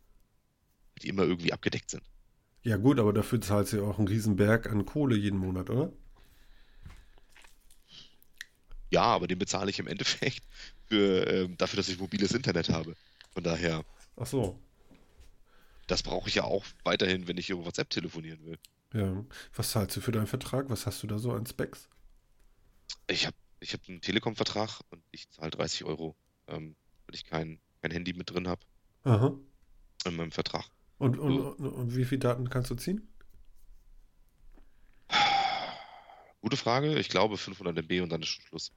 Die 1.02 1.08
immer 1.08 1.22
irgendwie 1.22 1.52
abgedeckt 1.52 1.90
sind. 1.90 2.02
Ja, 2.62 2.76
gut, 2.76 2.98
aber 2.98 3.12
dafür 3.12 3.40
zahlst 3.40 3.72
du 3.72 3.78
ja 3.78 3.82
auch 3.84 3.98
einen 3.98 4.08
Riesenberg 4.08 4.66
an 4.66 4.84
Kohle 4.84 5.16
jeden 5.16 5.38
Monat, 5.38 5.70
oder? 5.70 5.92
Ja, 8.90 9.02
aber 9.02 9.26
den 9.28 9.38
bezahle 9.38 9.70
ich 9.70 9.78
im 9.78 9.86
Endeffekt 9.86 10.42
für, 10.88 11.26
ähm, 11.26 11.56
dafür, 11.56 11.78
dass 11.78 11.88
ich 11.88 11.98
mobiles 11.98 12.32
Internet 12.32 12.68
habe. 12.68 12.96
Von 13.32 13.44
daher, 13.44 13.84
Ach 14.16 14.26
so. 14.26 14.58
das 15.86 16.02
brauche 16.02 16.28
ich 16.28 16.34
ja 16.34 16.44
auch 16.44 16.64
weiterhin, 16.84 17.28
wenn 17.28 17.38
ich 17.38 17.50
über 17.50 17.64
WhatsApp 17.64 17.88
telefonieren 17.90 18.44
will. 18.44 18.58
Ja. 18.93 19.24
Was 19.55 19.70
zahlst 19.70 19.97
du 19.97 20.01
für 20.01 20.12
deinen 20.12 20.26
Vertrag? 20.26 20.68
Was 20.70 20.86
hast 20.86 21.03
du 21.03 21.07
da 21.07 21.18
so 21.18 21.32
an 21.32 21.47
Specs? 21.47 21.88
Ich 23.09 23.26
habe 23.26 23.36
ich 23.61 23.72
hab 23.72 23.80
einen 23.88 24.01
Telekom-Vertrag 24.01 24.80
und 24.91 25.03
ich 25.11 25.28
zahle 25.30 25.51
30 25.51 25.84
Euro, 25.84 26.16
ähm, 26.49 26.74
weil 27.07 27.14
ich 27.14 27.24
kein, 27.24 27.61
kein 27.82 27.91
Handy 27.91 28.14
mit 28.14 28.30
drin 28.30 28.49
habe 28.49 28.62
Aha. 29.05 29.34
in 30.07 30.16
meinem 30.16 30.32
Vertrag. 30.32 30.64
Und, 30.99 31.18
und, 31.18 31.38
und, 31.41 31.66
und 31.66 31.97
wie 31.97 32.05
viele 32.05 32.20
Daten 32.20 32.49
kannst 32.51 32.70
du 32.70 32.74
ziehen? 32.74 33.07
Gute 36.41 36.57
Frage. 36.57 36.99
Ich 36.99 37.09
glaube 37.09 37.36
500 37.36 37.76
MB 37.76 38.03
und 38.03 38.11
dann 38.11 38.22
ist 38.22 38.28
schon 38.28 38.45
Schluss. 38.47 38.72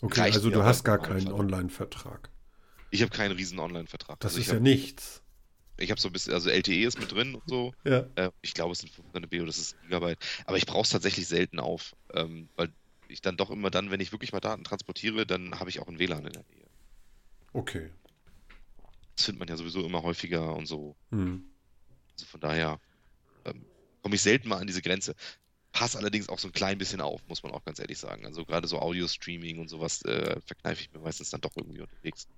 Okay, 0.00 0.20
Reicht 0.20 0.36
also 0.36 0.50
du 0.50 0.62
hast 0.62 0.84
gar 0.84 0.98
keinen. 0.98 1.32
Online-Vertrag. 1.32 2.30
Ich 2.90 3.02
habe 3.02 3.10
keinen 3.10 3.32
riesen 3.32 3.58
Online-Vertrag. 3.58 4.20
Das 4.20 4.32
Also 4.32 4.40
ist 4.40 4.48
ja 4.52 4.60
nichts. 4.60 5.22
Ich 5.78 5.90
hab 5.90 5.98
so 5.98 6.08
ein 6.08 6.12
bisschen, 6.12 6.34
also 6.34 6.50
LTE 6.50 6.84
ist 6.84 6.98
mit 6.98 7.12
drin 7.12 7.34
und 7.34 7.42
so. 7.46 7.72
Ja. 7.84 8.06
Äh, 8.16 8.30
ich 8.42 8.54
glaube, 8.54 8.72
es 8.72 8.80
sind 8.80 8.92
500 8.92 9.24
MB 9.24 9.40
oder 9.40 9.46
das 9.46 9.58
ist 9.58 9.76
ein 9.76 9.82
Gigabyte. 9.82 10.18
Aber 10.44 10.56
ich 10.56 10.66
brauche 10.66 10.82
es 10.82 10.90
tatsächlich 10.90 11.26
selten 11.26 11.58
auf, 11.58 11.94
ähm, 12.12 12.48
weil 12.56 12.72
ich 13.08 13.22
dann 13.22 13.36
doch 13.36 13.50
immer 13.50 13.70
dann, 13.70 13.90
wenn 13.90 14.00
ich 14.00 14.12
wirklich 14.12 14.32
mal 14.32 14.40
Daten 14.40 14.64
transportiere, 14.64 15.26
dann 15.26 15.58
habe 15.58 15.70
ich 15.70 15.80
auch 15.80 15.88
ein 15.88 15.98
WLAN 15.98 16.26
in 16.26 16.32
der 16.32 16.44
Nähe. 16.50 16.66
Okay. 17.52 17.90
Das 19.16 19.24
findet 19.24 19.40
man 19.40 19.48
ja 19.48 19.56
sowieso 19.56 19.84
immer 19.84 20.02
häufiger 20.02 20.54
und 20.54 20.66
so. 20.66 20.96
Hm. 21.10 21.44
Also 22.12 22.26
von 22.26 22.40
daher 22.40 22.80
ähm, 23.44 23.64
komme 24.02 24.14
ich 24.14 24.22
selten 24.22 24.48
mal 24.48 24.58
an 24.58 24.66
diese 24.66 24.82
Grenze. 24.82 25.14
Pass 25.72 25.96
allerdings 25.96 26.28
auch 26.28 26.38
so 26.38 26.48
ein 26.48 26.52
klein 26.52 26.78
bisschen 26.78 27.00
auf, 27.00 27.26
muss 27.26 27.42
man 27.42 27.52
auch 27.52 27.64
ganz 27.64 27.78
ehrlich 27.78 27.98
sagen. 27.98 28.26
Also 28.26 28.44
gerade 28.44 28.68
so 28.68 28.80
Audio-Streaming 28.80 29.58
und 29.58 29.68
sowas 29.68 30.02
äh, 30.02 30.40
verkneife 30.44 30.82
ich 30.82 30.92
mir 30.92 31.00
meistens 31.00 31.30
dann 31.30 31.40
doch 31.40 31.56
irgendwie 31.56 31.80
unterwegs. 31.80 32.28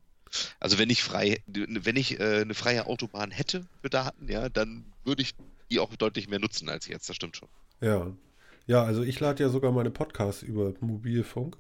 Also 0.61 0.79
wenn 0.79 0.91
ich 0.91 1.03
frei, 1.03 1.43
wenn 1.47 1.97
ich 1.97 2.21
äh, 2.21 2.41
eine 2.43 2.55
freie 2.55 2.87
Autobahn 2.87 3.31
hätte 3.31 3.67
für 3.83 3.91
Daten, 3.91 4.29
ja, 4.29 4.49
dann 4.49 4.85
würde 5.05 5.23
ich 5.23 5.35
die 5.71 5.79
auch 5.81 5.95
deutlich 5.97 6.29
mehr 6.29 6.39
nutzen 6.39 6.69
als 6.69 6.87
jetzt, 6.87 7.09
das 7.09 7.17
stimmt 7.17 7.37
schon. 7.37 7.49
Ja. 7.81 8.13
Ja, 8.67 8.85
also 8.85 9.03
ich 9.03 9.19
lade 9.19 9.43
ja 9.43 9.49
sogar 9.49 9.73
meine 9.73 9.91
Podcasts 9.91 10.43
über 10.43 10.73
Mobilfunk. 10.81 11.57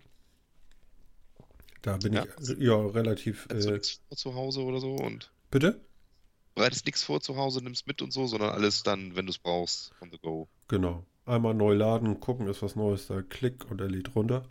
Da 1.83 1.97
bin 1.97 2.13
Ja. 2.13 2.25
ich 2.25 2.57
ja 2.59 2.75
relativ. 2.87 3.49
Du 3.49 3.57
Äh, 3.57 3.73
nichts 3.73 4.01
vor 4.09 4.17
zu 4.17 4.35
Hause 4.35 4.63
oder 4.63 4.81
so 4.81 4.95
und 4.95 5.33
bitte? 5.51 5.81
bereitest 6.55 6.85
nichts 6.87 7.03
vor 7.03 7.21
zu 7.21 7.37
Hause, 7.37 7.63
nimmst 7.65 7.87
mit 7.87 8.03
und 8.03 8.13
so, 8.13 8.27
sondern 8.27 8.51
alles 8.51 8.83
dann, 8.83 9.17
wenn 9.17 9.27
du 9.27 9.31
es 9.31 9.39
brauchst, 9.39 9.93
on 10.01 10.11
the 10.11 10.19
go. 10.19 10.49
Genau. 10.69 11.05
Einmal 11.31 11.55
neu 11.55 11.75
laden, 11.75 12.21
gucken, 12.21 12.49
ist 12.49 12.63
was 12.63 12.77
Neues 12.77 13.07
da, 13.07 13.23
klick 13.23 13.71
und 13.71 13.81
er 13.81 13.89
lädt 13.89 14.15
runter. 14.15 14.49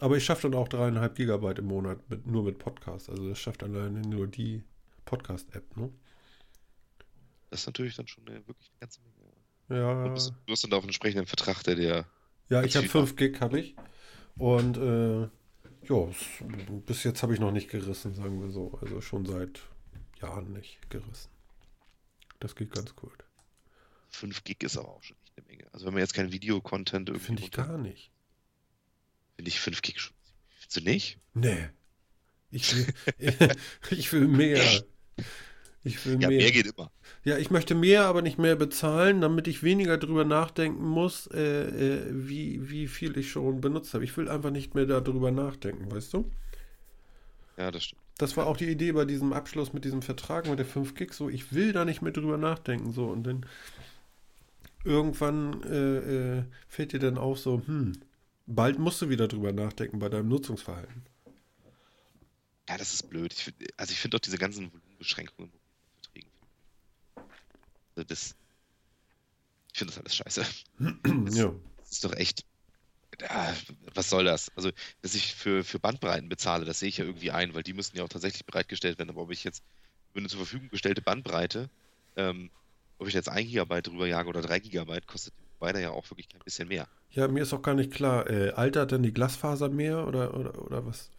Aber 0.00 0.16
ich 0.16 0.24
schaffe 0.24 0.48
dann 0.48 0.58
auch 0.58 0.68
dreieinhalb 0.68 1.16
Gigabyte 1.16 1.58
im 1.60 1.66
Monat 1.66 2.08
mit, 2.10 2.26
nur 2.26 2.44
mit 2.44 2.58
Podcast. 2.58 3.10
Also 3.10 3.28
das 3.28 3.38
schafft 3.38 3.62
alleine 3.62 4.00
nur 4.02 4.26
die 4.28 4.62
Podcast-App, 5.06 5.76
ne? 5.76 5.90
Das 7.50 7.60
ist 7.60 7.66
natürlich 7.66 7.96
dann 7.96 8.06
schon 8.06 8.26
eine, 8.28 8.46
wirklich 8.46 8.70
eine 8.70 8.80
ganze 8.80 9.00
Menge. 9.02 9.16
Du 9.68 9.74
Ja, 9.74 10.08
bist, 10.08 10.32
du 10.46 10.52
hast 10.52 10.64
dann 10.64 10.70
da 10.70 10.76
auch 10.76 10.82
einen 10.82 10.88
entsprechenden 10.88 11.26
Vertrag, 11.26 11.62
der 11.64 11.74
dir 11.76 12.06
ja, 12.48 12.62
ich 12.64 12.76
habe 12.76 12.88
viel 12.88 12.90
5 12.90 13.16
Gig, 13.16 13.40
habe 13.40 13.60
ich. 13.60 13.76
Und 14.36 14.76
äh, 14.78 15.22
ja, 15.88 16.08
bis 16.86 17.04
jetzt 17.04 17.22
habe 17.22 17.34
ich 17.34 17.40
noch 17.40 17.52
nicht 17.52 17.70
gerissen, 17.70 18.14
sagen 18.14 18.40
wir 18.40 18.50
so. 18.50 18.78
Also 18.80 19.00
schon 19.00 19.24
seit 19.26 19.60
Jahren 20.20 20.52
nicht 20.52 20.90
gerissen. 20.90 21.30
Das 22.40 22.54
geht 22.56 22.72
ganz 22.72 22.94
gut. 22.96 23.24
5 24.10 24.44
Gig 24.44 24.62
ist 24.62 24.76
aber 24.76 24.88
auch 24.88 25.02
schon 25.02 25.16
eine 25.40 25.48
Menge. 25.48 25.66
Also 25.72 25.86
wenn 25.86 25.94
man 25.94 26.00
jetzt 26.02 26.14
kein 26.14 26.32
Videocontent 26.32 27.08
irgendwie 27.08 27.26
Finde 27.26 27.42
ich 27.42 27.50
gar 27.50 27.78
nicht. 27.78 28.10
finde 29.36 29.48
ich 29.48 29.60
5 29.60 29.82
Gig 29.82 30.00
schon. 30.00 30.14
Findest 30.58 30.76
du 30.76 30.80
nicht? 30.82 31.18
Nee. 31.34 31.68
Ich 32.50 32.74
will, 32.76 32.86
ich 33.90 34.12
will 34.12 34.26
mehr. 34.28 34.60
Ich 35.82 36.04
will 36.04 36.20
Ja, 36.20 36.28
mehr. 36.28 36.38
mehr 36.38 36.50
geht 36.50 36.66
immer. 36.66 36.90
Ja, 37.24 37.38
ich 37.38 37.50
möchte 37.50 37.74
mehr, 37.74 38.04
aber 38.04 38.22
nicht 38.22 38.38
mehr 38.38 38.56
bezahlen, 38.56 39.20
damit 39.20 39.46
ich 39.48 39.62
weniger 39.62 39.96
drüber 39.98 40.24
nachdenken 40.24 40.84
muss, 40.84 41.26
äh, 41.28 41.38
äh, 41.40 42.06
wie, 42.10 42.68
wie 42.70 42.86
viel 42.88 43.16
ich 43.16 43.30
schon 43.30 43.60
benutzt 43.60 43.94
habe. 43.94 44.04
Ich 44.04 44.16
will 44.16 44.28
einfach 44.28 44.50
nicht 44.50 44.74
mehr 44.74 44.86
darüber 44.86 45.30
nachdenken, 45.30 45.90
weißt 45.90 46.12
du? 46.14 46.30
Ja, 47.56 47.70
das 47.70 47.84
stimmt. 47.84 48.02
Das 48.18 48.36
war 48.36 48.46
auch 48.46 48.56
die 48.58 48.66
Idee 48.68 48.92
bei 48.92 49.06
diesem 49.06 49.32
Abschluss 49.32 49.72
mit 49.72 49.84
diesem 49.86 50.02
Vertrag 50.02 50.46
mit 50.46 50.58
der 50.58 50.66
5 50.66 50.94
Gig. 50.94 51.14
So, 51.14 51.30
ich 51.30 51.52
will 51.54 51.72
da 51.72 51.84
nicht 51.86 52.02
mehr 52.02 52.12
drüber 52.12 52.36
nachdenken. 52.36 52.92
So, 52.92 53.06
und 53.06 53.22
dann 53.24 53.46
irgendwann 54.84 55.62
äh, 55.64 56.38
äh, 56.38 56.44
fällt 56.68 56.92
dir 56.92 56.98
dann 56.98 57.18
auf, 57.18 57.38
so, 57.38 57.62
hm, 57.66 57.92
bald 58.46 58.78
musst 58.78 59.00
du 59.02 59.08
wieder 59.08 59.28
drüber 59.28 59.52
nachdenken 59.52 59.98
bei 59.98 60.08
deinem 60.08 60.28
Nutzungsverhalten. 60.28 61.04
Ja, 62.68 62.78
das 62.78 62.94
ist 62.94 63.10
blöd. 63.10 63.32
Ich 63.32 63.44
find, 63.44 63.56
also 63.76 63.92
ich 63.92 63.98
finde 63.98 64.16
doch 64.16 64.20
diese 64.20 64.38
ganzen 64.38 64.72
Volumenbeschränkungen 64.72 65.50
in 65.52 65.60
Verträgen. 66.02 66.30
Also 67.96 68.04
das, 68.06 68.36
ich 69.72 69.78
finde 69.78 69.92
das 69.92 70.00
alles 70.00 70.16
scheiße. 70.16 70.46
ja. 71.32 71.52
Das 71.78 71.90
ist 71.90 72.04
doch 72.04 72.12
echt. 72.12 72.44
Ja, 73.20 73.54
was 73.94 74.08
soll 74.08 74.24
das? 74.24 74.50
Also, 74.56 74.70
dass 75.02 75.14
ich 75.14 75.34
für, 75.34 75.64
für 75.64 75.78
Bandbreiten 75.78 76.28
bezahle, 76.28 76.64
das 76.64 76.78
sehe 76.78 76.88
ich 76.88 76.98
ja 76.98 77.04
irgendwie 77.04 77.32
ein, 77.32 77.54
weil 77.54 77.64
die 77.64 77.74
müssen 77.74 77.96
ja 77.96 78.04
auch 78.04 78.08
tatsächlich 78.08 78.46
bereitgestellt 78.46 78.98
werden. 78.98 79.10
Aber 79.10 79.22
ob 79.22 79.32
ich 79.32 79.44
jetzt 79.44 79.62
für 80.12 80.20
eine 80.20 80.28
zur 80.28 80.38
Verfügung 80.38 80.68
gestellte 80.70 81.02
Bandbreite, 81.02 81.68
ähm, 82.16 82.50
ob 83.00 83.08
ich 83.08 83.14
jetzt 83.14 83.28
1 83.28 83.48
Gigabyte 83.48 83.86
drüber 83.86 84.06
jage 84.06 84.28
oder 84.28 84.42
3 84.42 84.60
Gigabyte, 84.60 85.06
kostet 85.06 85.32
beide 85.58 85.80
ja 85.80 85.90
auch 85.90 86.08
wirklich 86.10 86.28
kein 86.28 86.40
bisschen 86.44 86.68
mehr. 86.68 86.86
Ja, 87.10 87.26
mir 87.28 87.42
ist 87.42 87.52
auch 87.52 87.62
gar 87.62 87.74
nicht 87.74 87.90
klar, 87.90 88.28
äh, 88.28 88.50
altert 88.50 88.92
denn 88.92 89.02
die 89.02 89.12
Glasfaser 89.12 89.68
mehr 89.68 90.06
oder, 90.06 90.34
oder, 90.34 90.62
oder 90.62 90.86
was? 90.86 91.10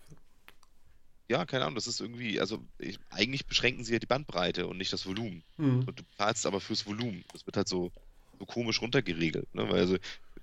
Ja, 1.28 1.46
keine 1.46 1.64
Ahnung, 1.64 1.76
das 1.76 1.88
ist 1.88 2.00
irgendwie, 2.00 2.40
also 2.40 2.64
ich, 2.78 3.00
eigentlich 3.10 3.46
beschränken 3.46 3.84
sie 3.84 3.94
ja 3.94 4.00
die 4.00 4.06
Bandbreite 4.06 4.68
und 4.68 4.78
nicht 4.78 4.94
das 4.94 5.06
Volumen. 5.06 5.44
Hm. 5.58 5.80
Und 5.80 6.00
du 6.00 6.04
bezahlst 6.04 6.46
aber 6.46 6.60
fürs 6.60 6.86
Volumen. 6.86 7.24
Das 7.34 7.46
wird 7.46 7.58
halt 7.58 7.68
so, 7.68 7.92
so 8.38 8.46
komisch 8.46 8.82
runtergeregelt. 8.82 9.54
Ne? 9.56 9.68
Weil 9.70 9.80
also, 9.80 9.98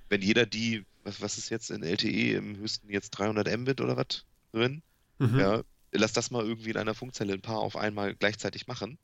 wenn 0.08 0.22
jeder 0.22 0.46
die, 0.46 0.84
was, 1.04 1.20
was 1.20 1.38
ist 1.38 1.50
jetzt 1.50 1.70
in 1.70 1.82
LTE 1.82 2.36
im 2.36 2.56
höchsten 2.56 2.90
jetzt 2.90 3.10
300 3.10 3.54
Mbit 3.58 3.80
oder 3.80 3.96
was 3.96 4.24
drin? 4.52 4.82
Mhm. 5.18 5.38
Ja, 5.38 5.62
lass 5.92 6.12
das 6.14 6.30
mal 6.30 6.44
irgendwie 6.44 6.70
in 6.70 6.78
einer 6.78 6.94
Funkzelle 6.94 7.34
ein 7.34 7.42
paar 7.42 7.58
auf 7.58 7.76
einmal 7.76 8.14
gleichzeitig 8.14 8.66
machen. 8.66 8.98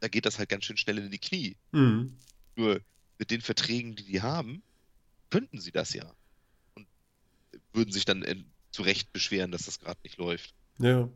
Da 0.00 0.08
geht 0.08 0.26
das 0.26 0.38
halt 0.38 0.48
ganz 0.48 0.64
schön 0.64 0.76
schnell 0.76 0.98
in 0.98 1.10
die 1.10 1.18
Knie. 1.18 1.56
Mhm. 1.72 2.16
Nur 2.56 2.80
mit 3.18 3.30
den 3.30 3.40
Verträgen, 3.40 3.96
die 3.96 4.04
die 4.04 4.22
haben, 4.22 4.62
könnten 5.30 5.60
sie 5.60 5.72
das 5.72 5.94
ja. 5.94 6.12
Und 6.74 6.86
würden 7.72 7.92
sich 7.92 8.04
dann 8.04 8.22
in, 8.22 8.46
zu 8.70 8.82
Recht 8.82 9.12
beschweren, 9.12 9.52
dass 9.52 9.64
das 9.64 9.80
gerade 9.80 10.00
nicht 10.02 10.18
läuft. 10.18 10.54
Ja. 10.78 11.08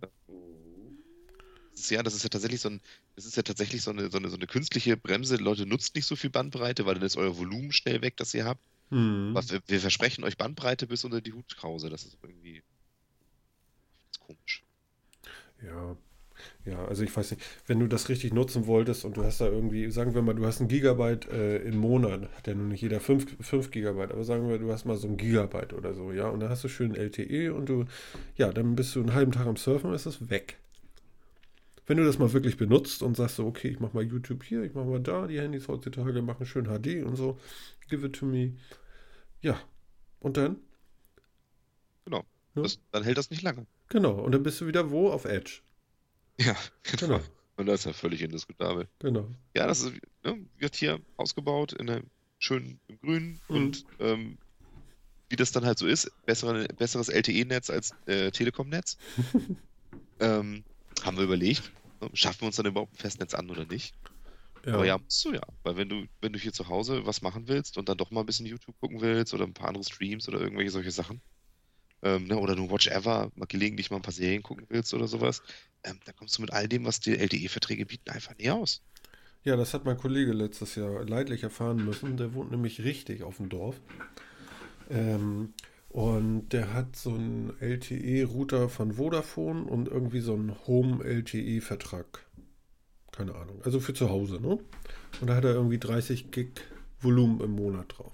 Das 1.73 1.81
ist 1.81 1.91
ja, 1.91 2.03
das 2.03 2.15
ist 2.15 2.23
ja 2.23 2.29
tatsächlich 2.29 2.61
so 2.61 2.71
ein, 2.71 2.81
das 3.17 3.27
ist 3.27 3.37
ja 3.37 3.43
tatsächlich 3.43 3.83
so 3.83 3.91
eine, 3.91 4.11
so 4.11 4.19
eine, 4.19 4.29
so 4.29 4.37
eine 4.37 4.47
künstliche 4.47 4.97
Bremse. 4.97 5.37
Leute, 5.37 5.67
nutzt 5.67 5.95
nicht 5.95 6.07
so 6.07 6.17
viel 6.17 6.31
Bandbreite, 6.31 6.87
weil 6.87 6.95
dann 6.95 7.05
ist 7.05 7.17
euer 7.17 7.37
Volumen 7.37 7.73
schnell 7.73 8.03
weg, 8.03 8.17
das 8.17 8.35
ihr 8.35 8.45
habt. 8.45 8.63
Mhm. 8.91 9.35
Aber 9.37 9.49
wir, 9.51 9.63
wir 9.67 9.81
versprechen 9.81 10.25
euch 10.25 10.37
Bandbreite 10.37 10.87
bis 10.87 11.05
unter 11.05 11.21
die 11.21 11.33
Hutkrause. 11.33 11.91
Das 11.91 12.05
ist 12.05 12.19
irgendwie 12.23 12.63
das 14.11 14.19
ist 14.19 14.21
komisch. 14.21 14.63
Ja. 15.63 15.97
Ja, 16.65 16.85
also 16.87 17.03
ich 17.03 17.17
weiß 17.17 17.33
nicht, 17.33 17.43
wenn 17.67 17.81
du 17.81 17.87
das 17.87 18.09
richtig 18.09 18.33
nutzen 18.33 18.67
wolltest 18.67 19.05
und 19.05 19.17
du 19.17 19.25
hast 19.25 19.41
da 19.41 19.47
irgendwie, 19.47 19.91
sagen 19.91 20.15
wir 20.15 20.23
mal, 20.23 20.35
du 20.35 20.47
hast 20.47 20.61
ein 20.61 20.69
Gigabyte 20.69 21.29
äh, 21.31 21.59
im 21.59 21.79
Monat, 21.79 22.29
hat 22.37 22.47
ja 22.47 22.55
nun 22.55 22.69
nicht 22.69 22.83
jeder 22.83 23.01
5, 23.01 23.37
5 23.41 23.71
Gigabyte, 23.71 24.13
aber 24.13 24.25
sagen 24.25 24.49
wir, 24.49 24.59
du 24.59 24.71
hast 24.73 24.85
mal 24.85 24.97
so 24.97 25.09
ein 25.09 25.17
Gigabyte 25.17 25.73
oder 25.73 25.95
so, 25.95 26.13
ja, 26.13 26.29
und 26.29 26.41
dann 26.41 26.51
hast 26.51 26.65
du 26.65 26.69
schön 26.69 26.95
LTE 26.95 27.53
und 27.55 27.69
du, 27.69 27.85
ja, 28.37 28.53
dann 28.53 28.77
bist 28.77 28.95
du 28.95 29.01
einen 29.01 29.15
halben 29.15 29.33
Tag 29.33 29.47
am 29.47 29.57
Surfen 29.57 29.93
ist 29.93 30.07
es 30.07 30.31
weg. 30.31 30.59
Wenn 31.87 31.97
du 31.97 32.05
das 32.05 32.19
mal 32.19 32.33
wirklich 32.33 32.57
benutzt 32.57 33.03
und 33.03 33.17
sagst 33.17 33.37
so, 33.37 33.47
okay, 33.47 33.69
ich 33.69 33.81
mach 33.81 33.93
mal 33.93 34.05
YouTube 34.05 34.45
hier, 34.45 34.63
ich 34.63 34.75
mach 34.75 34.85
mal 34.85 35.01
da, 35.01 35.27
die 35.27 35.41
Handys 35.41 35.67
heutzutage 35.67 36.23
machen 36.23 36.47
schön 36.47 36.67
HD 36.67 37.05
und 37.05 37.17
so, 37.17 37.39
give 37.89 38.07
it 38.07 38.15
to 38.15 38.27
me. 38.27 38.53
Ja, 39.41 39.61
und 40.21 40.37
dann? 40.37 40.59
Genau. 42.05 42.25
Ja. 42.55 42.63
Das, 42.63 42.79
dann 42.93 43.03
hält 43.03 43.19
das 43.19 43.31
nicht 43.31 43.43
lange. 43.43 43.67
Genau, 43.89 44.13
und 44.21 44.33
dann 44.33 44.43
bist 44.43 44.61
du 44.61 44.67
wieder 44.67 44.91
wo? 44.91 45.11
Auf 45.11 45.25
Edge. 45.25 45.63
Ja, 46.41 46.57
genau. 46.83 47.19
Genau, 47.19 47.21
Und 47.57 47.67
das 47.67 47.81
ist 47.81 47.87
ja 47.87 47.93
völlig 47.93 48.23
indiskutabel. 48.23 48.89
genau. 48.99 49.31
Ja, 49.55 49.67
das 49.67 49.81
ist, 49.83 49.93
ne, 50.25 50.47
wird 50.57 50.77
hier 50.77 51.01
ausgebaut 51.17 51.73
in 51.75 51.91
einem 51.91 52.11
schönen 52.39 52.81
im 52.89 52.99
Grün 53.01 53.43
Mhm. 53.49 53.57
und 53.57 53.87
ähm, 53.99 54.39
wie 55.29 55.37
das 55.37 55.53
dann 55.53 55.65
halt 55.67 55.79
so 55.79 55.87
ist, 55.87 56.11
bessere, 56.27 56.67
besseres 56.69 57.09
LTE-Netz 57.09 57.71
als 57.71 57.95
äh, 58.07 58.31
Telekom-Netz. 58.33 58.97
ähm, 60.21 60.65
haben 61.03 61.17
wir 61.17 61.25
überlegt, 61.25 61.73
ne, 62.01 62.11
schaffen 62.15 62.43
wir 62.43 62.47
uns 62.47 62.57
dann 62.57 62.67
überhaupt 62.67 62.95
ein 62.95 62.99
Festnetz 62.99 63.35
an 63.35 63.51
oder 63.51 63.67
nicht? 63.67 63.95
Ja. 64.65 64.75
Aber 64.75 64.87
ja, 64.87 64.99
musst 64.99 65.25
du 65.25 65.33
ja. 65.33 65.43
Weil 65.63 65.77
wenn 65.77 65.89
du, 65.89 66.07
wenn 66.21 66.33
du 66.33 66.39
hier 66.39 66.53
zu 66.53 66.69
Hause 66.69 67.07
was 67.07 67.23
machen 67.23 67.49
willst 67.49 67.79
und 67.79 67.89
dann 67.89 67.99
doch 67.99 68.11
mal 68.11 68.21
ein 68.21 68.27
bisschen 68.27 68.47
YouTube 68.47 68.77
gucken 68.81 69.01
willst 69.01 69.33
oder 69.35 69.45
ein 69.45 69.55
paar 69.55 69.69
andere 69.69 69.85
Streams 69.85 70.29
oder 70.29 70.41
irgendwelche 70.41 70.71
solche 70.71 70.91
Sachen, 70.91 71.23
ähm, 72.03 72.27
ne, 72.27 72.39
oder 72.39 72.57
du 72.57 72.71
Watch 72.71 72.89
Ever 72.89 73.31
mal 73.35 73.47
gelegentlich 73.47 73.91
mal 73.91 73.97
ein 73.97 74.03
paar 74.03 74.13
Serien 74.13 74.43
gucken 74.43 74.67
willst 74.69 74.95
oder 74.95 75.07
sowas, 75.07 75.43
ähm, 75.85 75.99
dann 76.05 76.17
kommst 76.17 76.39
du 76.39 76.43
mit 76.43 76.53
all 76.53 76.69
dem, 76.69 76.85
was 76.85 77.01
die 77.01 77.17
LTE-Verträge 77.17 77.87
bieten, 77.87 78.11
einfach 78.11 78.37
nie 78.39 78.51
aus. 78.51 78.83
Ja, 79.43 79.57
das 79.57 79.73
hat 79.73 79.85
mein 79.85 79.97
Kollege 79.97 80.33
letztes 80.33 80.75
Jahr 80.75 81.05
leidlich 81.07 81.43
erfahren 81.43 81.85
müssen. 81.85 82.17
Der 82.19 82.35
wohnt 82.35 82.51
nämlich 82.51 82.85
richtig 82.85 83.23
auf 83.23 83.39
dem 83.39 83.49
Dorf. 83.49 83.81
Ähm, 84.91 85.55
und 85.89 86.51
der 86.51 86.75
hat 86.75 86.95
so 86.95 87.15
einen 87.15 87.55
LTE-Router 87.59 88.69
von 88.69 88.93
Vodafone 88.93 89.65
und 89.65 89.89
irgendwie 89.89 90.21
so 90.21 90.35
einen 90.35 90.55
Home-LTE-Vertrag. 90.67 92.27
Keine 93.13 93.35
Ahnung. 93.35 93.61
Also 93.65 93.81
für 93.81 93.95
zu 93.95 94.11
Hause, 94.11 94.41
ne? 94.41 94.59
Und 95.21 95.27
da 95.27 95.35
hat 95.35 95.45
er 95.45 95.55
irgendwie 95.55 95.79
30 95.79 96.31
Gig 96.31 96.51
Volumen 97.01 97.41
im 97.41 97.53
Monat 97.53 97.87
drauf. 97.97 98.13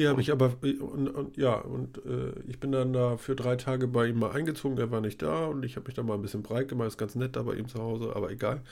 Die 0.00 0.08
habe 0.08 0.22
ich 0.22 0.32
aber, 0.32 0.56
und, 0.62 1.10
und, 1.10 1.36
ja, 1.36 1.56
und 1.56 1.98
äh, 2.06 2.32
ich 2.48 2.58
bin 2.58 2.72
dann 2.72 2.94
da 2.94 3.18
für 3.18 3.36
drei 3.36 3.56
Tage 3.56 3.86
bei 3.86 4.06
ihm 4.06 4.18
mal 4.18 4.30
eingezogen, 4.30 4.76
der 4.76 4.90
war 4.90 5.02
nicht 5.02 5.20
da 5.20 5.44
und 5.44 5.62
ich 5.62 5.76
habe 5.76 5.88
mich 5.88 5.94
da 5.94 6.02
mal 6.02 6.14
ein 6.14 6.22
bisschen 6.22 6.42
breit 6.42 6.68
gemacht, 6.68 6.88
ist 6.88 6.96
ganz 6.96 7.16
nett 7.16 7.36
da 7.36 7.42
bei 7.42 7.52
ihm 7.54 7.68
zu 7.68 7.80
Hause, 7.82 8.16
aber 8.16 8.30
egal. 8.30 8.62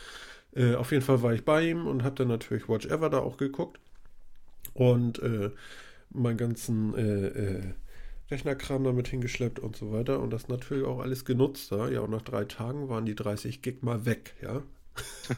Äh, 0.55 0.77
auf 0.77 0.91
jeden 0.91 1.05
Fall 1.05 1.21
war 1.21 1.35
ich 1.35 1.45
bei 1.45 1.69
ihm 1.69 1.87
und 1.87 2.03
habe 2.03 2.15
dann 2.15 2.29
natürlich 2.29 2.67
Watch 2.67 2.87
Ever 2.87 3.11
da 3.11 3.19
auch 3.19 3.37
geguckt 3.37 3.79
und 4.73 5.19
äh, 5.23 5.51
meinen 6.09 6.39
ganzen 6.39 6.95
äh, 6.95 7.27
äh, 7.27 7.63
Rechnerkram 8.31 8.85
damit 8.85 9.09
hingeschleppt 9.09 9.59
und 9.61 9.77
so 9.77 9.93
weiter 9.93 10.21
und 10.21 10.31
das 10.33 10.49
natürlich 10.49 10.87
auch 10.87 11.01
alles 11.01 11.27
genutzt 11.27 11.71
da. 11.73 11.91
Ja, 11.91 12.01
und 12.01 12.11
nach 12.11 12.23
drei 12.23 12.47
Tagen 12.47 12.89
waren 12.89 13.05
die 13.05 13.15
30 13.15 13.61
Gig 13.61 13.83
mal 13.83 14.07
weg, 14.07 14.35
ja. 14.41 14.63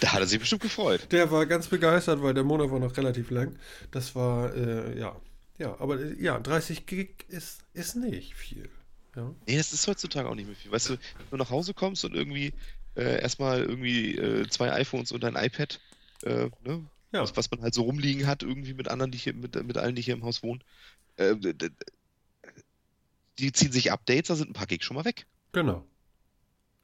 Da 0.00 0.12
hat 0.12 0.20
er 0.20 0.26
sich 0.26 0.38
bestimmt 0.38 0.62
gefreut. 0.62 1.08
Der 1.12 1.30
war 1.30 1.46
ganz 1.46 1.66
begeistert, 1.66 2.22
weil 2.22 2.34
der 2.34 2.44
Monat 2.44 2.70
war 2.70 2.78
noch 2.78 2.94
relativ 2.96 3.30
lang. 3.30 3.58
Das 3.90 4.14
war, 4.14 4.54
äh, 4.54 4.98
ja, 4.98 5.16
ja, 5.58 5.78
aber 5.80 5.98
äh, 5.98 6.14
ja, 6.22 6.38
30 6.38 6.86
Gig 6.86 7.24
ist, 7.28 7.60
ist 7.72 7.96
nicht 7.96 8.34
viel. 8.34 8.68
Ja, 9.16 9.34
Nee, 9.46 9.56
das 9.56 9.72
ist 9.72 9.86
heutzutage 9.86 10.28
auch 10.28 10.34
nicht 10.34 10.46
mehr 10.46 10.56
viel. 10.56 10.70
Weißt 10.70 10.90
du, 10.90 10.92
wenn 10.92 11.30
du 11.30 11.36
nach 11.38 11.50
Hause 11.50 11.72
kommst 11.74 12.04
und 12.04 12.14
irgendwie 12.14 12.52
äh, 12.96 13.20
erstmal 13.20 13.62
irgendwie 13.62 14.16
äh, 14.16 14.48
zwei 14.48 14.72
iPhones 14.72 15.12
und 15.12 15.24
ein 15.24 15.36
iPad, 15.36 15.80
äh, 16.22 16.50
ne? 16.64 16.84
Ja. 17.12 17.22
Was, 17.22 17.36
was 17.36 17.50
man 17.50 17.60
halt 17.60 17.74
so 17.74 17.82
rumliegen 17.82 18.26
hat, 18.26 18.42
irgendwie 18.42 18.72
mit 18.72 18.88
anderen, 18.88 19.10
die 19.10 19.18
hier, 19.18 19.34
mit, 19.34 19.54
mit 19.66 19.76
allen, 19.76 19.94
die 19.94 20.02
hier 20.02 20.14
im 20.14 20.24
Haus 20.24 20.42
wohnen. 20.42 20.64
Äh, 21.16 21.34
die 23.38 23.52
ziehen 23.52 23.72
sich 23.72 23.92
Updates, 23.92 24.28
da 24.28 24.34
sind 24.34 24.50
ein 24.50 24.54
paar 24.54 24.66
Gig 24.66 24.82
schon 24.82 24.96
mal 24.96 25.04
weg. 25.04 25.26
genau. 25.52 25.84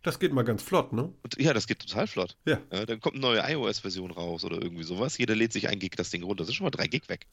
Das 0.08 0.18
geht 0.18 0.32
mal 0.32 0.42
ganz 0.42 0.62
flott, 0.62 0.94
ne? 0.94 1.12
Ja, 1.36 1.52
das 1.52 1.66
geht 1.66 1.80
total 1.80 2.06
flott. 2.06 2.34
Ja. 2.46 2.58
Ja, 2.72 2.86
dann 2.86 2.98
kommt 2.98 3.16
eine 3.16 3.20
neue 3.20 3.40
iOS-Version 3.40 4.10
raus 4.10 4.42
oder 4.42 4.56
irgendwie 4.56 4.82
sowas. 4.82 5.18
Jeder 5.18 5.34
lädt 5.34 5.52
sich 5.52 5.68
ein 5.68 5.78
Gig 5.78 5.96
das 5.96 6.08
Ding 6.08 6.22
runter. 6.22 6.38
Das 6.38 6.46
sind 6.46 6.54
schon 6.54 6.64
mal 6.64 6.70
drei 6.70 6.86
Gig 6.86 7.10
weg. 7.10 7.26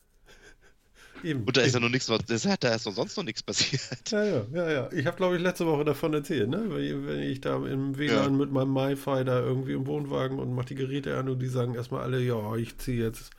Eben. 1.23 1.45
Und 1.45 1.55
da 1.55 1.61
ist 1.61 1.73
ja 1.73 1.79
noch 1.79 1.87
nichts, 1.87 2.11
das 2.27 2.45
hat, 2.45 2.65
da 2.65 2.75
ist 2.75 2.85
doch 2.85 2.91
sonst 2.91 3.15
noch 3.15 3.23
nichts 3.23 3.41
passiert. 3.43 3.81
Ja, 4.11 4.25
ja, 4.25 4.45
ja, 4.51 4.71
ja. 4.71 4.91
Ich 4.91 5.05
habe, 5.05 5.15
glaube 5.15 5.37
ich, 5.37 5.41
letzte 5.41 5.65
Woche 5.65 5.85
davon 5.85 6.13
erzählt, 6.13 6.49
ne? 6.49 6.65
Wenn 6.67 7.07
wenn 7.07 7.21
ich 7.21 7.39
da 7.39 7.55
im 7.65 7.97
WLAN 7.97 8.35
mit 8.35 8.51
meinem 8.51 8.73
MiFi 8.73 9.23
da 9.23 9.39
irgendwie 9.39 9.71
im 9.71 9.87
Wohnwagen 9.87 10.37
und 10.37 10.53
mache 10.53 10.65
die 10.65 10.75
Geräte 10.75 11.17
an 11.17 11.29
und 11.29 11.39
die 11.39 11.47
sagen 11.47 11.75
erstmal 11.75 12.03
alle, 12.03 12.19
ja, 12.19 12.57
ich 12.57 12.77
ziehe 12.77 13.01
jetzt 13.01 13.29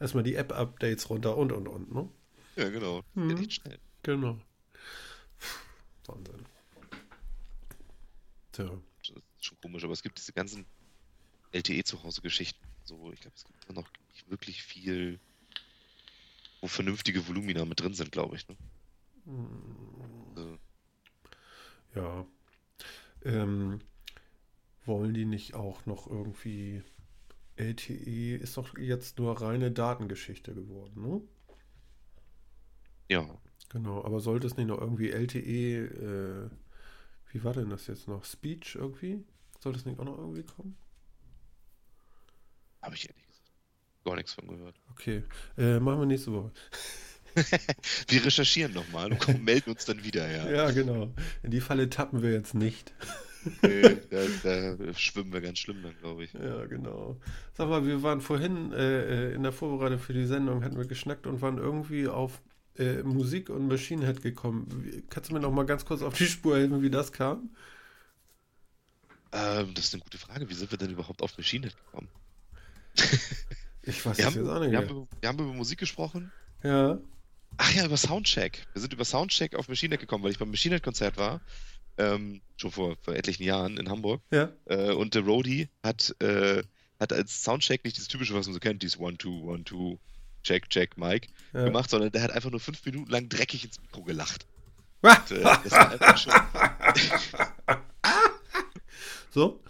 erstmal 0.00 0.24
die 0.24 0.36
App-Updates 0.36 1.10
runter 1.10 1.36
und 1.36 1.52
und 1.52 1.68
und, 1.68 1.94
ne? 1.94 2.08
Ja, 2.56 2.70
genau. 2.70 3.02
Mhm. 3.12 3.36
Echt 3.36 3.52
schnell. 3.52 3.78
Genau. 4.02 4.38
Wahnsinn. 6.06 6.47
Tja. 8.58 8.82
Das 9.00 9.10
ist 9.10 9.44
schon 9.44 9.60
komisch, 9.60 9.84
aber 9.84 9.92
es 9.92 10.02
gibt 10.02 10.18
diese 10.18 10.32
ganzen 10.32 10.66
LTE 11.52 11.84
zu 11.84 12.02
Hause 12.02 12.22
Geschichten. 12.22 12.60
So, 12.84 13.12
ich 13.12 13.20
glaube, 13.20 13.36
es 13.36 13.44
gibt 13.44 13.64
immer 13.64 13.80
noch 13.80 13.88
nicht 14.12 14.28
wirklich 14.28 14.62
viel, 14.62 15.20
wo 16.60 16.66
vernünftige 16.66 17.26
Volumina 17.28 17.64
mit 17.64 17.80
drin 17.80 17.94
sind, 17.94 18.10
glaube 18.10 18.34
ich. 18.34 18.48
Ne? 18.48 18.56
Also, 20.34 20.58
Ja. 21.94 22.26
Ähm, 23.24 23.80
wollen 24.84 25.14
die 25.14 25.24
nicht 25.24 25.54
auch 25.54 25.86
noch 25.86 26.08
irgendwie. 26.08 26.82
LTE 27.56 28.36
ist 28.36 28.56
doch 28.56 28.76
jetzt 28.78 29.18
nur 29.18 29.40
reine 29.40 29.72
Datengeschichte 29.72 30.54
geworden, 30.54 31.02
ne? 31.02 31.22
ja, 33.08 33.38
Genau, 33.70 34.02
aber 34.04 34.20
sollte 34.20 34.46
es 34.46 34.56
nicht 34.56 34.66
noch 34.68 34.80
irgendwie 34.80 35.10
LTE, 35.10 36.48
äh, 36.48 36.50
wie 37.30 37.44
war 37.44 37.52
denn 37.52 37.70
das 37.70 37.86
jetzt 37.86 38.08
noch? 38.08 38.24
Speech 38.24 38.76
irgendwie? 38.76 39.24
Soll 39.60 39.72
das 39.72 39.84
nicht 39.84 39.98
auch 39.98 40.04
noch 40.04 40.18
irgendwie 40.18 40.44
kommen? 40.44 40.76
Habe 42.80 42.94
ich 42.94 43.08
ehrlich 43.08 43.26
gesagt 43.26 43.48
gar 44.08 44.16
nichts 44.16 44.32
von 44.32 44.48
gehört. 44.48 44.74
Okay, 44.92 45.22
äh, 45.56 45.78
machen 45.78 46.00
wir 46.00 46.06
nächste 46.06 46.32
Woche. 46.32 46.50
wir 48.08 48.24
recherchieren 48.24 48.72
nochmal 48.72 49.12
und 49.12 49.20
kommen, 49.20 49.44
melden 49.44 49.70
uns 49.70 49.84
dann 49.84 50.02
wieder, 50.02 50.30
ja. 50.30 50.50
Ja, 50.50 50.70
genau. 50.70 51.12
In 51.42 51.50
die 51.50 51.60
Falle 51.60 51.90
tappen 51.90 52.22
wir 52.22 52.32
jetzt 52.32 52.54
nicht. 52.54 52.94
nee, 53.62 53.96
da, 54.10 54.24
da, 54.42 54.94
schwimmen 54.94 55.32
wir 55.32 55.40
ganz 55.40 55.58
schlimm 55.58 55.82
dann, 55.82 55.94
glaube 56.00 56.24
ich. 56.24 56.32
Ja, 56.32 56.64
genau. 56.66 57.20
Sag 57.52 57.68
mal, 57.68 57.86
wir 57.86 58.02
waren 58.02 58.20
vorhin 58.20 58.72
äh, 58.72 59.30
äh, 59.30 59.34
in 59.34 59.42
der 59.42 59.52
Vorbereitung 59.52 59.98
für 59.98 60.14
die 60.14 60.26
Sendung, 60.26 60.64
hatten 60.64 60.78
wir 60.78 60.86
geschnackt 60.86 61.26
und 61.26 61.40
waren 61.42 61.58
irgendwie 61.58 62.08
auf 62.08 62.40
äh, 62.78 63.02
Musik 63.02 63.50
und 63.50 63.68
Machine 63.68 64.06
Head 64.06 64.22
gekommen. 64.22 65.04
Kannst 65.10 65.30
du 65.30 65.34
mir 65.34 65.40
noch 65.40 65.52
mal 65.52 65.66
ganz 65.66 65.84
kurz 65.84 66.02
auf 66.02 66.14
die 66.14 66.26
Spur 66.26 66.56
helfen, 66.56 66.82
wie 66.82 66.90
das 66.90 67.12
kam? 67.12 67.50
Ähm, 69.32 69.74
das 69.74 69.86
ist 69.86 69.94
eine 69.94 70.02
gute 70.02 70.18
Frage. 70.18 70.48
Wie 70.48 70.54
sind 70.54 70.70
wir 70.70 70.78
denn 70.78 70.90
überhaupt 70.90 71.22
auf 71.22 71.36
Machine 71.36 71.66
Head 71.66 71.76
gekommen? 71.76 72.08
ich 73.82 74.04
weiß 74.04 74.18
wir 74.18 74.26
haben, 74.26 74.34
jetzt 74.34 74.48
auch 74.48 74.60
nicht 74.60 74.72
wir 74.72 74.80
mehr. 74.80 74.88
haben, 74.88 75.08
wir 75.20 75.28
haben 75.28 75.38
über 75.38 75.52
Musik 75.52 75.78
gesprochen. 75.78 76.32
Ja. 76.62 76.98
Ach 77.56 77.74
ja, 77.74 77.84
über 77.84 77.96
Soundcheck. 77.96 78.66
Wir 78.72 78.80
sind 78.80 78.92
über 78.92 79.04
Soundcheck 79.04 79.54
auf 79.54 79.68
Machine 79.68 79.94
Head 79.94 80.00
gekommen, 80.00 80.24
weil 80.24 80.30
ich 80.30 80.38
beim 80.38 80.50
Machine 80.50 80.76
Head 80.76 80.84
Konzert 80.84 81.16
war. 81.16 81.40
Ähm, 81.96 82.40
schon 82.56 82.70
vor, 82.70 82.96
vor 83.02 83.14
etlichen 83.14 83.42
Jahren 83.42 83.76
in 83.76 83.88
Hamburg. 83.88 84.22
Ja. 84.30 84.52
Äh, 84.66 84.92
und 84.92 85.14
der 85.14 85.22
Roadie 85.22 85.68
hat, 85.82 86.14
äh, 86.20 86.62
hat 87.00 87.12
als 87.12 87.42
Soundcheck 87.42 87.84
nicht 87.84 87.98
das 87.98 88.08
typische, 88.08 88.34
was 88.34 88.46
man 88.46 88.54
so 88.54 88.60
kennt, 88.60 88.82
dieses 88.82 88.98
One, 88.98 89.18
Two, 89.18 89.98
Check, 90.42 90.68
Check, 90.70 90.96
Mike 90.96 91.28
ja. 91.52 91.64
gemacht, 91.64 91.90
sondern 91.90 92.10
der 92.12 92.22
hat 92.22 92.30
einfach 92.30 92.50
nur 92.50 92.60
fünf 92.60 92.84
Minuten 92.84 93.10
lang 93.10 93.28
dreckig 93.28 93.64
ins 93.64 93.80
Mikro 93.80 94.02
gelacht. 94.02 94.46
Und, 95.02 95.30
äh, 95.30 95.42
das 95.42 95.70
war 95.72 95.90
einfach 95.90 96.18
schon. 96.18 96.32
so? 99.30 99.60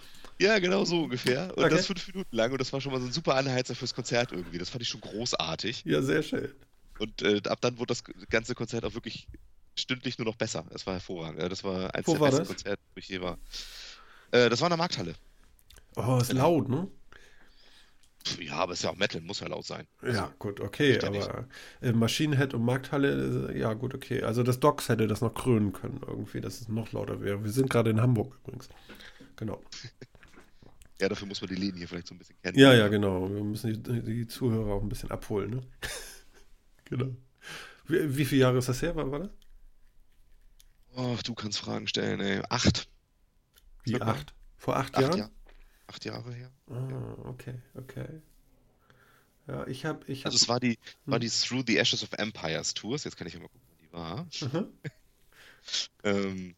Ja, 0.40 0.58
genau 0.58 0.84
so 0.84 1.02
ungefähr. 1.02 1.52
Und 1.56 1.64
Okay. 1.64 1.74
das 1.76 1.86
fünf 1.86 2.06
Minuten 2.08 2.34
lang 2.36 2.52
und 2.52 2.60
das 2.60 2.72
war 2.72 2.80
schon 2.80 2.92
mal 2.92 3.00
so 3.00 3.06
ein 3.06 3.12
super 3.12 3.34
Anheizer 3.34 3.74
fürs 3.74 3.92
Konzert 3.94 4.30
irgendwie. 4.32 4.58
Das 4.58 4.70
fand 4.70 4.82
ich 4.82 4.88
schon 4.88 5.00
großartig. 5.00 5.82
Ja, 5.84 6.00
sehr 6.00 6.22
schön. 6.22 6.52
Und 7.00 7.22
äh, 7.22 7.40
ab 7.48 7.60
dann 7.60 7.78
wurde 7.78 7.88
das 7.88 8.04
ganze 8.30 8.54
Konzert 8.54 8.84
auch 8.84 8.94
wirklich 8.94 9.26
stündlich 9.76 10.16
nur 10.18 10.26
noch 10.26 10.36
besser. 10.36 10.64
Es 10.74 10.86
war 10.86 10.94
hervorragend. 10.94 11.42
Das 11.50 11.64
war 11.64 11.94
eins 11.94 12.06
Wo 12.06 12.12
der 12.12 12.20
war 12.20 12.28
besten 12.28 12.42
das? 12.42 12.48
Konzerte, 12.48 12.82
wo 12.94 12.98
ich 12.98 13.08
je 13.08 13.20
war. 13.20 13.38
Äh, 14.30 14.48
das 14.48 14.60
war 14.60 14.68
in 14.68 14.70
der 14.70 14.78
Markthalle. 14.78 15.14
Oh, 15.96 16.18
ist 16.20 16.32
laut, 16.32 16.68
ne? 16.68 16.88
Ja, 18.40 18.55
aber 18.55 18.72
es 18.72 18.80
ist 18.80 18.84
ja 18.84 18.90
auch 18.90 18.96
Metal, 18.96 19.20
muss 19.20 19.40
ja 19.40 19.48
laut 19.48 19.64
sein. 19.64 19.86
Ja, 20.02 20.32
gut, 20.38 20.60
okay, 20.60 20.98
aber 21.00 21.46
äh, 21.80 21.92
Maschinenhead 21.92 22.55
und 22.55 22.64
Markthalle, 22.64 23.50
äh, 23.52 23.59
ja 23.59 23.72
gut, 23.74 23.94
okay. 23.94 24.22
Also 24.22 24.42
das 24.42 24.60
Docks 24.60 24.88
hätte 24.88 25.06
das 25.06 25.20
noch 25.20 25.34
krönen 25.34 25.72
können 25.72 26.00
irgendwie, 26.06 26.40
dass 26.40 26.60
es 26.60 26.68
noch 26.68 26.92
lauter 26.92 27.20
wäre. 27.20 27.42
Wir 27.42 27.50
sind 27.50 27.70
gerade 27.70 27.90
in 27.90 28.00
Hamburg 28.00 28.38
übrigens. 28.44 28.68
Genau. 29.36 29.60
Ja, 31.00 31.09
dafür 31.09 31.28
muss 31.28 31.40
man 31.40 31.48
die 31.48 31.55
Läden 31.55 31.76
hier 31.78 31.86
vielleicht 31.86 32.09
so 32.09 32.14
ein 32.16 32.18
bisschen 32.18 32.34
kennen. 32.42 32.59
Ja, 32.59 32.74
ja, 32.74 32.88
genau. 32.88 33.30
Wir 33.32 33.44
müssen 33.44 33.80
die, 33.84 34.02
die 34.02 34.26
Zuhörer 34.26 34.72
auch 34.74 34.82
ein 34.82 34.88
bisschen 34.88 35.12
abholen, 35.12 35.50
ne? 35.50 35.60
genau. 36.86 37.14
Wie, 37.86 38.16
wie 38.16 38.24
viele 38.24 38.40
Jahre 38.40 38.59
ist 38.59 38.68
das 38.68 38.82
her? 38.82 38.96
Wann 38.96 39.12
war 39.12 39.20
das? 39.20 39.30
Oh, 40.96 41.16
du 41.24 41.34
kannst 41.34 41.60
Fragen 41.60 41.86
stellen, 41.86 42.18
ey. 42.18 42.42
Acht. 42.48 42.88
Wie 43.84 44.00
acht? 44.00 44.34
Vor 44.56 44.76
acht, 44.76 44.96
Acht, 44.96 45.02
Jahren? 45.02 45.18
Jahr- 45.18 45.30
acht 45.89 46.05
Jahre 46.05 46.32
her. 46.32 46.51
Ah, 46.70 47.28
okay, 47.28 47.55
okay. 47.74 48.06
Ja, 49.47 49.66
ich 49.66 49.85
habe, 49.85 50.05
ich 50.06 50.20
habe. 50.20 50.27
Also 50.32 50.36
es 50.36 50.48
war 50.48 50.60
die, 50.60 50.78
war 51.06 51.16
Hm. 51.16 51.20
die 51.23 51.31
Through 51.31 51.65
the 51.66 51.78
Ashes 51.78 52.02
of 52.02 52.12
Empires 52.12 52.74
Tours. 52.74 53.05
Jetzt 53.05 53.16
kann 53.16 53.27
ich 53.27 53.35
mal 53.35 53.48
gucken, 53.48 53.60
wann 53.69 53.78
die 53.81 53.93
war. 53.93 54.60
Mhm. 54.62 54.69
Ähm, 56.05 56.55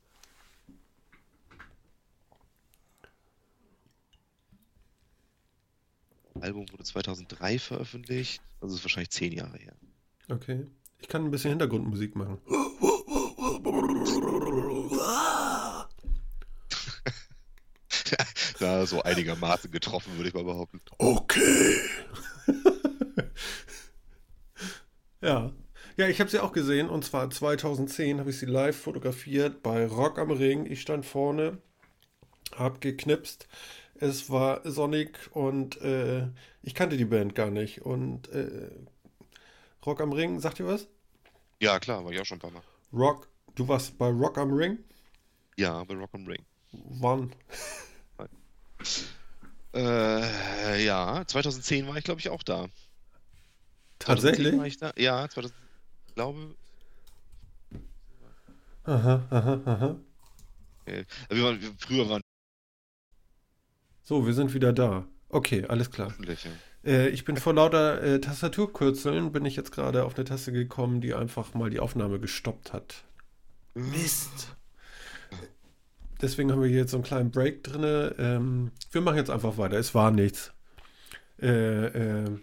Album 6.41 6.67
wurde 6.71 6.85
2003 6.85 7.59
veröffentlicht. 7.59 8.43
Also 8.61 8.77
ist 8.77 8.85
wahrscheinlich 8.85 9.11
zehn 9.11 9.33
Jahre 9.33 9.57
her. 9.59 9.75
Okay. 10.29 10.67
Ich 10.99 11.09
kann 11.09 11.25
ein 11.25 11.31
bisschen 11.31 11.51
Hintergrundmusik 11.51 12.15
machen. 12.17 12.39
Da 18.61 18.85
so 18.85 19.03
einigermaßen 19.03 19.71
getroffen, 19.71 20.17
würde 20.17 20.29
ich 20.29 20.35
mal 20.35 20.45
behaupten. 20.45 20.83
Okay. 20.99 21.81
ja. 25.23 25.51
Ja, 25.97 26.09
ich 26.09 26.21
habe 26.21 26.31
sie 26.31 26.41
auch 26.41 26.53
gesehen 26.53 26.91
und 26.91 27.05
zwar 27.05 27.31
2010 27.31 28.21
habe 28.21 28.31
ich 28.31 28.39
sie 28.39 28.47
live 28.47 28.77
fotografiert 28.77 29.63
bei 29.63 29.87
Rock 29.87 30.19
am 30.19 30.31
Ring. 30.31 30.67
Ich 30.67 30.83
stand 30.83 31.07
vorne, 31.07 31.59
hab 32.55 32.83
geknipst. 32.83 33.49
Es 33.95 34.29
war 34.29 34.61
sonnig 34.71 35.35
und 35.35 35.81
äh, 35.81 36.29
ich 36.63 36.75
kannte 36.75 36.99
die 36.99 37.07
Band 37.07 37.35
gar 37.35 37.51
nicht. 37.51 37.83
Und 37.83 38.29
äh, 38.29 38.71
Rock 39.87 40.03
am 40.03 40.13
Ring, 40.13 40.39
sagt 40.41 40.61
ihr 40.61 40.67
was? 40.67 40.87
Ja, 41.61 41.79
klar, 41.79 42.05
war 42.05 42.13
ich 42.13 42.21
auch 42.21 42.27
schon 42.27 42.37
ein 42.37 42.43
paar 42.43 42.51
Mal. 42.51 42.63
Rock, 42.93 43.29
du 43.55 43.69
warst 43.69 43.97
bei 43.97 44.09
Rock 44.09 44.37
am 44.37 44.53
Ring? 44.53 44.79
Ja, 45.57 45.83
bei 45.85 45.95
Rock 45.95 46.11
am 46.13 46.27
Ring. 46.27 46.45
Wann? 46.73 47.35
Äh, 49.75 50.85
ja, 50.85 51.25
2010 51.27 51.87
war 51.87 51.97
ich, 51.97 52.05
glaube 52.05 52.21
ich, 52.21 52.29
auch 52.29 52.43
da. 52.43 52.69
2010 53.99 53.99
Tatsächlich? 53.99 54.59
War 54.59 54.67
ich 54.67 54.77
da? 54.79 54.93
Ja, 54.97 55.29
2000, 55.29 55.55
ich 56.09 56.15
glaube, 56.15 56.55
Aha, 58.85 59.27
aha, 59.31 59.61
aha. 59.67 59.97
äh, 60.87 61.05
wir 61.29 61.45
waren, 61.45 61.61
wir, 61.61 61.71
früher 61.79 62.09
waren 62.09 62.23
So, 64.03 64.27
wir 64.27 64.35
sind 64.35 64.55
wieder 64.55 64.73
da. 64.73 65.07
Okay, 65.29 65.65
alles 65.69 65.91
klar. 65.91 66.13
Äh, 66.85 67.09
ich 67.11 67.25
bin 67.25 67.37
vor 67.37 67.55
lauter 67.55 68.03
äh, 68.03 68.21
Tastaturkürzeln, 68.21 69.33
bin 69.33 69.45
ich 69.45 69.55
jetzt 69.55 69.71
gerade 69.71 70.05
auf 70.05 70.17
eine 70.17 70.25
Taste 70.25 70.51
gekommen, 70.51 71.01
die 71.01 71.15
einfach 71.15 71.55
mal 71.55 71.71
die 71.71 71.79
Aufnahme 71.79 72.19
gestoppt 72.19 72.73
hat. 72.73 73.05
Mist. 73.75 74.57
Deswegen 76.23 76.53
haben 76.53 76.61
wir 76.63 76.69
hier 76.69 76.79
jetzt 76.81 76.91
so 76.91 76.97
einen 76.99 77.05
kleinen 77.05 77.31
Break 77.31 77.65
drin. 77.65 78.13
Ähm, 78.19 78.71
wir 78.93 79.01
machen 79.01 79.17
jetzt 79.17 79.31
einfach 79.31 79.57
weiter. 79.57 79.79
Es 79.79 79.95
war 79.95 80.11
nichts. 80.11 80.53
Äh, 81.41 81.87
äh, 82.27 82.39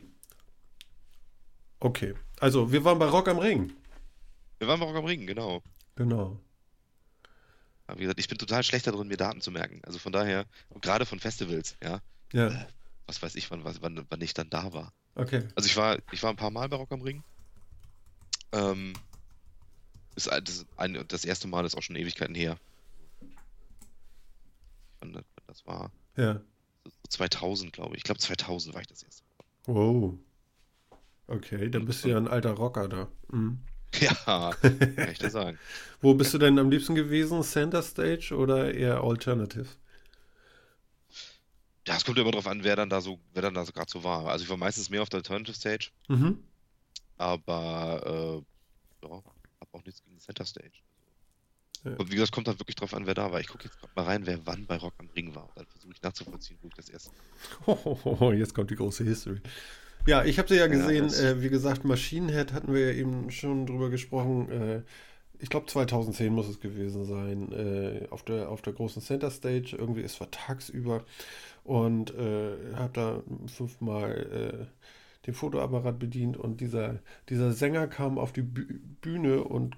okay. 1.80 2.16
Also, 2.40 2.72
wir 2.72 2.84
waren 2.84 3.00
bei 3.00 3.06
Rock 3.08 3.28
am 3.28 3.38
Ring. 3.40 3.74
Wir 4.60 4.68
waren 4.68 4.80
bei 4.80 4.86
Rock 4.86 4.96
am 4.96 5.06
Ring, 5.06 5.28
genau. 5.28 5.62
Genau. 5.96 6.40
Aber 7.86 8.00
wie 8.00 8.04
gesagt, 8.04 8.20
ich 8.20 8.28
bin 8.28 8.38
total 8.38 8.64
schlechter 8.64 8.92
drin, 8.92 9.08
mir 9.08 9.18
Daten 9.18 9.42
zu 9.42 9.52
merken. 9.52 9.82
Also 9.86 9.98
von 10.00 10.12
daher, 10.12 10.46
gerade 10.82 11.06
von 11.06 11.20
Festivals, 11.20 11.76
ja, 11.82 12.02
Ja, 12.34 12.68
was 13.06 13.22
weiß 13.22 13.36
ich, 13.36 13.50
wann, 13.50 13.64
wann, 13.64 14.06
wann 14.10 14.22
ich 14.22 14.34
dann 14.34 14.50
da 14.50 14.74
war. 14.74 14.92
okay. 15.16 15.44
Also 15.56 15.68
ich 15.68 15.78
war, 15.78 15.98
ich 16.12 16.22
war 16.22 16.32
ein 16.32 16.36
paar 16.36 16.52
Mal 16.52 16.68
bei 16.68 16.76
Rock 16.76 16.92
am 16.92 17.02
Ring. 17.02 17.24
Ähm, 18.52 18.94
das, 20.16 20.28
ein, 20.76 21.06
das 21.08 21.24
erste 21.24 21.48
Mal 21.48 21.66
ist 21.66 21.76
auch 21.76 21.82
schon 21.84 21.96
Ewigkeiten 21.96 22.36
her. 22.36 22.58
Wann 25.00 25.24
das 25.48 25.66
war 25.66 25.92
Ja. 26.16 26.42
so 26.86 26.92
2000, 27.10 27.74
glaube 27.74 27.96
ich. 27.96 28.00
Ich 28.00 28.04
glaube 28.04 28.20
2000 28.20 28.74
war 28.74 28.82
ich 28.82 28.88
das 28.88 29.04
erste 29.04 29.24
Mal. 29.26 29.76
Wow. 29.76 30.20
Okay, 31.28 31.70
dann 31.70 31.86
bist 31.86 32.04
du 32.06 32.10
ja 32.10 32.18
ein 32.18 32.28
alter 32.28 32.52
Rocker 32.52 32.88
da. 32.88 33.08
Mhm. 33.32 33.60
Ja, 34.00 34.52
kann 34.62 35.10
ich 35.12 35.18
dir 35.18 35.30
sagen. 35.30 35.58
Wo 36.02 36.14
bist 36.14 36.34
du 36.34 36.38
denn 36.38 36.60
am 36.60 36.70
liebsten 36.70 36.94
gewesen? 36.94 37.42
Center 37.42 37.82
Stage 37.82 38.36
oder 38.36 38.74
eher 38.74 39.02
Alternative? 39.02 39.66
Ja, 41.88 41.96
es 41.96 42.04
kommt 42.04 42.18
ja 42.18 42.24
immer 42.24 42.32
drauf 42.34 42.48
an, 42.48 42.64
wer 42.64 42.76
dann 42.76 42.90
da 42.90 43.00
so, 43.00 43.18
wer 43.34 43.42
dann 43.42 43.54
da 43.54 43.66
so 43.66 43.72
gerade 43.72 43.90
so 43.90 44.04
war. 44.04 44.28
Also 44.28 44.44
ich 44.44 44.50
war 44.50 44.58
meistens 44.58 44.90
mehr 44.90 45.02
auf 45.02 45.10
der 45.10 45.20
Alternative 45.20 45.56
Stage, 45.56 45.90
Mhm. 46.10 46.44
aber 47.18 48.44
äh, 49.04 49.08
ja, 49.08 49.24
hab 49.62 49.74
auch 49.74 49.84
nichts 49.86 50.04
gegen 50.04 50.20
Center 50.20 50.46
Stage. 50.46 50.82
Ja. 51.84 51.92
Und 51.92 52.08
wie 52.12 52.16
gesagt, 52.16 52.30
es 52.30 52.32
kommt 52.32 52.48
halt 52.48 52.60
wirklich 52.60 52.76
drauf 52.76 52.94
an, 52.94 53.06
wer 53.06 53.14
da 53.14 53.32
war. 53.32 53.40
Ich 53.40 53.48
gucke 53.48 53.66
jetzt 53.66 53.80
gerade 53.80 53.92
mal 53.96 54.04
rein, 54.06 54.26
wer 54.26 54.40
wann 54.46 54.66
bei 54.66 54.78
Rock 54.78 54.94
am 55.00 55.10
Ring 55.16 55.34
war. 55.36 55.50
Dann 55.56 55.66
versuche 55.68 55.94
ich 55.94 56.02
nachzuvollziehen, 56.02 56.58
wo 56.62 56.68
ich 56.68 56.74
das 56.76 56.90
erste. 56.90 57.12
Hohoho, 57.66 58.34
jetzt 58.34 58.54
kommt 58.54 58.72
die 58.72 58.76
große 58.76 59.04
History. 59.04 59.40
Ja, 60.06 60.24
ich 60.24 60.40
habe 60.40 60.48
sie 60.48 60.56
ja 60.56 60.68
gesehen, 60.68 61.06
das- 61.06 61.20
äh, 61.20 61.42
wie 61.42 61.50
gesagt, 61.50 61.84
Machine 61.84 62.32
Head 62.32 62.54
hatten 62.54 62.74
wir 62.74 62.92
ja 62.92 62.98
eben 62.98 63.30
schon 63.32 63.66
drüber 63.66 63.90
gesprochen. 63.90 64.50
Äh, 64.50 64.82
ich 65.40 65.50
glaube 65.50 65.68
2010 65.68 66.34
muss 66.34 66.48
es 66.48 66.60
gewesen 66.60 67.06
sein, 67.06 67.52
äh, 67.52 68.08
auf 68.10 68.24
der, 68.24 68.50
auf 68.50 68.62
der 68.62 68.74
großen 68.74 69.02
Center 69.02 69.30
Stage. 69.30 69.76
Irgendwie, 69.78 70.02
es 70.02 70.20
war 70.20 70.32
tagsüber 70.32 71.04
und 71.64 72.12
äh, 72.16 72.74
habe 72.76 72.94
da 72.94 73.24
fünfmal 73.48 74.70
äh, 74.72 75.26
den 75.28 75.34
Fotoapparat 75.34 76.00
bedient 76.00 76.38
und 76.38 76.62
dieser, 76.62 77.00
dieser 77.30 77.52
Sänger 77.52 77.88
kam 77.88 78.18
auf 78.18 78.32
die 78.32 78.42
Bü- 78.44 78.80
Bühne 79.02 79.44
und 79.44 79.76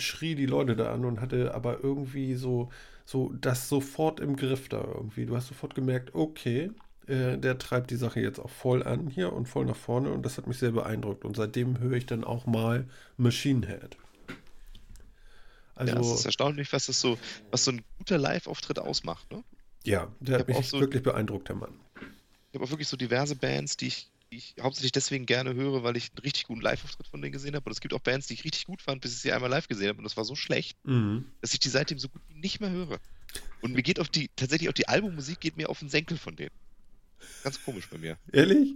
schrie 0.00 0.34
die 0.34 0.46
Leute 0.46 0.76
da 0.76 0.92
an 0.92 1.04
und 1.04 1.20
hatte 1.20 1.54
aber 1.54 1.82
irgendwie 1.82 2.34
so, 2.34 2.70
so 3.04 3.32
das 3.40 3.68
sofort 3.68 4.20
im 4.20 4.36
Griff 4.36 4.68
da 4.68 4.82
irgendwie. 4.82 5.26
Du 5.26 5.36
hast 5.36 5.48
sofort 5.48 5.74
gemerkt, 5.74 6.14
okay, 6.14 6.70
äh, 7.06 7.38
der 7.38 7.58
treibt 7.58 7.90
die 7.90 7.96
Sache 7.96 8.20
jetzt 8.20 8.38
auch 8.40 8.50
voll 8.50 8.82
an 8.82 9.08
hier 9.08 9.32
und 9.32 9.46
voll 9.48 9.64
nach 9.66 9.76
vorne 9.76 10.10
und 10.12 10.24
das 10.24 10.38
hat 10.38 10.46
mich 10.46 10.58
sehr 10.58 10.72
beeindruckt. 10.72 11.24
Und 11.24 11.36
seitdem 11.36 11.78
höre 11.80 11.92
ich 11.94 12.06
dann 12.06 12.24
auch 12.24 12.46
mal 12.46 12.88
Machine 13.16 13.66
Head. 13.66 13.98
ja, 15.84 15.98
es 16.00 16.12
ist 16.12 16.24
Also, 16.24 16.26
erstaunlich, 16.26 16.72
was 16.72 16.86
das 16.86 17.00
so, 17.00 17.18
was 17.50 17.64
so 17.64 17.72
ein 17.72 17.84
guter 17.98 18.18
Live-Auftritt 18.18 18.78
ausmacht, 18.78 19.30
ne? 19.32 19.44
Ja, 19.84 20.12
der 20.20 20.36
hat 20.36 20.46
mich 20.48 20.68
so, 20.68 20.78
wirklich 20.80 21.02
beeindruckt, 21.02 21.48
der 21.48 21.56
Mann. 21.56 21.80
ich 22.50 22.54
habe 22.54 22.64
auch 22.64 22.70
wirklich 22.70 22.88
so 22.88 22.96
diverse 22.96 23.36
Bands, 23.36 23.76
die 23.76 23.86
ich, 23.88 24.10
die 24.30 24.36
ich 24.36 24.54
hauptsächlich 24.60 24.92
deswegen 24.92 25.26
gerne 25.26 25.54
höre, 25.54 25.82
weil 25.82 25.96
ich 25.96 26.10
einen 26.10 26.18
richtig 26.18 26.44
guten 26.44 26.60
Live-Auftritt 26.60 27.06
von 27.06 27.22
denen 27.22 27.32
gesehen 27.32 27.54
habe. 27.54 27.64
Und 27.66 27.72
es 27.72 27.80
gibt 27.80 27.94
auch 27.94 28.00
Bands, 28.00 28.26
die 28.26 28.34
ich 28.34 28.44
richtig 28.44 28.66
gut 28.66 28.82
fand, 28.82 29.00
bis 29.00 29.12
ich 29.14 29.20
sie 29.20 29.32
einmal 29.32 29.50
live 29.50 29.68
gesehen 29.68 29.88
habe. 29.88 29.98
Und 29.98 30.04
das 30.04 30.16
war 30.16 30.24
so 30.24 30.34
schlecht, 30.34 30.76
Mhm. 30.84 31.24
dass 31.40 31.52
ich 31.54 31.60
die 31.60 31.68
seitdem 31.70 31.98
so 31.98 32.08
gut 32.08 32.22
wie 32.28 32.34
nicht 32.34 32.60
mehr 32.60 32.70
höre. 32.70 32.98
Und 33.62 33.72
mir 33.74 33.82
geht 33.82 33.98
auf 34.00 34.08
die, 34.08 34.30
tatsächlich 34.36 34.68
auch 34.68 34.74
die 34.74 34.88
Albummusik 34.88 35.40
geht 35.40 35.56
mir 35.56 35.68
auf 35.68 35.78
den 35.78 35.88
Senkel 35.88 36.18
von 36.18 36.36
denen. 36.36 36.50
Ganz 37.42 37.62
komisch 37.62 37.88
bei 37.88 37.98
mir. 37.98 38.18
Ehrlich? 38.32 38.74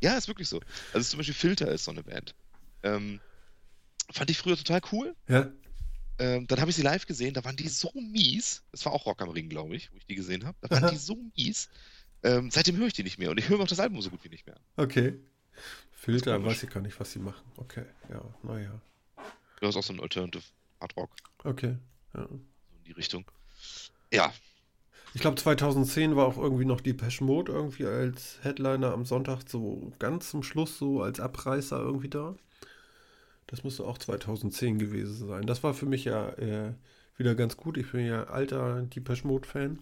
Ja, 0.00 0.16
ist 0.16 0.28
wirklich 0.28 0.48
so. 0.48 0.60
Also 0.92 1.08
zum 1.10 1.18
Beispiel 1.18 1.34
Filter 1.34 1.70
ist 1.70 1.84
so 1.84 1.90
eine 1.90 2.02
Band. 2.02 2.34
Ähm, 2.82 3.20
fand 4.10 4.30
ich 4.30 4.38
früher 4.38 4.56
total 4.56 4.80
cool. 4.92 5.14
Ja. 5.28 5.50
Ähm, 6.20 6.46
dann 6.48 6.60
habe 6.60 6.70
ich 6.70 6.76
sie 6.76 6.82
live 6.82 7.06
gesehen, 7.06 7.34
da 7.34 7.44
waren 7.44 7.56
die 7.56 7.68
so 7.68 7.92
mies. 7.94 8.62
Das 8.72 8.84
war 8.84 8.92
auch 8.92 9.06
Rock 9.06 9.22
am 9.22 9.28
Ring, 9.30 9.48
glaube 9.48 9.76
ich, 9.76 9.92
wo 9.92 9.96
ich 9.96 10.06
die 10.06 10.16
gesehen 10.16 10.44
habe. 10.44 10.56
Da 10.60 10.70
waren 10.70 10.90
die 10.90 10.96
so 10.98 11.16
mies. 11.36 11.68
Ähm, 12.22 12.50
seitdem 12.50 12.76
höre 12.76 12.88
ich 12.88 12.92
die 12.94 13.04
nicht 13.04 13.18
mehr 13.18 13.30
und 13.30 13.38
ich 13.38 13.48
höre 13.48 13.60
auch 13.60 13.68
das 13.68 13.80
Album 13.80 14.00
so 14.02 14.10
gut 14.10 14.24
wie 14.24 14.28
nicht 14.28 14.46
mehr. 14.46 14.56
Okay. 14.76 15.14
Filter, 15.92 16.44
weiß 16.44 16.62
ich 16.62 16.70
gar 16.70 16.80
nicht, 16.80 16.98
was 17.00 17.12
sie 17.12 17.18
machen. 17.18 17.44
Okay, 17.56 17.84
ja, 18.08 18.22
naja. 18.42 18.80
Das 19.60 19.70
ist 19.70 19.76
auch 19.76 19.82
so 19.82 19.92
ein 19.92 20.00
Alternative 20.00 20.42
Hard 20.80 20.96
Rock, 20.96 21.10
Okay. 21.44 21.76
Ja. 22.14 22.26
so 22.28 22.34
in 22.34 22.84
die 22.86 22.92
Richtung. 22.92 23.24
Ja, 24.12 24.32
Ich 25.14 25.20
glaube, 25.20 25.36
2010 25.36 26.16
war 26.16 26.26
auch 26.26 26.36
irgendwie 26.38 26.64
noch 26.64 26.80
die 26.80 26.94
Mode 27.20 27.52
irgendwie 27.52 27.86
als 27.86 28.38
Headliner 28.42 28.92
am 28.92 29.04
Sonntag 29.04 29.48
so 29.48 29.92
ganz 29.98 30.30
zum 30.30 30.42
Schluss 30.42 30.78
so 30.78 31.02
als 31.02 31.18
Abreißer 31.18 31.78
irgendwie 31.78 32.08
da. 32.10 32.36
Das 33.46 33.64
müsste 33.64 33.84
auch 33.84 33.98
2010 33.98 34.78
gewesen 34.78 35.26
sein. 35.26 35.46
Das 35.46 35.62
war 35.62 35.72
für 35.74 35.86
mich 35.86 36.04
ja 36.04 36.28
äh, 36.34 36.74
wieder 37.16 37.34
ganz 37.34 37.56
gut. 37.56 37.78
Ich 37.78 37.90
bin 37.90 38.06
ja 38.06 38.24
alter 38.24 38.82
Depeche 38.82 39.26
Mode-Fan. 39.26 39.78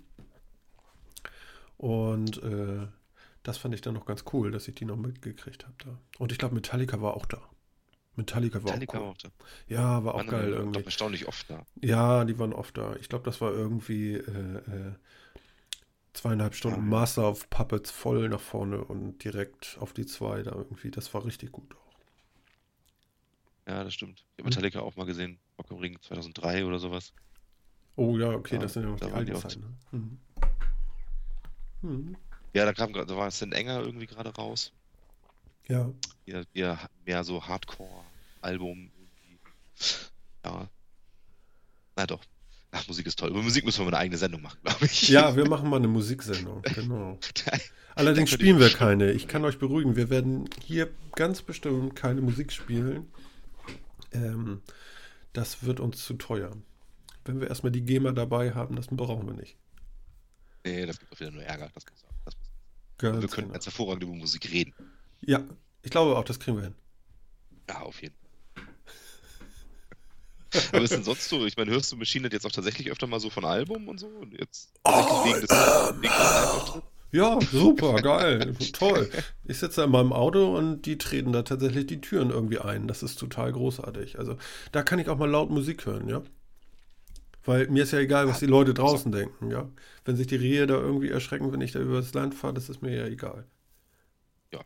Und 1.79 2.43
äh, 2.43 2.87
das 3.43 3.59
fand 3.59 3.75
ich 3.75 3.81
dann 3.81 3.95
noch 3.95 4.07
ganz 4.07 4.25
cool, 4.33 4.51
dass 4.51 4.67
ich 4.69 4.75
die 4.75 4.85
noch 4.85 4.97
mitgekriegt 4.97 5.65
habe 5.65 5.75
da. 5.85 5.99
Und 6.19 6.33
ich 6.33 6.39
glaube, 6.39 6.55
Metallica 6.55 7.01
war 7.01 7.15
auch 7.17 7.27
da. 7.27 7.41
Metallica 8.17 8.59
war 8.65 8.73
Metallica 8.73 8.99
auch 8.99 9.03
cool. 9.03 9.09
auch 9.11 9.19
da. 9.19 9.29
Ja, 9.69 10.05
war 10.05 10.15
auch 10.15 10.19
Waren 10.19 10.29
geil 10.29 10.53
irgendwie. 10.53 10.85
erstaunlich 10.85 11.29
oft 11.29 11.51
da. 11.51 11.67
Ja, 11.83 12.25
die 12.25 12.39
waren 12.39 12.55
oft 12.55 12.77
da. 12.79 12.97
Ich 12.97 13.09
glaube, 13.09 13.25
das 13.25 13.41
war 13.43 13.53
irgendwie 13.53 14.15
äh, 14.15 14.57
äh, 14.57 14.93
zweieinhalb 16.15 16.55
Stunden 16.55 16.81
Ja. 16.81 16.87
Master 16.87 17.29
of 17.29 17.51
Puppets 17.51 17.91
voll 17.91 18.29
nach 18.31 18.41
vorne 18.41 18.83
und 18.83 19.23
direkt 19.23 19.77
auf 19.81 19.93
die 19.93 20.07
zwei 20.07 20.43
da 20.43 20.53
irgendwie. 20.53 20.91
Das 20.91 21.13
war 21.13 21.25
richtig 21.27 21.53
gut 21.53 21.75
auch. 21.75 21.87
Ja, 23.67 23.85
das 23.85 23.95
stimmt. 23.95 24.21
Ich 24.21 24.25
Hm. 24.39 24.45
habe 24.45 24.45
Metallica 24.51 24.81
auch 24.81 24.97
mal 24.97 25.05
gesehen, 25.07 25.39
Rock 25.59 25.71
am 25.71 25.79
Ring 25.79 25.99
2003 26.01 26.65
oder 26.65 26.79
sowas. 26.79 27.13
Oh 27.97 28.17
ja, 28.19 28.31
okay, 28.31 28.57
Ja, 28.57 28.61
das 28.63 28.75
sind 28.75 28.85
ja 28.85 28.91
noch 28.91 29.01
die 29.01 29.11
alten. 29.11 29.35
Zeiten. 29.37 29.61
Ne? 29.61 29.77
Mhm. 29.93 30.19
Mhm. 31.87 32.17
Ja, 32.53 32.65
da 32.65 32.73
kam 32.73 32.93
da 32.93 33.07
war 33.09 33.31
St. 33.31 33.53
Enger 33.53 33.81
irgendwie 33.81 34.07
gerade 34.07 34.35
raus. 34.35 34.73
Ja, 35.69 35.91
Ihr, 36.25 36.45
ihr 36.55 36.79
mehr 37.05 37.23
so 37.25 37.47
Hardcore-Album. 37.47 38.91
Ja. 40.45 40.69
Na 41.97 42.07
doch. 42.07 42.25
Ach, 42.73 42.87
Musik 42.89 43.07
ist 43.07 43.19
toll. 43.19 43.31
Über 43.31 43.43
Musik 43.43 43.65
müssen 43.65 43.81
wir 43.81 43.85
mal 43.85 43.97
eine 43.97 43.99
eigene 43.99 44.19
Sendung 44.19 44.43
machen, 44.43 44.59
glaube 44.63 44.85
ich. 44.85 45.09
ja, 45.09 45.35
wir 45.37 45.49
machen 45.49 45.71
mal 45.71 45.77
eine 45.77 45.89
Musiksendung, 45.89 46.63
genau. 46.63 47.19
Allerdings 47.95 48.31
spielen 48.31 48.59
wir 48.59 48.71
keine. 48.71 49.13
Ich 49.13 49.29
kann 49.29 49.45
euch 49.45 49.59
beruhigen, 49.59 49.97
wir 49.97 50.11
werden 50.11 50.51
hier 50.63 50.91
ganz 51.15 51.43
bestimmt 51.43 51.97
keine 51.97 52.21
Musik 52.21 52.53
spielen. 52.53 53.07
Ähm, 54.13 54.61
das 55.33 55.65
wird 55.65 55.81
uns 55.81 56.05
zu 56.05 56.15
teuer. 56.15 56.51
Wenn 57.25 57.41
wir 57.41 57.49
erstmal 57.49 57.73
die 57.73 57.83
GEMA 57.83 58.13
dabei 58.13 58.53
haben, 58.53 58.77
das 58.77 58.89
brauchen 58.89 59.27
wir 59.27 59.35
nicht. 59.35 59.57
Nee, 60.67 60.87
das 60.87 60.99
gibt 60.99 61.13
auch 61.13 61.21
wieder 61.21 61.31
nur 61.31 61.43
Ärger. 61.43 61.71
Das 61.75 61.85
muss, 61.85 62.03
das 62.25 62.35
muss. 62.37 62.51
Wir 62.99 63.11
können 63.11 63.29
genau. 63.29 63.53
ganz 63.53 63.67
hervorragend 63.67 64.03
über 64.03 64.15
Musik 64.15 64.51
reden. 64.51 64.75
Ja, 65.21 65.43
ich 65.83 65.91
glaube 65.91 66.17
auch, 66.17 66.25
das 66.25 66.39
kriegen 66.41 66.57
wir 66.57 66.65
hin. 66.65 66.75
Ja, 67.69 67.81
auf 67.81 68.01
jeden 68.03 68.15
Fall. 68.15 68.27
Aber 70.73 70.83
ist 70.83 70.93
denn 70.93 71.05
sonst 71.05 71.29
so? 71.29 71.45
Ich 71.45 71.57
meine, 71.57 71.71
hörst 71.71 71.93
du 71.93 71.97
Machine 71.97 72.29
jetzt 72.33 72.47
auch 72.47 72.53
tatsächlich 72.53 72.91
öfter 72.91 73.07
mal 73.07 73.21
so 73.21 73.29
von 73.29 73.45
Album 73.45 73.89
und 73.89 73.99
so? 73.99 74.07
Und 74.07 74.39
jetzt 74.39 74.73
tatsächlich 74.83 75.25
wegen 75.25 75.41
des, 75.41 75.51
wegen 75.51 76.03
des 76.03 76.19
Live-Auftritts? 76.19 76.87
Ja, 77.13 77.39
super, 77.53 77.95
geil, 78.03 78.55
toll. 78.73 79.11
Ich 79.45 79.59
sitze 79.59 79.85
in 79.85 79.91
meinem 79.91 80.13
Auto 80.13 80.57
und 80.57 80.83
die 80.83 80.99
treten 80.99 81.33
da 81.33 81.43
tatsächlich 81.43 81.87
die 81.87 82.01
Türen 82.01 82.31
irgendwie 82.31 82.59
ein. 82.59 82.89
Das 82.89 83.03
ist 83.03 83.17
total 83.17 83.53
großartig. 83.53 84.19
Also 84.19 84.37
da 84.73 84.83
kann 84.83 84.99
ich 84.99 85.09
auch 85.09 85.17
mal 85.17 85.31
laut 85.31 85.51
Musik 85.51 85.87
hören, 85.87 86.09
ja. 86.09 86.23
Weil 87.47 87.69
mir 87.69 87.85
ist 87.85 87.93
ja 87.93 88.01
egal, 88.01 88.29
was 88.29 88.41
die 88.41 88.47
Leute 88.47 88.75
draußen 88.75 89.13
denken, 89.13 89.51
ja. 89.51 89.69
Wenn 90.05 90.17
sich 90.17 90.27
die 90.27 90.37
Rehe 90.37 90.67
da 90.67 90.75
irgendwie 90.75 91.09
erschrecken, 91.09 91.53
wenn 91.53 91.61
ich 91.61 91.73
da 91.73 91.81
über 91.81 91.97
das 91.97 92.13
Land 92.15 92.35
fahre, 92.35 92.55
das 92.55 92.69
ist 92.69 92.83
mir 92.83 92.95
ja 92.95 93.07
egal. 93.07 93.47
Ja. 94.53 94.61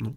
Ne? 0.00 0.14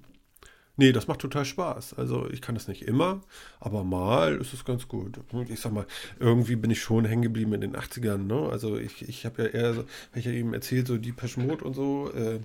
Nee, 0.78 0.92
das 0.92 1.08
macht 1.08 1.22
total 1.22 1.46
Spaß. 1.46 1.94
Also 1.94 2.30
ich 2.30 2.42
kann 2.42 2.56
das 2.56 2.68
nicht 2.68 2.82
immer, 2.84 3.22
aber 3.60 3.84
mal 3.84 4.36
ist 4.38 4.54
es 4.54 4.66
ganz 4.66 4.88
gut. 4.88 5.20
Ich 5.50 5.62
sag 5.62 5.72
mal, 5.72 5.86
irgendwie 6.20 6.56
bin 6.58 6.72
ich 6.72 6.82
schon 6.82 7.06
hängen 7.06 7.22
geblieben 7.22 7.54
in 7.54 7.62
den 7.62 7.76
80ern, 7.78 8.26
ne? 8.26 8.50
Also 8.50 8.78
ich, 8.78 9.08
ich 9.08 9.26
habe 9.26 9.44
ja 9.44 9.50
eher, 9.50 9.74
so, 9.74 9.82
hab 9.82 10.16
ich 10.16 10.26
ja 10.26 10.32
eben 10.32 10.54
erzählt, 10.54 10.88
so 10.88 10.98
die 10.98 11.14
Mode 11.38 11.64
und 11.64 11.76
so. 11.76 12.12
Äh, 12.14 12.36
äh, 12.36 12.40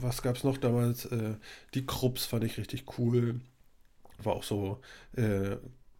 was 0.00 0.22
gab's 0.22 0.44
noch 0.44 0.58
damals? 0.58 1.06
Äh, 1.06 1.34
die 1.74 1.86
Krupps 1.86 2.26
fand 2.26 2.44
ich 2.44 2.58
richtig 2.58 2.84
cool. 2.98 3.40
War 4.22 4.34
auch 4.34 4.44
so, 4.44 4.80
äh, 5.16 5.56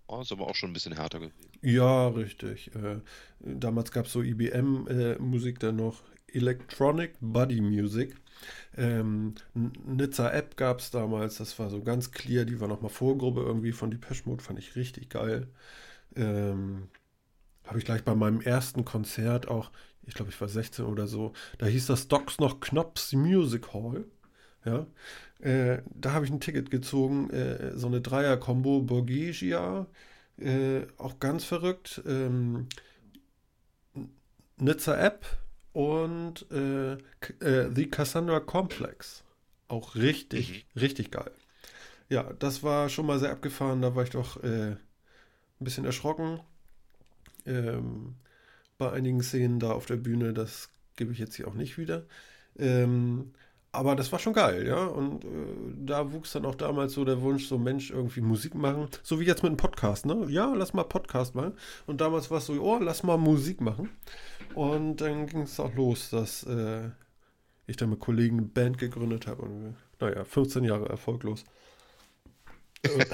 Oh, 0.09 0.21
ist 0.21 0.33
aber 0.33 0.47
auch 0.49 0.55
schon 0.55 0.71
ein 0.71 0.73
bisschen 0.73 0.95
härter 0.95 1.19
gewesen. 1.21 1.35
ja, 1.63 2.09
richtig. 2.09 2.75
Äh, 2.75 3.01
damals 3.41 3.91
gab 3.91 4.07
es 4.07 4.13
so 4.13 4.23
IBM-Musik 4.23 5.59
dann 5.61 5.77
noch, 5.77 6.03
Electronic 6.29 7.15
Body 7.21 7.61
Music. 7.61 8.17
Ähm, 8.77 9.35
Nizza 9.55 10.31
App 10.33 10.57
gab 10.57 10.81
es 10.81 10.91
damals, 10.91 11.39
das 11.39 11.59
war 11.59 11.71
so 11.71 11.83
ganz 11.83 12.13
clear, 12.13 12.45
die 12.45 12.61
war 12.61 12.69
nochmal 12.69 12.91
Vorgruppe 12.91 13.41
irgendwie 13.43 13.73
von 13.73 13.91
Depeche 13.91 14.23
Mode, 14.29 14.43
fand 14.45 14.59
ich 14.59 14.77
richtig 14.77 15.09
geil. 15.11 15.49
Ähm, 16.17 16.89
Habe 17.65 17.79
ich 17.81 17.85
gleich 17.85 18.05
bei 18.05 18.15
meinem 18.15 18.41
ersten 18.41 18.85
Konzert 18.85 19.49
auch, 19.49 19.71
ich 20.07 20.15
glaube, 20.15 20.31
ich 20.31 20.41
war 20.41 20.49
16 20.49 20.87
oder 20.87 21.07
so, 21.09 21.33
da 21.59 21.67
hieß 21.67 21.87
das 21.87 22.09
Docs 22.09 22.39
noch 22.41 22.61
Knops 22.61 23.13
Music 23.15 23.75
Hall. 23.75 24.07
Ja, 24.67 24.87
äh, 25.41 25.83
da 25.95 26.13
habe 26.13 26.25
ich 26.25 26.31
ein 26.33 26.41
Ticket 26.41 26.71
gezogen, 26.71 27.31
äh, 27.31 27.77
so 27.77 27.87
eine 27.87 28.01
Dreier-Kombo, 28.01 28.81
Borgesia, 28.83 29.87
äh, 30.39 30.83
auch 30.99 31.21
ganz 31.21 31.45
verrückt, 31.45 32.03
ähm, 32.07 32.69
Nizza 34.59 34.97
App 34.99 35.25
und 35.73 36.47
äh, 36.51 36.95
äh, 36.95 37.71
The 37.75 37.89
Cassandra 37.89 38.41
Complex. 38.41 39.23
Auch 39.69 39.95
richtig, 39.95 40.67
richtig 40.75 41.11
geil. 41.11 41.33
Ja, 42.09 42.33
das 42.39 42.63
war 42.63 42.89
schon 42.89 43.07
mal 43.07 43.19
sehr 43.19 43.33
abgefahren, 43.33 43.83
da 43.83 43.95
war 43.95 44.05
ich 44.05 44.11
doch 44.11 44.43
äh, 44.43 44.73
ein 44.73 44.79
bisschen 45.61 45.85
erschrocken. 45.85 46.41
Ähm, 47.47 48.17
bei 48.79 48.93
einigen 48.93 49.23
Szenen 49.23 49.61
da 49.61 49.73
auf 49.73 49.87
der 49.87 49.97
Bühne, 49.97 50.33
das 50.33 50.71
gebe 50.97 51.13
ich 51.13 51.19
jetzt 51.19 51.37
hier 51.37 51.49
auch 51.49 51.55
nicht 51.55 51.79
wieder. 51.79 52.05
Ähm, 52.59 53.33
aber 53.77 53.95
das 53.95 54.11
war 54.11 54.19
schon 54.19 54.33
geil, 54.33 54.67
ja. 54.67 54.85
Und 54.87 55.25
äh, 55.25 55.29
da 55.85 56.13
wuchs 56.13 56.33
dann 56.33 56.47
auch 56.47 56.55
damals 56.55 56.95
so 56.95 57.05
der 57.05 57.21
Wunsch, 57.21 57.47
so 57.47 57.59
Mensch, 57.59 57.91
irgendwie 57.91 58.23
Musik 58.23 58.55
machen. 58.55 58.89
So 59.03 59.21
wie 59.21 59.25
jetzt 59.25 59.43
mit 59.43 59.51
einem 59.51 59.59
Podcast, 59.59 60.07
ne? 60.07 60.27
Ja, 60.29 60.53
lass 60.55 60.73
mal 60.73 60.85
Podcast 60.85 61.35
machen. 61.35 61.53
Und 61.87 62.01
damals 62.01 62.31
war 62.31 62.39
es 62.39 62.47
so, 62.47 62.55
oh, 62.55 62.79
lass 62.79 63.03
mal 63.03 63.19
Musik 63.19 63.61
machen. 63.61 63.91
Und 64.55 65.03
dann 65.03 65.27
ging 65.27 65.43
es 65.43 65.61
auch 65.61 65.75
los, 65.75 66.11
dass 66.11 66.43
äh, 66.45 66.89
ich 67.67 67.77
dann 67.77 67.91
mit 67.91 68.01
Kollegen 68.01 68.39
eine 68.39 68.47
Band 68.47 68.79
gegründet 68.79 69.27
habe. 69.27 69.43
Und 69.43 69.77
naja, 70.01 70.25
15 70.25 70.65
Jahre 70.65 70.89
erfolglos. 70.89 71.45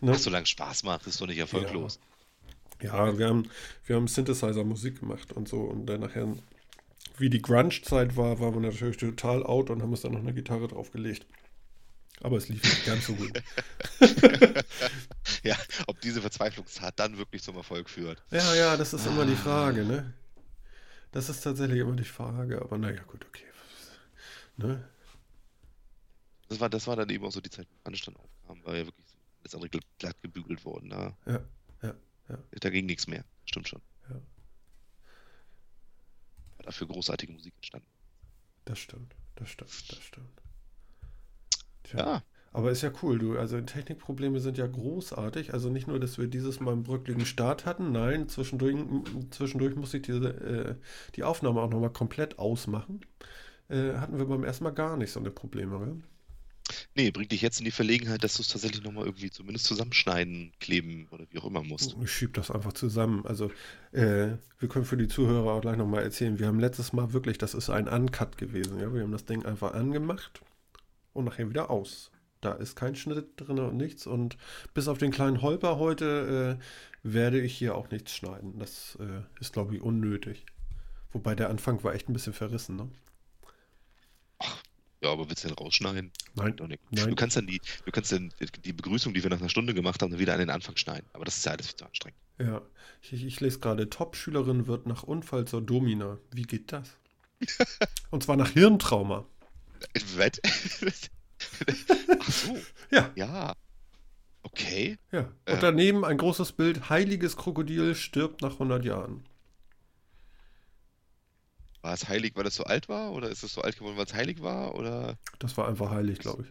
Ne? 0.00 0.12
Ach, 0.12 0.18
solange 0.18 0.44
Spaß 0.44 0.82
macht, 0.82 1.06
ist 1.06 1.18
doch 1.20 1.26
nicht 1.26 1.38
erfolglos. 1.38 1.98
Ja, 2.82 3.16
wir 3.16 3.28
haben, 3.28 3.48
wir 3.86 3.96
haben 3.96 4.06
Synthesizer-Musik 4.06 5.00
gemacht 5.00 5.32
und 5.32 5.48
so. 5.48 5.60
Und 5.60 5.86
dann 5.86 6.00
nachher, 6.00 6.28
wie 7.18 7.30
die 7.30 7.42
Grunge-Zeit 7.42 8.16
war, 8.16 8.40
waren 8.40 8.54
wir 8.54 8.60
natürlich 8.70 8.96
total 8.96 9.44
out 9.44 9.70
und 9.70 9.82
haben 9.82 9.90
uns 9.90 10.00
dann 10.02 10.12
noch 10.12 10.20
eine 10.20 10.34
Gitarre 10.34 10.68
draufgelegt. 10.68 11.26
Aber 12.20 12.36
es 12.36 12.48
lief 12.48 12.62
nicht 12.62 12.86
ganz 12.86 13.06
so 13.06 13.14
gut. 13.14 13.32
Ja, 15.42 15.56
ob 15.86 16.00
diese 16.00 16.20
Verzweiflungstat 16.22 16.98
dann 16.98 17.18
wirklich 17.18 17.42
zum 17.42 17.56
Erfolg 17.56 17.90
führt. 17.90 18.22
Ja, 18.30 18.54
ja, 18.54 18.76
das 18.78 18.94
ist 18.94 19.06
immer 19.06 19.26
die 19.26 19.36
Frage, 19.36 19.84
ne? 19.84 20.14
Das 21.12 21.28
ist 21.28 21.42
tatsächlich 21.42 21.78
immer 21.80 21.96
die 21.96 22.04
Frage. 22.04 22.62
Aber 22.62 22.78
naja, 22.78 23.02
gut, 23.02 23.24
okay. 23.26 23.44
Ne? 24.56 24.82
Das 26.48 26.60
war, 26.60 26.70
das 26.70 26.86
war 26.86 26.96
dann 26.96 27.10
eben 27.10 27.24
auch 27.24 27.32
so 27.32 27.40
die 27.42 27.50
Zeit, 27.50 27.66
wo 27.70 27.76
Anstand 27.88 28.18
aufkam, 28.18 28.64
war 28.64 28.74
ja 28.76 28.86
wirklich 28.86 29.06
alles 29.42 29.54
andere 29.54 29.70
gl- 29.70 29.84
glatt 29.98 30.16
gebügelt 30.22 30.64
worden. 30.64 30.90
Da, 30.90 31.16
Ja, 31.26 31.40
ja, 31.82 31.94
ja. 32.30 32.38
da 32.60 32.70
ging 32.70 32.86
nichts 32.86 33.06
mehr. 33.06 33.24
Stimmt 33.44 33.68
schon. 33.68 33.82
Ja. 34.08 34.16
Dafür 36.64 36.88
großartige 36.88 37.32
Musik 37.32 37.54
entstanden. 37.56 37.86
Das 38.64 38.78
stimmt, 38.78 39.14
das 39.36 39.50
stimmt, 39.50 39.70
das 39.90 40.02
stimmt. 40.02 40.42
Tja. 41.84 41.98
Ja, 41.98 42.24
Aber 42.52 42.70
ist 42.70 42.82
ja 42.82 42.92
cool, 43.02 43.18
du. 43.18 43.38
Also 43.38 43.60
Technikprobleme 43.60 44.40
sind 44.40 44.58
ja 44.58 44.66
großartig. 44.66 45.52
Also 45.52 45.70
nicht 45.70 45.86
nur, 45.88 46.00
dass 46.00 46.18
wir 46.18 46.28
dieses 46.28 46.60
Mal 46.60 46.72
einen 46.72 46.82
bröckligen 46.84 47.26
Start 47.26 47.66
hatten, 47.66 47.92
nein, 47.92 48.28
zwischendurch, 48.28 48.76
zwischendurch 49.30 49.76
musste 49.76 49.98
ich 49.98 50.04
diese, 50.04 50.28
äh, 50.30 50.76
die 51.16 51.24
Aufnahme 51.24 51.60
auch 51.60 51.70
nochmal 51.70 51.92
komplett 51.92 52.38
ausmachen. 52.38 53.00
Äh, 53.68 53.94
hatten 53.94 54.18
wir 54.18 54.26
beim 54.26 54.44
ersten 54.44 54.64
Mal 54.64 54.70
gar 54.72 54.96
nicht 54.96 55.12
so 55.12 55.20
eine 55.20 55.30
Probleme, 55.30 55.78
gell? 55.78 56.02
Nee, 56.94 57.10
bringt 57.10 57.32
dich 57.32 57.42
jetzt 57.42 57.58
in 57.58 57.64
die 57.64 57.70
Verlegenheit, 57.70 58.24
dass 58.24 58.34
du 58.34 58.42
es 58.42 58.48
tatsächlich 58.48 58.82
nochmal 58.82 59.04
irgendwie 59.04 59.30
zumindest 59.30 59.66
zusammenschneiden, 59.66 60.52
kleben 60.60 61.08
oder 61.10 61.26
wie 61.30 61.38
auch 61.38 61.44
immer 61.44 61.62
musst. 61.62 61.96
Ich 62.02 62.10
schieb 62.10 62.34
das 62.34 62.50
einfach 62.50 62.72
zusammen. 62.72 63.26
Also, 63.26 63.50
äh, 63.92 64.36
wir 64.58 64.68
können 64.68 64.84
für 64.84 64.96
die 64.96 65.08
Zuhörer 65.08 65.52
auch 65.52 65.60
gleich 65.60 65.76
nochmal 65.76 66.02
erzählen. 66.02 66.38
Wir 66.38 66.46
haben 66.46 66.60
letztes 66.60 66.92
Mal 66.92 67.12
wirklich, 67.12 67.36
das 67.36 67.54
ist 67.54 67.68
ein 67.68 67.88
Uncut 67.88 68.38
gewesen. 68.38 68.80
Ja? 68.80 68.92
Wir 68.94 69.02
haben 69.02 69.12
das 69.12 69.26
Ding 69.26 69.44
einfach 69.44 69.74
angemacht 69.74 70.42
und 71.12 71.26
nachher 71.26 71.50
wieder 71.50 71.70
aus. 71.70 72.10
Da 72.40 72.52
ist 72.52 72.76
kein 72.76 72.94
Schnitt 72.94 73.26
drin 73.36 73.58
und 73.58 73.76
nichts. 73.76 74.06
Und 74.06 74.36
bis 74.72 74.88
auf 74.88 74.98
den 74.98 75.10
kleinen 75.10 75.42
Holper 75.42 75.78
heute 75.78 76.58
äh, 76.58 76.64
werde 77.02 77.40
ich 77.40 77.56
hier 77.56 77.74
auch 77.74 77.90
nichts 77.90 78.14
schneiden. 78.14 78.58
Das 78.58 78.98
äh, 79.00 79.22
ist, 79.40 79.52
glaube 79.52 79.74
ich, 79.76 79.82
unnötig. 79.82 80.46
Wobei 81.12 81.34
der 81.34 81.50
Anfang 81.50 81.82
war 81.84 81.94
echt 81.94 82.08
ein 82.08 82.12
bisschen 82.12 82.32
verrissen, 82.32 82.76
ne? 82.76 82.88
Ja, 85.04 85.12
aber 85.12 85.28
willst 85.28 85.44
du 85.44 85.48
den 85.48 85.58
rausschneiden? 85.58 86.10
Nein, 86.34 86.56
Doch 86.56 86.66
nicht. 86.66 86.80
nein. 86.90 87.10
Du 87.10 87.14
kannst 87.14 87.36
dann 87.36 87.46
die, 87.46 87.60
du 87.84 87.90
kannst 87.92 88.10
dann 88.10 88.32
die 88.64 88.72
Begrüßung, 88.72 89.12
die 89.12 89.22
wir 89.22 89.28
nach 89.28 89.38
einer 89.38 89.50
Stunde 89.50 89.74
gemacht 89.74 90.00
haben, 90.00 90.18
wieder 90.18 90.32
an 90.32 90.38
den 90.38 90.48
Anfang 90.48 90.78
schneiden. 90.78 91.06
Aber 91.12 91.26
das 91.26 91.36
ist 91.36 91.44
ja 91.44 91.52
alles 91.52 91.66
viel 91.66 91.76
zu 91.76 91.84
anstrengend. 91.84 92.18
Ja, 92.38 92.62
ich, 93.02 93.12
ich 93.12 93.38
lese 93.40 93.60
gerade, 93.60 93.90
Top-Schülerin 93.90 94.66
wird 94.66 94.86
nach 94.86 95.02
Unfall 95.02 95.44
zur 95.44 95.60
Domina. 95.60 96.16
Wie 96.32 96.44
geht 96.44 96.72
das? 96.72 96.96
und 98.10 98.22
zwar 98.22 98.36
nach 98.36 98.48
Hirntrauma. 98.50 99.26
Was? 100.16 100.40
Ach 102.20 102.30
so. 102.32 102.56
Ja, 102.90 103.10
Ja. 103.14 103.54
Okay. 104.42 104.98
ja. 105.12 105.30
Äh. 105.44 105.52
Und 105.52 105.62
daneben 105.62 106.04
ein 106.04 106.16
großes 106.16 106.52
Bild, 106.52 106.88
heiliges 106.88 107.36
Krokodil 107.36 107.94
stirbt 107.94 108.40
nach 108.40 108.52
100 108.52 108.84
Jahren. 108.84 109.24
War 111.84 111.92
es 111.92 112.08
heilig, 112.08 112.32
weil 112.34 112.46
es 112.46 112.54
so 112.54 112.64
alt 112.64 112.88
war? 112.88 113.12
Oder 113.12 113.28
ist 113.28 113.42
es 113.42 113.52
so 113.52 113.60
alt 113.60 113.76
geworden, 113.76 113.98
weil 113.98 114.06
es 114.06 114.14
heilig 114.14 114.40
war? 114.40 114.74
Oder 114.74 115.18
Das 115.38 115.54
war 115.58 115.68
einfach 115.68 115.90
heilig, 115.90 116.18
glaube 116.18 116.46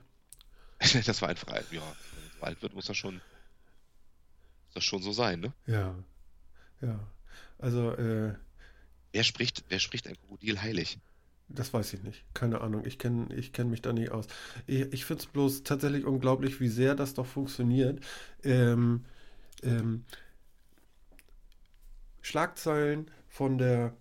ich. 0.79 1.03
das 1.07 1.23
war 1.23 1.29
einfach 1.29 1.47
alt. 1.47 1.65
Ja, 1.71 1.81
wenn 1.81 2.27
es 2.27 2.37
so 2.39 2.45
alt 2.45 2.61
wird, 2.61 2.75
muss 2.75 2.85
das 2.85 2.97
schon, 2.97 3.15
muss 3.15 4.73
das 4.75 4.83
schon 4.83 5.01
so 5.01 5.11
sein, 5.11 5.39
ne? 5.39 5.51
Ja, 5.65 5.95
ja. 6.81 6.99
Also, 7.57 7.93
äh, 7.93 8.35
Wer 9.11 9.23
spricht, 9.23 9.63
wer 9.69 9.79
spricht 9.79 10.07
ein 10.07 10.15
Krokodil 10.15 10.61
heilig? 10.61 10.99
Das 11.49 11.73
weiß 11.73 11.93
ich 11.93 12.03
nicht. 12.03 12.23
Keine 12.35 12.61
Ahnung. 12.61 12.85
Ich 12.85 12.99
kenne 12.99 13.33
ich 13.33 13.53
kenn 13.53 13.71
mich 13.71 13.81
da 13.81 13.91
nicht 13.91 14.11
aus. 14.11 14.27
Ich, 14.67 14.81
ich 14.93 15.03
finde 15.05 15.23
es 15.23 15.27
bloß 15.31 15.63
tatsächlich 15.63 16.05
unglaublich, 16.05 16.59
wie 16.59 16.67
sehr 16.67 16.93
das 16.93 17.15
doch 17.15 17.25
funktioniert. 17.25 18.03
Ähm, 18.43 19.05
ähm, 19.63 20.05
Schlagzeilen 22.21 23.09
von 23.27 23.57
der 23.57 23.95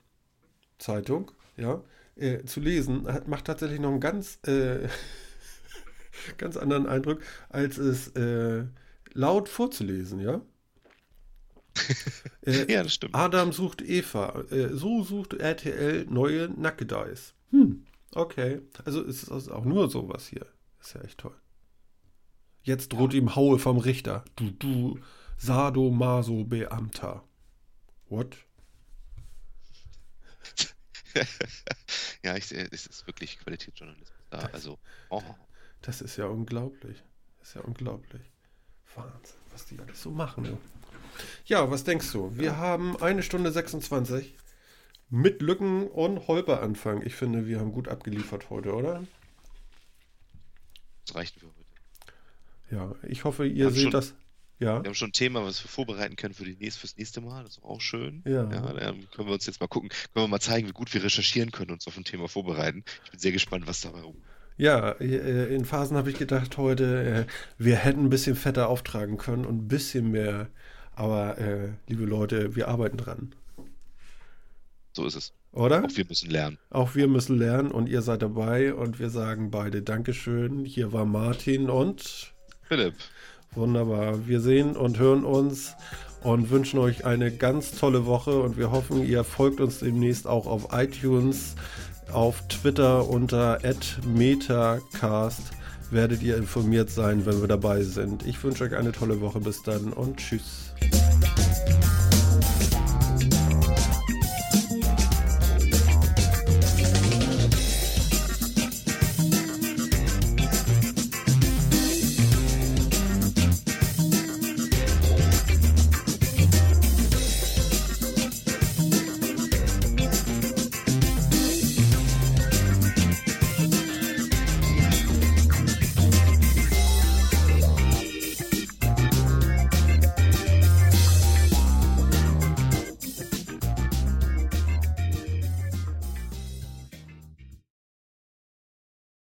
Zeitung, 0.83 1.31
ja, 1.57 1.83
äh, 2.17 2.45
zu 2.45 2.61
lesen, 2.61 3.07
hat, 3.07 3.29
macht 3.29 3.47
tatsächlich 3.47 3.81
noch 3.81 3.91
einen 3.91 4.01
ganz, 4.01 4.39
äh, 4.47 4.89
ganz 6.39 6.57
anderen 6.57 6.87
Eindruck, 6.87 7.21
als 7.49 7.79
es 7.79 8.09
äh, 8.09 8.65
laut 9.15 9.49
vorzulesen, 9.49 10.21
ja. 10.21 10.43
Äh, 12.45 12.67
Ja, 12.73 12.83
das 12.83 12.95
stimmt. 12.95 13.15
Adam 13.15 13.53
sucht 13.53 13.81
Eva. 13.83 14.45
Äh, 14.51 14.69
so 14.71 15.03
sucht 15.03 15.35
RTL 15.35 16.07
neue 16.11 16.49
Nackedeis. 16.49 17.35
Hm, 17.51 17.85
okay. 18.15 18.61
Also 18.85 19.03
es 19.03 19.25
ist 19.25 19.49
auch 19.49 19.65
nur 19.65 19.91
sowas 19.91 20.27
hier. 20.27 20.47
Ist 20.81 20.95
ja 20.95 21.01
echt 21.03 21.19
toll. 21.19 21.35
Jetzt 22.63 22.93
droht 22.93 23.15
ihm 23.15 23.35
Haue 23.35 23.59
vom 23.59 23.79
Richter. 23.79 24.25
Du, 24.37 24.51
du, 24.51 24.99
Sadomaso-Beamter. 25.39 27.25
What? 28.09 28.37
Ja, 32.22 32.36
ich, 32.36 32.47
sehe, 32.47 32.68
es 32.70 32.86
ist 32.86 33.06
wirklich 33.06 33.39
Qualitätsjournalismus 33.39 34.09
da. 34.30 34.39
Also, 34.52 34.78
oh, 35.10 35.22
Das 35.80 36.01
ist 36.01 36.16
ja 36.16 36.26
unglaublich. 36.26 37.02
Das 37.40 37.48
ist 37.48 37.55
ja 37.56 37.60
unglaublich. 37.62 38.22
Wahnsinn, 38.94 39.36
was 39.51 39.66
die 39.66 39.78
alles 39.78 40.01
so 40.01 40.10
machen. 40.10 40.44
Du. 40.44 40.59
Ja, 41.44 41.70
was 41.70 41.84
denkst 41.84 42.10
du? 42.12 42.36
Wir 42.36 42.56
haben 42.56 42.97
eine 43.02 43.22
Stunde 43.22 43.51
26 43.51 44.36
mit 45.10 45.43
Lücken 45.43 45.89
und 45.89 46.26
Holperanfang. 46.28 47.02
Ich 47.02 47.14
finde, 47.14 47.47
wir 47.47 47.59
haben 47.59 47.72
gut 47.72 47.89
abgeliefert 47.89 48.51
heute, 48.51 48.72
oder? 48.74 49.02
das 51.06 51.14
reicht 51.16 51.39
für 51.39 51.47
heute. 51.47 51.62
Ja, 52.70 52.94
ich 53.09 53.24
hoffe, 53.24 53.47
ihr 53.47 53.70
seht 53.70 53.93
das. 53.93 54.14
Ja, 54.62 54.82
Wir 54.82 54.89
haben 54.89 54.94
schon 54.94 55.09
ein 55.09 55.12
Thema, 55.12 55.44
was 55.44 55.62
wir 55.64 55.68
vorbereiten 55.68 56.14
können 56.16 56.34
für 56.34 56.44
die 56.44 56.55
nächste, 56.56 56.80
fürs 56.80 56.97
nächste 56.97 57.20
Mal. 57.20 57.43
Das 57.43 57.56
ist 57.56 57.64
auch 57.64 57.80
schön. 57.80 58.22
Ja. 58.24 58.44
dann 58.44 59.09
können 59.10 59.28
wir 59.28 59.34
uns 59.34 59.47
jetzt 59.47 59.60
mal 59.60 59.66
gucken, 59.66 59.89
können 59.89 60.24
wir 60.24 60.28
mal 60.28 60.40
zeigen, 60.40 60.68
wie 60.68 60.72
gut 60.72 60.93
wir 60.94 61.02
recherchieren 61.02 61.51
können 61.51 61.70
und 61.70 61.74
uns 61.76 61.86
auf 61.89 61.97
ein 61.97 62.05
Thema 62.05 62.28
vorbereiten. 62.28 62.84
Ich 63.05 63.10
bin 63.10 63.20
sehr 63.20 63.32
gespannt, 63.32 63.66
was 63.66 63.80
dabei 63.80 64.01
rum. 64.02 64.16
ja, 64.56 64.90
äh, 65.01 65.55
in 65.55 65.64
Phasen 65.64 65.97
habe 65.97 66.10
ich 66.10 66.16
gedacht 66.18 66.56
heute, 66.59 67.26
äh, 67.26 67.32
wir 67.59 67.76
hätten 67.76 68.05
ein 68.05 68.10
bisschen 68.10 68.36
fetter 68.36 68.68
auftragen 68.68 69.16
können 69.18 69.44
und 69.44 69.64
ein 69.64 69.68
bisschen 69.68 70.10
mehr. 70.12 70.48
Aber, 70.94 71.39
äh, 71.39 71.70
liebe 71.89 72.05
Leute, 72.05 72.55
wir 72.55 72.68
arbeiten 72.68 72.98
dran. 72.98 73.34
So 74.93 75.06
ist 75.06 75.16
es. 75.16 75.32
Oder? 75.52 75.84
Auch 75.84 75.97
wir 75.97 76.05
müssen 76.06 76.30
lernen. 76.30 76.59
Auch 76.70 76.94
wir 76.94 77.09
müssen 77.09 77.36
lernen 77.39 77.70
und 77.72 77.89
ihr 77.89 78.02
seid 78.02 78.22
dabei 78.22 78.74
und 78.74 78.98
wir 79.01 79.10
sagen 79.10 79.51
beide 79.51 79.82
Dankeschön. 79.82 80.64
Hier 80.64 80.93
war 80.93 81.05
Martin 81.05 81.68
und 81.70 82.32
Philipp, 82.68 82.94
wunderbar. 83.55 84.27
Wir 84.27 84.41
sehen 84.41 84.77
und 84.77 84.99
hören 84.99 85.24
uns 85.24 85.74
und 86.23 86.51
wünschen 86.51 86.79
euch 86.79 87.05
eine 87.05 87.31
ganz 87.31 87.73
tolle 87.73 88.07
Woche 88.07 88.41
und 88.41 88.57
wir 88.57 88.70
hoffen, 88.70 89.05
ihr 89.05 89.24
folgt 89.24 89.61
uns 89.61 89.81
demnächst 89.81 90.27
auch 90.27 90.47
auf 90.47 90.69
iTunes, 90.73 91.55
auf 92.12 92.47
Twitter 92.49 93.09
unter 93.09 93.59
@metacast 94.07 95.53
werdet 95.93 96.23
ihr 96.23 96.37
informiert 96.37 96.91
sein, 96.91 97.27
wenn 97.27 97.41
wir 97.41 97.49
dabei 97.49 97.83
sind. 97.83 98.27
Ich 98.27 98.43
wünsche 98.43 98.65
euch 98.65 98.74
eine 98.74 98.93
tolle 98.93 99.20
Woche. 99.20 99.41
Bis 99.41 99.62
dann 99.62 99.93
und 99.93 100.16
tschüss. 100.16 100.73